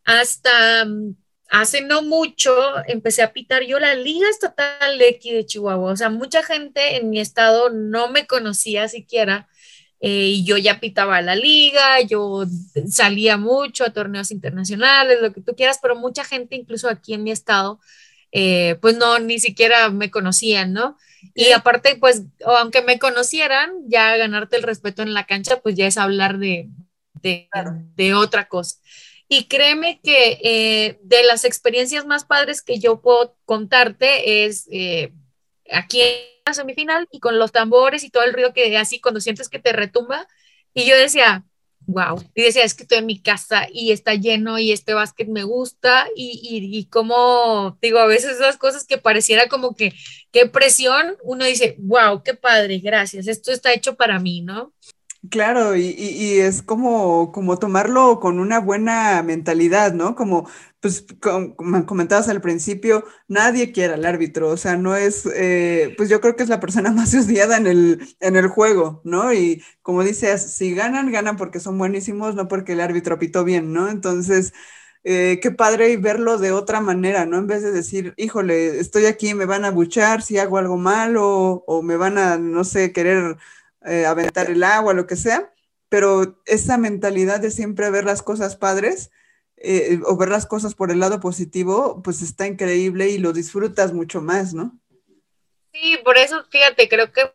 hasta 0.05 0.85
mm, 0.85 1.15
hace 1.51 1.83
no 1.83 2.03
mucho 2.03 2.53
empecé 2.87 3.23
a 3.23 3.33
pitar 3.33 3.63
yo 3.65 3.79
la 3.79 3.95
Liga 3.95 4.29
Estatal 4.31 5.01
aquí 5.09 5.33
de 5.33 5.47
Chihuahua. 5.47 5.93
O 5.93 5.97
sea, 5.97 6.11
mucha 6.11 6.43
gente 6.43 6.97
en 6.97 7.11
mi 7.11 7.21
estado 7.21 7.71
no 7.71 8.09
me 8.09 8.27
conocía 8.27 8.89
siquiera. 8.89 9.49
Eh, 10.03 10.29
y 10.29 10.45
yo 10.45 10.57
ya 10.57 10.81
pitaba 10.81 11.21
la 11.21 11.37
liga, 11.37 12.01
yo 12.01 12.45
salía 12.89 13.37
mucho 13.37 13.85
a 13.85 13.93
torneos 13.93 14.31
internacionales, 14.31 15.19
lo 15.21 15.33
que 15.33 15.43
tú 15.43 15.55
quieras, 15.55 15.79
pero 15.83 15.95
mucha 15.95 16.25
gente, 16.25 16.57
incluso 16.57 16.89
aquí 16.89 17.13
en 17.13 17.23
mi 17.23 17.31
estado, 17.31 17.81
eh, 18.33 18.79
pues 18.81 18.97
no, 18.97 19.19
ni 19.19 19.39
siquiera 19.39 19.91
me 19.91 20.11
conocían, 20.11 20.73
¿no? 20.73 20.97
Y 21.35 21.53
aparte, 21.53 21.97
pues, 21.97 22.23
aunque 22.47 22.81
me 22.83 22.99
conocieran, 22.99 23.71
ya 23.89 24.17
ganarte 24.17 24.57
el 24.57 24.63
respeto 24.63 25.03
en 25.03 25.13
la 25.13 25.27
cancha, 25.27 25.61
pues 25.61 25.75
ya 25.75 25.87
es 25.87 25.99
hablar 25.99 26.39
de, 26.39 26.71
de, 27.23 27.49
de 27.95 28.15
otra 28.15 28.49
cosa. 28.49 28.79
Y 29.33 29.45
créeme 29.45 30.01
que 30.03 30.41
eh, 30.43 30.99
de 31.05 31.23
las 31.23 31.45
experiencias 31.45 32.05
más 32.05 32.25
padres 32.25 32.63
que 32.63 32.81
yo 32.81 33.01
puedo 33.01 33.37
contarte 33.45 34.45
es 34.45 34.67
eh, 34.73 35.13
aquí 35.71 36.01
en 36.01 36.17
la 36.45 36.53
semifinal 36.53 37.07
y 37.13 37.21
con 37.21 37.39
los 37.39 37.53
tambores 37.53 38.03
y 38.03 38.11
todo 38.11 38.25
el 38.25 38.33
ruido 38.33 38.53
que 38.53 38.77
así 38.77 39.01
cuando 39.01 39.21
sientes 39.21 39.49
que 39.49 39.61
te 39.61 39.73
retumba. 39.73 40.27
Y 40.75 40.85
yo 40.85 40.97
decía, 40.97 41.45
wow. 41.87 42.21
Y 42.35 42.43
decía, 42.43 42.65
es 42.65 42.75
que 42.75 42.83
estoy 42.83 42.99
en 42.99 43.07
mi 43.07 43.23
casa 43.23 43.69
y 43.73 43.93
está 43.93 44.15
lleno 44.17 44.59
y 44.59 44.73
este 44.73 44.95
básquet 44.95 45.29
me 45.29 45.45
gusta. 45.45 46.09
Y, 46.17 46.41
y, 46.43 46.77
y 46.79 46.87
como 46.87 47.79
digo, 47.81 48.01
a 48.01 48.07
veces 48.07 48.33
esas 48.33 48.57
cosas 48.57 48.85
que 48.85 48.99
pareciera 48.99 49.47
como 49.47 49.77
que, 49.77 49.95
qué 50.33 50.47
presión, 50.47 51.17
uno 51.23 51.45
dice, 51.45 51.77
wow, 51.79 52.25
qué 52.25 52.35
padre, 52.35 52.79
gracias. 52.79 53.29
Esto 53.29 53.53
está 53.53 53.73
hecho 53.73 53.95
para 53.95 54.19
mí, 54.19 54.41
¿no? 54.41 54.73
Claro, 55.29 55.77
y, 55.77 56.39
es 56.41 56.63
como, 56.63 57.31
como 57.31 57.59
tomarlo 57.59 58.21
con 58.21 58.39
una 58.41 58.59
buena 58.59 59.23
mentalidad, 59.23 59.93
¿no? 59.93 60.15
Como, 60.15 60.49
pues, 60.81 61.05
como 61.21 61.85
comentabas 61.85 62.31
al 62.31 62.41
principio, 62.41 63.05
nadie 63.29 63.71
quiere 63.71 63.93
al 63.95 64.07
árbitro, 64.07 64.49
o 64.49 64.57
sea, 64.57 64.77
no 64.79 64.97
es, 64.97 65.27
eh, 65.35 65.93
pues 65.99 66.09
yo 66.09 66.23
creo 66.23 66.37
que 66.37 66.43
es 66.43 66.49
la 66.49 66.59
persona 66.59 66.91
más 66.93 67.13
odiada 67.15 67.59
en 67.59 67.67
el, 67.67 68.17
en 68.21 68.35
el 68.37 68.49
juego, 68.49 69.03
¿no? 69.05 69.31
Y 69.35 69.63
como 69.83 70.03
dices, 70.05 70.55
si 70.55 70.75
ganan, 70.75 71.13
ganan 71.13 71.37
porque 71.37 71.61
son 71.61 71.77
buenísimos, 71.77 72.35
no 72.35 72.49
porque 72.49 72.73
el 72.73 72.81
árbitro 72.81 73.19
pitó 73.19 73.45
bien, 73.45 73.75
¿no? 73.75 73.91
Entonces, 73.91 74.55
eh, 75.05 75.39
qué 75.43 75.51
padre 75.51 75.97
verlo 75.99 76.39
de 76.39 76.53
otra 76.53 76.81
manera, 76.81 77.27
¿no? 77.27 77.39
En 77.39 77.47
vez 77.47 77.63
de 77.63 77.73
decir, 77.73 78.15
híjole, 78.17 78.79
estoy 78.81 79.07
aquí, 79.07 79.35
me 79.35 79.45
van 79.47 79.65
a 79.67 79.71
buchar 79.71 80.23
si 80.23 80.39
hago 80.39 80.59
algo 80.59 80.77
malo 80.79 81.63
o 81.67 81.83
me 81.83 81.97
van 81.97 82.19
a, 82.19 82.37
no 82.39 82.65
sé, 82.65 82.93
querer 82.93 83.37
eh, 83.87 84.07
aventar 84.07 84.51
el 84.51 84.63
agua, 84.63 84.95
lo 84.95 85.07
que 85.07 85.17
sea, 85.17 85.53
pero 85.89 86.41
esa 86.47 86.79
mentalidad 86.79 87.41
de 87.41 87.51
siempre 87.51 87.91
ver 87.91 88.05
las 88.05 88.23
cosas 88.23 88.57
padres 88.57 89.11
eh, 89.57 90.01
o 90.07 90.17
ver 90.17 90.31
las 90.31 90.47
cosas 90.47 90.75
por 90.75 90.91
el 90.91 91.01
lado 91.01 91.21
positivo, 91.21 92.01
pues 92.03 92.23
está 92.23 92.47
increíble 92.47 93.11
y 93.11 93.19
lo 93.19 93.33
disfrutas 93.33 93.93
mucho 93.93 94.23
más, 94.23 94.55
¿no? 94.55 94.79
Sí, 95.73 95.99
por 96.05 96.17
eso, 96.17 96.45
fíjate, 96.51 96.89
creo 96.89 97.13
que 97.13 97.33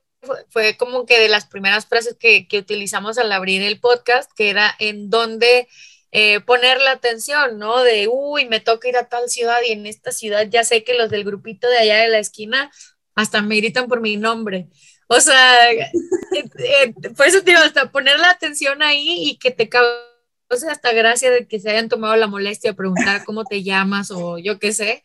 fue, 0.50 0.76
como 0.78 1.06
que 1.06 1.20
de 1.20 1.30
las 1.30 1.46
primeras 1.46 1.86
frases 1.86 2.18
que, 2.20 2.48
utilizamos 2.58 3.18
al 3.18 3.32
abrir 3.32 3.62
el 3.62 3.80
podcast, 3.80 4.32
que 4.36 4.50
era 4.50 4.76
en 4.80 5.10
donde 5.10 5.68
eh, 6.12 6.40
poner 6.42 6.82
la 6.82 6.92
atención, 6.92 7.60
¿no? 7.60 7.84
De, 7.84 8.08
uy, 8.12 8.46
me 8.46 8.60
toca 8.60 8.88
ir 8.88 8.98
a 8.98 9.08
tal 9.08 9.30
ciudad 9.30 9.60
y 9.68 9.72
en 9.72 9.86
esta 9.86 10.12
ciudad 10.12 10.48
ya 10.50 10.64
sé 10.64 10.84
que 10.84 10.96
los 10.96 11.10
del 11.10 11.26
grupito 11.26 11.70
de 11.70 11.78
allá 11.78 11.98
de 11.98 12.08
la 12.08 12.20
esquina 12.20 12.72
hasta 13.14 13.42
me 13.42 13.58
gritan 13.58 13.88
por 13.88 14.02
mi 14.02 14.18
nombre. 14.18 14.68
O 15.08 15.20
sea, 15.20 15.72
eh, 15.72 15.92
eh, 16.34 16.94
por 17.16 17.28
eso 17.28 17.42
te 17.42 17.52
digo, 17.52 17.64
hasta 17.64 17.92
poner 17.92 18.20
la 18.20 18.32
atención 18.32 18.82
ahí 18.82 19.30
y 19.30 19.38
que 19.38 19.52
te 19.52 19.70
cause 19.70 20.70
hasta 20.70 20.94
gracia 20.94 21.32
de 21.32 21.48
que 21.48 21.60
se 21.60 21.70
hayan 21.70 21.90
tomado 21.90 22.16
la 22.16 22.28
molestia 22.28 22.72
de 22.72 22.78
preguntar 22.78 23.24
cómo 23.26 23.44
te 23.46 23.64
llamas 23.64 24.12
o 24.12 24.38
yo 24.38 24.60
qué 24.60 24.74
sé, 24.74 25.04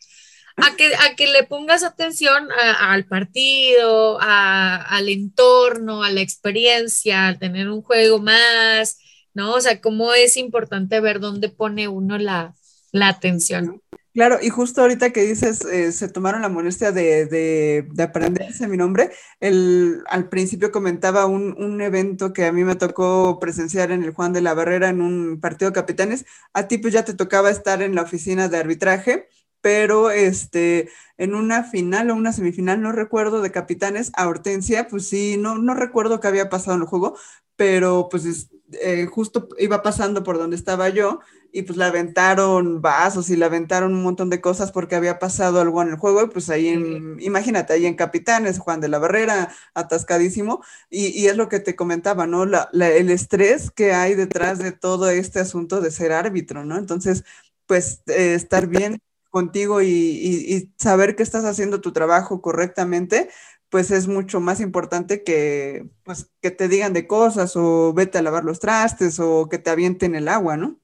a 0.57 0.77
que, 0.77 0.95
a 0.95 1.15
que 1.17 1.27
le 1.29 1.45
pongas 1.45 1.83
atención 1.83 2.49
al 2.81 3.05
partido, 3.07 4.19
al 4.21 5.09
entorno, 5.09 6.03
a 6.03 6.11
la 6.11 6.21
experiencia, 6.21 7.29
al 7.29 7.39
tener 7.39 7.69
un 7.69 7.83
juego 7.83 8.19
más, 8.21 8.99
¿no? 9.35 9.55
O 9.55 9.61
sea, 9.61 9.81
cómo 9.81 10.13
es 10.15 10.37
importante 10.37 11.01
ver 11.01 11.21
dónde 11.21 11.49
pone 11.49 11.89
uno 11.89 12.19
la, 12.19 12.55
la 12.93 13.09
atención. 13.09 13.83
Claro, 14.13 14.39
y 14.43 14.49
justo 14.49 14.81
ahorita 14.81 15.11
que 15.11 15.23
dices, 15.23 15.65
eh, 15.67 15.93
se 15.93 16.09
tomaron 16.09 16.43
la 16.43 16.49
molestia 16.49 16.91
de, 16.91 17.27
de, 17.27 17.87
de, 17.93 18.03
aprenderse 18.03 18.67
mi 18.67 18.77
nombre, 18.77 19.13
el, 19.39 20.03
al 20.09 20.29
principio 20.29 20.73
comentaba 20.73 21.27
un, 21.27 21.55
un, 21.63 21.81
evento 21.81 22.33
que 22.33 22.45
a 22.45 22.53
mí 22.53 22.65
me 22.65 22.75
tocó 22.75 23.39
presenciar 23.39 23.93
en 23.93 24.03
el 24.03 24.13
Juan 24.13 24.33
de 24.33 24.41
la 24.41 24.53
Barrera 24.53 24.89
en 24.89 25.01
un 25.01 25.39
partido 25.41 25.71
de 25.71 25.77
capitanes. 25.77 26.27
A 26.53 26.67
ti 26.67 26.79
pues 26.79 26.93
ya 26.93 27.05
te 27.05 27.15
tocaba 27.15 27.51
estar 27.51 27.83
en 27.83 27.95
la 27.95 28.03
oficina 28.03 28.49
de 28.49 28.59
arbitraje, 28.59 29.29
pero 29.61 30.11
este, 30.11 30.89
en 31.17 31.35
una 31.35 31.63
final 31.63 32.11
o 32.11 32.17
una 32.17 32.33
semifinal, 32.33 32.83
no 32.83 32.91
recuerdo, 32.91 33.43
de 33.43 33.53
capitanes, 33.53 34.11
a 34.17 34.27
Hortensia, 34.27 34.89
pues 34.89 35.09
sí, 35.09 35.37
no, 35.39 35.57
no 35.59 35.75
recuerdo 35.75 36.19
qué 36.19 36.27
había 36.27 36.49
pasado 36.51 36.77
en 36.77 36.83
el 36.83 36.89
juego, 36.89 37.17
pero 37.55 38.09
pues 38.11 38.51
eh, 38.83 39.07
justo 39.07 39.49
iba 39.59 39.83
pasando 39.83 40.25
por 40.25 40.39
donde 40.39 40.57
estaba 40.57 40.89
yo 40.89 41.21
y 41.53 41.63
pues 41.63 41.77
le 41.77 41.85
aventaron 41.85 42.81
vasos 42.83 43.31
y 43.31 43.37
le 43.37 43.45
aventaron 43.45 43.95
un 43.95 44.03
montón 44.03 44.31
de 44.31 44.41
cosas 44.41 44.73
porque 44.73 44.95
había 44.95 45.19
pasado 45.19 45.61
algo 45.61 45.83
en 45.83 45.89
el 45.89 45.97
juego 45.97 46.23
y 46.23 46.29
pues 46.29 46.51
ahí, 46.51 46.69
en, 46.69 47.19
imagínate, 47.21 47.73
ahí 47.73 47.87
en 47.87 47.95
Capitanes, 47.95 48.59
Juan 48.59 48.81
de 48.81 48.89
la 48.89 48.99
Barrera, 48.99 49.53
atascadísimo, 49.75 50.63
y, 50.91 51.27
es 51.27 51.37
lo 51.37 51.49
que 51.49 51.61
te 51.61 51.77
comentaba, 51.77 52.27
¿no? 52.27 52.45
el 52.45 53.11
estrés 53.11 53.71
que 53.71 53.93
hay 53.93 54.15
detrás 54.15 54.59
de 54.59 54.73
todo 54.73 55.11
este 55.11 55.41
asunto 55.41 55.81
de 55.81 55.91
ser 55.91 56.13
árbitro, 56.13 56.65
¿no? 56.65 56.79
Entonces, 56.79 57.25
pues 57.67 58.03
eh, 58.07 58.35
estar 58.35 58.67
bien 58.67 59.01
contigo 59.31 59.83
y, 59.83 60.73
saber 60.77 61.17
que 61.17 61.23
estás 61.23 61.45
haciendo 61.45 61.81
tu 61.81 61.93
trabajo 61.93 62.43
correctamente, 62.43 63.31
pues 63.71 63.91
es 63.93 64.09
mucho 64.09 64.41
más 64.41 64.61
importante 64.61 65.23
que, 65.23 65.89
pues, 66.03 66.31
que 66.43 66.51
te 66.51 66.69
digan 66.69 66.93
de 66.93 67.07
cosas 67.07 67.57
o 67.57 67.93
vete 67.95 68.19
a 68.19 68.23
lavar 68.23 68.45
los 68.45 68.61
trastes 68.61 69.21
o 69.21 69.49
que 69.49 69.59
te 69.59 69.71
avienten 69.71 70.15
el 70.17 70.29
agua, 70.29 70.57
¿no? 70.57 70.80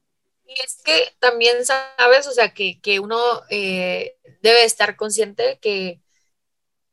Y 0.48 0.60
es 0.62 0.81
que 0.85 1.12
también 1.18 1.64
sabes, 1.64 2.27
o 2.27 2.32
sea, 2.32 2.55
que, 2.55 3.01
uno 3.01 3.43
eh, 3.51 4.16
debe 4.43 4.64
estar 4.64 4.97
consciente 4.97 5.59
que 5.60 6.01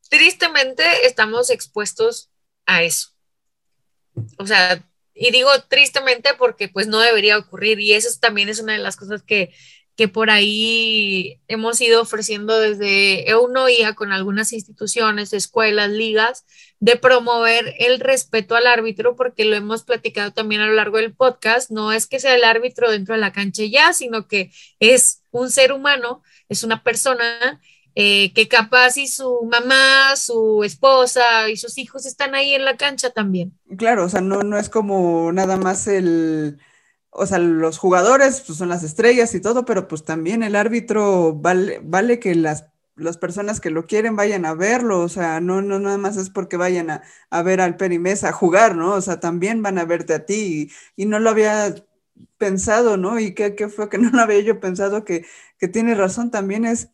tristemente 0.10 0.84
estamos 1.06 1.50
expuestos 1.50 2.32
a 2.66 2.84
eso. 2.84 3.10
O 4.38 4.46
sea, 4.46 4.84
y 5.14 5.32
digo 5.32 5.50
tristemente 5.68 6.34
porque 6.38 6.68
pues 6.68 6.88
no 6.88 7.00
debería 7.00 7.38
ocurrir 7.38 7.80
y 7.80 7.94
eso 7.94 8.10
también 8.20 8.50
es 8.50 8.60
una 8.60 8.74
de 8.74 8.80
las 8.80 8.96
cosas 8.96 9.22
que, 9.24 9.54
que 9.96 10.08
por 10.08 10.30
ahí 10.30 11.40
hemos 11.48 11.80
ido 11.80 12.02
ofreciendo 12.02 12.60
desde 12.60 13.30
EUNOIA 13.30 13.94
con 13.94 14.12
algunas 14.12 14.52
instituciones, 14.52 15.34
escuelas, 15.34 15.90
ligas, 15.90 16.46
de 16.80 16.96
promover 16.98 17.76
el 17.80 18.00
respeto 18.00 18.56
al 18.56 18.68
árbitro, 18.68 19.16
porque 19.16 19.46
lo 19.46 19.56
hemos 19.56 19.84
platicado 19.84 20.32
también 20.32 20.62
a 20.62 20.68
lo 20.68 20.74
largo 20.74 20.98
del 20.98 21.14
podcast, 21.14 21.70
no 21.70 21.92
es 21.92 22.08
que 22.08 22.20
sea 22.20 22.36
el 22.36 22.44
árbitro 22.44 22.90
dentro 22.90 23.14
de 23.14 23.22
la 23.22 23.32
cancha 23.32 23.64
ya, 23.66 23.94
sino 23.94 24.28
que 24.28 24.52
es 24.80 25.22
un 25.32 25.52
ser 25.52 25.72
humano, 25.72 26.24
es 26.50 26.64
una 26.64 26.84
persona 26.84 27.62
eh, 27.96 28.34
que 28.34 28.48
capaz 28.48 28.98
y 28.98 29.08
su 29.08 29.48
mamá, 29.52 30.16
su 30.16 30.64
esposa 30.64 31.50
y 31.50 31.58
sus 31.58 31.78
hijos 31.78 32.08
están 32.08 32.34
ahí 32.34 32.56
en 32.56 32.66
la 32.66 32.76
cancha 32.76 33.12
también. 33.12 33.54
Claro, 33.78 34.06
o 34.06 34.10
sea, 34.10 34.22
no, 34.22 34.42
no 34.42 34.58
es 34.58 34.70
como 34.70 35.32
nada 35.32 35.58
más 35.58 35.86
el 35.86 36.58
o 37.16 37.26
sea, 37.26 37.40
los 37.40 37.78
jugadores 37.78 38.42
pues, 38.46 38.58
son 38.58 38.70
las 38.70 38.84
estrellas 38.84 39.34
y 39.36 39.42
todo, 39.42 39.66
pero 39.66 39.88
pues 39.88 40.04
también 40.04 40.44
el 40.44 40.56
árbitro 40.56 41.34
vale, 41.34 42.20
que 42.20 42.36
las, 42.36 42.66
las 42.96 43.18
personas 43.18 43.60
que 43.60 43.70
lo 43.70 43.86
quieren 43.86 44.16
vayan 44.16 44.46
a 44.46 44.54
verlo, 44.54 45.02
o 45.02 45.10
sea, 45.10 45.40
no, 45.40 45.62
no 45.62 45.80
nada 45.80 45.98
más 45.98 46.18
es 46.18 46.30
porque 46.30 46.58
vayan 46.58 46.90
a, 46.90 47.04
a 47.30 47.42
ver 47.44 47.62
al 47.62 47.78
Perimés 47.78 48.24
a 48.24 48.32
jugar, 48.32 48.76
¿no? 48.76 48.94
O 48.94 49.02
sea, 49.02 49.20
también 49.20 49.62
van 49.62 49.78
a 49.78 49.86
verte 49.86 50.14
a 50.14 50.26
ti 50.26 50.72
y, 50.96 51.06
no 51.06 51.20
lo 51.20 51.30
había 51.30 51.76
pensado, 52.38 52.98
¿no? 52.98 53.20
Y 53.20 53.34
qué, 53.34 53.56
qué 53.56 53.70
fue 53.70 53.90
que 53.90 53.98
no 54.00 54.10
lo 54.12 54.22
había 54.22 54.40
yo 54.42 54.60
pensado, 54.60 55.06
que, 55.06 55.26
que 55.60 55.68
tiene 55.68 55.96
razón, 55.96 56.32
también 56.32 56.66
es... 56.66 56.90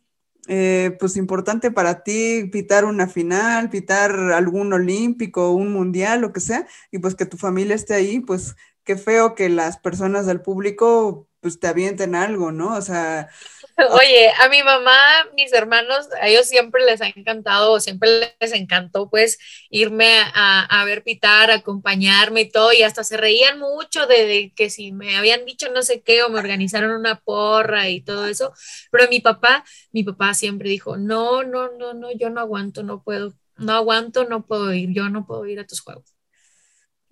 Eh, 0.48 0.96
pues 0.98 1.16
importante 1.16 1.70
para 1.70 2.02
ti 2.02 2.48
pitar 2.50 2.84
una 2.84 3.06
final, 3.06 3.70
pitar 3.70 4.10
algún 4.32 4.72
olímpico, 4.72 5.52
un 5.52 5.72
mundial, 5.72 6.22
lo 6.22 6.32
que 6.32 6.40
sea, 6.40 6.66
y 6.90 6.98
pues 6.98 7.14
que 7.14 7.26
tu 7.26 7.36
familia 7.36 7.76
esté 7.76 7.94
ahí, 7.94 8.18
pues 8.20 8.56
qué 8.84 8.96
feo 8.96 9.34
que 9.34 9.48
las 9.48 9.78
personas 9.78 10.26
del 10.26 10.40
público 10.40 11.28
pues 11.40 11.58
te 11.58 11.68
avienten 11.68 12.14
algo, 12.14 12.52
¿no? 12.52 12.76
O 12.76 12.82
sea... 12.82 13.28
Oye, 13.92 14.30
a 14.38 14.48
mi 14.50 14.62
mamá, 14.62 14.98
mis 15.34 15.52
hermanos, 15.54 16.08
a 16.20 16.28
ellos 16.28 16.46
siempre 16.46 16.84
les 16.84 17.00
ha 17.00 17.08
encantado, 17.08 17.80
siempre 17.80 18.36
les 18.38 18.52
encantó 18.52 19.08
pues 19.08 19.38
irme 19.70 20.18
a, 20.34 20.82
ver 20.84 21.02
pitar, 21.02 21.50
acompañarme 21.50 22.42
y 22.42 22.50
todo, 22.50 22.72
y 22.72 22.82
hasta 22.82 23.04
se 23.04 23.16
reían 23.16 23.58
mucho 23.58 24.06
de, 24.06 24.52
que 24.54 24.68
si 24.68 24.92
me 24.92 25.16
habían 25.16 25.46
dicho 25.46 25.70
no 25.72 25.82
sé 25.82 26.02
qué 26.02 26.22
o 26.22 26.28
me 26.28 26.38
organizaron 26.38 26.92
una 26.92 27.20
porra 27.20 27.88
y 27.88 28.02
todo 28.02 28.26
eso, 28.26 28.52
pero 28.90 29.08
mi 29.08 29.20
papá, 29.20 29.64
mi 29.92 30.04
papá 30.04 30.34
siempre 30.34 30.68
dijo, 30.68 30.98
no, 30.98 31.42
no, 31.42 31.70
no, 31.72 31.94
no, 31.94 32.12
yo 32.12 32.28
no 32.28 32.40
aguanto, 32.40 32.82
no 32.82 33.02
puedo, 33.02 33.32
no 33.56 33.72
aguanto, 33.72 34.24
no 34.24 34.44
puedo 34.46 34.74
ir, 34.74 34.90
yo 34.92 35.08
no 35.08 35.26
puedo 35.26 35.46
ir 35.46 35.58
a 35.60 35.66
tus 35.66 35.80
juegos. 35.80 36.19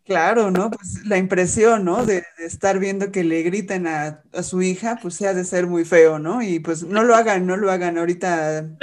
Claro, 0.08 0.50
¿no? 0.50 0.70
Pues 0.70 1.04
la 1.04 1.18
impresión, 1.18 1.84
¿no? 1.84 2.06
De, 2.06 2.24
estar 2.38 2.78
viendo 2.78 3.12
que 3.12 3.24
le 3.24 3.42
griten 3.42 3.86
a, 3.86 4.22
su 4.42 4.62
hija, 4.62 4.98
pues 5.02 5.14
se 5.14 5.28
ha 5.28 5.34
de 5.34 5.44
ser 5.44 5.66
muy 5.66 5.84
feo, 5.84 6.18
¿no? 6.18 6.40
Y 6.40 6.60
pues 6.60 6.82
no 6.82 7.02
lo 7.02 7.14
hagan, 7.14 7.46
no 7.46 7.58
lo 7.58 7.70
hagan 7.70 7.98
ahorita. 7.98 8.66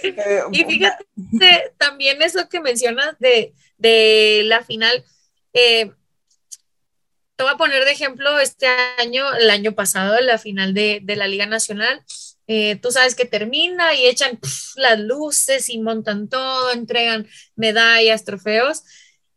Eh, 0.00 0.42
y 0.52 0.64
fíjate, 0.64 1.04
también 1.76 2.22
eso 2.22 2.48
que 2.48 2.60
mencionas 2.60 3.18
de, 3.18 3.52
de 3.76 4.42
la 4.46 4.62
final, 4.62 5.04
eh, 5.52 5.90
te 7.36 7.42
voy 7.42 7.52
a 7.52 7.56
poner 7.56 7.84
de 7.84 7.90
ejemplo 7.90 8.38
este 8.38 8.66
año, 8.98 9.34
el 9.34 9.50
año 9.50 9.72
pasado, 9.72 10.18
la 10.20 10.38
final 10.38 10.72
de, 10.72 11.02
la 11.04 11.26
Liga 11.26 11.46
Nacional. 11.46 12.02
Eh, 12.46 12.76
tú 12.76 12.90
sabes 12.90 13.14
que 13.14 13.26
termina 13.26 13.94
y 13.94 14.06
echan 14.06 14.38
las 14.76 14.98
luces 15.00 15.68
y 15.68 15.78
montan 15.78 16.28
todo, 16.28 16.72
entregan 16.72 17.26
medallas, 17.56 18.24
trofeos 18.24 18.84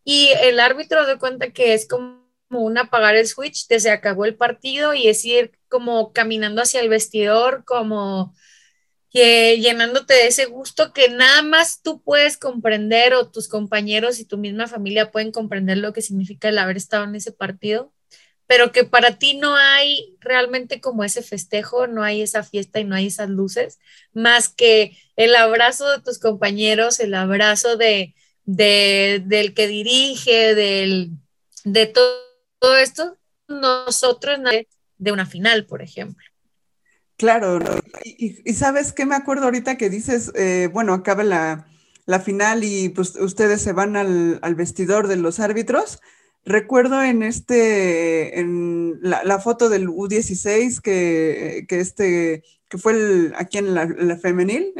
y 0.03 0.29
el 0.41 0.59
árbitro 0.59 1.05
de 1.05 1.17
cuenta 1.17 1.51
que 1.51 1.73
es 1.73 1.87
como 1.87 2.21
un 2.49 2.77
apagar 2.77 3.15
el 3.15 3.27
switch, 3.27 3.67
te 3.67 3.79
se 3.79 3.91
acabó 3.91 4.25
el 4.25 4.35
partido 4.35 4.93
y 4.93 5.07
es 5.07 5.23
ir 5.25 5.51
como 5.69 6.11
caminando 6.13 6.61
hacia 6.61 6.81
el 6.81 6.89
vestidor, 6.89 7.63
como 7.65 8.33
que 9.11 9.59
llenándote 9.59 10.13
de 10.13 10.27
ese 10.27 10.45
gusto 10.45 10.93
que 10.93 11.09
nada 11.09 11.41
más 11.43 11.81
tú 11.81 12.01
puedes 12.01 12.37
comprender 12.37 13.13
o 13.13 13.29
tus 13.29 13.49
compañeros 13.49 14.19
y 14.19 14.25
tu 14.25 14.37
misma 14.37 14.67
familia 14.67 15.11
pueden 15.11 15.31
comprender 15.31 15.77
lo 15.77 15.93
que 15.93 16.01
significa 16.01 16.49
el 16.49 16.57
haber 16.57 16.77
estado 16.77 17.03
en 17.03 17.15
ese 17.15 17.31
partido, 17.33 17.93
pero 18.47 18.71
que 18.71 18.85
para 18.85 19.17
ti 19.17 19.35
no 19.37 19.55
hay 19.55 20.15
realmente 20.21 20.81
como 20.81 21.03
ese 21.03 21.23
festejo, 21.23 21.87
no 21.87 22.03
hay 22.03 22.21
esa 22.21 22.43
fiesta 22.43 22.79
y 22.79 22.85
no 22.85 22.95
hay 22.95 23.07
esas 23.07 23.29
luces, 23.29 23.79
más 24.13 24.49
que 24.49 24.97
el 25.17 25.35
abrazo 25.35 25.89
de 25.91 26.01
tus 26.01 26.19
compañeros, 26.19 26.99
el 27.01 27.13
abrazo 27.13 27.77
de, 27.77 28.15
del 28.55 29.53
que 29.53 29.67
dirige, 29.67 30.55
del, 30.55 31.11
de 31.63 31.85
todo, 31.87 32.77
esto, 32.77 33.17
nosotros 33.47 34.39
de 34.97 35.11
una 35.11 35.25
final, 35.25 35.65
por 35.65 35.81
ejemplo. 35.81 36.25
Claro, 37.17 37.59
y, 38.03 38.53
sabes 38.53 38.93
qué 38.93 39.05
me 39.05 39.15
acuerdo 39.15 39.45
ahorita 39.45 39.77
que 39.77 39.89
dices, 39.89 40.31
eh, 40.35 40.69
bueno, 40.73 40.93
acaba 40.93 41.23
la, 41.23 41.67
final 42.25 42.63
y 42.63 42.89
pues 42.89 43.15
ustedes 43.15 43.61
se 43.61 43.73
van 43.73 43.95
al, 43.95 44.55
vestidor 44.55 45.07
de 45.07 45.17
los 45.17 45.39
árbitros. 45.39 45.99
Recuerdo 46.43 47.01
en 47.03 47.21
este, 47.21 48.39
en 48.39 48.99
la, 49.01 49.39
foto 49.39 49.69
del 49.69 49.87
U16 49.87 50.81
que, 50.81 51.65
que, 51.69 51.79
este, 51.79 52.43
que 52.67 52.77
fue 52.79 52.93
el, 52.93 53.33
aquí 53.37 53.59
en 53.59 53.75
la, 53.75 54.17
femenil, 54.17 54.73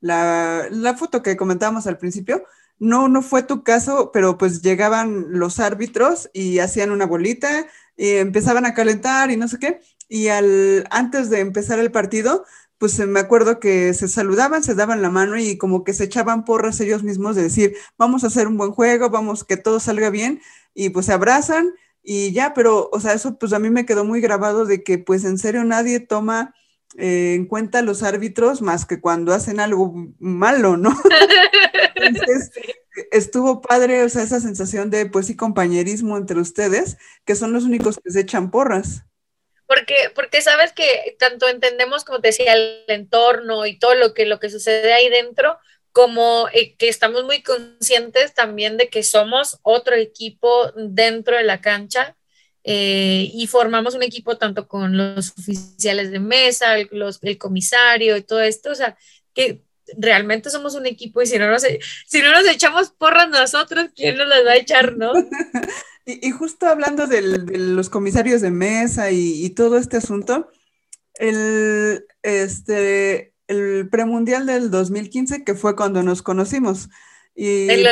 la, 0.00 0.68
la, 0.70 0.96
foto 0.96 1.22
que 1.22 1.36
comentábamos 1.36 1.86
al 1.86 1.98
principio, 1.98 2.46
no, 2.82 3.08
no 3.08 3.22
fue 3.22 3.44
tu 3.44 3.62
caso, 3.62 4.10
pero 4.12 4.36
pues 4.36 4.60
llegaban 4.60 5.26
los 5.38 5.60
árbitros 5.60 6.28
y 6.32 6.58
hacían 6.58 6.90
una 6.90 7.06
bolita 7.06 7.68
y 7.96 8.10
empezaban 8.16 8.66
a 8.66 8.74
calentar 8.74 9.30
y 9.30 9.36
no 9.36 9.46
sé 9.46 9.60
qué. 9.60 9.80
Y 10.08 10.28
al, 10.28 10.84
antes 10.90 11.30
de 11.30 11.38
empezar 11.38 11.78
el 11.78 11.92
partido, 11.92 12.44
pues 12.78 12.98
me 13.06 13.20
acuerdo 13.20 13.60
que 13.60 13.94
se 13.94 14.08
saludaban, 14.08 14.64
se 14.64 14.74
daban 14.74 15.00
la 15.00 15.10
mano 15.10 15.38
y 15.38 15.56
como 15.58 15.84
que 15.84 15.94
se 15.94 16.04
echaban 16.04 16.44
porras 16.44 16.80
ellos 16.80 17.04
mismos 17.04 17.36
de 17.36 17.44
decir, 17.44 17.76
vamos 17.98 18.24
a 18.24 18.26
hacer 18.26 18.48
un 18.48 18.56
buen 18.56 18.72
juego, 18.72 19.10
vamos, 19.10 19.44
que 19.44 19.56
todo 19.56 19.78
salga 19.78 20.10
bien 20.10 20.40
y 20.74 20.90
pues 20.90 21.06
se 21.06 21.12
abrazan 21.12 21.72
y 22.02 22.32
ya, 22.32 22.52
pero, 22.52 22.90
o 22.92 22.98
sea, 22.98 23.12
eso 23.12 23.38
pues 23.38 23.52
a 23.52 23.60
mí 23.60 23.70
me 23.70 23.86
quedó 23.86 24.04
muy 24.04 24.20
grabado 24.20 24.64
de 24.66 24.82
que 24.82 24.98
pues 24.98 25.24
en 25.24 25.38
serio 25.38 25.62
nadie 25.62 26.00
toma 26.00 26.52
eh, 26.98 27.34
en 27.34 27.46
cuenta 27.46 27.82
los 27.82 28.02
árbitros 28.02 28.60
más 28.60 28.84
que 28.84 29.00
cuando 29.00 29.32
hacen 29.32 29.60
algo 29.60 29.94
malo, 30.18 30.76
¿no? 30.76 30.90
Entonces, 31.94 32.50
estuvo 33.10 33.62
padre, 33.62 34.02
o 34.02 34.08
sea, 34.08 34.22
esa 34.22 34.40
sensación 34.40 34.90
de, 34.90 35.06
pues 35.06 35.26
sí, 35.26 35.36
compañerismo 35.36 36.16
entre 36.16 36.40
ustedes, 36.40 36.98
que 37.24 37.34
son 37.34 37.52
los 37.52 37.64
únicos 37.64 37.98
que 38.02 38.10
se 38.10 38.20
echan 38.20 38.50
porras. 38.50 39.04
Porque, 39.66 40.10
porque 40.14 40.42
sabes 40.42 40.72
que 40.72 41.16
tanto 41.18 41.48
entendemos, 41.48 42.04
como 42.04 42.20
te 42.20 42.28
decía, 42.28 42.52
el 42.54 42.84
entorno 42.88 43.64
y 43.64 43.78
todo 43.78 43.94
lo 43.94 44.12
que, 44.12 44.26
lo 44.26 44.38
que 44.38 44.50
sucede 44.50 44.92
ahí 44.92 45.08
dentro, 45.08 45.58
como 45.92 46.48
eh, 46.52 46.74
que 46.76 46.88
estamos 46.88 47.24
muy 47.24 47.42
conscientes 47.42 48.34
también 48.34 48.76
de 48.76 48.88
que 48.88 49.02
somos 49.02 49.60
otro 49.62 49.94
equipo 49.94 50.72
dentro 50.76 51.36
de 51.36 51.44
la 51.44 51.60
cancha 51.60 52.16
eh, 52.64 53.30
y 53.32 53.46
formamos 53.46 53.94
un 53.94 54.02
equipo 54.02 54.36
tanto 54.38 54.68
con 54.68 54.96
los 54.96 55.32
oficiales 55.38 56.10
de 56.10 56.20
mesa, 56.20 56.76
el 56.78 57.38
comisario 57.38 58.16
y 58.16 58.22
todo 58.22 58.40
esto, 58.40 58.70
o 58.70 58.74
sea, 58.74 58.96
que 59.34 59.62
realmente 59.96 60.50
somos 60.50 60.74
un 60.74 60.86
equipo 60.86 61.22
y 61.22 61.26
si 61.26 61.38
no 61.38 61.50
nos, 61.50 61.62
si 62.06 62.20
no 62.20 62.30
nos 62.30 62.46
echamos 62.46 62.90
porras 62.90 63.28
nosotros, 63.28 63.88
¿quién 63.94 64.16
nos 64.16 64.28
las 64.28 64.44
va 64.44 64.52
a 64.52 64.56
echar, 64.56 64.96
no? 64.96 65.12
y, 66.06 66.30
justo 66.30 66.66
hablando 66.66 67.06
de 67.06 67.22
los 67.22 67.90
comisarios 67.90 68.40
de 68.40 68.50
mesa 68.50 69.10
y, 69.10 69.48
todo 69.50 69.76
este 69.76 69.96
asunto, 69.96 70.48
el, 71.14 72.06
este, 72.22 73.34
el 73.48 73.88
premundial 73.90 74.46
del 74.46 74.70
2015, 74.70 75.44
que 75.44 75.54
fue 75.54 75.76
cuando 75.76 76.02
nos 76.02 76.22
conocimos, 76.22 76.88
Y, 77.34 77.70
el 77.70 77.86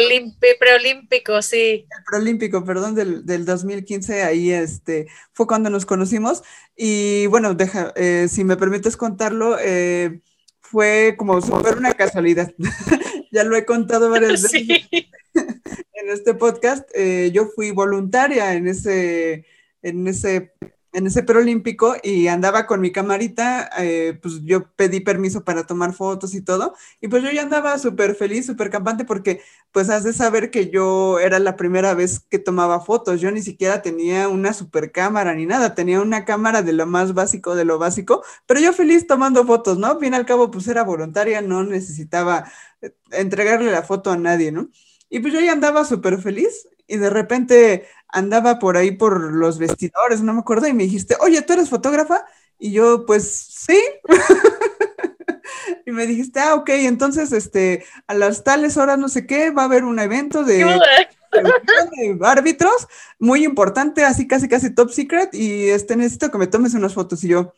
preolímpico, 0.58 1.40
sí. 1.40 1.86
El 1.90 2.04
preolímpico, 2.06 2.64
perdón, 2.64 2.94
del, 2.94 3.24
del, 3.24 3.44
2015, 3.46 4.22
ahí 4.22 4.50
este, 4.50 5.06
fue 5.32 5.46
cuando 5.46 5.70
nos 5.70 5.86
conocimos. 5.86 6.42
Y 6.76 7.26
bueno, 7.26 7.54
deja, 7.54 7.92
eh, 7.96 8.26
si 8.28 8.44
me 8.44 8.56
permites 8.56 8.96
contarlo, 8.96 9.56
eh, 9.58 10.20
fue 10.60 11.14
como 11.16 11.40
fue 11.40 11.72
una 11.72 11.94
casualidad. 11.94 12.52
ya 13.32 13.44
lo 13.44 13.56
he 13.56 13.64
contado 13.64 14.10
varias 14.10 14.42
veces 14.52 14.68
en 15.34 16.10
este 16.10 16.34
podcast. 16.34 16.88
Eh, 16.94 17.30
yo 17.32 17.46
fui 17.46 17.70
voluntaria 17.70 18.54
en 18.54 18.68
ese, 18.68 19.46
en 19.82 20.06
ese 20.06 20.52
en 20.92 21.06
ese 21.06 21.22
preolímpico 21.22 21.94
y 22.02 22.26
andaba 22.28 22.66
con 22.66 22.80
mi 22.80 22.92
camarita, 22.92 23.70
eh, 23.78 24.18
pues 24.20 24.42
yo 24.44 24.68
pedí 24.74 25.00
permiso 25.00 25.44
para 25.44 25.64
tomar 25.66 25.92
fotos 25.94 26.34
y 26.34 26.42
todo, 26.42 26.74
y 27.00 27.08
pues 27.08 27.22
yo 27.22 27.30
ya 27.30 27.42
andaba 27.42 27.78
súper 27.78 28.14
feliz, 28.14 28.46
súper 28.46 28.70
campante, 28.70 29.04
porque 29.04 29.40
pues 29.72 29.88
has 29.88 30.04
de 30.04 30.12
saber 30.12 30.50
que 30.50 30.68
yo 30.70 31.20
era 31.20 31.38
la 31.38 31.56
primera 31.56 31.94
vez 31.94 32.20
que 32.20 32.38
tomaba 32.38 32.80
fotos, 32.80 33.20
yo 33.20 33.30
ni 33.30 33.42
siquiera 33.42 33.82
tenía 33.82 34.28
una 34.28 34.52
super 34.52 34.90
cámara 34.92 35.34
ni 35.34 35.46
nada, 35.46 35.74
tenía 35.74 36.00
una 36.00 36.24
cámara 36.24 36.62
de 36.62 36.72
lo 36.72 36.86
más 36.86 37.14
básico 37.14 37.54
de 37.54 37.64
lo 37.64 37.78
básico, 37.78 38.24
pero 38.46 38.60
yo 38.60 38.72
feliz 38.72 39.06
tomando 39.06 39.44
fotos, 39.46 39.78
¿no? 39.78 39.98
Bien 39.98 40.14
al 40.14 40.26
cabo, 40.26 40.50
pues 40.50 40.66
era 40.68 40.82
voluntaria, 40.82 41.40
no 41.40 41.62
necesitaba 41.64 42.50
eh, 42.82 42.92
entregarle 43.12 43.70
la 43.70 43.82
foto 43.82 44.10
a 44.10 44.16
nadie, 44.16 44.52
¿no? 44.52 44.68
Y 45.08 45.20
pues 45.20 45.32
yo 45.34 45.40
ya 45.40 45.52
andaba 45.52 45.84
súper 45.84 46.20
feliz 46.20 46.68
y 46.86 46.96
de 46.96 47.10
repente 47.10 47.86
andaba 48.12 48.58
por 48.58 48.76
ahí 48.76 48.92
por 48.92 49.32
los 49.32 49.58
vestidores, 49.58 50.22
no 50.22 50.32
me 50.32 50.40
acuerdo, 50.40 50.66
y 50.66 50.72
me 50.72 50.84
dijiste, 50.84 51.16
oye, 51.20 51.42
¿tú 51.42 51.52
eres 51.52 51.68
fotógrafa? 51.68 52.24
Y 52.58 52.72
yo, 52.72 53.06
pues 53.06 53.30
sí. 53.30 53.80
y 55.86 55.92
me 55.92 56.06
dijiste, 56.06 56.40
ah, 56.40 56.54
ok, 56.54 56.68
entonces, 56.70 57.32
este, 57.32 57.84
a 58.06 58.14
las 58.14 58.44
tales 58.44 58.76
horas, 58.76 58.98
no 58.98 59.08
sé 59.08 59.26
qué, 59.26 59.50
va 59.50 59.62
a 59.62 59.66
haber 59.66 59.84
un 59.84 59.98
evento 59.98 60.44
de, 60.44 60.64
de 61.32 62.18
árbitros 62.22 62.88
muy 63.18 63.44
importante, 63.44 64.04
así 64.04 64.26
casi, 64.28 64.48
casi 64.48 64.74
top 64.74 64.90
secret, 64.90 65.34
y 65.34 65.68
este, 65.70 65.96
necesito 65.96 66.30
que 66.30 66.38
me 66.38 66.46
tomes 66.46 66.74
unas 66.74 66.94
fotos. 66.94 67.24
Y 67.24 67.28
yo, 67.28 67.52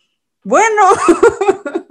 bueno. 0.45 0.83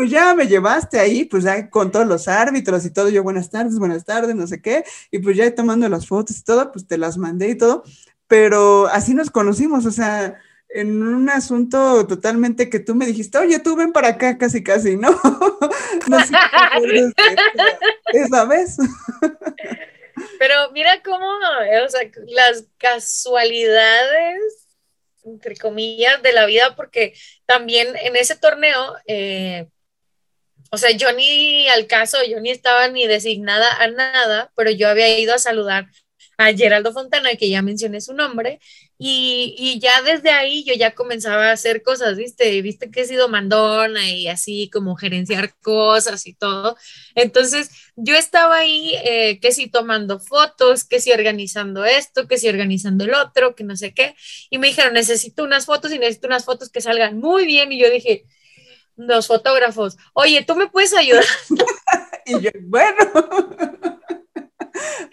pues 0.00 0.10
ya 0.10 0.34
me 0.34 0.46
llevaste 0.46 0.98
ahí, 0.98 1.26
pues 1.26 1.44
ya 1.44 1.68
con 1.68 1.92
todos 1.92 2.06
los 2.06 2.26
árbitros 2.26 2.86
y 2.86 2.90
todo, 2.90 3.10
yo 3.10 3.22
buenas 3.22 3.50
tardes, 3.50 3.78
buenas 3.78 4.06
tardes, 4.06 4.34
no 4.34 4.46
sé 4.46 4.62
qué, 4.62 4.82
y 5.10 5.18
pues 5.18 5.36
ya 5.36 5.54
tomando 5.54 5.86
las 5.90 6.06
fotos 6.06 6.38
y 6.38 6.42
todo, 6.42 6.72
pues 6.72 6.86
te 6.86 6.96
las 6.96 7.18
mandé 7.18 7.50
y 7.50 7.54
todo, 7.54 7.84
pero 8.26 8.86
así 8.86 9.12
nos 9.12 9.30
conocimos, 9.30 9.84
o 9.84 9.90
sea, 9.90 10.40
en 10.70 11.02
un 11.02 11.28
asunto 11.28 12.06
totalmente 12.06 12.70
que 12.70 12.78
tú 12.78 12.94
me 12.94 13.04
dijiste, 13.04 13.36
oye, 13.36 13.58
tú 13.58 13.76
ven 13.76 13.92
para 13.92 14.08
acá 14.08 14.38
casi, 14.38 14.64
casi, 14.64 14.96
¿no? 14.96 15.10
no 16.08 16.20
sé 16.24 16.34
esa 18.14 18.46
vez. 18.46 18.78
Pero 20.38 20.54
mira 20.72 21.02
cómo, 21.02 21.26
o 21.26 21.88
sea, 21.90 22.00
las 22.28 22.64
casualidades, 22.78 24.66
entre 25.24 25.56
comillas, 25.56 26.22
de 26.22 26.32
la 26.32 26.46
vida, 26.46 26.74
porque 26.74 27.12
también 27.44 27.94
en 27.98 28.16
ese 28.16 28.34
torneo, 28.34 28.94
eh, 29.06 29.68
o 30.70 30.78
sea, 30.78 30.90
yo 30.92 31.12
ni 31.12 31.68
al 31.68 31.86
caso, 31.86 32.18
yo 32.28 32.40
ni 32.40 32.50
estaba 32.50 32.88
ni 32.88 33.06
designada 33.06 33.82
a 33.82 33.88
nada, 33.88 34.52
pero 34.56 34.70
yo 34.70 34.88
había 34.88 35.18
ido 35.18 35.34
a 35.34 35.38
saludar 35.38 35.88
a 36.38 36.54
Geraldo 36.54 36.92
Fontana, 36.92 37.34
que 37.36 37.50
ya 37.50 37.60
mencioné 37.62 38.00
su 38.00 38.14
nombre, 38.14 38.60
y, 38.98 39.54
y, 39.58 39.78
ya 39.80 40.02
desde 40.02 40.30
ahí 40.30 40.64
yo 40.64 40.74
ya 40.74 40.94
comenzaba 40.94 41.48
a 41.48 41.52
hacer 41.52 41.82
cosas, 41.82 42.16
¿viste? 42.16 42.60
Viste 42.62 42.90
que 42.90 43.02
he 43.02 43.06
sido 43.06 43.28
mandona 43.28 44.10
y 44.10 44.28
así 44.28 44.70
como 44.72 44.94
gerenciar 44.96 45.54
cosas 45.62 46.26
y 46.26 46.34
todo. 46.34 46.76
Entonces 47.14 47.70
yo 47.96 48.14
estaba 48.14 48.58
ahí, 48.58 48.94
eh, 49.04 49.38
que 49.40 49.52
si 49.52 49.68
tomando 49.70 50.20
fotos, 50.20 50.84
que 50.84 51.00
si 51.00 51.12
organizando 51.12 51.84
esto, 51.84 52.28
que 52.28 52.38
si 52.38 52.48
organizando 52.48 53.04
el 53.04 53.14
otro, 53.14 53.54
que 53.54 53.64
no 53.64 53.76
sé 53.76 53.94
qué, 53.94 54.14
y 54.50 54.58
me 54.58 54.68
dijeron, 54.68 54.94
necesito 54.94 55.44
unas 55.44 55.66
fotos 55.66 55.92
y 55.92 55.98
necesito 55.98 56.26
unas 56.26 56.44
fotos 56.44 56.70
que 56.70 56.80
salgan 56.80 57.18
muy 57.18 57.46
bien, 57.46 57.72
y 57.72 57.80
yo 57.80 57.90
dije, 57.90 58.24
los 59.06 59.26
fotógrafos, 59.26 59.96
oye, 60.12 60.44
¿tú 60.44 60.54
me 60.54 60.68
puedes 60.68 60.94
ayudar? 60.94 61.24
y 62.26 62.40
yo, 62.40 62.50
bueno, 62.62 62.96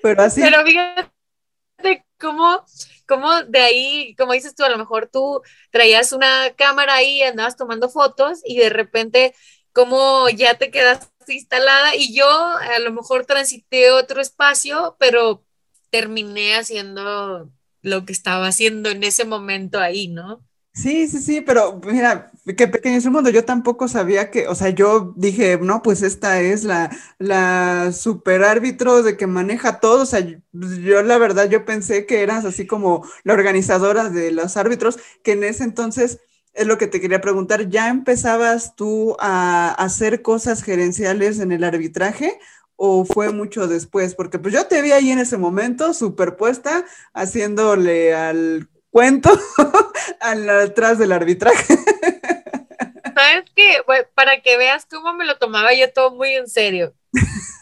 pero 0.01 0.22
así. 0.22 0.41
Pero 0.41 0.65
fíjate 0.65 2.05
cómo, 2.19 2.65
cómo 3.07 3.43
de 3.43 3.59
ahí, 3.59 4.15
como 4.15 4.34
dices 4.34 4.55
tú, 4.55 4.64
a 4.64 4.69
lo 4.69 4.77
mejor 4.77 5.09
tú 5.11 5.41
traías 5.72 6.11
una 6.11 6.53
cámara 6.55 6.95
ahí, 6.95 7.22
andabas 7.22 7.57
tomando 7.57 7.89
fotos 7.89 8.41
y 8.45 8.57
de 8.57 8.69
repente, 8.69 9.35
como 9.73 10.30
ya 10.30 10.55
te 10.55 10.72
quedaste 10.72 11.34
instalada 11.34 11.95
y 11.95 12.15
yo 12.15 12.30
a 12.30 12.80
lo 12.80 12.91
mejor 12.91 13.26
transité 13.26 13.91
otro 13.91 14.22
espacio, 14.22 14.95
pero 14.99 15.43
terminé 15.89 16.55
haciendo 16.55 17.51
lo 17.81 18.05
que 18.05 18.14
estaba 18.14 18.47
haciendo 18.47 18.89
en 18.89 19.03
ese 19.03 19.26
momento 19.26 19.80
ahí, 19.80 20.07
¿no? 20.07 20.47
Sí, 20.79 21.07
sí, 21.07 21.17
sí, 21.23 21.41
pero 21.41 21.81
mira, 21.87 22.31
qué 22.55 22.67
pequeño 22.67 22.97
es 22.97 23.05
el 23.05 23.11
mundo. 23.11 23.31
Yo 23.31 23.43
tampoco 23.45 23.87
sabía 23.87 24.29
que, 24.29 24.47
o 24.47 24.53
sea, 24.53 24.69
yo 24.69 25.11
dije, 25.15 25.57
no, 25.59 25.81
pues 25.81 26.03
esta 26.03 26.39
es 26.39 26.63
la, 26.63 26.95
la 27.17 27.91
super 27.91 28.43
árbitro 28.43 29.01
de 29.01 29.17
que 29.17 29.25
maneja 29.25 29.79
todo. 29.79 30.03
O 30.03 30.05
sea, 30.05 30.19
yo 30.19 31.01
la 31.01 31.17
verdad, 31.17 31.49
yo 31.49 31.65
pensé 31.65 32.05
que 32.05 32.21
eras 32.21 32.45
así 32.45 32.67
como 32.67 33.03
la 33.23 33.33
organizadora 33.33 34.09
de 34.11 34.31
los 34.31 34.55
árbitros, 34.55 34.99
que 35.23 35.31
en 35.31 35.43
ese 35.45 35.63
entonces 35.63 36.19
es 36.53 36.67
lo 36.67 36.77
que 36.77 36.85
te 36.87 37.01
quería 37.01 37.21
preguntar. 37.21 37.69
¿Ya 37.69 37.89
empezabas 37.89 38.75
tú 38.75 39.17
a 39.19 39.71
hacer 39.79 40.21
cosas 40.21 40.61
gerenciales 40.63 41.39
en 41.39 41.51
el 41.51 41.63
arbitraje? 41.63 42.39
¿O 42.75 43.03
fue 43.03 43.31
mucho 43.33 43.67
después? 43.67 44.13
Porque 44.13 44.37
pues 44.37 44.53
yo 44.53 44.67
te 44.67 44.83
vi 44.83 44.91
ahí 44.91 45.09
en 45.09 45.17
ese 45.17 45.37
momento 45.37 45.95
superpuesta 45.95 46.85
haciéndole 47.15 48.13
al 48.13 48.69
cuento 48.98 49.30
atrás 50.19 50.98
del 50.98 51.11
arbitraje. 51.11 51.76
¿Sabes 53.15 53.45
qué? 53.56 53.84
para 54.15 54.41
que 54.41 54.57
veas 54.57 54.88
cómo 54.88 55.14
me 55.14 55.24
lo 55.24 55.38
tomaba 55.38 55.72
yo 55.76 55.94
todo 55.94 56.15
muy 56.15 56.34
en 56.34 56.48
serio. 56.48 56.95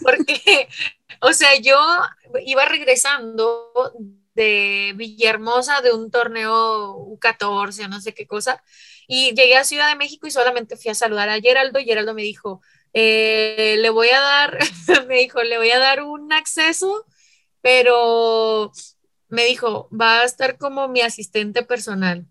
Porque, 0.02 0.70
o 1.22 1.34
sea, 1.34 1.60
yo 1.60 1.78
iba 2.45 2.64
regresando 2.64 3.70
de 4.34 4.94
Villahermosa 4.95 5.82
de 5.82 5.91
un 5.91 6.10
torneo 6.10 6.95
U14 6.99 7.90
no 7.90 7.99
sé 7.99 8.14
qué 8.14 8.26
cosa, 8.26 8.64
y 9.06 9.34
llegué 9.34 9.57
a 9.57 9.66
Ciudad 9.66 9.90
de 9.90 9.98
México 9.98 10.28
y 10.28 10.32
solamente 10.32 10.78
fui 10.78 10.91
a 10.91 10.95
saludar 10.95 11.28
a 11.28 11.41
Geraldo. 11.41 11.80
Geraldo 11.80 12.14
me 12.14 12.22
dijo, 12.22 12.62
eh, 12.94 13.76
le 13.80 13.90
voy 13.90 14.07
a 14.07 14.22
dar, 14.22 14.57
me 15.10 15.18
dijo, 15.18 15.44
le 15.44 15.57
voy 15.57 15.72
a 15.72 15.80
dar 15.80 16.02
un 16.02 16.32
acceso, 16.32 17.06
pero 17.60 18.72
me 19.27 19.45
dijo, 19.45 19.89
va 19.89 20.22
a 20.22 20.26
estar 20.26 20.57
como 20.57 20.88
mi 20.88 21.02
asistente 21.02 21.64
personal. 21.64 22.26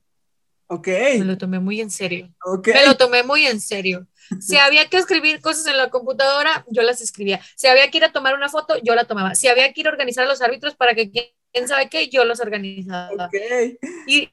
Ok. 0.66 0.88
Me 1.18 1.24
lo 1.24 1.38
tomé 1.38 1.58
muy 1.58 1.80
en 1.80 1.90
serio. 1.90 2.32
Me 2.66 2.86
lo 2.86 2.96
tomé 2.96 3.22
muy 3.22 3.46
en 3.46 3.60
serio. 3.60 4.06
Si 4.40 4.56
había 4.56 4.88
que 4.88 4.96
escribir 4.96 5.42
cosas 5.42 5.66
en 5.66 5.76
la 5.76 5.90
computadora, 5.90 6.64
yo 6.70 6.80
las 6.80 7.02
escribía. 7.02 7.42
Si 7.56 7.66
había 7.66 7.90
que 7.90 7.98
ir 7.98 8.04
a 8.04 8.12
tomar 8.12 8.32
una 8.34 8.48
foto, 8.48 8.74
yo 8.82 8.94
la 8.94 9.04
tomaba. 9.04 9.34
Si 9.34 9.48
había 9.48 9.70
que 9.70 9.82
ir 9.82 9.86
a 9.86 9.90
organizar 9.90 10.24
a 10.24 10.28
los 10.28 10.40
árbitros 10.40 10.74
para 10.76 10.94
que 10.94 11.10
quién 11.10 11.68
sabe 11.68 11.90
qué, 11.90 12.08
yo 12.08 12.24
los 12.24 12.40
organizaba. 12.40 13.26
Okay. 13.26 13.76
Y 14.06 14.30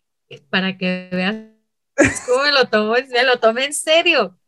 para 0.49 0.77
que 0.77 1.09
vean 1.11 1.61
cómo 2.25 2.43
me 2.43 2.53
lo 2.53 2.69
tomó, 2.69 2.93
me 2.93 3.23
lo 3.23 3.37
tomé 3.39 3.65
en 3.65 3.73
serio. 3.73 4.39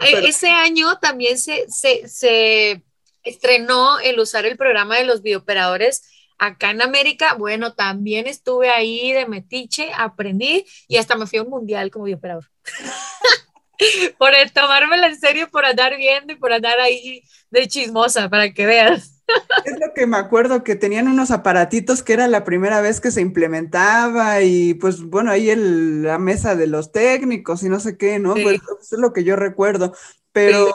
E, 0.00 0.28
ese 0.28 0.50
año 0.50 0.98
también 1.00 1.36
se, 1.36 1.66
se, 1.68 2.06
se 2.06 2.84
estrenó 3.24 3.98
el 3.98 4.20
usar 4.20 4.46
el 4.46 4.56
programa 4.56 4.98
de 4.98 5.04
los 5.04 5.22
videoperadores 5.22 6.02
Acá 6.38 6.70
en 6.70 6.82
América, 6.82 7.34
bueno, 7.34 7.74
también 7.74 8.26
estuve 8.26 8.70
ahí 8.70 9.12
de 9.12 9.26
metiche, 9.26 9.90
aprendí 9.96 10.66
y 10.86 10.98
hasta 10.98 11.16
me 11.16 11.26
fui 11.26 11.38
a 11.38 11.42
un 11.42 11.50
mundial 11.50 11.90
como 11.90 12.04
operador. 12.04 12.44
por 14.18 14.34
el 14.34 14.52
tomármela 14.52 15.06
en 15.06 15.18
serio, 15.18 15.48
por 15.50 15.64
andar 15.64 15.96
viendo 15.96 16.32
y 16.32 16.36
por 16.36 16.52
andar 16.52 16.78
ahí 16.80 17.22
de 17.50 17.68
chismosa, 17.68 18.28
para 18.28 18.52
que 18.52 18.66
veas. 18.66 19.22
Es 19.64 19.80
lo 19.80 19.92
que 19.94 20.06
me 20.06 20.16
acuerdo, 20.16 20.62
que 20.62 20.76
tenían 20.76 21.08
unos 21.08 21.30
aparatitos 21.30 22.02
que 22.02 22.12
era 22.12 22.28
la 22.28 22.44
primera 22.44 22.80
vez 22.80 23.00
que 23.00 23.10
se 23.10 23.20
implementaba 23.20 24.42
y 24.42 24.74
pues 24.74 25.02
bueno, 25.02 25.30
ahí 25.30 25.50
el, 25.50 26.02
la 26.02 26.18
mesa 26.18 26.54
de 26.54 26.68
los 26.68 26.92
técnicos 26.92 27.62
y 27.62 27.68
no 27.68 27.80
sé 27.80 27.96
qué, 27.96 28.18
¿no? 28.18 28.34
Pues, 28.34 28.60
es 28.80 28.98
lo 28.98 29.12
que 29.12 29.24
yo 29.24 29.36
recuerdo, 29.36 29.94
pero... 30.32 30.74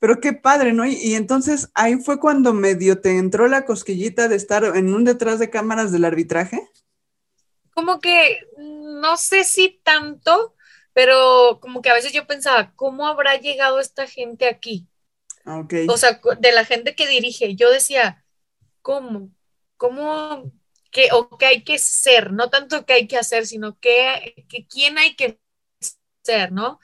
Pero 0.00 0.18
qué 0.18 0.32
padre, 0.32 0.72
¿no? 0.72 0.86
Y, 0.86 1.14
entonces 1.14 1.70
ahí 1.74 1.96
fue 1.96 2.18
cuando 2.18 2.54
medio 2.54 3.00
te 3.00 3.18
entró 3.18 3.46
la 3.48 3.66
cosquillita 3.66 4.28
de 4.28 4.36
estar 4.36 4.64
en 4.64 4.94
un 4.94 5.04
detrás 5.04 5.38
de 5.38 5.50
cámaras 5.50 5.92
del 5.92 6.06
arbitraje. 6.06 6.68
Como 7.74 8.00
que 8.00 8.40
no 8.56 9.18
sé 9.18 9.44
si 9.44 9.78
tanto, 9.84 10.54
pero 10.94 11.58
como 11.60 11.82
que 11.82 11.90
a 11.90 11.94
veces 11.94 12.12
yo 12.12 12.26
pensaba, 12.26 12.72
¿cómo 12.76 13.06
habrá 13.06 13.36
llegado 13.36 13.78
esta 13.78 14.06
gente 14.06 14.48
aquí? 14.48 14.88
Ah, 15.44 15.58
okay. 15.58 15.86
O 15.86 15.98
sea, 15.98 16.18
de 16.38 16.52
la 16.52 16.64
gente 16.64 16.94
que 16.94 17.06
dirige, 17.06 17.54
yo 17.54 17.70
decía, 17.70 18.24
¿cómo? 18.80 19.30
¿Cómo? 19.76 20.50
¿Qué, 20.90 21.08
o 21.12 21.36
qué 21.36 21.46
hay 21.46 21.62
que 21.62 21.78
ser? 21.78 22.32
No 22.32 22.48
tanto 22.48 22.86
qué 22.86 22.94
hay 22.94 23.06
que 23.06 23.18
hacer, 23.18 23.46
sino 23.46 23.78
qué, 23.78 24.46
que, 24.48 24.66
quién 24.66 24.96
hay 24.96 25.14
que 25.14 25.38
hacer, 26.22 26.52
¿no? 26.52 26.78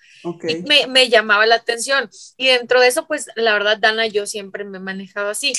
Y 0.48 0.56
me, 0.62 0.86
me, 0.86 1.08
llamaba 1.08 1.46
la 1.46 1.56
atención. 1.56 2.10
Y 2.36 2.46
dentro 2.46 2.80
de 2.80 2.88
eso, 2.88 3.06
pues 3.06 3.26
la 3.36 3.52
verdad, 3.52 3.78
Dana, 3.78 4.06
yo 4.06 4.26
siempre 4.26 4.64
me 4.64 4.78
he 4.78 4.80
manejado 4.80 5.28
así, 5.28 5.52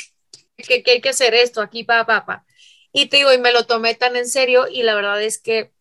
que, 0.57 0.83
que 0.83 0.91
hay 0.91 1.01
que 1.01 1.09
hacer 1.09 1.33
esto, 1.33 1.61
aquí, 1.61 1.83
pa, 1.83 2.05
pa, 2.05 2.25
pa. 2.25 2.45
Y 2.91 3.07
te 3.07 3.17
digo, 3.17 3.33
y 3.33 3.37
me 3.37 3.51
lo 3.51 3.65
tomé 3.65 3.95
tan 3.95 4.15
en 4.15 4.27
serio 4.27 4.67
y 4.67 4.83
la 4.83 4.95
verdad 4.95 5.21
es 5.21 5.39
que 5.39 5.71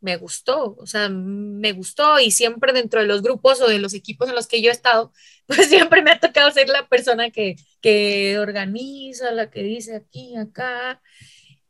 me 0.00 0.16
gustó, 0.16 0.76
o 0.78 0.86
sea, 0.86 1.08
me 1.08 1.72
gustó 1.72 2.20
y 2.20 2.30
siempre 2.30 2.72
dentro 2.72 3.00
de 3.00 3.06
los 3.06 3.22
grupos 3.22 3.60
o 3.60 3.66
de 3.66 3.80
los 3.80 3.94
equipos 3.94 4.28
en 4.28 4.36
los 4.36 4.46
que 4.46 4.62
yo 4.62 4.70
he 4.70 4.72
estado, 4.72 5.12
pues 5.46 5.68
siempre 5.68 6.02
me 6.02 6.12
ha 6.12 6.20
tocado 6.20 6.50
ser 6.52 6.68
la 6.68 6.88
persona 6.88 7.30
que, 7.30 7.56
que 7.80 8.38
organiza, 8.38 9.32
la 9.32 9.50
que 9.50 9.62
dice 9.62 9.96
aquí, 9.96 10.36
acá. 10.36 11.02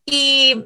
Y, 0.04 0.64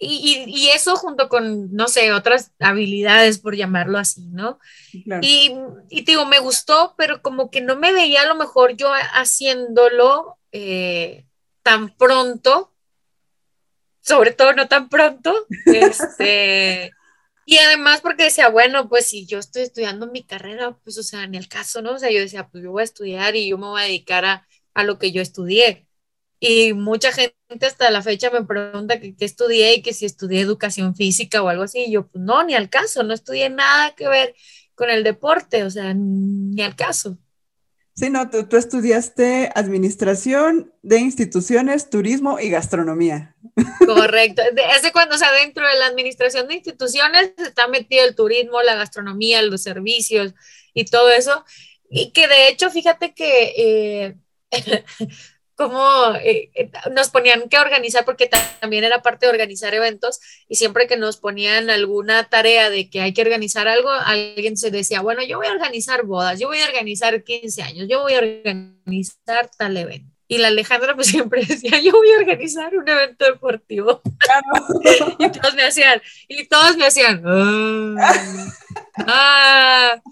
y, 0.00 0.44
y, 0.46 0.68
eso 0.70 0.96
junto 0.96 1.28
con, 1.28 1.72
no 1.74 1.86
sé, 1.86 2.12
otras 2.12 2.52
habilidades, 2.58 3.38
por 3.38 3.54
llamarlo 3.54 3.98
así, 3.98 4.28
¿no? 4.30 4.58
Y, 4.92 5.54
y 5.90 6.02
te 6.02 6.12
digo, 6.12 6.24
me 6.24 6.38
gustó, 6.38 6.94
pero 6.96 7.20
como 7.20 7.50
que 7.50 7.60
no 7.60 7.76
me 7.76 7.92
veía 7.92 8.22
a 8.22 8.26
lo 8.26 8.34
mejor 8.34 8.76
yo 8.76 8.90
haciéndolo 9.14 10.38
eh, 10.52 11.26
tan 11.62 11.90
pronto 11.90 12.70
sobre 14.00 14.32
todo 14.32 14.52
no 14.52 14.68
tan 14.68 14.88
pronto. 14.88 15.46
Este, 15.66 16.90
y 17.46 17.58
además 17.58 18.00
porque 18.00 18.24
decía, 18.24 18.48
bueno, 18.48 18.88
pues 18.88 19.06
si 19.06 19.26
yo 19.26 19.38
estoy 19.38 19.62
estudiando 19.62 20.06
mi 20.06 20.24
carrera, 20.24 20.76
pues 20.84 20.98
o 20.98 21.02
sea, 21.02 21.24
en 21.24 21.34
el 21.34 21.48
caso, 21.48 21.82
¿no? 21.82 21.92
O 21.92 21.98
sea, 21.98 22.10
yo 22.10 22.20
decía, 22.20 22.48
pues 22.48 22.64
yo 22.64 22.72
voy 22.72 22.82
a 22.82 22.84
estudiar 22.84 23.36
y 23.36 23.48
yo 23.48 23.58
me 23.58 23.66
voy 23.66 23.80
a 23.80 23.84
dedicar 23.84 24.24
a, 24.24 24.48
a 24.74 24.84
lo 24.84 24.98
que 24.98 25.12
yo 25.12 25.22
estudié. 25.22 25.86
Y 26.40 26.72
mucha 26.72 27.12
gente 27.12 27.36
hasta 27.60 27.90
la 27.90 28.00
fecha 28.00 28.30
me 28.30 28.42
pregunta 28.42 28.98
qué 28.98 29.14
estudié 29.20 29.74
y 29.74 29.82
que 29.82 29.92
si 29.92 30.06
estudié 30.06 30.40
educación 30.40 30.96
física 30.96 31.42
o 31.42 31.48
algo 31.48 31.64
así. 31.64 31.84
Y 31.84 31.92
yo, 31.92 32.08
pues 32.08 32.24
no, 32.24 32.42
ni 32.42 32.54
al 32.54 32.70
caso, 32.70 33.02
no 33.02 33.12
estudié 33.12 33.50
nada 33.50 33.94
que 33.94 34.08
ver 34.08 34.34
con 34.74 34.88
el 34.88 35.04
deporte, 35.04 35.64
o 35.64 35.70
sea, 35.70 35.92
ni 35.94 36.62
al 36.62 36.74
caso. 36.74 37.18
Sí, 37.94 38.08
no, 38.08 38.30
tú, 38.30 38.56
estudiaste 38.56 39.50
administración 39.54 40.72
de 40.80 41.00
instituciones, 41.00 41.90
turismo 41.90 42.40
y 42.40 42.48
gastronomía. 42.48 43.36
Correcto. 43.86 44.40
Ese 44.74 44.90
cuando, 44.92 45.16
o 45.16 45.18
sea, 45.18 45.30
dentro 45.32 45.68
de 45.68 45.78
la 45.78 45.88
administración 45.88 46.48
de 46.48 46.54
instituciones 46.54 47.34
está 47.36 47.68
metido 47.68 48.06
el 48.06 48.14
turismo, 48.14 48.62
la 48.62 48.76
gastronomía, 48.76 49.42
los 49.42 49.62
servicios 49.62 50.32
y 50.72 50.86
todo 50.86 51.10
eso. 51.10 51.44
Y 51.90 52.12
que 52.12 52.26
de 52.26 52.48
hecho, 52.48 52.70
fíjate 52.70 53.12
que 53.12 53.52
eh, 53.58 54.16
como 55.60 56.14
eh, 56.24 56.50
eh, 56.54 56.70
nos 56.90 57.10
ponían 57.10 57.50
que 57.50 57.58
organizar, 57.58 58.06
porque 58.06 58.30
también 58.60 58.82
era 58.82 59.02
parte 59.02 59.26
de 59.26 59.32
organizar 59.32 59.74
eventos, 59.74 60.18
y 60.48 60.54
siempre 60.54 60.86
que 60.86 60.96
nos 60.96 61.18
ponían 61.18 61.68
alguna 61.68 62.24
tarea 62.30 62.70
de 62.70 62.88
que 62.88 63.02
hay 63.02 63.12
que 63.12 63.20
organizar 63.20 63.68
algo, 63.68 63.90
alguien 63.90 64.56
se 64.56 64.70
decía, 64.70 65.02
bueno, 65.02 65.22
yo 65.22 65.36
voy 65.36 65.48
a 65.48 65.52
organizar 65.52 66.04
bodas, 66.04 66.40
yo 66.40 66.48
voy 66.48 66.60
a 66.60 66.66
organizar 66.66 67.22
15 67.22 67.62
años, 67.62 67.88
yo 67.90 68.00
voy 68.00 68.14
a 68.14 68.20
organizar 68.20 69.50
tal 69.58 69.76
evento. 69.76 70.10
Y 70.28 70.38
la 70.38 70.48
Alejandra 70.48 70.94
pues 70.94 71.08
siempre 71.08 71.44
decía, 71.44 71.78
yo 71.80 71.92
voy 71.92 72.10
a 72.12 72.20
organizar 72.20 72.74
un 72.74 72.88
evento 72.88 73.26
deportivo. 73.26 74.00
y 75.18 75.28
todos 75.28 75.54
me 75.54 75.64
hacían, 75.64 76.00
y 76.26 76.46
todos 76.46 76.78
me 76.78 76.86
hacían, 76.86 77.22
ah, 77.28 78.32
ah". 79.06 80.02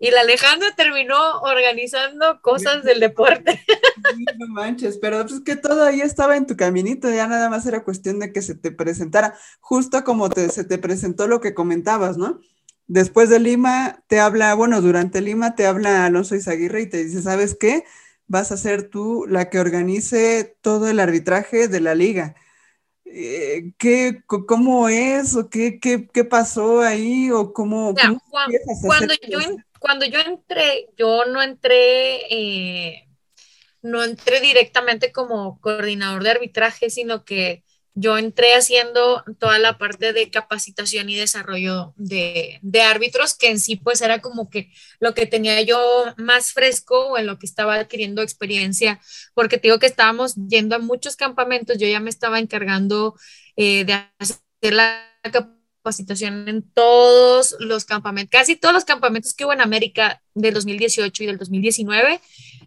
Y 0.00 0.10
la 0.12 0.20
Alejandra 0.20 0.68
terminó 0.76 1.40
organizando 1.40 2.40
cosas 2.40 2.84
del 2.84 3.00
deporte. 3.00 3.62
No 4.38 4.46
manches, 4.48 4.96
pero 4.98 5.26
pues 5.26 5.40
que 5.40 5.56
todo 5.56 5.84
ahí 5.84 6.00
estaba 6.00 6.36
en 6.36 6.46
tu 6.46 6.56
caminito, 6.56 7.10
ya 7.10 7.26
nada 7.26 7.50
más 7.50 7.66
era 7.66 7.84
cuestión 7.84 8.20
de 8.20 8.32
que 8.32 8.40
se 8.40 8.54
te 8.54 8.70
presentara, 8.70 9.34
justo 9.60 10.02
como 10.04 10.30
te, 10.30 10.48
se 10.48 10.64
te 10.64 10.78
presentó 10.78 11.26
lo 11.26 11.40
que 11.40 11.54
comentabas, 11.54 12.16
¿no? 12.16 12.40
Después 12.86 13.28
de 13.28 13.38
Lima 13.38 14.02
te 14.06 14.18
habla, 14.20 14.54
bueno, 14.54 14.80
durante 14.80 15.20
Lima 15.20 15.54
te 15.54 15.66
habla 15.66 16.06
Alonso 16.06 16.36
Izaguirre 16.36 16.82
y 16.82 16.88
te 16.88 17.04
dice, 17.04 17.20
¿sabes 17.20 17.54
qué? 17.54 17.84
Vas 18.28 18.50
a 18.50 18.56
ser 18.56 18.88
tú 18.88 19.26
la 19.28 19.50
que 19.50 19.60
organice 19.60 20.56
todo 20.62 20.88
el 20.88 21.00
arbitraje 21.00 21.68
de 21.68 21.80
la 21.80 21.94
liga. 21.94 22.34
Eh, 23.04 23.72
¿qué, 23.78 24.22
¿Cómo 24.26 24.88
es? 24.88 25.34
¿O 25.36 25.48
qué, 25.48 25.78
qué, 25.80 26.08
qué 26.08 26.24
pasó 26.24 26.80
ahí? 26.80 27.30
¿O 27.30 27.52
cómo, 27.52 27.94
cuando, 28.80 29.14
yo, 29.28 29.40
cuando 29.78 30.04
yo 30.06 30.20
entré, 30.20 30.88
yo 30.96 31.24
no 31.26 31.42
entré, 31.42 32.22
eh, 32.30 33.08
no 33.82 34.02
entré 34.02 34.40
directamente 34.40 35.12
como 35.12 35.60
coordinador 35.60 36.22
de 36.22 36.30
arbitraje, 36.30 36.90
sino 36.90 37.24
que 37.24 37.64
yo 38.00 38.16
entré 38.16 38.54
haciendo 38.54 39.24
toda 39.40 39.58
la 39.58 39.76
parte 39.76 40.12
de 40.12 40.30
capacitación 40.30 41.10
y 41.10 41.16
desarrollo 41.16 41.94
de, 41.96 42.60
árbitros, 42.80 43.36
que 43.36 43.50
en 43.50 43.58
sí 43.58 43.74
pues 43.74 44.00
era 44.02 44.20
como 44.20 44.50
que 44.50 44.70
lo 45.00 45.14
que 45.14 45.26
tenía 45.26 45.60
yo 45.62 46.04
más 46.16 46.52
fresco 46.52 47.08
o 47.08 47.18
en 47.18 47.26
lo 47.26 47.38
que 47.38 47.46
estaba 47.46 47.74
adquiriendo 47.74 48.22
experiencia, 48.22 49.00
porque 49.34 49.58
te 49.58 49.68
digo 49.68 49.80
que 49.80 49.86
estábamos 49.86 50.36
yendo 50.36 50.76
a 50.76 50.78
muchos 50.78 51.16
campamentos, 51.16 51.78
yo 51.78 51.88
ya 51.88 51.98
me 51.98 52.10
estaba 52.10 52.38
encargando 52.38 53.16
eh, 53.56 53.84
de 53.84 53.94
hacer 54.20 54.72
la 54.72 55.04
capacitación 55.22 55.57
capacitación 55.78 56.48
en 56.48 56.62
todos 56.62 57.56
los 57.60 57.84
campamentos, 57.84 58.30
casi 58.30 58.56
todos 58.56 58.74
los 58.74 58.84
campamentos 58.84 59.34
que 59.34 59.44
hubo 59.44 59.52
en 59.52 59.60
América 59.60 60.20
del 60.34 60.54
2018 60.54 61.22
y 61.22 61.26
del 61.26 61.38
2019. 61.38 62.20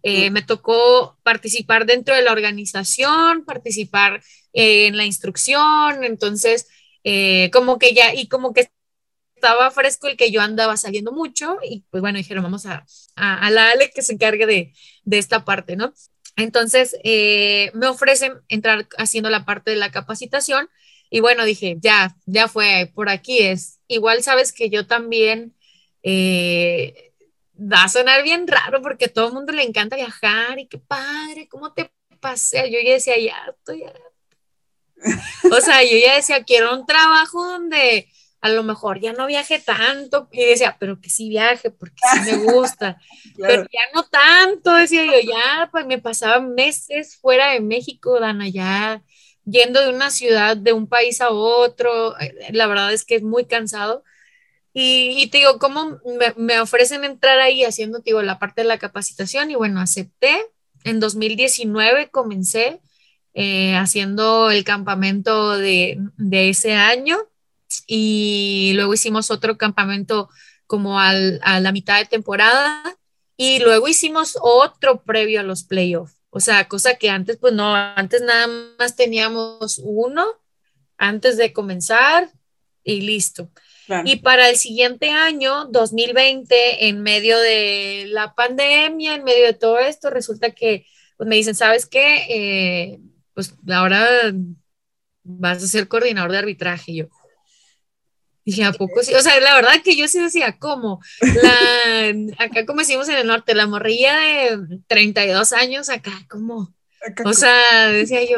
Eh, 0.04 0.32
me 0.32 0.42
tocó 0.42 1.18
participar 1.24 1.86
dentro 1.86 2.16
de 2.16 2.24
la 2.24 2.32
organización, 2.32 3.46
participar 3.46 4.24
eh, 4.54 4.88
en 4.88 4.98
la 4.98 5.06
instrucción, 5.06 6.04
entonces 6.04 6.68
eh, 7.04 7.52
como 7.54 7.78
que 7.78 7.94
ya, 7.94 8.14
y 8.16 8.28
como 8.28 8.54
que 8.54 8.72
estaba 9.36 9.70
fresco 9.72 10.08
el 10.08 10.18
que 10.18 10.32
yo 10.32 10.42
andaba 10.42 10.78
saliendo 10.78 11.12
mucho 11.12 11.58
y 11.64 11.84
pues 11.92 12.02
bueno, 12.02 12.18
dijeron, 12.18 12.44
vamos 12.44 12.66
a, 12.66 12.86
a, 13.16 13.52
la 13.52 13.72
Ale 13.72 13.92
que 13.94 14.02
se 14.02 14.14
encargue 14.14 14.46
de, 14.46 14.74
de 15.04 15.18
esta 15.18 15.46
parte, 15.46 15.76
¿no? 15.76 15.94
Entonces 16.36 16.96
me 17.04 17.88
ofrecen 17.88 18.34
entrar 18.48 18.88
haciendo 18.98 19.30
la 19.30 19.46
parte 19.46 19.72
de 19.72 19.78
la 19.78 19.92
capacitación 19.92 20.70
y 21.14 21.20
bueno, 21.20 21.44
dije, 21.44 21.76
ya, 21.80 22.16
ya 22.26 22.48
fue, 22.48 22.90
por 22.96 23.10
aquí 23.10 23.40
es. 23.40 23.80
Igual 23.88 24.24
sabes 24.24 24.54
que 24.54 24.70
yo 24.70 24.88
también, 24.88 25.54
eh, 26.04 27.12
va 27.60 27.84
a 27.84 27.90
sonar 27.90 28.24
bien 28.24 28.48
raro 28.48 28.82
porque 28.82 29.06
a 29.06 29.14
todo 29.14 29.28
el 29.28 29.34
mundo 29.34 29.52
le 29.52 29.64
encanta 29.64 29.98
viajar 29.98 30.58
y 30.58 30.68
qué 30.68 30.78
padre, 30.78 31.50
¿cómo 31.50 31.74
te 31.74 31.92
pasé? 32.22 32.72
Yo 32.72 32.80
ya 32.84 32.94
decía, 32.94 33.20
ya 33.20 33.36
estoy... 33.50 33.84
O 35.52 35.60
sea, 35.60 35.84
yo 35.84 35.98
ya 35.98 36.16
decía, 36.16 36.44
quiero 36.44 36.74
un 36.74 36.86
trabajo 36.86 37.44
donde 37.44 38.08
a 38.40 38.50
lo 38.50 38.64
mejor 38.64 39.02
ya 39.02 39.12
no 39.12 39.28
viaje 39.28 39.60
tanto. 39.60 40.30
Y 40.32 40.46
decía, 40.46 40.78
pero 40.80 41.02
que 41.02 41.10
sí 41.10 41.28
viaje, 41.28 41.72
porque 41.72 42.02
sí 42.14 42.32
me 42.32 42.38
gusta. 42.54 43.02
Pero 43.38 43.64
ya 43.64 43.82
no 43.94 44.04
tanto, 44.04 44.74
decía 44.74 45.06
yo, 45.06 45.20
ya, 45.20 45.70
pues 45.72 45.86
me 45.86 46.00
pasaba 46.00 46.40
meses 46.40 47.18
fuera 47.18 47.52
de 47.52 47.60
México, 47.60 48.20
Dana, 48.20 48.48
ya 48.48 49.04
yendo 49.46 49.82
de 49.82 49.90
una 49.90 50.12
ciudad, 50.12 50.58
de 50.58 50.74
un 50.74 50.88
país 50.88 51.22
a 51.22 51.30
otro, 51.30 52.20
eh, 52.20 52.34
la 52.52 52.68
verdad 52.68 52.94
es 52.94 53.06
que 53.06 53.16
es 53.16 53.24
muy 53.24 53.46
cansado. 53.46 54.04
Y, 54.74 55.28
te 55.28 55.40
digo, 55.40 55.60
¿cómo 55.60 56.00
me, 56.38 56.60
ofrecen 56.62 57.04
entrar 57.04 57.40
ahí 57.40 57.66
haciendo, 57.66 58.00
digo, 58.00 58.22
la 58.22 58.40
parte 58.40 58.62
de 58.62 58.68
la 58.68 58.78
capacitación? 58.78 59.52
Y 59.52 59.56
bueno, 59.56 59.82
acepté. 59.82 60.46
En 60.84 61.00
2019 61.00 62.10
comencé 62.10 62.82
eh, 63.34 63.76
haciendo 63.76 64.50
el 64.50 64.64
campamento 64.64 65.58
de, 65.58 66.00
de, 66.18 66.50
ese 66.50 66.74
año 66.74 67.18
y 67.86 68.72
luego 68.76 68.94
hicimos 68.94 69.30
otro 69.30 69.58
campamento 69.58 70.30
como 70.66 71.00
al, 71.00 71.40
a 71.44 71.60
la 71.60 71.72
mitad 71.72 72.00
de 72.00 72.06
temporada 72.06 72.98
y 73.38 73.60
luego 73.60 73.88
hicimos 73.88 74.38
otro 74.42 75.04
previo 75.04 75.40
a 75.42 75.44
los 75.44 75.64
playoffs. 75.64 76.21
O 76.32 76.40
sea, 76.40 76.68
cosa 76.68 76.96
que 76.96 77.10
antes, 77.10 77.38
pues 77.38 77.54
no, 77.54 77.76
antes 77.76 78.22
nada 78.22 78.48
más 78.80 78.96
teníamos 78.96 79.80
uno 79.84 80.26
antes 80.98 81.38
de 81.38 81.54
comenzar 81.54 82.32
y 82.84 83.02
listo. 83.02 83.52
Y 84.06 84.18
para 84.18 84.50
el 84.50 84.56
siguiente 84.56 85.10
año, 85.10 85.66
2020, 85.66 86.88
en 86.88 87.02
medio 87.02 87.38
de 87.38 88.06
la 88.08 88.34
pandemia, 88.34 89.16
en 89.16 89.26
medio 89.26 89.46
de 89.46 89.54
todo 89.54 89.80
esto, 89.80 90.10
resulta 90.10 90.52
que 90.52 90.86
pues, 91.18 91.28
me 91.28 91.36
dicen, 91.36 91.56
¿sabes 91.56 91.86
qué? 91.86 92.26
Eh, 92.30 93.00
pues 93.34 93.54
ahora 93.70 94.34
vas 95.24 95.62
a 95.62 95.68
ser 95.68 95.90
coordinador 95.90 96.32
de 96.32 96.38
arbitraje. 96.38 96.94
Y 96.94 96.96
yo, 96.98 97.10
Dije, 98.52 98.66
¿a 98.66 98.74
poco 98.74 99.02
sí? 99.02 99.14
O 99.14 99.22
sea, 99.22 99.40
la 99.40 99.56
verdad 99.56 99.82
que 99.82 99.96
yo 99.96 100.10
sí 100.10 100.22
decía, 100.22 100.58
¿cómo? 100.60 101.00
La, 101.22 102.14
acá 102.46 102.66
como 102.66 102.80
decimos 102.80 103.08
en 103.08 103.16
el 103.16 103.28
norte, 103.28 103.56
la 103.56 103.66
morrilla 103.66 104.18
de 104.18 104.82
32 104.88 105.54
años, 105.54 105.88
acá 105.88 106.12
como, 106.30 106.76
o 107.24 107.34
sea, 107.34 107.88
decía 107.88 108.26
yo, 108.26 108.38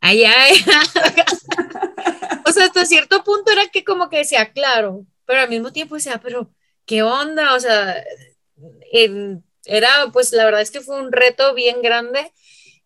allá, 0.00 0.30
o 2.46 2.52
sea, 2.52 2.66
hasta 2.66 2.84
cierto 2.84 3.24
punto 3.24 3.50
era 3.50 3.66
que 3.68 3.82
como 3.82 4.10
que 4.10 4.18
decía, 4.18 4.52
claro, 4.52 5.06
pero 5.24 5.40
al 5.40 5.48
mismo 5.48 5.72
tiempo 5.72 5.94
decía, 5.94 6.20
pero, 6.22 6.50
¿qué 6.84 7.02
onda? 7.02 7.54
O 7.54 7.60
sea, 7.60 8.04
era, 9.64 10.10
pues 10.12 10.32
la 10.32 10.44
verdad 10.44 10.60
es 10.60 10.70
que 10.70 10.82
fue 10.82 11.00
un 11.00 11.12
reto 11.12 11.54
bien 11.54 11.80
grande, 11.80 12.30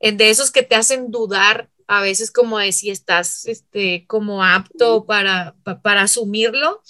de 0.00 0.30
esos 0.30 0.52
que 0.52 0.62
te 0.62 0.76
hacen 0.76 1.10
dudar 1.10 1.68
a 1.90 2.00
veces 2.00 2.30
como 2.30 2.60
de 2.60 2.70
si 2.70 2.88
estás 2.88 3.46
este, 3.46 4.04
como 4.06 4.44
apto 4.44 5.06
para, 5.06 5.56
para 5.82 6.02
asumirlo. 6.02 6.82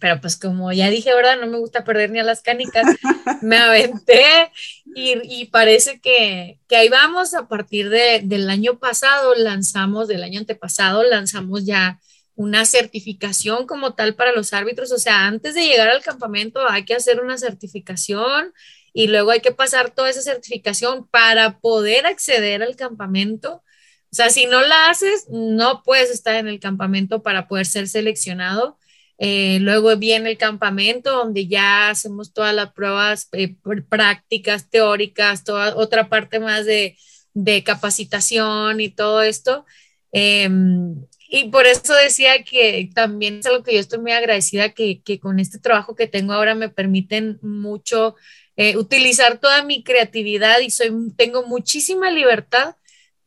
pero 0.00 0.20
pues 0.20 0.36
como 0.36 0.72
ya 0.72 0.90
dije, 0.90 1.14
¿verdad? 1.14 1.38
No 1.38 1.46
me 1.46 1.58
gusta 1.58 1.84
perder 1.84 2.10
ni 2.10 2.18
a 2.18 2.24
las 2.24 2.42
canicas, 2.42 2.84
me 3.42 3.58
aventé 3.58 4.50
y, 4.92 5.44
parece 5.52 6.00
que, 6.00 6.58
que, 6.66 6.74
ahí 6.74 6.88
vamos. 6.88 7.32
A 7.34 7.46
partir 7.46 7.90
de, 7.90 8.20
del 8.24 8.50
año 8.50 8.80
pasado 8.80 9.36
lanzamos, 9.36 10.08
del 10.08 10.24
año 10.24 10.40
antepasado, 10.40 11.04
lanzamos 11.04 11.64
ya 11.64 12.00
una 12.34 12.64
certificación 12.64 13.68
como 13.68 13.94
tal 13.94 14.16
para 14.16 14.32
los 14.32 14.52
árbitros. 14.52 14.90
O 14.90 14.98
sea, 14.98 15.26
antes 15.26 15.54
de 15.54 15.62
llegar 15.62 15.90
al 15.90 16.02
campamento 16.02 16.68
hay 16.68 16.84
que 16.84 16.94
hacer 16.94 17.20
una 17.20 17.38
certificación 17.38 18.52
y 18.92 19.06
luego 19.06 19.30
hay 19.30 19.40
que 19.40 19.52
pasar 19.52 19.90
toda 19.90 20.10
esa 20.10 20.22
certificación 20.22 21.06
para 21.06 21.60
poder 21.60 22.04
acceder 22.04 22.64
al 22.64 22.74
campamento. 22.74 23.62
O 24.10 24.16
sea, 24.16 24.30
si 24.30 24.46
no 24.46 24.62
la 24.62 24.88
haces, 24.88 25.26
no 25.30 25.82
puedes 25.82 26.10
estar 26.10 26.34
en 26.36 26.48
el 26.48 26.60
campamento 26.60 27.22
para 27.22 27.46
poder 27.48 27.66
ser 27.66 27.88
seleccionado. 27.88 28.78
Eh, 29.18 29.58
luego 29.60 29.96
viene 29.96 30.30
el 30.30 30.38
campamento 30.38 31.12
donde 31.12 31.46
ya 31.48 31.90
hacemos 31.90 32.32
todas 32.32 32.54
las 32.54 32.72
pruebas 32.72 33.28
eh, 33.32 33.56
prácticas, 33.88 34.70
teóricas, 34.70 35.44
toda 35.44 35.76
otra 35.76 36.08
parte 36.08 36.38
más 36.38 36.64
de, 36.64 36.96
de 37.34 37.64
capacitación 37.64 38.80
y 38.80 38.90
todo 38.90 39.22
esto. 39.22 39.66
Em, 40.12 41.04
y 41.28 41.50
por 41.50 41.66
eso 41.66 41.94
decía 41.94 42.42
que 42.42 42.90
también 42.94 43.40
es 43.40 43.46
algo 43.46 43.62
que 43.62 43.74
yo 43.74 43.80
estoy 43.80 43.98
muy 43.98 44.12
agradecida 44.12 44.70
que, 44.70 45.02
que 45.02 45.20
con 45.20 45.38
este 45.38 45.58
trabajo 45.58 45.94
que 45.94 46.06
tengo 46.06 46.32
ahora 46.32 46.54
me 46.54 46.70
permiten 46.70 47.38
mucho 47.42 48.16
eh, 48.56 48.76
utilizar 48.76 49.38
toda 49.38 49.62
mi 49.62 49.84
creatividad 49.84 50.60
y 50.60 50.70
soy, 50.70 50.90
tengo 51.16 51.44
muchísima 51.46 52.10
libertad 52.10 52.74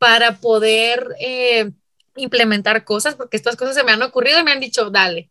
para 0.01 0.37
poder 0.37 1.15
implementar 2.15 2.83
cosas, 2.83 3.13
porque 3.13 3.37
estas 3.37 3.55
cosas 3.55 3.75
se 3.75 3.83
me 3.83 3.91
han 3.91 4.01
ocurrido 4.01 4.39
y 4.39 4.43
me 4.43 4.51
han 4.51 4.59
dicho, 4.59 4.89
dale, 4.89 5.29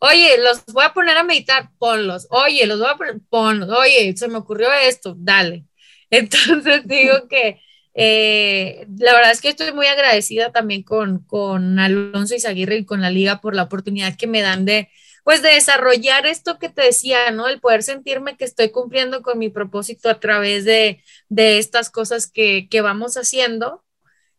Oye, 0.00 0.38
los 0.38 0.64
voy 0.66 0.84
a 0.84 0.94
poner 0.94 1.16
a 1.18 1.24
meditar, 1.24 1.70
ponlos. 1.78 2.26
Oye, 2.30 2.66
los 2.66 2.78
voy 2.80 2.88
a 2.88 2.96
poner, 2.96 3.16
ponlos. 3.28 3.68
Oye, 3.70 4.16
se 4.16 4.28
me 4.28 4.38
ocurrió 4.38 4.72
esto, 4.72 5.14
dale. 5.18 5.66
Entonces 6.10 6.86
digo 6.86 7.28
que 7.28 7.60
eh, 7.94 8.86
la 8.98 9.12
verdad 9.14 9.32
es 9.32 9.40
que 9.42 9.50
estoy 9.50 9.72
muy 9.72 9.86
agradecida 9.86 10.52
también 10.52 10.82
con, 10.84 11.20
con 11.24 11.78
Alonso 11.78 12.34
Izaguirre 12.34 12.78
y 12.78 12.86
con 12.86 13.02
la 13.02 13.10
liga 13.10 13.40
por 13.42 13.54
la 13.54 13.64
oportunidad 13.64 14.16
que 14.16 14.26
me 14.26 14.40
dan 14.40 14.64
de, 14.64 14.88
pues, 15.22 15.42
de 15.42 15.50
desarrollar 15.50 16.26
esto 16.26 16.58
que 16.58 16.70
te 16.70 16.82
decía, 16.82 17.30
¿no? 17.30 17.48
El 17.48 17.60
poder 17.60 17.82
sentirme 17.82 18.36
que 18.38 18.46
estoy 18.46 18.70
cumpliendo 18.70 19.20
con 19.22 19.38
mi 19.38 19.50
propósito 19.50 20.08
a 20.08 20.18
través 20.18 20.64
de, 20.64 21.02
de 21.28 21.58
estas 21.58 21.90
cosas 21.90 22.30
que, 22.30 22.68
que 22.70 22.80
vamos 22.80 23.16
haciendo. 23.16 23.84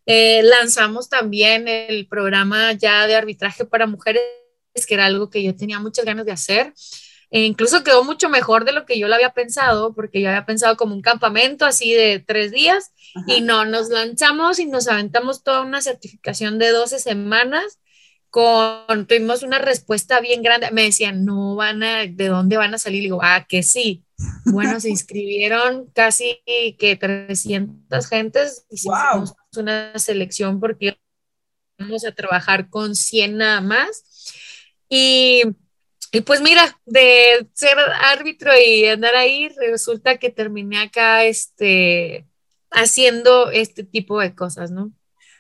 Eh, 0.06 0.42
lanzamos 0.44 1.10
también 1.10 1.68
el 1.68 2.08
programa 2.08 2.74
ya 2.74 3.08
de 3.08 3.16
arbitraje 3.16 3.66
para 3.66 3.88
mujeres 3.88 4.22
que 4.88 4.94
era 4.94 5.06
algo 5.06 5.30
que 5.30 5.44
yo 5.44 5.56
tenía 5.56 5.80
muchas 5.80 6.06
ganas 6.06 6.26
de 6.26 6.32
hacer. 6.32 6.74
E 7.30 7.46
incluso 7.46 7.84
quedó 7.84 8.04
mucho 8.04 8.30
mejor 8.30 8.66
de 8.66 8.74
lo 8.74 8.86
que 8.86 9.00
yo 9.00 9.08
lo 9.08 9.16
había 9.16 9.34
pensado, 9.34 9.94
porque 9.94 10.22
yo 10.22 10.28
había 10.28 10.46
pensado 10.46 10.76
como 10.76 10.94
un 10.94 11.02
campamento 11.02 11.66
así 11.66 11.94
de 11.94 12.20
tres 12.20 12.52
días 12.52 12.92
y 13.26 13.40
no, 13.40 13.64
nos 13.64 13.90
lanzamos 13.90 14.60
y 14.60 14.66
nos 14.66 14.90
aventamos 14.90 15.42
toda 15.42 15.62
una 15.62 15.82
certificación 15.82 16.60
de 16.60 16.72
12 16.72 17.00
semanas. 17.00 17.80
Con, 18.30 19.08
tuvimos 19.08 19.44
una 19.44 19.60
respuesta 19.60 20.20
bien 20.22 20.42
grande. 20.42 20.72
Me 20.72 20.84
decían, 20.84 21.26
no 21.26 21.56
van 21.56 21.84
a, 21.84 22.06
¿de 22.06 22.28
dónde 22.28 22.58
van 22.58 22.74
a 22.74 22.78
salir? 22.78 23.00
Y 23.00 23.06
digo, 23.06 23.20
ah, 23.22 23.46
que 23.48 23.64
sí. 23.64 24.04
Bueno, 24.46 24.80
se 24.80 24.90
inscribieron 24.90 25.88
casi 25.94 26.42
que 26.46 26.98
300 27.00 28.08
gentes. 28.08 28.66
Hicimos 28.70 29.34
una 29.58 29.98
selección 30.00 30.60
porque 30.60 30.98
vamos 31.78 32.06
a 32.06 32.14
trabajar 32.14 32.70
con 32.70 32.96
100 32.96 33.38
nada 33.38 33.62
más 33.62 34.04
y, 34.88 35.44
pues 36.26 36.42
mira, 36.42 36.78
de 36.86 37.48
ser 37.54 37.78
árbitro 38.02 38.52
y 38.58 38.86
andar 38.86 39.16
ahí, 39.16 39.50
resulta 39.70 40.18
que 40.18 40.30
terminé 40.30 40.80
acá 40.80 41.24
este, 41.24 42.28
haciendo 42.70 43.52
este 43.52 43.84
tipo 43.84 44.20
de 44.20 44.36
cosas, 44.36 44.72
¿no? 44.72 44.92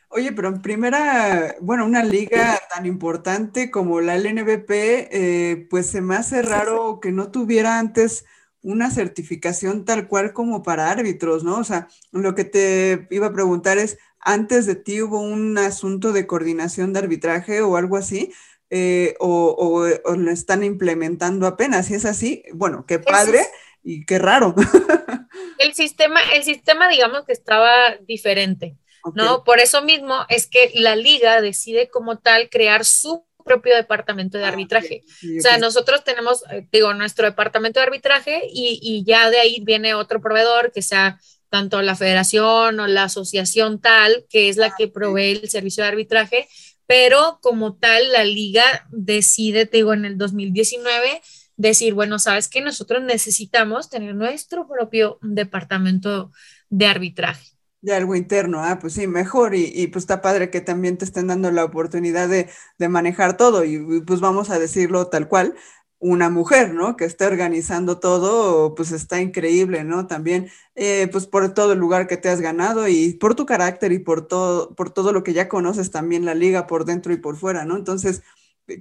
Oye, 0.07 0.31
pero 0.31 0.49
en 0.49 0.61
primera, 0.61 1.55
bueno, 1.61 1.85
una 1.85 2.03
liga 2.03 2.59
tan 2.73 2.85
importante 2.85 3.71
como 3.71 4.01
la 4.01 4.15
LNBP, 4.15 4.71
eh, 4.71 5.67
pues 5.69 5.87
se 5.87 6.01
me 6.01 6.15
hace 6.15 6.41
raro 6.41 6.99
que 7.01 7.11
no 7.11 7.31
tuviera 7.31 7.79
antes 7.79 8.25
una 8.63 8.91
certificación 8.91 9.85
tal 9.85 10.07
cual 10.07 10.33
como 10.33 10.63
para 10.63 10.91
árbitros, 10.91 11.43
¿no? 11.43 11.57
O 11.57 11.63
sea, 11.63 11.87
lo 12.11 12.35
que 12.35 12.43
te 12.43 13.07
iba 13.11 13.27
a 13.27 13.33
preguntar 13.33 13.77
es, 13.77 13.97
¿antes 14.19 14.65
de 14.65 14.75
ti 14.75 15.01
hubo 15.01 15.19
un 15.19 15.57
asunto 15.57 16.13
de 16.13 16.27
coordinación 16.27 16.93
de 16.93 16.99
arbitraje 16.99 17.61
o 17.61 17.77
algo 17.77 17.97
así? 17.97 18.33
Eh, 18.69 19.15
o, 19.19 19.85
lo 20.15 20.31
están 20.31 20.63
implementando 20.63 21.45
apenas. 21.45 21.89
Y 21.91 21.95
es 21.95 22.05
así, 22.05 22.43
bueno, 22.53 22.85
qué 22.87 22.99
padre 22.99 23.41
y 23.83 24.05
qué 24.05 24.17
raro. 24.19 24.55
El 25.57 25.73
sistema, 25.73 26.19
el 26.33 26.43
sistema, 26.43 26.89
digamos 26.89 27.23
que 27.25 27.33
estaba 27.33 27.95
diferente, 28.01 28.75
¿no? 29.13 29.43
Por 29.43 29.59
eso 29.59 29.83
mismo 29.83 30.25
es 30.27 30.47
que 30.47 30.71
la 30.73 30.95
liga 30.95 31.39
decide 31.39 31.87
como 31.89 32.17
tal 32.17 32.49
crear 32.49 32.83
su 32.83 33.25
propio 33.43 33.75
departamento 33.75 34.37
de 34.37 34.45
ah, 34.45 34.49
arbitraje. 34.49 35.03
o 35.37 35.41
sea, 35.41 35.57
nosotros 35.57 36.03
tenemos, 36.03 36.43
eh, 36.51 36.67
digo, 36.71 36.93
nuestro 36.93 37.25
departamento 37.25 37.79
de 37.79 37.85
arbitraje 37.85 38.41
y, 38.51 38.79
y, 38.81 39.03
ya 39.03 39.29
de 39.29 39.39
ahí 39.39 39.61
viene 39.63 39.93
otro 39.93 40.21
proveedor 40.21 40.71
que 40.71 40.81
sea 40.81 41.19
tanto 41.49 41.81
la 41.81 41.95
federación 41.95 42.79
o 42.79 42.87
la 42.87 43.03
asociación 43.03 43.81
tal, 43.81 44.25
que 44.29 44.49
es 44.49 44.57
la 44.57 44.67
ah, 44.67 44.75
que 44.77 44.87
provee 44.87 45.39
el 45.43 45.49
servicio 45.49 45.83
de 45.83 45.89
arbitraje, 45.89 46.47
pero 46.87 47.39
como 47.41 47.75
tal 47.75 48.11
la 48.11 48.23
liga 48.23 48.63
decide, 48.89 49.65
te 49.65 49.77
digo, 49.77 49.93
en 49.93 50.05
el 50.05 50.17
2019 50.17 51.21
decir, 51.57 51.93
bueno, 51.93 52.19
sabes 52.19 52.47
que 52.47 52.61
nosotros 52.61 53.03
necesitamos 53.03 53.89
tener 53.89 54.15
nuestro 54.15 54.67
propio 54.67 55.19
departamento 55.21 56.31
de 56.69 56.87
arbitraje. 56.87 57.45
De 57.81 57.93
algo 57.95 58.15
interno, 58.15 58.63
ah, 58.63 58.77
pues 58.79 58.93
sí, 58.93 59.07
mejor. 59.07 59.55
Y, 59.55 59.87
pues 59.87 60.03
está 60.03 60.21
padre 60.21 60.49
que 60.51 60.61
también 60.61 60.97
te 60.97 61.05
estén 61.05 61.27
dando 61.27 61.49
la 61.51 61.65
oportunidad 61.65 62.29
de, 62.29 62.49
de, 62.77 62.89
manejar 62.89 63.37
todo. 63.37 63.63
Y 63.65 64.01
pues 64.01 64.19
vamos 64.19 64.49
a 64.51 64.59
decirlo 64.59 65.07
tal 65.07 65.27
cual, 65.27 65.55
una 66.01 66.29
mujer, 66.31 66.73
¿no? 66.73 66.97
Que 66.97 67.05
esté 67.05 67.25
organizando 67.27 67.99
todo, 67.99 68.73
pues 68.75 68.91
está 68.91 69.21
increíble, 69.21 69.83
¿no? 69.83 70.07
También, 70.07 70.49
eh, 70.75 71.07
pues 71.11 71.27
por 71.27 71.53
todo 71.53 71.73
el 71.73 71.79
lugar 71.79 72.07
que 72.07 72.17
te 72.17 72.27
has 72.29 72.41
ganado 72.41 72.87
y 72.87 73.13
por 73.13 73.35
tu 73.35 73.45
carácter 73.45 73.91
y 73.91 73.99
por 73.99 74.27
todo, 74.27 74.73
por 74.75 74.89
todo 74.91 75.13
lo 75.13 75.23
que 75.23 75.33
ya 75.33 75.47
conoces 75.47 75.91
también 75.91 76.25
la 76.25 76.33
liga 76.35 76.65
por 76.67 76.85
dentro 76.85 77.13
y 77.13 77.17
por 77.17 77.37
fuera, 77.37 77.65
¿no? 77.65 77.77
Entonces, 77.77 78.23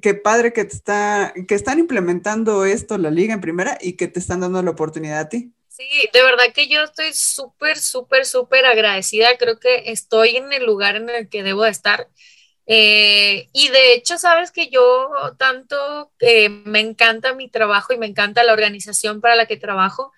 qué 0.03 0.15
padre 0.15 0.53
que 0.53 0.65
te 0.65 0.75
está, 0.77 1.35
que 1.49 1.55
están 1.55 1.79
implementando 1.79 2.65
esto 2.65 2.99
la 2.99 3.11
liga 3.11 3.35
en 3.35 3.41
primera 3.41 3.79
y 3.81 3.95
que 3.95 4.09
te 4.09 4.19
están 4.21 4.41
dando 4.41 4.63
la 4.63 4.71
oportunidad 4.71 5.21
a 5.21 5.29
ti. 5.29 5.53
Sí, 5.81 6.11
de 6.13 6.23
verdad 6.23 6.53
que 6.55 6.69
yo 6.69 6.83
estoy 6.83 7.13
súper, 7.15 7.79
súper, 7.79 8.27
súper 8.27 8.67
agradecida. 8.67 9.39
Creo 9.39 9.59
que 9.59 9.85
estoy 9.91 10.37
en 10.37 10.53
el 10.53 10.67
lugar 10.67 10.97
en 10.97 11.09
el 11.09 11.29
que 11.31 11.43
debo 11.43 11.63
de 11.65 11.71
estar. 11.71 12.09
Eh, 12.67 13.49
y 13.55 13.69
de 13.71 13.95
hecho, 13.95 14.19
sabes 14.19 14.53
que 14.53 14.69
yo 14.69 15.11
tanto 15.39 16.13
eh, 16.21 16.51
me 16.51 16.81
encanta 16.81 17.35
mi 17.35 17.49
trabajo 17.49 17.95
y 17.95 17.99
me 17.99 18.07
encanta 18.07 18.45
la 18.45 18.53
organización 18.53 19.21
para 19.23 19.37
la 19.37 19.47
que 19.47 19.57
trabajo, 19.57 20.13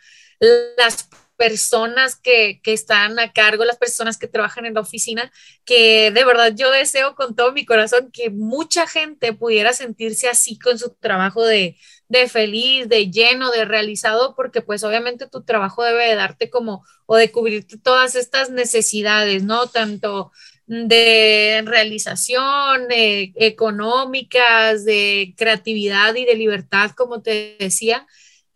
las 0.76 1.08
personas 1.42 2.14
que, 2.14 2.60
que, 2.62 2.72
están 2.72 3.18
a 3.18 3.32
cargo, 3.32 3.64
las 3.64 3.76
personas 3.76 4.16
que 4.16 4.28
trabajan 4.28 4.64
en 4.64 4.74
la 4.74 4.80
oficina, 4.80 5.32
que 5.64 6.12
de 6.12 6.24
verdad 6.24 6.52
yo 6.54 6.70
deseo 6.70 7.16
con 7.16 7.34
todo 7.34 7.50
mi 7.50 7.66
corazón 7.66 8.12
que 8.12 8.30
mucha 8.30 8.86
gente 8.86 9.32
pudiera 9.32 9.72
sentirse 9.72 10.28
así 10.28 10.56
con 10.56 10.78
su 10.78 10.90
trabajo 10.90 11.44
de, 11.44 11.76
de 12.08 12.28
feliz, 12.28 12.88
de 12.88 13.10
lleno, 13.10 13.50
de 13.50 13.64
realizado, 13.64 14.36
porque 14.36 14.62
pues 14.62 14.84
obviamente 14.84 15.26
tu 15.26 15.42
trabajo 15.42 15.82
debe 15.82 16.06
de 16.06 16.14
darte 16.14 16.48
como 16.48 16.84
o 17.06 17.16
de 17.16 17.32
cubrirte 17.32 17.76
todas 17.76 18.14
estas 18.14 18.50
necesidades, 18.50 19.42
¿no? 19.42 19.66
Tanto 19.66 20.30
de 20.68 21.60
realización 21.66 22.86
eh, 22.90 23.32
económicas, 23.34 24.84
de 24.84 25.34
creatividad 25.36 26.14
y 26.14 26.24
de 26.24 26.36
libertad, 26.36 26.92
como 26.92 27.20
te 27.20 27.56
decía. 27.58 28.06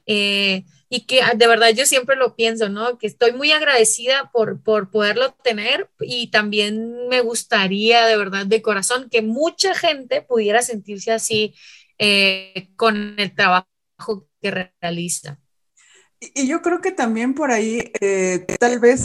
Eh, 0.06 0.62
y 0.88 1.06
que 1.06 1.22
ah, 1.22 1.34
de 1.34 1.46
verdad 1.46 1.70
yo 1.70 1.86
siempre 1.86 2.16
lo 2.16 2.36
pienso, 2.36 2.68
¿no? 2.68 2.98
Que 2.98 3.06
estoy 3.06 3.32
muy 3.32 3.52
agradecida 3.52 4.30
por, 4.32 4.62
por 4.62 4.90
poderlo 4.90 5.32
tener 5.42 5.90
y 6.00 6.30
también 6.30 7.08
me 7.08 7.20
gustaría 7.20 8.06
de 8.06 8.16
verdad 8.16 8.46
de 8.46 8.62
corazón 8.62 9.08
que 9.10 9.22
mucha 9.22 9.74
gente 9.74 10.22
pudiera 10.22 10.62
sentirse 10.62 11.12
así 11.12 11.54
eh, 11.98 12.68
con 12.76 13.18
el 13.18 13.34
trabajo 13.34 13.66
que 14.40 14.70
realiza. 14.80 15.40
Y 16.20 16.48
yo 16.48 16.62
creo 16.62 16.80
que 16.80 16.92
también 16.92 17.34
por 17.34 17.50
ahí 17.50 17.92
tal 18.58 18.78
vez 18.78 19.04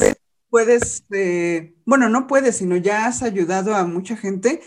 puedes, 0.51 1.05
eh, 1.11 1.73
bueno, 1.85 2.09
no 2.09 2.27
puedes, 2.27 2.57
sino 2.57 2.77
ya 2.77 3.07
has 3.07 3.23
ayudado 3.23 3.73
a 3.73 3.85
mucha 3.85 4.15
gente 4.15 4.61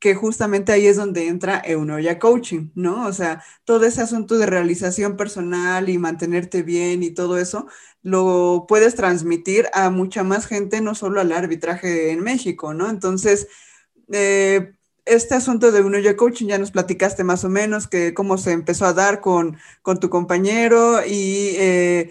que 0.00 0.14
justamente 0.14 0.72
ahí 0.72 0.86
es 0.86 0.96
donde 0.96 1.28
entra 1.28 1.62
Eunoya 1.64 2.18
Coaching, 2.18 2.70
¿no? 2.74 3.06
O 3.06 3.12
sea, 3.12 3.42
todo 3.64 3.86
ese 3.86 4.02
asunto 4.02 4.38
de 4.38 4.46
realización 4.46 5.16
personal 5.16 5.88
y 5.88 5.98
mantenerte 5.98 6.62
bien 6.62 7.02
y 7.02 7.10
todo 7.10 7.38
eso, 7.38 7.66
lo 8.02 8.66
puedes 8.68 8.94
transmitir 8.94 9.68
a 9.72 9.90
mucha 9.90 10.22
más 10.22 10.46
gente, 10.46 10.80
no 10.80 10.94
solo 10.94 11.20
al 11.20 11.32
arbitraje 11.32 12.10
en 12.10 12.22
México, 12.22 12.74
¿no? 12.74 12.90
Entonces, 12.90 13.48
eh, 14.12 14.74
este 15.06 15.34
asunto 15.34 15.72
de 15.72 15.82
uno 15.82 15.98
ya 15.98 16.16
coaching, 16.16 16.46
ya 16.46 16.58
nos 16.58 16.72
platicaste 16.72 17.24
más 17.24 17.44
o 17.44 17.48
menos 17.48 17.86
que 17.88 18.12
cómo 18.12 18.38
se 18.38 18.52
empezó 18.52 18.86
a 18.86 18.92
dar 18.92 19.20
con, 19.20 19.56
con 19.82 20.00
tu 20.00 20.10
compañero 20.10 21.04
y 21.06 21.54
eh, 21.56 22.10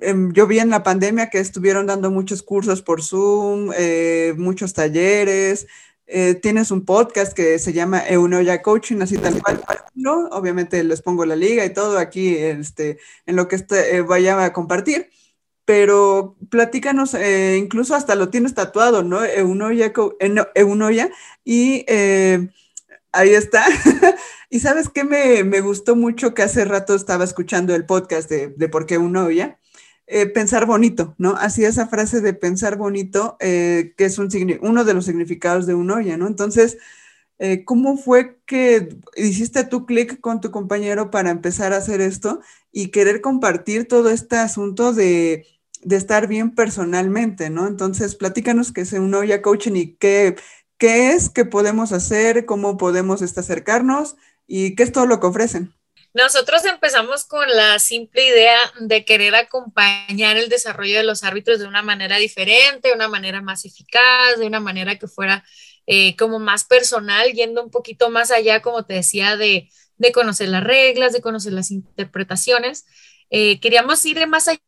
em, 0.00 0.32
yo 0.32 0.46
vi 0.46 0.58
en 0.58 0.70
la 0.70 0.82
pandemia 0.82 1.30
que 1.30 1.38
estuvieron 1.38 1.86
dando 1.86 2.10
muchos 2.10 2.42
cursos 2.42 2.82
por 2.82 3.02
Zoom, 3.02 3.70
eh, 3.76 4.34
muchos 4.36 4.72
talleres. 4.72 5.66
Eh, 6.14 6.34
tienes 6.34 6.70
un 6.70 6.84
podcast 6.84 7.32
que 7.32 7.58
se 7.58 7.72
llama 7.72 8.06
Eunoya 8.06 8.60
Coaching, 8.60 9.00
así 9.00 9.16
tal 9.16 9.42
cual. 9.42 9.62
¿no? 9.94 10.28
Obviamente 10.28 10.84
les 10.84 11.00
pongo 11.02 11.24
la 11.24 11.36
liga 11.36 11.64
y 11.64 11.72
todo 11.72 11.98
aquí 11.98 12.36
este, 12.36 12.98
en 13.26 13.36
lo 13.36 13.48
que 13.48 13.56
este, 13.56 14.02
vaya 14.02 14.44
a 14.44 14.52
compartir 14.52 15.08
pero 15.64 16.36
platícanos, 16.50 17.14
eh, 17.14 17.56
incluso 17.58 17.94
hasta 17.94 18.14
lo 18.14 18.28
tienes 18.28 18.54
tatuado, 18.54 19.02
¿no? 19.02 19.24
Eunoya, 19.24 19.92
Eunoya 20.54 21.10
y 21.44 21.84
eh, 21.88 22.48
ahí 23.12 23.30
está. 23.34 23.64
y 24.50 24.60
sabes 24.60 24.88
qué 24.88 25.04
me, 25.04 25.44
me, 25.44 25.60
gustó 25.60 25.94
mucho 25.96 26.34
que 26.34 26.42
hace 26.42 26.64
rato 26.64 26.94
estaba 26.94 27.24
escuchando 27.24 27.74
el 27.74 27.86
podcast 27.86 28.28
de, 28.28 28.48
de 28.48 28.68
por 28.68 28.86
qué 28.86 28.94
Eunoya. 28.94 29.58
Eh, 30.14 30.26
pensar 30.26 30.66
bonito, 30.66 31.14
¿no? 31.16 31.36
Así 31.36 31.64
esa 31.64 31.86
frase 31.86 32.20
de 32.20 32.34
pensar 32.34 32.76
bonito, 32.76 33.36
que 33.40 33.94
es 33.96 34.18
un, 34.18 34.28
uno 34.60 34.84
de 34.84 34.92
los 34.94 35.06
significados 35.06 35.66
de 35.66 35.74
Unoya, 35.74 36.18
¿no? 36.18 36.26
Entonces, 36.26 36.76
¿cómo 37.64 37.96
fue 37.96 38.38
que 38.46 38.96
hiciste 39.16 39.64
tu 39.64 39.86
clic 39.86 40.20
con 40.20 40.40
tu 40.40 40.50
compañero 40.50 41.10
para 41.10 41.30
empezar 41.30 41.72
a 41.72 41.78
hacer 41.78 42.00
esto 42.02 42.40
y 42.70 42.88
querer 42.88 43.22
compartir 43.22 43.88
todo 43.88 44.10
este 44.10 44.36
asunto 44.36 44.92
de 44.92 45.46
estar 45.90 46.26
bien 46.28 46.54
personalmente, 46.54 47.50
¿no? 47.50 47.66
Entonces, 47.66 48.14
platícanos 48.14 48.72
qué 48.72 48.82
es 48.82 48.92
un 48.92 49.14
Oya 49.14 49.42
Coaching 49.42 49.76
y 49.76 49.94
qué, 49.96 50.36
qué 50.78 51.12
es, 51.12 51.30
qué 51.30 51.44
podemos 51.44 51.92
hacer, 51.92 52.44
cómo 52.44 52.76
podemos 52.76 53.22
este, 53.22 53.40
acercarnos 53.40 54.16
y 54.46 54.74
qué 54.74 54.82
es 54.82 54.92
todo 54.92 55.06
lo 55.06 55.20
que 55.20 55.26
ofrecen. 55.28 55.72
Nosotros 56.14 56.62
empezamos 56.66 57.24
con 57.24 57.48
la 57.48 57.78
simple 57.78 58.26
idea 58.26 58.58
de 58.80 59.04
querer 59.04 59.34
acompañar 59.34 60.36
el 60.36 60.50
desarrollo 60.50 60.98
de 60.98 61.04
los 61.04 61.24
árbitros 61.24 61.58
de 61.58 61.66
una 61.66 61.82
manera 61.82 62.18
diferente, 62.18 62.88
de 62.88 62.94
una 62.94 63.08
manera 63.08 63.40
más 63.40 63.64
eficaz, 63.64 64.38
de 64.38 64.46
una 64.46 64.60
manera 64.60 64.98
que 64.98 65.08
fuera 65.08 65.42
eh, 65.86 66.14
como 66.16 66.38
más 66.38 66.64
personal, 66.64 67.32
yendo 67.32 67.64
un 67.64 67.70
poquito 67.70 68.10
más 68.10 68.30
allá, 68.30 68.60
como 68.60 68.84
te 68.84 68.92
decía, 68.94 69.36
de, 69.38 69.70
de 69.96 70.12
conocer 70.12 70.48
las 70.50 70.62
reglas, 70.64 71.14
de 71.14 71.22
conocer 71.22 71.54
las 71.54 71.70
interpretaciones. 71.70 72.84
Eh, 73.30 73.58
queríamos 73.60 74.04
ir 74.04 74.26
más 74.26 74.48
allá 74.48 74.60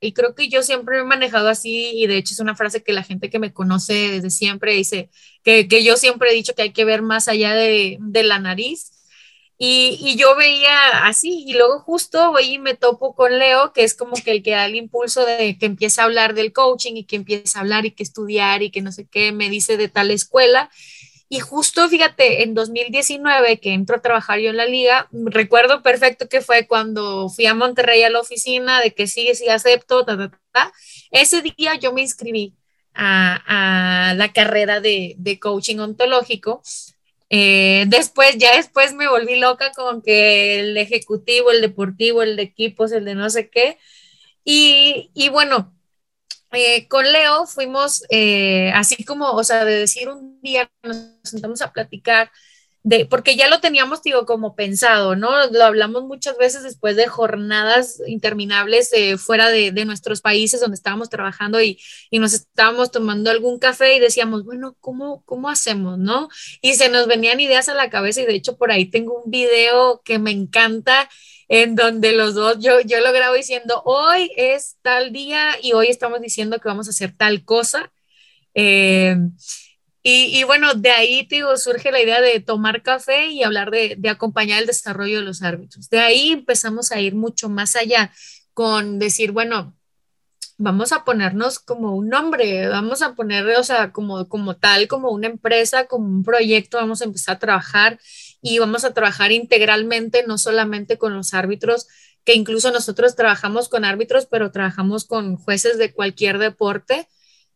y 0.00 0.12
creo 0.12 0.34
que 0.34 0.48
yo 0.50 0.62
siempre 0.62 0.98
he 0.98 1.04
manejado 1.04 1.48
así 1.48 1.92
y 1.94 2.06
de 2.06 2.18
hecho 2.18 2.34
es 2.34 2.40
una 2.40 2.54
frase 2.56 2.82
que 2.82 2.92
la 2.92 3.02
gente 3.02 3.30
que 3.30 3.38
me 3.38 3.52
conoce 3.54 3.94
desde 4.10 4.28
siempre 4.30 4.74
dice, 4.74 5.08
que, 5.42 5.68
que 5.68 5.82
yo 5.84 5.96
siempre 5.96 6.30
he 6.30 6.34
dicho 6.34 6.54
que 6.54 6.62
hay 6.62 6.72
que 6.72 6.84
ver 6.84 7.00
más 7.00 7.28
allá 7.28 7.54
de, 7.54 7.96
de 8.00 8.22
la 8.24 8.38
nariz. 8.38 8.91
Y, 9.58 9.98
y, 10.00 10.16
yo 10.16 10.34
veía 10.34 11.06
así 11.06 11.44
y 11.46 11.52
luego 11.52 11.78
justo 11.78 12.32
voy 12.32 12.54
y 12.54 12.58
me 12.58 12.74
topo 12.74 13.14
con 13.14 13.38
Leo, 13.38 13.72
que 13.72 13.84
es 13.84 13.94
como 13.94 14.14
que 14.14 14.32
el 14.32 14.42
que 14.42 14.52
da 14.52 14.66
el 14.66 14.74
impulso 14.74 15.24
de 15.24 15.56
que 15.56 15.66
empieza 15.66 16.02
a 16.02 16.06
hablar 16.06 16.34
del 16.34 16.52
coaching 16.52 16.96
y 16.96 17.04
que 17.04 17.14
empieza 17.16 17.58
a 17.58 17.62
hablar 17.62 17.86
y 17.86 17.92
que 17.92 18.02
estudiar 18.02 18.62
y 18.62 18.70
que 18.72 18.82
no 18.82 18.90
sé 18.90 19.06
qué, 19.06 19.30
me 19.30 19.50
dice 19.50 19.76
de 19.76 19.88
tal 19.88 20.10
escuela 20.10 20.68
y 21.32 21.40
justo, 21.40 21.88
fíjate, 21.88 22.42
en 22.42 22.52
2019 22.52 23.58
que 23.58 23.72
entro 23.72 23.96
a 23.96 24.02
trabajar 24.02 24.38
yo 24.38 24.50
en 24.50 24.58
la 24.58 24.66
liga, 24.66 25.08
recuerdo 25.12 25.82
perfecto 25.82 26.28
que 26.28 26.42
fue 26.42 26.66
cuando 26.66 27.30
fui 27.30 27.46
a 27.46 27.54
Monterrey 27.54 28.02
a 28.02 28.10
la 28.10 28.20
oficina 28.20 28.82
de 28.82 28.92
que 28.92 29.06
sí, 29.06 29.34
sí 29.34 29.48
acepto, 29.48 30.04
ta, 30.04 30.18
ta, 30.18 30.38
ta. 30.52 30.72
ese 31.10 31.40
día 31.40 31.76
yo 31.76 31.94
me 31.94 32.02
inscribí 32.02 32.54
a, 32.92 34.10
a 34.10 34.12
la 34.12 34.30
carrera 34.34 34.80
de, 34.80 35.14
de 35.16 35.40
coaching 35.40 35.78
ontológico. 35.78 36.60
Eh, 37.32 37.86
después, 37.88 38.36
ya 38.38 38.56
después 38.56 38.94
me 38.94 39.08
volví 39.08 39.36
loca 39.40 39.72
con 39.72 40.02
que 40.02 40.60
el 40.60 40.76
ejecutivo, 40.76 41.50
el 41.50 41.62
deportivo, 41.62 42.22
el 42.22 42.36
de 42.36 42.42
equipos, 42.44 42.92
el 42.92 43.06
de 43.06 43.14
no 43.16 43.30
sé 43.30 43.50
qué. 43.50 43.78
Y, 44.44 45.10
y 45.14 45.28
bueno, 45.30 45.74
eh, 46.52 46.88
con 46.88 47.04
Leo 47.10 47.46
fuimos 47.46 48.04
eh, 48.10 48.70
así 48.74 49.04
como, 49.04 49.30
o 49.32 49.44
sea, 49.44 49.64
de 49.64 49.76
decir 49.80 50.08
un 50.08 50.40
día 50.42 50.70
nos 50.82 50.96
sentamos 51.24 51.62
a 51.62 51.72
platicar, 51.72 52.30
de, 52.84 53.06
porque 53.06 53.36
ya 53.36 53.48
lo 53.48 53.60
teníamos, 53.60 54.02
digo, 54.02 54.26
como 54.26 54.56
pensado, 54.56 55.14
¿no? 55.14 55.30
Lo 55.50 55.64
hablamos 55.64 56.04
muchas 56.04 56.36
veces 56.36 56.64
después 56.64 56.96
de 56.96 57.06
jornadas 57.06 58.02
interminables 58.06 58.92
eh, 58.92 59.18
fuera 59.18 59.48
de, 59.50 59.72
nuestros 59.84 60.20
países 60.20 60.60
donde 60.60 60.76
estábamos 60.76 61.08
trabajando 61.10 61.60
y, 61.60 61.78
y, 62.10 62.18
nos 62.18 62.34
estábamos 62.34 62.90
tomando 62.90 63.30
algún 63.30 63.58
café 63.58 63.96
y 63.96 64.00
decíamos, 64.00 64.44
bueno, 64.44 64.76
¿cómo, 64.80 65.22
¿cómo 65.24 65.48
hacemos, 65.48 65.98
no? 65.98 66.28
Y 66.60 66.74
se 66.74 66.88
nos 66.88 67.06
venían 67.06 67.40
ideas 67.40 67.68
a 67.68 67.74
la 67.74 67.90
cabeza 67.90 68.22
y 68.22 68.26
de 68.26 68.34
hecho 68.34 68.56
por 68.56 68.70
ahí 68.70 68.86
tengo 68.86 69.22
un 69.22 69.30
video 69.30 70.02
que 70.04 70.18
me 70.18 70.30
encanta 70.30 71.08
en 71.48 71.74
donde 71.74 72.12
los 72.12 72.34
dos, 72.34 72.58
yo, 72.60 72.80
yo 72.80 73.00
lo 73.00 73.12
grabo 73.12 73.34
diciendo, 73.34 73.82
hoy 73.84 74.30
es 74.36 74.76
tal 74.82 75.12
día 75.12 75.56
y 75.62 75.72
hoy 75.72 75.88
estamos 75.88 76.20
diciendo 76.20 76.58
que 76.58 76.68
vamos 76.68 76.86
a 76.86 76.90
hacer 76.90 77.12
tal 77.16 77.44
cosa. 77.44 77.92
Eh, 78.54 79.16
y, 80.02 80.42
bueno, 80.44 80.74
de 80.74 80.90
ahí 80.90 81.26
digo, 81.30 81.56
surge 81.56 81.92
la 81.92 82.02
idea 82.02 82.20
de 82.20 82.40
tomar 82.40 82.82
café 82.82 83.28
y 83.28 83.44
hablar 83.44 83.70
de, 83.70 83.94
de, 83.96 84.08
acompañar 84.08 84.60
el 84.60 84.66
desarrollo 84.66 85.18
de 85.18 85.24
los 85.24 85.42
árbitros. 85.42 85.88
De 85.90 86.00
ahí 86.00 86.32
empezamos 86.32 86.90
a 86.90 87.00
ir 87.00 87.14
mucho 87.14 87.48
más 87.48 87.76
allá 87.76 88.12
con 88.52 88.98
decir, 88.98 89.30
bueno, 89.32 89.74
vamos 90.62 90.92
a 90.92 91.04
ponernos 91.04 91.58
como 91.58 91.94
un 91.94 92.08
nombre, 92.08 92.68
vamos 92.68 93.02
a 93.02 93.14
poner, 93.14 93.46
o 93.56 93.64
sea, 93.64 93.92
como, 93.92 94.28
como 94.28 94.56
tal, 94.56 94.88
como 94.88 95.10
una 95.10 95.26
empresa, 95.26 95.86
como 95.86 96.06
un 96.06 96.22
proyecto, 96.22 96.78
vamos 96.78 97.02
a 97.02 97.04
empezar 97.04 97.36
a 97.36 97.38
trabajar 97.38 97.98
y 98.40 98.58
vamos 98.58 98.84
a 98.84 98.94
trabajar 98.94 99.32
integralmente, 99.32 100.24
no 100.26 100.38
solamente 100.38 100.98
con 100.98 101.14
los 101.14 101.34
árbitros, 101.34 101.88
que 102.24 102.34
incluso 102.34 102.70
nosotros 102.70 103.16
trabajamos 103.16 103.68
con 103.68 103.84
árbitros, 103.84 104.26
pero 104.26 104.52
trabajamos 104.52 105.04
con 105.04 105.36
jueces 105.36 105.78
de 105.78 105.92
cualquier 105.92 106.38
deporte, 106.38 107.08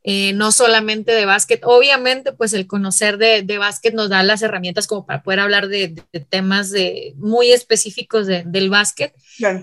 eh, 0.08 0.32
no 0.34 0.52
solamente 0.52 1.10
de 1.10 1.24
básquet. 1.24 1.60
Obviamente, 1.64 2.30
pues 2.32 2.52
el 2.52 2.68
conocer 2.68 3.18
de, 3.18 3.42
de, 3.42 3.58
básquet 3.58 3.92
nos 3.92 4.08
da 4.08 4.22
las 4.22 4.40
herramientas 4.40 4.86
como 4.86 5.04
para 5.04 5.24
poder 5.24 5.40
hablar 5.40 5.66
de, 5.66 5.96
de 6.12 6.20
temas 6.20 6.70
de, 6.70 7.14
muy 7.16 7.50
específicos 7.50 8.28
del 8.28 8.70
básquet, 8.70 9.12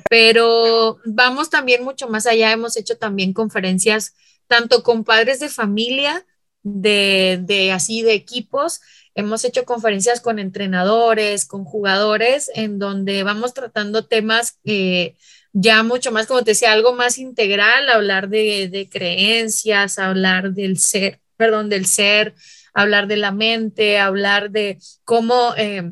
pero 0.10 0.98
vamos 1.06 1.50
también 1.50 1.86
mucho 1.86 2.10
más 2.10 2.26
allá. 2.26 2.52
Hemos 2.52 2.76
hecho 2.76 2.98
también 2.98 3.32
conferencias 3.32 4.16
tanto 4.48 4.84
con 4.84 5.06
padres 5.06 5.40
de 5.40 5.48
familia, 5.48 6.26
de, 6.62 7.40
de 7.42 7.72
así 7.72 8.02
de 8.02 8.14
equipos, 8.14 8.82
Hemos 9.16 9.46
hecho 9.46 9.64
conferencias 9.64 10.22
con 10.22 10.40
entrenadores, 10.40 11.46
con 11.46 11.66
jugadores, 11.66 12.50
en 12.56 12.80
donde 12.80 13.22
vamos 13.22 13.54
tratando 13.54 14.06
temas 14.06 14.60
eh, 14.64 15.16
ya 15.54 15.84
mucho 15.84 16.12
más, 16.12 16.26
como 16.26 16.44
te 16.44 16.52
decía, 16.52 16.74
algo 16.74 16.94
más 16.94 17.20
integral, 17.20 17.88
hablar 17.90 18.28
de, 18.28 18.68
de 18.70 18.90
creencias, 18.90 20.00
hablar 20.00 20.52
del 20.52 20.80
ser, 20.80 21.20
perdón, 21.38 21.70
del 21.70 21.86
ser, 21.86 22.34
hablar 22.74 23.08
de 23.08 23.18
la 23.18 23.32
mente, 23.32 24.00
hablar 24.00 24.50
de 24.50 24.80
cómo 25.06 25.54
eh, 25.56 25.92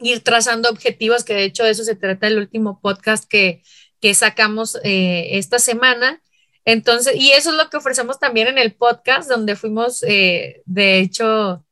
ir 0.00 0.20
trazando 0.20 0.70
objetivos, 0.70 1.22
que 1.22 1.34
de 1.34 1.44
hecho 1.44 1.64
de 1.64 1.70
eso 1.70 1.84
se 1.84 1.96
trata 1.96 2.26
el 2.26 2.38
último 2.38 2.80
podcast 2.80 3.28
que, 3.28 3.62
que 4.00 4.14
sacamos 4.14 4.78
eh, 4.82 5.36
esta 5.38 5.58
semana. 5.58 6.22
Entonces, 6.64 7.14
y 7.14 7.32
eso 7.32 7.50
es 7.50 7.56
lo 7.56 7.68
que 7.68 7.76
ofrecemos 7.76 8.18
también 8.18 8.48
en 8.48 8.56
el 8.56 8.72
podcast, 8.72 9.28
donde 9.28 9.54
fuimos, 9.54 10.02
eh, 10.02 10.62
de 10.64 11.00
hecho, 11.00 11.62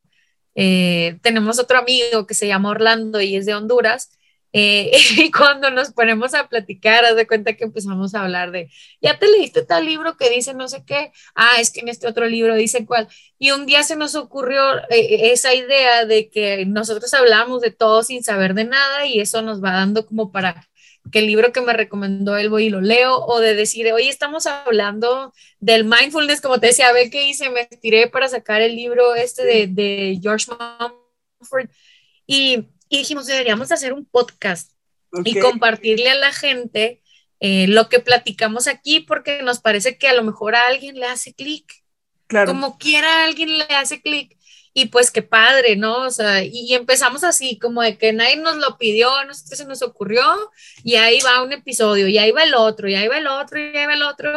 tenemos 0.55 1.59
otro 1.59 1.79
amigo 1.79 2.27
que 2.27 2.35
se 2.35 2.47
llama 2.47 2.69
Orlando 2.69 3.23
y 3.23 3.37
es 3.37 3.47
de 3.47 3.55
Honduras. 3.55 4.11
Eh, 4.53 4.91
y 5.17 5.31
cuando 5.31 5.71
nos 5.71 5.93
ponemos 5.93 6.35
a 6.35 6.49
platicar, 6.49 7.05
haz 7.05 7.17
de 7.17 7.27
cuenta 7.27 7.55
que 7.55 7.65
empezamos 7.65 8.15
a 8.15 8.23
hablar 8.23 8.51
de, 8.51 8.71
ya 9.01 9.19
te 9.19 9.31
leíste 9.31 9.63
tal 9.63 9.87
libro 9.87 10.17
que 10.17 10.31
dice 10.31 10.55
no 10.55 10.69
sé 10.69 10.85
qué, 10.85 11.13
ah, 11.35 11.53
es 11.59 11.71
que 11.71 11.81
en 11.81 11.89
este 11.89 12.07
otro 12.07 12.27
libro 12.27 12.55
dice 12.55 12.85
cuál. 12.87 13.09
Y 13.39 13.51
un 13.51 13.67
día 13.67 13.83
se 13.83 13.97
nos 13.97 14.15
ocurrió 14.15 14.79
eh, 14.91 15.33
esa 15.33 15.55
idea 15.55 16.05
de 16.07 16.31
que 16.31 16.67
nosotros 16.67 17.13
hablamos 17.15 17.61
de 17.63 17.71
todo 17.71 18.03
sin 18.03 18.23
saber 18.23 18.55
de 18.55 18.65
nada 18.65 19.07
y 19.07 19.21
eso 19.21 19.43
nos 19.43 19.63
va 19.63 19.73
dando 19.73 20.07
como 20.07 20.33
para 20.33 20.69
que 21.11 21.19
el 21.19 21.27
libro 21.27 21.53
que 21.53 21.61
me 21.61 21.73
recomendó 21.73 22.37
él 22.37 22.49
voy 22.49 22.67
y 22.67 22.71
lo 22.71 22.81
leo, 22.81 23.19
o 23.25 23.41
de 23.41 23.55
decir, 23.55 23.93
hoy 23.93 24.09
estamos 24.09 24.47
hablando 24.47 25.33
del 25.59 25.85
mindfulness, 25.85 26.41
como 26.41 26.61
te 26.61 26.69
decía, 26.69 26.93
ve 26.93 27.11
que 27.11 27.27
hice, 27.27 27.51
me 27.51 27.63
estiré 27.63 28.09
para 28.09 28.29
sacar 28.29 28.63
el 28.63 28.77
libro 28.77 29.15
este 29.15 29.45
de, 29.45 29.67
de 29.67 30.19
George 30.23 30.47
Mumford, 30.51 31.69
y, 32.27 32.69
y, 32.93 32.99
dijimos, 32.99 33.27
deberíamos 33.27 33.73
hacer 33.73 33.95
un 33.95 34.05
podcast 34.05 34.73
okay. 35.11 35.33
y 35.33 35.41
compartirle 35.41 36.11
a 36.11 36.15
la 36.15 36.33
gente 36.33 37.03
eh, 37.41 37.67
lo 37.67 37.89
que 37.89 38.01
platicamos 38.01 38.69
aquí, 38.69 39.01
porque 39.01 39.43
nos 39.43 39.61
parece 39.61 39.97
que 39.97 40.09
a 40.09 40.15
lo 40.15 40.23
mejor 40.23 40.55
a 40.55 40.67
alguien 40.67 41.01
le 41.01 41.07
hace 41.07 41.33
clic. 41.35 41.73
Claro. 42.27 42.53
Como 42.53 42.79
quiera 42.79 43.21
a 43.21 43.25
alguien 43.25 43.57
le 43.57 43.65
hace 43.65 44.03
clic 44.03 44.37
y 44.75 44.87
pues 44.87 45.11
qué 45.11 45.23
padre, 45.23 45.77
¿no? 45.77 46.03
O 46.03 46.11
sea, 46.11 46.43
y, 46.45 46.75
empezamos 46.75 47.25
así, 47.25 47.59
como 47.59 47.83
de 47.83 47.97
que 47.99 48.13
nadie 48.13 48.37
nos 48.37 48.57
lo 48.57 48.79
pidió, 48.79 49.15
a 49.15 49.25
nosotros 49.25 49.59
se 49.59 49.67
nos 49.67 49.83
ocurrió, 49.83 50.23
y 50.83 50.97
ahí 50.97 51.19
va 51.21 51.43
un 51.43 51.53
episodio, 51.53 52.09
y 52.09 52.19
ahí 52.19 52.31
va 52.31 52.43
el 52.45 52.55
otro, 52.55 52.89
y 52.89 52.95
ahí 52.95 53.09
va 53.09 53.19
el 53.19 53.27
otro, 53.27 53.59
y 53.59 53.77
ahí 53.77 53.87
va 53.87 53.95
el 53.95 54.03
otro. 54.03 54.31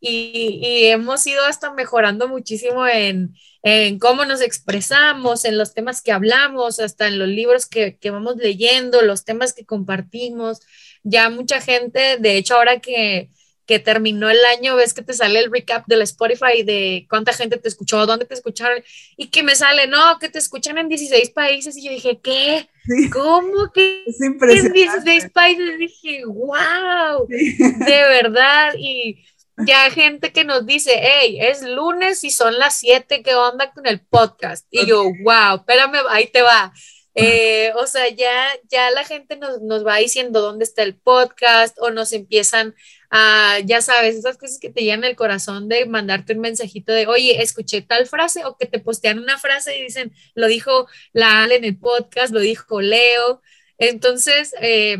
y, 0.00 0.86
hemos 0.86 1.26
ido 1.26 1.44
hasta 1.44 1.72
mejorando 1.72 2.28
muchísimo 2.28 2.86
en, 2.86 3.34
en, 3.62 3.98
cómo 3.98 4.24
nos 4.24 4.40
expresamos, 4.40 5.44
en 5.44 5.58
los 5.58 5.74
temas 5.74 6.02
que 6.02 6.12
hablamos, 6.12 6.80
hasta 6.80 7.08
en 7.08 7.18
los 7.18 7.28
libros 7.28 7.66
que, 7.66 7.96
que 7.96 8.10
vamos 8.10 8.36
leyendo, 8.36 9.02
los 9.02 9.24
temas 9.24 9.52
que 9.52 9.64
compartimos. 9.64 10.60
Ya 11.02 11.30
mucha 11.30 11.60
gente, 11.60 12.18
de 12.18 12.36
hecho, 12.36 12.56
ahora 12.56 12.80
que, 12.80 13.30
que 13.68 13.78
terminó 13.78 14.30
el 14.30 14.42
año, 14.56 14.76
ves 14.76 14.94
que 14.94 15.02
te 15.02 15.12
sale 15.12 15.40
el 15.40 15.52
recap 15.52 15.86
del 15.86 16.00
Spotify 16.00 16.62
de 16.64 17.06
cuánta 17.10 17.34
gente 17.34 17.58
te 17.58 17.68
escuchó, 17.68 18.06
dónde 18.06 18.24
te 18.24 18.32
escucharon, 18.32 18.82
y 19.14 19.28
que 19.28 19.42
me 19.42 19.54
sale, 19.54 19.86
no, 19.86 20.18
que 20.18 20.30
te 20.30 20.38
escuchan 20.38 20.78
en 20.78 20.88
16 20.88 21.28
países, 21.30 21.76
y 21.76 21.84
yo 21.84 21.90
dije, 21.90 22.18
¿qué? 22.22 22.66
¿Cómo 23.12 23.70
que 23.70 24.04
en 24.06 24.72
16 24.72 25.30
países? 25.34 25.78
Dije, 25.78 26.24
wow, 26.24 27.26
de 27.28 28.02
verdad, 28.08 28.72
y 28.78 29.22
ya 29.66 29.90
gente 29.90 30.32
que 30.32 30.44
nos 30.44 30.66
dice, 30.66 30.98
hey, 31.00 31.38
es 31.40 31.62
lunes 31.62 32.24
y 32.24 32.30
son 32.30 32.58
las 32.58 32.76
7, 32.78 33.22
¿qué 33.22 33.34
onda 33.34 33.72
con 33.72 33.86
el 33.86 34.00
podcast? 34.00 34.66
Y 34.70 34.86
yo, 34.86 35.04
wow, 35.22 35.56
espérame, 35.56 35.98
ahí 36.08 36.26
te 36.28 36.42
va. 36.42 36.72
Eh, 37.14 37.72
o 37.74 37.86
sea, 37.86 38.08
ya, 38.10 38.48
ya 38.70 38.90
la 38.92 39.04
gente 39.04 39.36
nos, 39.36 39.60
nos, 39.60 39.84
va 39.84 39.96
diciendo 39.96 40.40
dónde 40.40 40.64
está 40.64 40.84
el 40.84 40.94
podcast 40.94 41.76
o 41.80 41.90
nos 41.90 42.12
empiezan 42.12 42.76
a, 43.10 43.58
ya 43.64 43.82
sabes, 43.82 44.14
esas 44.14 44.38
cosas 44.38 44.60
que 44.60 44.70
te 44.70 44.82
llenan 44.82 45.04
el 45.04 45.16
corazón 45.16 45.68
de 45.68 45.84
mandarte 45.86 46.34
un 46.34 46.40
mensajito 46.40 46.92
de, 46.92 47.08
oye, 47.08 47.42
escuché 47.42 47.82
tal 47.82 48.06
frase 48.06 48.44
o 48.44 48.56
que 48.56 48.66
te 48.66 48.78
postean 48.78 49.18
una 49.18 49.38
frase 49.38 49.76
y 49.76 49.82
dicen, 49.82 50.12
lo 50.34 50.46
dijo 50.46 50.86
la 51.12 51.42
Ale 51.42 51.56
en 51.56 51.64
el 51.64 51.78
podcast, 51.78 52.32
lo 52.32 52.40
dijo 52.40 52.80
Leo. 52.80 53.42
Entonces, 53.78 54.54
eh, 54.60 54.98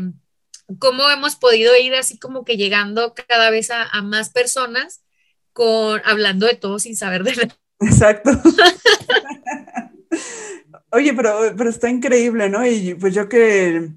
¿cómo 0.77 1.09
hemos 1.09 1.35
podido 1.35 1.75
ir 1.77 1.95
así 1.95 2.19
como 2.19 2.45
que 2.45 2.57
llegando 2.57 3.13
cada 3.27 3.49
vez 3.49 3.71
a, 3.71 4.01
más 4.01 4.29
personas 4.29 5.01
con, 5.53 6.01
hablando 6.05 6.45
de 6.45 6.55
todo 6.55 6.77
sin 6.79 6.95
saber 6.95 7.23
de 7.23 7.35
nada? 7.35 7.57
Exacto. 7.79 8.31
Oye, 10.91 11.13
pero, 11.13 11.53
pero 11.55 11.69
está 11.69 11.89
increíble, 11.89 12.49
¿no? 12.49 12.65
Y 12.65 12.95
pues 12.95 13.13
yo 13.13 13.29
que, 13.29 13.89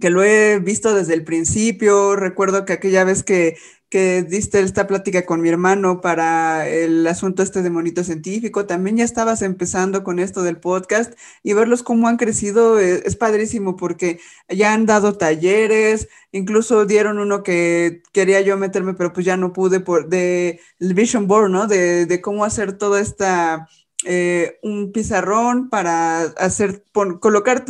que 0.00 0.10
lo 0.10 0.22
he 0.22 0.58
visto 0.58 0.94
desde 0.94 1.14
el 1.14 1.24
principio, 1.24 2.16
recuerdo 2.16 2.64
que 2.64 2.72
aquella 2.72 3.04
vez 3.04 3.22
que, 3.22 3.56
que 3.90 4.22
diste 4.22 4.60
esta 4.60 4.86
plática 4.86 5.24
con 5.24 5.40
mi 5.40 5.48
hermano 5.48 6.00
para 6.00 6.68
el 6.68 7.06
asunto 7.06 7.42
este 7.42 7.62
de 7.62 7.70
monito 7.70 8.04
científico, 8.04 8.66
también 8.66 8.98
ya 8.98 9.04
estabas 9.04 9.42
empezando 9.42 10.04
con 10.04 10.18
esto 10.18 10.42
del 10.42 10.58
podcast 10.58 11.14
y 11.42 11.54
verlos 11.54 11.82
cómo 11.82 12.08
han 12.08 12.18
crecido 12.18 12.78
es, 12.78 13.02
es 13.04 13.16
padrísimo 13.16 13.76
porque 13.76 14.20
ya 14.48 14.72
han 14.74 14.86
dado 14.86 15.16
talleres, 15.16 16.08
incluso 16.32 16.84
dieron 16.86 17.18
uno 17.18 17.42
que 17.42 18.02
quería 18.12 18.40
yo 18.40 18.56
meterme, 18.56 18.94
pero 18.94 19.12
pues 19.12 19.24
ya 19.26 19.36
no 19.36 19.52
pude 19.52 19.80
por 19.80 20.08
el 20.12 20.58
Vision 20.94 21.26
Board, 21.26 21.50
¿no? 21.50 21.66
De, 21.66 22.20
cómo 22.22 22.44
hacer 22.44 22.72
toda 22.76 23.00
esta 23.00 23.68
eh, 24.04 24.58
un 24.62 24.92
pizarrón 24.92 25.68
para 25.70 26.22
hacer, 26.22 26.84
colocar 26.92 27.64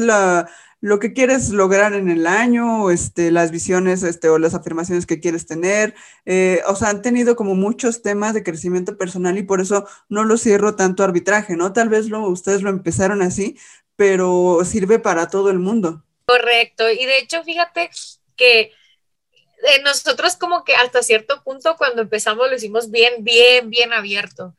lo 0.81 0.99
que 1.01 1.13
quieres 1.13 1.51
lograr 1.51 1.93
en 1.95 2.09
el 2.09 2.27
año, 2.27 2.91
este, 2.91 3.31
las 3.31 3.51
visiones 3.51 4.03
este, 4.03 4.29
o 4.29 4.39
las 4.39 4.55
afirmaciones 4.55 5.07
que 5.07 5.21
quieres 5.21 5.47
tener. 5.47 5.95
Eh, 6.25 6.63
o 6.67 6.77
sea, 6.77 6.91
han 6.91 7.03
tenido 7.03 7.35
como 7.35 7.55
muchos 7.55 8.03
temas 8.03 8.35
de 8.35 8.45
crecimiento 8.45 8.97
personal 8.97 9.37
y 9.39 9.43
por 9.43 9.61
eso 9.61 9.89
no 10.09 10.25
lo 10.25 10.37
cierro 10.37 10.77
tanto 10.77 11.03
arbitraje, 11.03 11.57
¿no? 11.57 11.73
Tal 11.73 11.89
vez 11.89 12.09
lo, 12.09 12.29
ustedes 12.29 12.63
lo 12.63 12.71
empezaron 12.71 13.23
así, 13.23 13.59
pero 13.97 14.61
sirve 14.65 14.99
para 14.99 15.29
todo 15.29 15.51
el 15.51 15.59
mundo. 15.59 16.05
Correcto. 16.27 16.89
Y 16.91 17.05
de 17.07 17.19
hecho, 17.19 17.43
fíjate 17.43 17.91
que 18.37 18.61
eh, 18.61 19.83
nosotros 19.83 20.37
como 20.37 20.63
que 20.63 20.77
hasta 20.77 21.03
cierto 21.03 21.43
punto 21.43 21.77
cuando 21.77 22.03
empezamos 22.03 22.49
lo 22.49 22.55
hicimos 22.55 22.91
bien, 22.91 23.25
bien, 23.25 23.71
bien 23.71 23.93
abierto. 23.93 24.55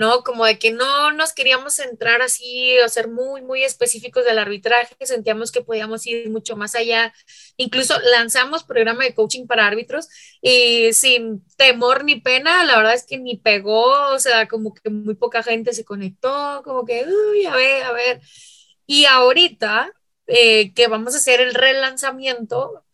¿No? 0.00 0.24
Como 0.24 0.46
de 0.46 0.58
que 0.58 0.72
no 0.72 1.12
nos 1.12 1.34
queríamos 1.34 1.74
centrar 1.74 2.22
así 2.22 2.74
o 2.80 2.88
ser 2.88 3.08
muy, 3.08 3.42
muy 3.42 3.64
específicos 3.64 4.24
del 4.24 4.38
arbitraje, 4.38 4.96
sentíamos 5.00 5.52
que 5.52 5.60
podíamos 5.60 6.06
ir 6.06 6.30
mucho 6.30 6.56
más 6.56 6.74
allá. 6.74 7.12
Incluso 7.58 7.94
lanzamos 8.00 8.64
programa 8.64 9.04
de 9.04 9.14
coaching 9.14 9.46
para 9.46 9.66
árbitros 9.66 10.08
y 10.40 10.94
sin 10.94 11.44
temor 11.58 12.04
ni 12.04 12.18
pena, 12.18 12.64
la 12.64 12.78
verdad 12.78 12.94
es 12.94 13.04
que 13.04 13.18
ni 13.18 13.36
pegó, 13.36 14.14
o 14.14 14.18
sea, 14.18 14.48
como 14.48 14.72
que 14.72 14.88
muy 14.88 15.16
poca 15.16 15.42
gente 15.42 15.74
se 15.74 15.84
conectó, 15.84 16.62
como 16.64 16.86
que, 16.86 17.04
uy, 17.04 17.44
a 17.44 17.54
ver, 17.54 17.82
a 17.82 17.92
ver. 17.92 18.22
Y 18.86 19.04
ahorita, 19.04 19.92
eh, 20.32 20.72
que 20.74 20.86
vamos 20.86 21.14
a 21.14 21.18
hacer 21.18 21.40
el 21.40 21.54
relanzamiento, 21.54 22.84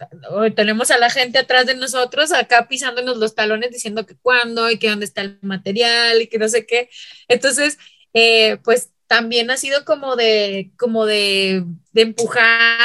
tenemos 0.54 0.90
a 0.90 0.96
la 0.96 1.10
gente 1.10 1.38
atrás 1.38 1.66
de 1.66 1.74
nosotros 1.74 2.32
acá 2.32 2.66
pisándonos 2.66 3.18
los 3.18 3.34
talones 3.34 3.70
diciendo 3.70 4.06
que 4.06 4.16
cuándo 4.16 4.70
y 4.70 4.78
que 4.78 4.88
dónde 4.88 5.04
está 5.04 5.20
el 5.20 5.38
material 5.42 6.22
y 6.22 6.28
que 6.28 6.38
no 6.38 6.48
sé 6.48 6.64
qué. 6.64 6.88
Entonces, 7.28 7.76
eh, 8.14 8.56
pues 8.64 8.92
también 9.06 9.50
ha 9.50 9.58
sido 9.58 9.84
como 9.84 10.16
de, 10.16 10.72
como 10.78 11.04
de, 11.04 11.62
de, 11.92 12.02
empujar 12.02 12.80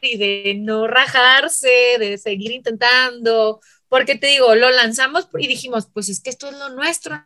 y 0.00 0.18
de 0.18 0.56
no 0.58 0.88
rajarse, 0.88 1.96
de 2.00 2.18
seguir 2.18 2.50
intentando, 2.50 3.60
porque 3.88 4.16
te 4.16 4.26
digo, 4.26 4.56
lo 4.56 4.70
lanzamos 4.70 5.28
y 5.38 5.46
dijimos, 5.46 5.88
pues 5.92 6.08
es 6.08 6.20
que 6.20 6.30
esto 6.30 6.48
es 6.48 6.58
lo 6.58 6.70
nuestro, 6.70 7.24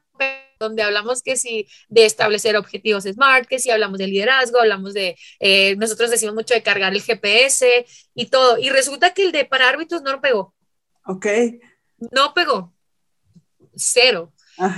donde 0.63 0.83
hablamos 0.83 1.23
que 1.23 1.37
si 1.37 1.67
de 1.89 2.05
establecer 2.05 2.57
objetivos 2.57 3.05
SMART, 3.05 3.47
que 3.47 3.59
si 3.59 3.71
hablamos 3.71 3.99
de 3.99 4.07
liderazgo, 4.07 4.61
hablamos 4.61 4.95
de, 4.95 5.17
eh, 5.41 5.77
nosotros 5.77 6.11
decimos 6.11 6.35
mucho 6.35 6.55
de 6.55 6.63
cargar 6.63 6.93
el 6.93 7.03
GPS 7.03 7.85
y 8.15 8.27
todo. 8.27 8.59
Y 8.59 8.71
resulta 8.71 9.13
que 9.13 9.25
el 9.25 9.33
de 9.33 9.45
para 9.45 9.69
árbitros 9.69 10.03
no 10.03 10.13
lo 10.13 10.21
pegó. 10.21 10.55
Ok. 11.07 11.27
No 12.11 12.35
pegó. 12.35 12.73
Cero. 13.75 14.33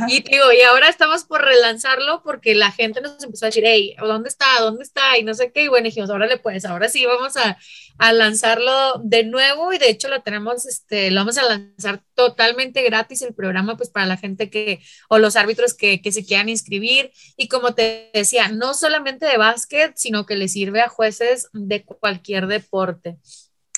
Y 0.08 0.22
digo, 0.22 0.52
y 0.52 0.60
ahora 0.62 0.88
estamos 0.88 1.24
por 1.24 1.42
relanzarlo 1.42 2.22
porque 2.22 2.54
la 2.54 2.70
gente 2.70 3.00
nos 3.00 3.22
empezó 3.22 3.46
a 3.46 3.48
decir, 3.48 3.64
hey, 3.66 3.94
¿dónde 3.98 4.28
está? 4.28 4.46
¿Dónde 4.60 4.82
está? 4.82 5.18
Y 5.18 5.24
no 5.24 5.34
sé 5.34 5.52
qué. 5.52 5.62
Y 5.62 5.68
bueno, 5.68 5.86
dijimos, 5.86 6.10
órale, 6.10 6.38
pues 6.38 6.64
ahora 6.64 6.88
sí 6.88 7.04
vamos 7.04 7.36
a, 7.36 7.58
a, 7.98 8.12
lanzarlo 8.12 9.00
de 9.02 9.24
nuevo. 9.24 9.72
Y 9.72 9.78
de 9.78 9.90
hecho 9.90 10.08
lo 10.08 10.22
tenemos, 10.22 10.66
este, 10.66 11.10
lo 11.10 11.20
vamos 11.20 11.38
a 11.38 11.44
lanzar 11.44 12.02
totalmente 12.14 12.82
gratis 12.82 13.22
el 13.22 13.34
programa, 13.34 13.76
pues 13.76 13.90
para 13.90 14.06
la 14.06 14.16
gente 14.16 14.50
que, 14.50 14.80
o 15.08 15.18
los 15.18 15.36
árbitros 15.36 15.74
que, 15.74 16.00
que 16.00 16.12
se 16.12 16.24
quieran 16.24 16.48
inscribir. 16.48 17.12
Y 17.36 17.48
como 17.48 17.74
te 17.74 18.10
decía, 18.14 18.48
no 18.48 18.74
solamente 18.74 19.26
de 19.26 19.36
básquet, 19.36 19.92
sino 19.96 20.26
que 20.26 20.36
le 20.36 20.48
sirve 20.48 20.80
a 20.80 20.88
jueces 20.88 21.48
de 21.52 21.84
cualquier 21.84 22.46
deporte. 22.46 23.18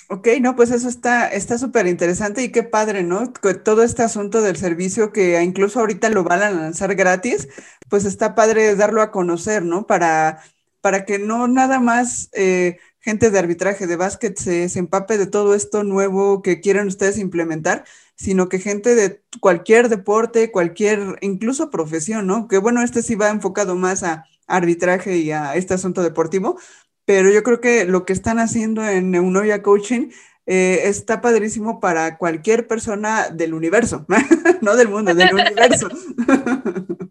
Ok, 0.08 0.28
no, 0.40 0.54
pues 0.54 0.70
eso 0.70 0.88
está 0.88 1.26
está 1.28 1.58
súper 1.58 1.88
interesante 1.88 2.42
y 2.44 2.52
qué 2.52 2.62
padre, 2.62 3.02
¿no? 3.02 3.32
Todo 3.64 3.82
este 3.82 4.04
asunto 4.04 4.40
del 4.40 4.56
servicio 4.56 5.10
que 5.12 5.42
incluso 5.42 5.80
ahorita 5.80 6.10
lo 6.10 6.22
van 6.22 6.42
a 6.42 6.50
lanzar 6.50 6.94
gratis, 6.94 7.48
pues 7.88 8.04
está 8.04 8.36
padre 8.36 8.76
darlo 8.76 9.02
a 9.02 9.10
conocer, 9.10 9.64
¿no? 9.64 9.86
Para, 9.86 10.40
para 10.80 11.04
que 11.04 11.18
no 11.18 11.48
nada 11.48 11.80
más 11.80 12.28
eh, 12.34 12.78
gente 13.00 13.30
de 13.32 13.38
arbitraje 13.40 13.88
de 13.88 13.96
básquet 13.96 14.38
se, 14.38 14.68
se, 14.68 14.78
empape 14.78 15.18
de 15.18 15.26
todo 15.26 15.54
esto 15.56 15.82
nuevo 15.82 16.40
que 16.40 16.60
quieren 16.60 16.86
ustedes 16.86 17.18
implementar, 17.18 17.84
sino 18.14 18.48
que 18.48 18.60
gente 18.60 18.94
de 18.94 19.22
cualquier 19.40 19.88
deporte, 19.88 20.52
cualquier, 20.52 21.18
incluso 21.20 21.70
profesión, 21.70 22.28
¿no? 22.28 22.46
Que 22.46 22.58
bueno, 22.58 22.82
este 22.82 23.02
sí 23.02 23.16
va 23.16 23.30
enfocado 23.30 23.74
más 23.74 24.04
a 24.04 24.24
arbitraje 24.46 25.16
y 25.18 25.32
a 25.32 25.56
este 25.56 25.74
asunto 25.74 26.02
deportivo, 26.02 26.58
pero 27.06 27.30
yo 27.30 27.42
creo 27.42 27.60
que 27.60 27.86
lo 27.86 28.04
que 28.04 28.12
están 28.12 28.38
haciendo 28.38 28.86
en 28.86 29.12
Neunovia 29.12 29.62
Coaching 29.62 30.10
eh, 30.44 30.82
está 30.84 31.20
padrísimo 31.20 31.80
para 31.80 32.18
cualquier 32.18 32.66
persona 32.66 33.30
del 33.30 33.54
universo, 33.54 34.04
no 34.60 34.76
del 34.76 34.88
mundo, 34.88 35.14
del 35.14 35.32
universo. 35.32 35.88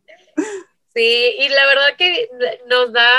Sí, 0.98 1.36
y 1.40 1.50
la 1.50 1.66
verdad 1.66 1.98
que 1.98 2.30
nos 2.70 2.94
da 2.94 3.10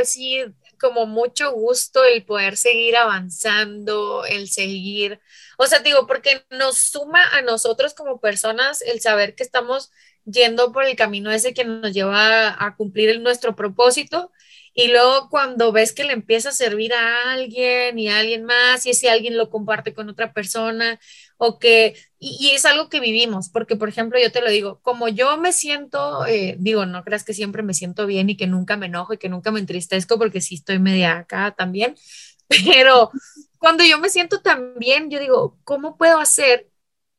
así 0.00 0.42
como 0.80 1.04
mucho 1.04 1.52
gusto 1.52 2.02
el 2.02 2.24
poder 2.24 2.56
seguir 2.56 2.96
avanzando, 2.96 4.24
el 4.24 4.48
seguir, 4.48 5.20
o 5.58 5.66
sea, 5.66 5.80
digo, 5.80 6.06
porque 6.06 6.46
nos 6.50 6.78
suma 6.78 7.22
a 7.34 7.42
nosotros 7.42 7.92
como 7.92 8.20
personas 8.20 8.80
el 8.80 9.02
saber 9.02 9.34
que 9.34 9.42
estamos 9.42 9.92
yendo 10.24 10.72
por 10.72 10.86
el 10.86 10.96
camino 10.96 11.30
ese 11.30 11.52
que 11.52 11.66
nos 11.66 11.92
lleva 11.92 12.48
a, 12.48 12.66
a 12.68 12.74
cumplir 12.74 13.20
nuestro 13.20 13.54
propósito 13.54 14.32
y 14.78 14.88
luego 14.88 15.30
cuando 15.30 15.72
ves 15.72 15.94
que 15.94 16.04
le 16.04 16.12
empieza 16.12 16.50
a 16.50 16.52
servir 16.52 16.92
a 16.92 17.32
alguien 17.32 17.98
y 17.98 18.08
a 18.10 18.18
alguien 18.18 18.44
más, 18.44 18.84
y 18.84 18.90
ese 18.90 19.08
alguien 19.08 19.38
lo 19.38 19.48
comparte 19.48 19.94
con 19.94 20.10
otra 20.10 20.34
persona, 20.34 21.00
o 21.38 21.58
que, 21.58 21.96
y, 22.18 22.50
es 22.50 22.66
algo 22.66 22.90
que 22.90 23.00
vivimos, 23.00 23.48
porque 23.48 23.76
por 23.76 23.88
ejemplo 23.88 24.20
yo 24.20 24.30
te 24.30 24.42
lo 24.42 24.50
digo, 24.50 24.80
como 24.82 25.08
yo 25.08 25.38
me 25.38 25.52
siento, 25.54 26.26
eh, 26.26 26.56
digo, 26.58 26.84
no 26.84 27.04
creas 27.04 27.24
que 27.24 27.32
siempre 27.32 27.62
me 27.62 27.72
siento 27.72 28.06
bien 28.06 28.28
y 28.28 28.36
que 28.36 28.46
nunca 28.46 28.76
me 28.76 28.84
enojo 28.86 29.14
y 29.14 29.18
que 29.18 29.30
nunca 29.30 29.50
me 29.50 29.60
entristezco, 29.60 30.18
porque 30.18 30.42
sí 30.42 30.56
estoy 30.56 30.78
media 30.78 31.16
acá 31.18 31.54
también, 31.56 31.96
pero 32.48 33.10
cuando 33.58 33.82
yo 33.82 33.98
me 33.98 34.10
siento 34.10 34.42
tan 34.42 34.78
bien, 34.78 35.10
yo 35.10 35.18
digo, 35.20 35.58
¿cómo 35.64 35.96
puedo 35.96 36.20
hacer 36.20 36.68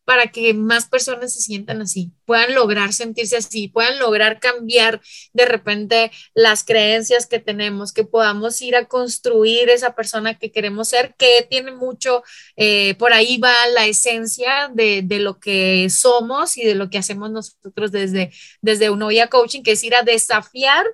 para 0.08 0.28
que 0.28 0.54
más 0.54 0.88
personas 0.88 1.34
se 1.34 1.42
sientan 1.42 1.82
así, 1.82 2.14
puedan 2.24 2.56
lograr 2.56 2.94
sentirse 2.94 3.36
así, 3.36 3.68
puedan 3.68 4.00
lograr 4.00 4.40
cambiar 4.40 5.02
de 5.34 5.46
repente 5.46 6.14
las 6.34 6.64
creencias 6.64 7.26
que 7.26 7.40
tenemos, 7.40 7.92
que 7.92 8.06
podamos 8.06 8.62
ir 8.62 8.78
a 8.78 8.86
construir 8.86 9.70
esa 9.70 9.96
persona 9.96 10.40
que 10.40 10.50
queremos 10.50 10.88
ser, 10.88 11.14
que 11.18 11.46
tiene 11.50 11.74
mucho, 11.74 12.24
eh, 12.56 12.96
por 12.96 13.12
ahí 13.12 13.38
va 13.38 13.54
la 13.74 13.86
esencia 13.86 14.72
de, 14.74 15.06
lo 15.20 15.42
que 15.42 15.90
somos 15.90 16.56
y 16.56 16.64
de 16.64 16.76
lo 16.76 16.90
que 16.90 17.00
hacemos 17.00 17.30
nosotros 17.30 17.92
desde, 17.92 18.32
desde 18.62 18.90
Unovia 18.90 19.28
Coaching, 19.28 19.62
que 19.62 19.74
es 19.74 19.84
ir 19.84 19.94
a 19.94 20.04
desafiar 20.04 20.86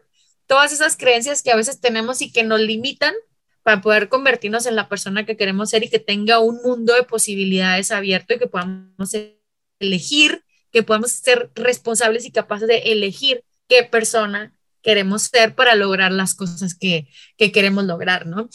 todas 0.48 0.74
esas 0.74 0.98
creencias 0.98 1.44
que 1.44 1.52
a 1.52 1.56
veces 1.56 1.80
tenemos 1.80 2.24
y 2.24 2.32
que 2.32 2.42
nos 2.42 2.62
limitan 2.62 3.14
para 3.64 3.82
poder 3.82 4.10
convertirnos 4.10 4.66
en 4.66 4.76
la 4.76 4.90
persona 4.90 5.26
que 5.26 5.38
queremos 5.38 5.70
ser 5.70 5.84
y 5.84 5.90
que 5.90 6.00
tenga 6.00 6.40
un 6.40 6.62
mundo 6.62 6.94
de 6.94 7.04
posibilidades 7.04 7.92
abierto 7.92 8.34
y 8.34 8.40
que 8.40 8.48
podamos 8.48 9.16
elegir, 9.80 10.44
que 10.72 10.84
podamos 10.84 11.12
ser 11.12 11.50
responsables 11.56 12.26
y 12.26 12.32
capaces 12.32 12.68
de 12.68 12.80
elegir 12.92 13.44
qué 13.68 13.84
persona 13.84 14.54
queremos 14.82 15.24
ser 15.24 15.56
para 15.56 15.76
lograr 15.76 16.12
las 16.12 16.36
cosas 16.36 16.76
que, 16.76 17.08
queremos 17.38 17.86
lograr, 17.86 18.28
¿no? 18.28 18.50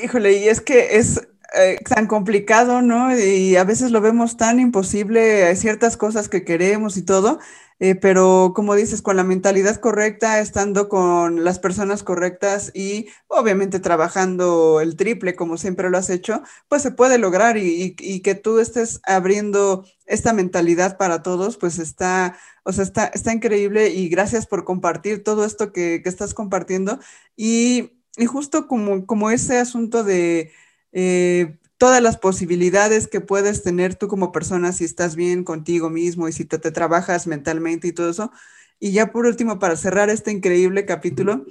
Híjole, 0.00 0.38
y 0.38 0.48
es 0.48 0.60
que 0.60 0.96
es 0.96 1.26
eh, 1.54 1.78
tan 1.88 2.06
complicado, 2.06 2.82
¿no? 2.82 3.16
Y 3.16 3.56
a 3.56 3.64
veces 3.64 3.90
lo 3.90 4.00
vemos 4.00 4.36
tan 4.36 4.60
imposible, 4.60 5.54
ciertas 5.56 5.96
cosas 5.96 6.28
que 6.28 6.44
queremos 6.44 6.96
y 6.96 7.02
todo, 7.02 7.38
eh, 7.78 7.94
pero 7.94 8.52
como 8.54 8.74
dices, 8.74 9.02
con 9.02 9.16
la 9.16 9.24
mentalidad 9.24 9.76
correcta, 9.76 10.40
estando 10.40 10.88
con 10.88 11.44
las 11.44 11.58
personas 11.58 12.02
correctas 12.02 12.70
y 12.74 13.08
obviamente 13.28 13.80
trabajando 13.80 14.80
el 14.80 14.96
triple 14.96 15.36
como 15.36 15.58
siempre 15.58 15.90
lo 15.90 15.98
has 15.98 16.08
hecho, 16.08 16.42
pues 16.68 16.80
se 16.82 16.90
puede 16.90 17.18
lograr 17.18 17.58
y, 17.58 17.94
que 17.94 18.34
tú 18.34 18.58
estés 18.60 19.00
abriendo 19.04 19.84
esta 20.06 20.32
mentalidad 20.32 20.96
para 20.96 21.22
todos, 21.22 21.58
pues 21.58 21.78
está, 21.78 22.38
o 22.64 22.72
sea, 22.72 22.84
está, 22.84 23.06
está 23.08 23.32
increíble 23.34 23.90
y 23.90 24.08
gracias 24.08 24.46
por 24.46 24.64
compartir 24.64 25.22
todo 25.22 25.44
esto 25.44 25.72
que, 25.72 26.02
estás 26.06 26.32
compartiendo 26.34 26.98
y, 27.36 27.92
justo 28.26 28.66
como, 28.68 29.06
como 29.06 29.30
ese 29.30 29.58
asunto 29.58 30.02
de... 30.04 30.52
Eh, 30.98 31.58
todas 31.76 32.02
las 32.02 32.16
posibilidades 32.16 33.06
que 33.06 33.20
puedes 33.20 33.62
tener 33.62 33.96
tú 33.96 34.08
como 34.08 34.32
persona 34.32 34.72
si 34.72 34.84
estás 34.84 35.14
bien 35.14 35.44
contigo 35.44 35.90
mismo 35.90 36.26
y 36.26 36.32
si 36.32 36.46
te, 36.46 36.58
trabajas 36.58 37.26
mentalmente 37.26 37.86
y 37.86 37.92
todo 37.92 38.08
eso. 38.08 38.32
Y 38.80 38.92
ya 38.92 39.12
por 39.12 39.26
último, 39.26 39.58
para 39.58 39.76
cerrar 39.76 40.08
este 40.08 40.30
increíble 40.32 40.86
capítulo, 40.86 41.44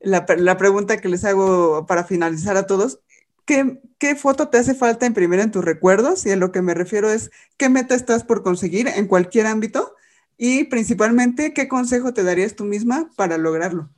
la, 0.00 0.26
pregunta 0.26 0.98
que 0.98 1.08
les 1.08 1.24
hago 1.24 1.86
para 1.86 2.04
finalizar 2.04 2.58
a 2.58 2.66
todos, 2.66 3.00
¿qué, 3.46 3.80
¿qué, 3.98 4.14
foto 4.14 4.48
te 4.50 4.58
hace 4.58 4.74
falta 4.74 5.06
imprimir 5.06 5.40
en 5.40 5.52
tus 5.52 5.64
recuerdos? 5.64 6.26
Y 6.26 6.32
a 6.32 6.36
lo 6.36 6.52
que 6.52 6.60
me 6.60 6.74
refiero 6.74 7.10
es, 7.10 7.30
¿qué 7.56 7.70
meta 7.70 7.94
estás 7.94 8.24
por 8.24 8.42
conseguir 8.42 8.88
en 8.88 9.06
cualquier 9.06 9.46
ámbito? 9.46 9.94
Y 10.36 10.64
principalmente, 10.64 11.54
¿qué 11.54 11.66
consejo 11.66 12.12
te 12.12 12.24
darías 12.24 12.56
tú 12.56 12.64
misma 12.64 13.10
para 13.16 13.38
lograrlo? 13.38 13.88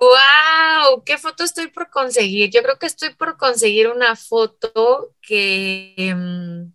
¡Wow! 0.00 1.04
¿Qué 1.04 1.18
foto 1.18 1.44
estoy 1.44 1.68
por 1.68 1.90
conseguir? 1.90 2.50
Yo 2.50 2.62
creo 2.62 2.78
que 2.78 2.86
estoy 2.86 3.14
por 3.14 3.36
conseguir 3.36 3.88
una 3.88 4.16
foto 4.16 5.14
que... 5.20 5.94
Em, 5.96 6.72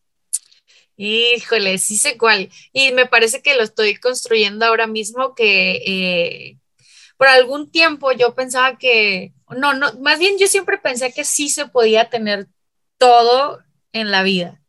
híjole, 0.98 1.78
sí 1.80 1.98
sé 1.98 2.18
cuál. 2.18 2.50
Y 2.74 2.92
me 2.94 3.08
parece 3.08 3.42
que 3.42 3.56
lo 3.56 3.64
estoy 3.64 3.96
construyendo 3.98 4.66
ahora 4.66 4.88
mismo, 4.88 5.36
que 5.36 5.82
eh, 5.86 6.60
por 7.18 7.28
algún 7.28 7.72
tiempo 7.72 8.12
yo 8.12 8.36
pensaba 8.36 8.78
que, 8.78 9.34
no, 9.50 9.74
no, 9.74 9.94
más 10.00 10.20
bien 10.20 10.38
yo 10.40 10.48
siempre 10.48 10.78
pensé 10.78 11.12
que 11.14 11.24
sí 11.26 11.50
se 11.50 11.68
podía 11.68 12.10
tener 12.10 12.48
todo 12.98 13.64
en 13.94 14.12
la 14.12 14.24
vida, 14.24 14.62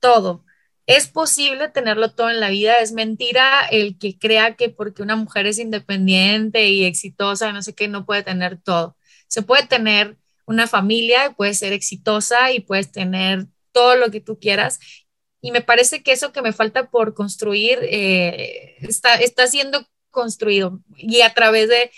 todo 0.00 0.44
es 0.88 1.06
posible 1.06 1.68
tenerlo 1.68 2.12
todo 2.12 2.30
en 2.30 2.40
la 2.40 2.48
vida, 2.48 2.78
es 2.78 2.92
mentira 2.92 3.66
el 3.70 3.98
que 3.98 4.18
crea 4.18 4.56
que 4.56 4.70
porque 4.70 5.02
una 5.02 5.16
mujer 5.16 5.46
es 5.46 5.58
independiente 5.58 6.66
y 6.68 6.86
exitosa, 6.86 7.52
no 7.52 7.60
sé 7.60 7.74
qué, 7.74 7.88
no 7.88 8.06
puede 8.06 8.22
tener 8.22 8.58
todo. 8.58 8.96
Se 9.28 9.42
puede 9.42 9.66
tener 9.66 10.16
una 10.46 10.66
familia, 10.66 11.34
puede 11.36 11.52
ser 11.52 11.74
exitosa 11.74 12.52
y 12.52 12.60
puedes 12.60 12.90
tener 12.90 13.48
todo 13.70 13.96
lo 13.96 14.10
que 14.10 14.22
tú 14.22 14.38
quieras. 14.40 14.80
Y 15.42 15.52
me 15.52 15.60
parece 15.60 16.02
que 16.02 16.12
eso 16.12 16.32
que 16.32 16.40
me 16.40 16.54
falta 16.54 16.90
por 16.90 17.12
construir 17.12 17.78
eh, 17.82 18.76
está, 18.80 19.16
está 19.16 19.46
siendo 19.46 19.86
construido 20.10 20.80
y 20.96 21.20
a 21.20 21.34
través 21.34 21.68
de, 21.68 21.90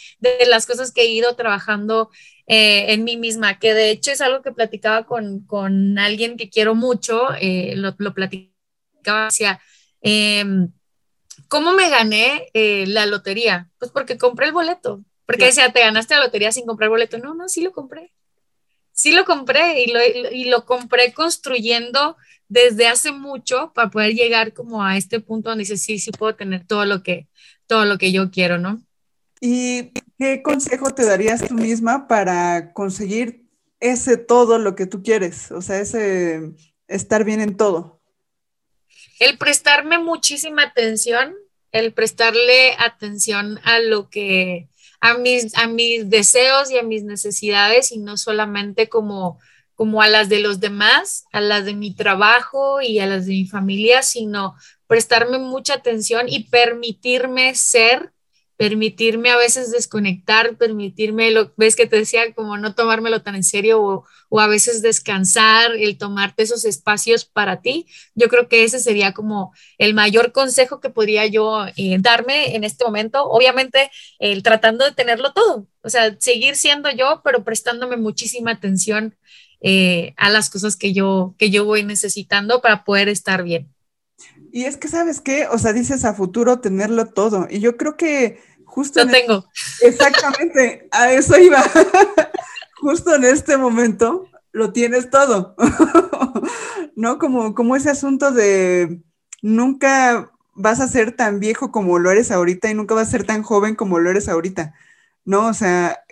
las 0.49 0.67
cosas 0.67 0.93
que 0.93 1.03
he 1.03 1.07
ido 1.13 1.37
trabajando 1.37 2.11
eh, 2.49 2.93
en 2.93 3.05
mí 3.05 3.17
misma, 3.17 3.61
que 3.61 3.73
de 3.73 3.91
hecho 3.91 4.11
es 4.11 4.21
algo 4.21 4.43
que 4.43 4.51
platicaba 4.51 5.07
con, 5.07 5.97
alguien 5.97 6.37
que 6.37 6.51
quiero 6.51 6.75
mucho, 6.75 7.29
eh, 7.41 7.75
lo, 7.77 7.95
lo 7.99 8.15
platicaba 8.15 8.50
decía, 9.03 9.61
em, 10.01 10.73
¿cómo 11.49 11.73
me 11.73 11.91
gané 11.91 12.49
eh, 12.55 12.85
la 12.87 13.07
lotería? 13.07 13.69
Pues 13.79 13.91
porque 13.91 14.19
compré 14.19 14.47
el 14.47 14.53
boleto. 14.53 15.05
Porque 15.27 15.47
decía, 15.47 15.73
te 15.73 15.81
ganaste 15.81 16.15
la 16.15 16.25
lotería 16.25 16.51
sin 16.51 16.67
comprar 16.67 16.87
el 16.87 16.91
boleto. 16.91 17.19
No, 17.19 17.35
no, 17.35 17.49
sí 17.49 17.63
lo 17.63 17.73
compré. 17.73 18.13
Sí 18.93 19.13
lo 19.13 19.25
compré 19.25 19.83
y 19.83 19.93
lo, 19.93 20.01
y 20.33 20.45
lo 20.47 20.65
compré 20.65 21.13
construyendo 21.13 22.17
desde 22.49 22.89
hace 22.89 23.13
mucho 23.13 23.73
para 23.75 23.91
poder 23.91 24.13
llegar 24.15 24.53
como 24.53 24.83
a 24.83 24.97
este 24.97 25.21
punto 25.21 25.51
donde 25.51 25.63
dice, 25.63 25.77
sí, 25.77 25.99
sí 26.01 26.11
puedo 26.11 26.35
tener 26.35 26.67
todo 26.67 26.85
lo 26.85 27.03
que, 27.03 27.29
todo 27.67 27.85
lo 27.85 27.97
que 27.97 28.11
yo 28.11 28.31
quiero, 28.31 28.59
¿no? 28.59 28.83
¿Y 29.41 29.93
qué 30.19 30.43
consejo 30.43 30.93
te 30.93 31.07
darías 31.07 31.47
tú 31.47 31.55
misma 31.55 32.09
para 32.09 32.73
conseguir 32.73 33.49
ese 33.79 34.17
todo 34.17 34.59
lo 34.59 34.75
que 34.75 34.87
tú 34.87 35.03
quieres? 35.03 35.53
O 35.53 35.63
sea, 35.63 35.79
ese 35.79 36.53
estar 36.89 37.25
bien 37.25 37.41
en 37.41 37.57
todo 37.57 38.00
el 39.21 39.39
prestarme 39.39 39.99
muchísima 39.99 40.65
atención, 40.65 41.37
el 41.71 41.93
prestarle 41.93 42.75
atención 42.79 43.61
a 43.63 43.79
lo 43.79 44.11
que, 44.11 44.69
a 45.01 45.15
mis, 45.15 45.57
a 45.57 45.69
mis 45.69 46.11
deseos 46.11 46.71
y 46.71 46.79
a 46.79 46.83
mis 46.83 47.05
necesidades 47.05 47.93
y 47.93 47.99
no 47.99 48.17
solamente 48.17 48.89
como, 48.89 49.39
como 49.75 50.03
a 50.03 50.09
las 50.09 50.29
de 50.29 50.41
los 50.41 50.59
demás, 50.59 51.27
a 51.33 51.41
las 51.41 51.65
de 51.65 51.75
mi 51.75 51.95
trabajo 51.95 52.81
y 52.81 52.99
a 52.99 53.07
las 53.07 53.27
de 53.27 53.33
mi 53.33 53.47
familia, 53.47 54.03
sino 54.03 54.57
prestarme 54.87 55.39
mucha 55.39 55.75
atención 55.75 56.29
y 56.29 56.45
permitirme 56.45 57.55
ser 57.55 58.13
permitirme 58.61 59.31
a 59.31 59.39
veces 59.39 59.71
desconectar, 59.71 60.59
permitirme, 60.59 61.31
lo 61.31 61.51
ves 61.57 61.77
que 61.77 61.87
te 61.87 61.97
decía, 61.97 62.35
como 62.35 62.59
no 62.59 62.75
tomármelo 62.75 63.23
tan 63.23 63.35
en 63.35 63.43
serio 63.43 63.83
o, 63.83 64.05
o, 64.29 64.39
a 64.39 64.49
veces 64.49 64.83
descansar, 64.83 65.73
el 65.79 65.97
tomarte 65.97 66.43
esos 66.43 66.67
espacios 66.67 67.25
para 67.25 67.63
ti. 67.63 67.87
Yo 68.15 68.29
creo 68.29 68.49
que 68.49 68.65
ese 68.65 68.79
sería 68.79 69.15
como 69.15 69.55
el 69.79 69.95
mayor 69.95 70.33
consejo 70.33 70.79
que 70.79 70.91
podría 70.91 71.25
yo 71.25 71.65
eh, 71.79 71.97
darme 72.01 72.55
en 72.55 72.65
este 72.65 72.85
momento. 72.85 73.25
Obviamente, 73.31 73.91
el 74.19 74.43
tratando 74.43 74.85
de 74.85 74.93
tenerlo 74.93 75.33
todo, 75.33 75.67
o 75.83 75.89
sea, 75.89 76.15
seguir 76.21 76.55
siendo 76.55 76.91
yo, 76.91 77.23
pero 77.25 77.43
prestándome 77.43 77.97
muchísima 77.97 78.51
atención 78.51 79.17
eh, 79.63 80.13
a 80.19 80.29
las 80.29 80.51
cosas 80.51 80.77
que 80.77 80.93
yo, 80.93 81.35
que 81.39 81.49
yo 81.49 81.65
voy 81.65 81.83
necesitando 81.83 82.61
para 82.61 82.85
poder 82.85 83.09
estar 83.09 83.43
bien. 83.43 83.73
Y 84.53 84.65
es 84.65 84.77
que, 84.77 84.89
¿sabes 84.89 85.21
qué? 85.21 85.47
O 85.47 85.59
sea, 85.59 85.73
dices 85.73 86.05
a 86.05 86.15
futuro 86.15 86.61
tenerlo 86.61 87.07
todo. 87.07 87.47
Y 87.49 87.61
yo 87.61 87.77
creo 87.77 87.97
que 87.97 88.41
Justo 88.71 89.05
Lo 89.05 89.11
tengo. 89.11 89.45
exactamente, 89.83 90.89
a 90.93 91.13
eso 91.13 91.39
iba. 91.39 91.63
Justo 92.81 93.15
en 93.15 93.25
este 93.25 93.57
momento 93.57 94.29
lo 94.53 94.73
tienes 94.73 95.11
todo. 95.11 95.57
¿No? 96.97 97.19
Como, 97.19 97.55
como 97.55 97.77
ese 97.77 97.91
asunto 97.91 98.31
de 98.31 99.03
nunca 99.43 100.31
vas 100.55 100.81
a 100.81 100.89
ser 100.89 101.17
tan 101.17 101.41
viejo 101.41 101.73
como 101.73 101.99
lo 101.99 102.11
eres 102.11 102.31
ahorita 102.31 102.71
y 102.71 102.75
nunca 102.75 102.95
vas 102.95 103.09
a 103.09 103.11
ser 103.11 103.25
tan 103.25 103.43
joven 103.43 103.75
como 103.75 103.99
lo 103.99 104.11
eres 104.11 104.29
ahorita. 104.29 104.75
¿No? 105.25 105.47
O 105.49 105.55
sea, 105.55 106.05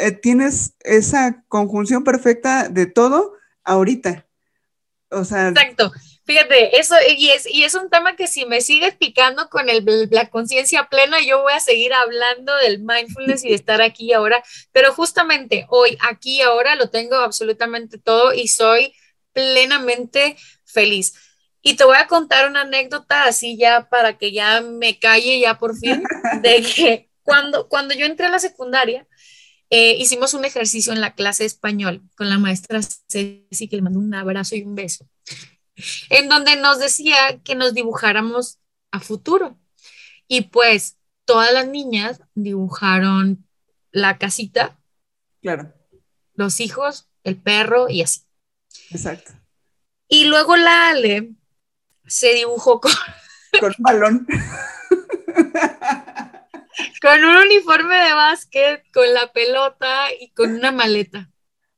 eh, 0.00 0.12
tienes 0.12 0.74
esa 0.80 1.44
conjunción 1.48 2.04
perfecta 2.04 2.68
de 2.68 2.86
todo 2.86 3.32
ahorita. 3.64 4.26
O 5.10 5.24
sea, 5.24 5.48
Exacto. 5.48 5.92
Fíjate, 6.26 6.80
eso 6.80 6.96
y 7.16 7.30
es, 7.30 7.46
y 7.46 7.62
es 7.62 7.76
un 7.76 7.88
tema 7.88 8.16
que 8.16 8.26
si 8.26 8.46
me 8.46 8.60
sigues 8.60 8.96
picando 8.96 9.48
con 9.48 9.68
el, 9.68 9.86
la 10.10 10.28
conciencia 10.28 10.88
plena, 10.88 11.18
yo 11.24 11.42
voy 11.42 11.52
a 11.52 11.60
seguir 11.60 11.94
hablando 11.94 12.52
del 12.56 12.80
mindfulness 12.80 13.44
y 13.44 13.50
de 13.50 13.54
estar 13.54 13.80
aquí 13.80 14.06
y 14.06 14.12
ahora, 14.12 14.42
pero 14.72 14.92
justamente 14.92 15.66
hoy, 15.68 15.96
aquí 16.00 16.42
ahora, 16.42 16.74
lo 16.74 16.90
tengo 16.90 17.14
absolutamente 17.14 17.98
todo 17.98 18.34
y 18.34 18.48
soy 18.48 18.92
plenamente 19.32 20.36
feliz. 20.64 21.14
Y 21.62 21.74
te 21.74 21.84
voy 21.84 21.96
a 21.96 22.08
contar 22.08 22.50
una 22.50 22.62
anécdota 22.62 23.24
así 23.24 23.56
ya 23.56 23.88
para 23.88 24.18
que 24.18 24.32
ya 24.32 24.60
me 24.62 24.98
calle 24.98 25.38
ya 25.38 25.60
por 25.60 25.76
fin, 25.78 26.02
de 26.42 26.62
que 26.74 27.08
cuando, 27.22 27.68
cuando 27.68 27.94
yo 27.94 28.04
entré 28.04 28.26
a 28.26 28.30
la 28.30 28.40
secundaria, 28.40 29.06
eh, 29.70 29.94
hicimos 29.96 30.34
un 30.34 30.44
ejercicio 30.44 30.92
en 30.92 31.00
la 31.00 31.14
clase 31.14 31.44
de 31.44 31.48
español 31.48 32.02
con 32.16 32.28
la 32.28 32.38
maestra 32.38 32.80
Ceci, 32.82 33.68
que 33.68 33.76
le 33.76 33.82
mando 33.82 34.00
un 34.00 34.12
abrazo 34.12 34.56
y 34.56 34.62
un 34.62 34.74
beso 34.74 35.06
en 36.10 36.28
donde 36.28 36.56
nos 36.56 36.78
decía 36.78 37.40
que 37.44 37.54
nos 37.54 37.74
dibujáramos 37.74 38.58
a 38.90 39.00
futuro. 39.00 39.58
Y 40.28 40.42
pues 40.42 40.98
todas 41.24 41.52
las 41.52 41.68
niñas 41.68 42.20
dibujaron 42.34 43.46
la 43.90 44.18
casita. 44.18 44.78
Claro. 45.42 45.72
Los 46.34 46.60
hijos, 46.60 47.08
el 47.24 47.36
perro 47.36 47.88
y 47.88 48.02
así. 48.02 48.22
Exacto. 48.90 49.32
Y 50.08 50.26
luego 50.26 50.56
la 50.56 50.90
Ale 50.90 51.30
se 52.06 52.34
dibujó 52.34 52.80
con, 52.80 52.92
con 53.60 53.74
un 53.78 53.82
balón. 53.82 54.26
con 57.00 57.24
un 57.24 57.36
uniforme 57.36 57.96
de 57.96 58.12
básquet, 58.12 58.84
con 58.92 59.12
la 59.12 59.32
pelota 59.32 60.12
y 60.18 60.30
con 60.30 60.54
una 60.54 60.72
maleta. 60.72 61.30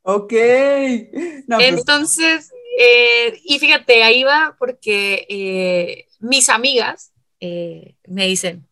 Ok. 0.03 0.31
Pues 0.31 1.61
Entonces, 1.61 2.51
eh, 2.81 3.41
y 3.43 3.59
fíjate, 3.59 4.05
ahí 4.05 4.23
va 4.23 4.55
porque 4.57 5.27
eh, 5.29 6.07
mis 6.21 6.49
amigas 6.49 7.11
eh, 7.41 7.97
me 8.07 8.29
dicen, 8.29 8.69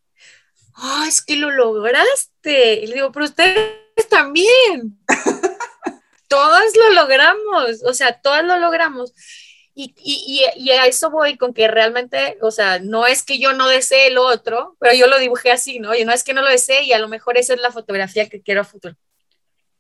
oh, 0.77 1.05
es 1.09 1.21
que 1.23 1.35
lo 1.35 1.51
lograste. 1.51 2.75
Y 2.85 2.87
le 2.87 2.95
digo, 2.95 3.11
pero 3.11 3.25
ustedes 3.25 3.75
también. 4.09 4.97
todas 6.29 6.77
lo 6.77 6.91
logramos, 6.91 7.83
o 7.85 7.95
sea, 7.95 8.21
todas 8.21 8.45
lo 8.45 8.59
logramos. 8.59 9.13
Y, 9.75 9.93
y, 9.99 10.45
y, 10.57 10.71
a 10.71 10.87
eso 10.87 11.11
voy 11.11 11.37
con 11.37 11.53
que 11.53 11.67
realmente, 11.67 12.39
o 12.43 12.53
sea, 12.53 12.79
no 12.79 13.09
es 13.09 13.25
que 13.25 13.41
yo 13.41 13.55
no 13.55 13.67
desee 13.67 14.11
lo 14.11 14.25
otro, 14.25 14.77
pero 14.79 14.95
yo 14.95 15.09
lo 15.09 15.19
dibujé 15.19 15.51
así, 15.51 15.81
¿no? 15.81 15.97
Y 15.97 16.05
no 16.05 16.13
es 16.13 16.23
que 16.23 16.33
no 16.33 16.43
lo 16.43 16.49
desee 16.49 16.85
y 16.85 16.93
a 16.93 17.01
lo 17.01 17.09
mejor 17.09 17.37
esa 17.37 17.55
es 17.55 17.61
la 17.61 17.73
fotografía 17.73 18.29
que 18.29 18.41
quiero 18.41 18.61
a 18.61 18.65
futuro. 18.65 18.95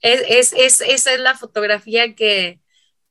Es, 0.00 0.52
es, 0.52 0.80
esa 0.80 1.12
es 1.14 1.20
la 1.20 1.36
fotografía 1.36 2.14
que, 2.16 2.60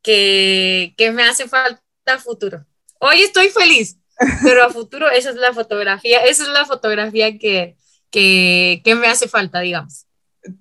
que, 0.06 0.94
que 0.98 1.12
me 1.12 1.24
hace 1.24 1.50
falta 1.50 1.82
a 2.06 2.20
futuro. 2.20 2.64
Hoy 3.00 3.22
estoy 3.24 3.50
feliz, 3.50 3.98
pero 4.44 4.64
a 4.64 4.70
futuro 4.70 5.10
esa 5.10 5.32
es 5.32 5.36
la 5.36 5.52
fotografía, 5.52 6.20
esa 6.20 6.44
es 6.44 6.50
la 6.50 6.64
fotografía 6.64 7.40
que, 7.40 7.76
que, 8.12 8.82
que 8.86 8.94
me 8.94 9.08
hace 9.08 9.28
falta, 9.28 9.62
digamos. 9.62 10.05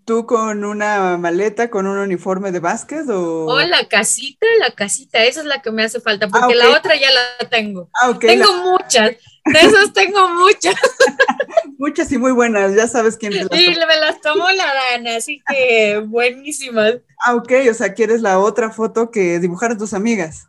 ¿Tú 0.06 0.24
con 0.24 0.64
una 0.64 1.18
maleta, 1.18 1.68
con 1.68 1.86
un 1.86 1.98
uniforme 1.98 2.52
de 2.52 2.60
básquet 2.60 3.08
o...? 3.10 3.46
Oh, 3.46 3.60
la 3.60 3.86
casita, 3.86 4.46
la 4.58 4.70
casita, 4.70 5.22
esa 5.24 5.40
es 5.40 5.46
la 5.46 5.60
que 5.60 5.70
me 5.70 5.82
hace 5.82 6.00
falta, 6.00 6.28
porque 6.28 6.54
ah, 6.54 6.56
la 6.56 6.70
otra 6.70 6.96
ya 6.96 7.10
la 7.10 7.48
tengo. 7.50 7.90
Ah, 8.00 8.16
tengo 8.18 8.50
muchas, 8.62 9.10
de 9.10 9.60
esas 9.60 9.92
tengo 9.92 10.28
muchas. 10.30 10.74
muchas 11.78 12.10
y 12.12 12.18
muy 12.18 12.32
buenas, 12.32 12.74
ya 12.74 12.88
sabes 12.88 13.18
quién 13.18 13.32
te 13.32 13.44
las 13.44 13.48
Sí, 13.52 13.68
me 13.68 13.96
las 14.00 14.20
tomó 14.22 14.50
la 14.52 14.72
Dana, 14.72 15.16
así 15.16 15.42
que 15.46 16.02
buenísimas. 16.06 16.94
Ah, 17.26 17.34
ok, 17.34 17.52
o 17.70 17.74
sea, 17.74 17.92
¿quieres 17.92 18.22
la 18.22 18.38
otra 18.38 18.70
foto 18.70 19.10
que 19.10 19.38
dibujaron 19.38 19.76
tus 19.76 19.92
amigas? 19.92 20.48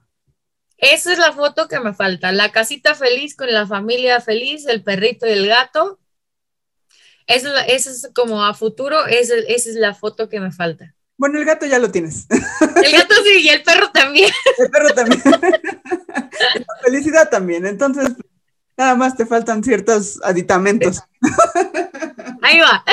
Esa 0.77 1.11
es 1.11 1.19
la 1.19 1.33
foto 1.33 1.67
que 1.67 1.79
me 1.79 1.93
falta, 1.93 2.31
la 2.31 2.51
casita 2.51 2.95
feliz 2.95 3.35
con 3.35 3.51
la 3.51 3.67
familia 3.67 4.21
feliz, 4.21 4.65
el 4.65 4.83
perrito 4.83 5.27
y 5.27 5.31
el 5.31 5.47
gato, 5.47 5.99
esa 7.27 7.65
es, 7.65 8.10
como 8.14 8.43
a 8.43 8.53
futuro, 8.53 9.06
esa, 9.06 9.35
es 9.35 9.65
la 9.76 9.93
foto 9.93 10.30
que 10.30 10.39
me 10.39 10.52
falta. 10.52 10.93
Bueno, 11.18 11.39
el 11.39 11.45
gato 11.45 11.65
ya 11.65 11.80
lo 11.80 11.91
tienes. 11.91 12.27
El 12.30 12.91
gato 12.91 13.15
sí, 13.23 13.41
y 13.41 13.49
el 13.49 13.64
perro 13.64 13.89
también. 13.91 14.31
El 14.57 14.69
perro 14.69 14.93
también. 14.93 15.22
La 15.31 16.76
felicidad 16.84 17.30
también. 17.30 17.65
Entonces, 17.65 18.10
nada 18.76 18.95
más 18.95 19.15
te 19.15 19.26
faltan 19.26 19.64
ciertos 19.64 20.19
aditamentos. 20.23 21.02
Ahí 22.41 22.60
va. 22.60 22.84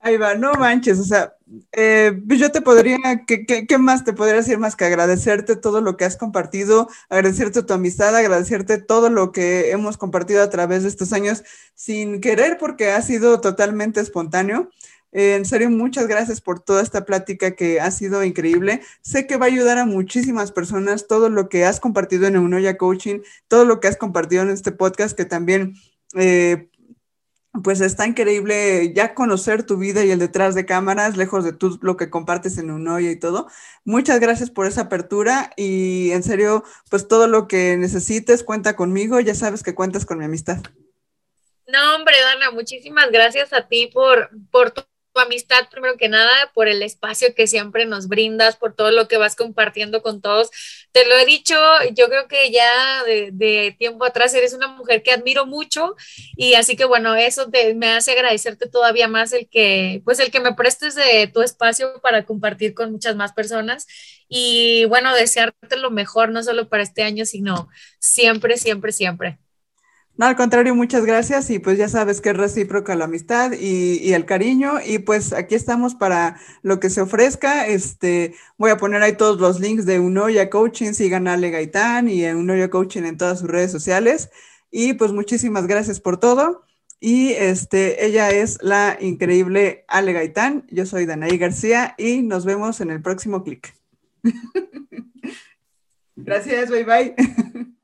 Ahí 0.00 0.18
va, 0.18 0.34
no 0.34 0.52
manches, 0.52 0.98
o 0.98 1.04
sea, 1.04 1.34
eh, 1.72 2.20
pues 2.26 2.38
yo 2.40 2.50
te 2.52 2.60
podría, 2.60 2.98
¿qué, 3.26 3.44
¿qué, 3.46 3.78
más 3.78 4.04
te 4.04 4.12
podría 4.12 4.36
decir 4.36 4.58
más 4.58 4.76
que 4.76 4.84
agradecerte 4.84 5.56
todo 5.56 5.80
lo 5.80 5.96
que 5.96 6.04
has 6.04 6.16
compartido, 6.16 6.88
agradecerte 7.08 7.62
tu 7.62 7.74
amistad, 7.74 8.14
agradecerte 8.14 8.78
todo 8.78 9.10
lo 9.10 9.32
que 9.32 9.70
hemos 9.70 9.96
compartido 9.96 10.42
a 10.42 10.50
través 10.50 10.82
de 10.82 10.88
estos 10.88 11.12
años 11.12 11.44
sin 11.74 12.20
querer 12.20 12.58
porque 12.58 12.90
ha 12.92 13.02
sido 13.02 13.40
totalmente 13.40 14.00
espontáneo. 14.00 14.70
Eh, 15.12 15.36
en 15.36 15.44
serio, 15.44 15.70
muchas 15.70 16.08
gracias 16.08 16.40
por 16.40 16.60
toda 16.60 16.82
esta 16.82 17.04
plática 17.04 17.52
que 17.54 17.80
ha 17.80 17.90
sido 17.90 18.24
increíble. 18.24 18.82
Sé 19.02 19.26
que 19.26 19.36
va 19.36 19.46
a 19.46 19.48
ayudar 19.48 19.78
a 19.78 19.86
muchísimas 19.86 20.50
personas 20.50 21.06
todo 21.06 21.28
lo 21.28 21.48
que 21.48 21.64
has 21.64 21.78
compartido 21.78 22.26
en 22.26 22.34
Eunoya 22.34 22.76
Coaching, 22.76 23.20
todo 23.46 23.64
lo 23.64 23.78
que 23.80 23.88
has 23.88 23.96
compartido 23.96 24.42
en 24.42 24.50
este 24.50 24.72
podcast 24.72 25.16
que 25.16 25.24
también... 25.24 25.74
Eh, 26.16 26.68
pues 27.62 27.80
está 27.80 28.06
increíble 28.06 28.92
ya 28.94 29.14
conocer 29.14 29.64
tu 29.64 29.76
vida 29.76 30.04
y 30.04 30.10
el 30.10 30.18
detrás 30.18 30.54
de 30.54 30.66
cámaras, 30.66 31.16
lejos 31.16 31.44
de 31.44 31.52
tú 31.52 31.78
lo 31.82 31.96
que 31.96 32.10
compartes 32.10 32.58
en 32.58 32.70
un 32.70 32.88
hoyo 32.88 33.10
y 33.10 33.18
todo. 33.18 33.46
Muchas 33.84 34.18
gracias 34.18 34.50
por 34.50 34.66
esa 34.66 34.82
apertura 34.82 35.52
y 35.56 36.10
en 36.10 36.22
serio, 36.22 36.64
pues 36.90 37.06
todo 37.06 37.28
lo 37.28 37.46
que 37.46 37.76
necesites, 37.76 38.42
cuenta 38.42 38.74
conmigo, 38.74 39.20
ya 39.20 39.34
sabes 39.34 39.62
que 39.62 39.74
cuentas 39.74 40.04
con 40.04 40.18
mi 40.18 40.24
amistad. 40.24 40.58
No, 41.66 41.94
hombre, 41.94 42.16
Dana, 42.20 42.50
muchísimas 42.50 43.10
gracias 43.10 43.52
a 43.52 43.68
ti 43.68 43.90
por, 43.92 44.30
por 44.50 44.72
tu 44.72 44.82
amistad, 45.20 45.68
primero 45.70 45.96
que 45.96 46.08
nada, 46.08 46.50
por 46.54 46.68
el 46.68 46.82
espacio 46.82 47.34
que 47.34 47.46
siempre 47.46 47.86
nos 47.86 48.08
brindas, 48.08 48.56
por 48.56 48.74
todo 48.74 48.90
lo 48.90 49.08
que 49.08 49.16
vas 49.16 49.36
compartiendo 49.36 50.02
con 50.02 50.20
todos. 50.20 50.50
Te 50.92 51.06
lo 51.06 51.14
he 51.16 51.26
dicho, 51.26 51.54
yo 51.94 52.08
creo 52.08 52.28
que 52.28 52.50
ya 52.50 53.04
de, 53.04 53.74
tiempo 53.78 54.04
atrás 54.04 54.34
eres 54.34 54.52
una 54.52 54.68
mujer 54.68 55.02
que 55.02 55.12
admiro 55.12 55.46
mucho 55.46 55.96
y 56.36 56.54
así 56.54 56.76
que 56.76 56.84
bueno, 56.84 57.14
eso 57.14 57.50
me 57.76 57.92
hace 57.92 58.12
agradecerte 58.12 58.68
todavía 58.68 59.08
más 59.08 59.32
el 59.32 59.48
que, 59.48 60.02
pues 60.04 60.20
el 60.20 60.30
que 60.30 60.40
me 60.40 60.54
prestes 60.54 60.94
de 60.94 61.26
tu 61.32 61.42
espacio 61.42 62.00
para 62.00 62.24
compartir 62.24 62.74
con 62.74 62.92
muchas 62.92 63.16
más 63.16 63.32
personas 63.32 63.86
y 64.28 64.84
bueno, 64.86 65.14
desearte 65.14 65.76
lo 65.76 65.90
mejor, 65.90 66.30
no 66.30 66.42
solo 66.42 66.68
para 66.68 66.82
este 66.82 67.02
año, 67.02 67.24
sino 67.24 67.68
siempre, 67.98 68.56
siempre, 68.56 68.92
siempre. 68.92 69.38
No, 70.16 70.26
al 70.26 70.36
contrario, 70.36 70.76
muchas 70.76 71.04
gracias 71.04 71.50
y 71.50 71.58
pues 71.58 71.76
ya 71.76 71.88
sabes 71.88 72.20
que 72.20 72.30
es 72.30 72.36
recíproca 72.36 72.94
la 72.94 73.06
amistad 73.06 73.52
y, 73.52 74.12
el 74.12 74.24
cariño 74.24 74.74
y 74.84 75.00
pues 75.00 75.32
aquí 75.32 75.56
estamos 75.56 75.96
para 75.96 76.38
lo 76.62 76.78
que 76.78 76.88
se 76.88 77.00
ofrezca. 77.00 77.66
Este, 77.66 78.34
voy 78.56 78.70
a 78.70 78.76
poner 78.76 79.02
ahí 79.02 79.16
todos 79.16 79.40
los 79.40 79.58
links 79.58 79.86
de 79.86 79.98
Unoya 79.98 80.50
Coaching, 80.50 80.92
sigan 80.92 81.26
a 81.26 81.32
Ale 81.32 81.50
Gaitán 81.50 82.08
y 82.08 82.24
Unoya 82.26 82.70
Coaching 82.70 83.02
en 83.02 83.18
todas 83.18 83.40
sus 83.40 83.48
redes 83.48 83.72
sociales 83.72 84.30
y 84.70 84.92
pues 84.92 85.10
muchísimas 85.10 85.66
gracias 85.66 85.98
por 85.98 86.20
todo. 86.20 86.64
Y 87.00 87.32
este, 87.32 88.06
ella 88.06 88.30
es 88.30 88.62
la 88.62 88.96
increíble 89.00 89.84
Ale 89.88 90.12
Gaitán, 90.12 90.64
yo 90.70 90.86
soy 90.86 91.06
Danaí 91.06 91.38
García 91.38 91.96
y 91.98 92.22
nos 92.22 92.44
vemos 92.44 92.80
en 92.80 92.92
el 92.92 93.02
próximo 93.02 93.42
clic. 93.42 93.74
gracias, 96.16 96.70
bye 96.70 96.84
bye. 96.84 97.14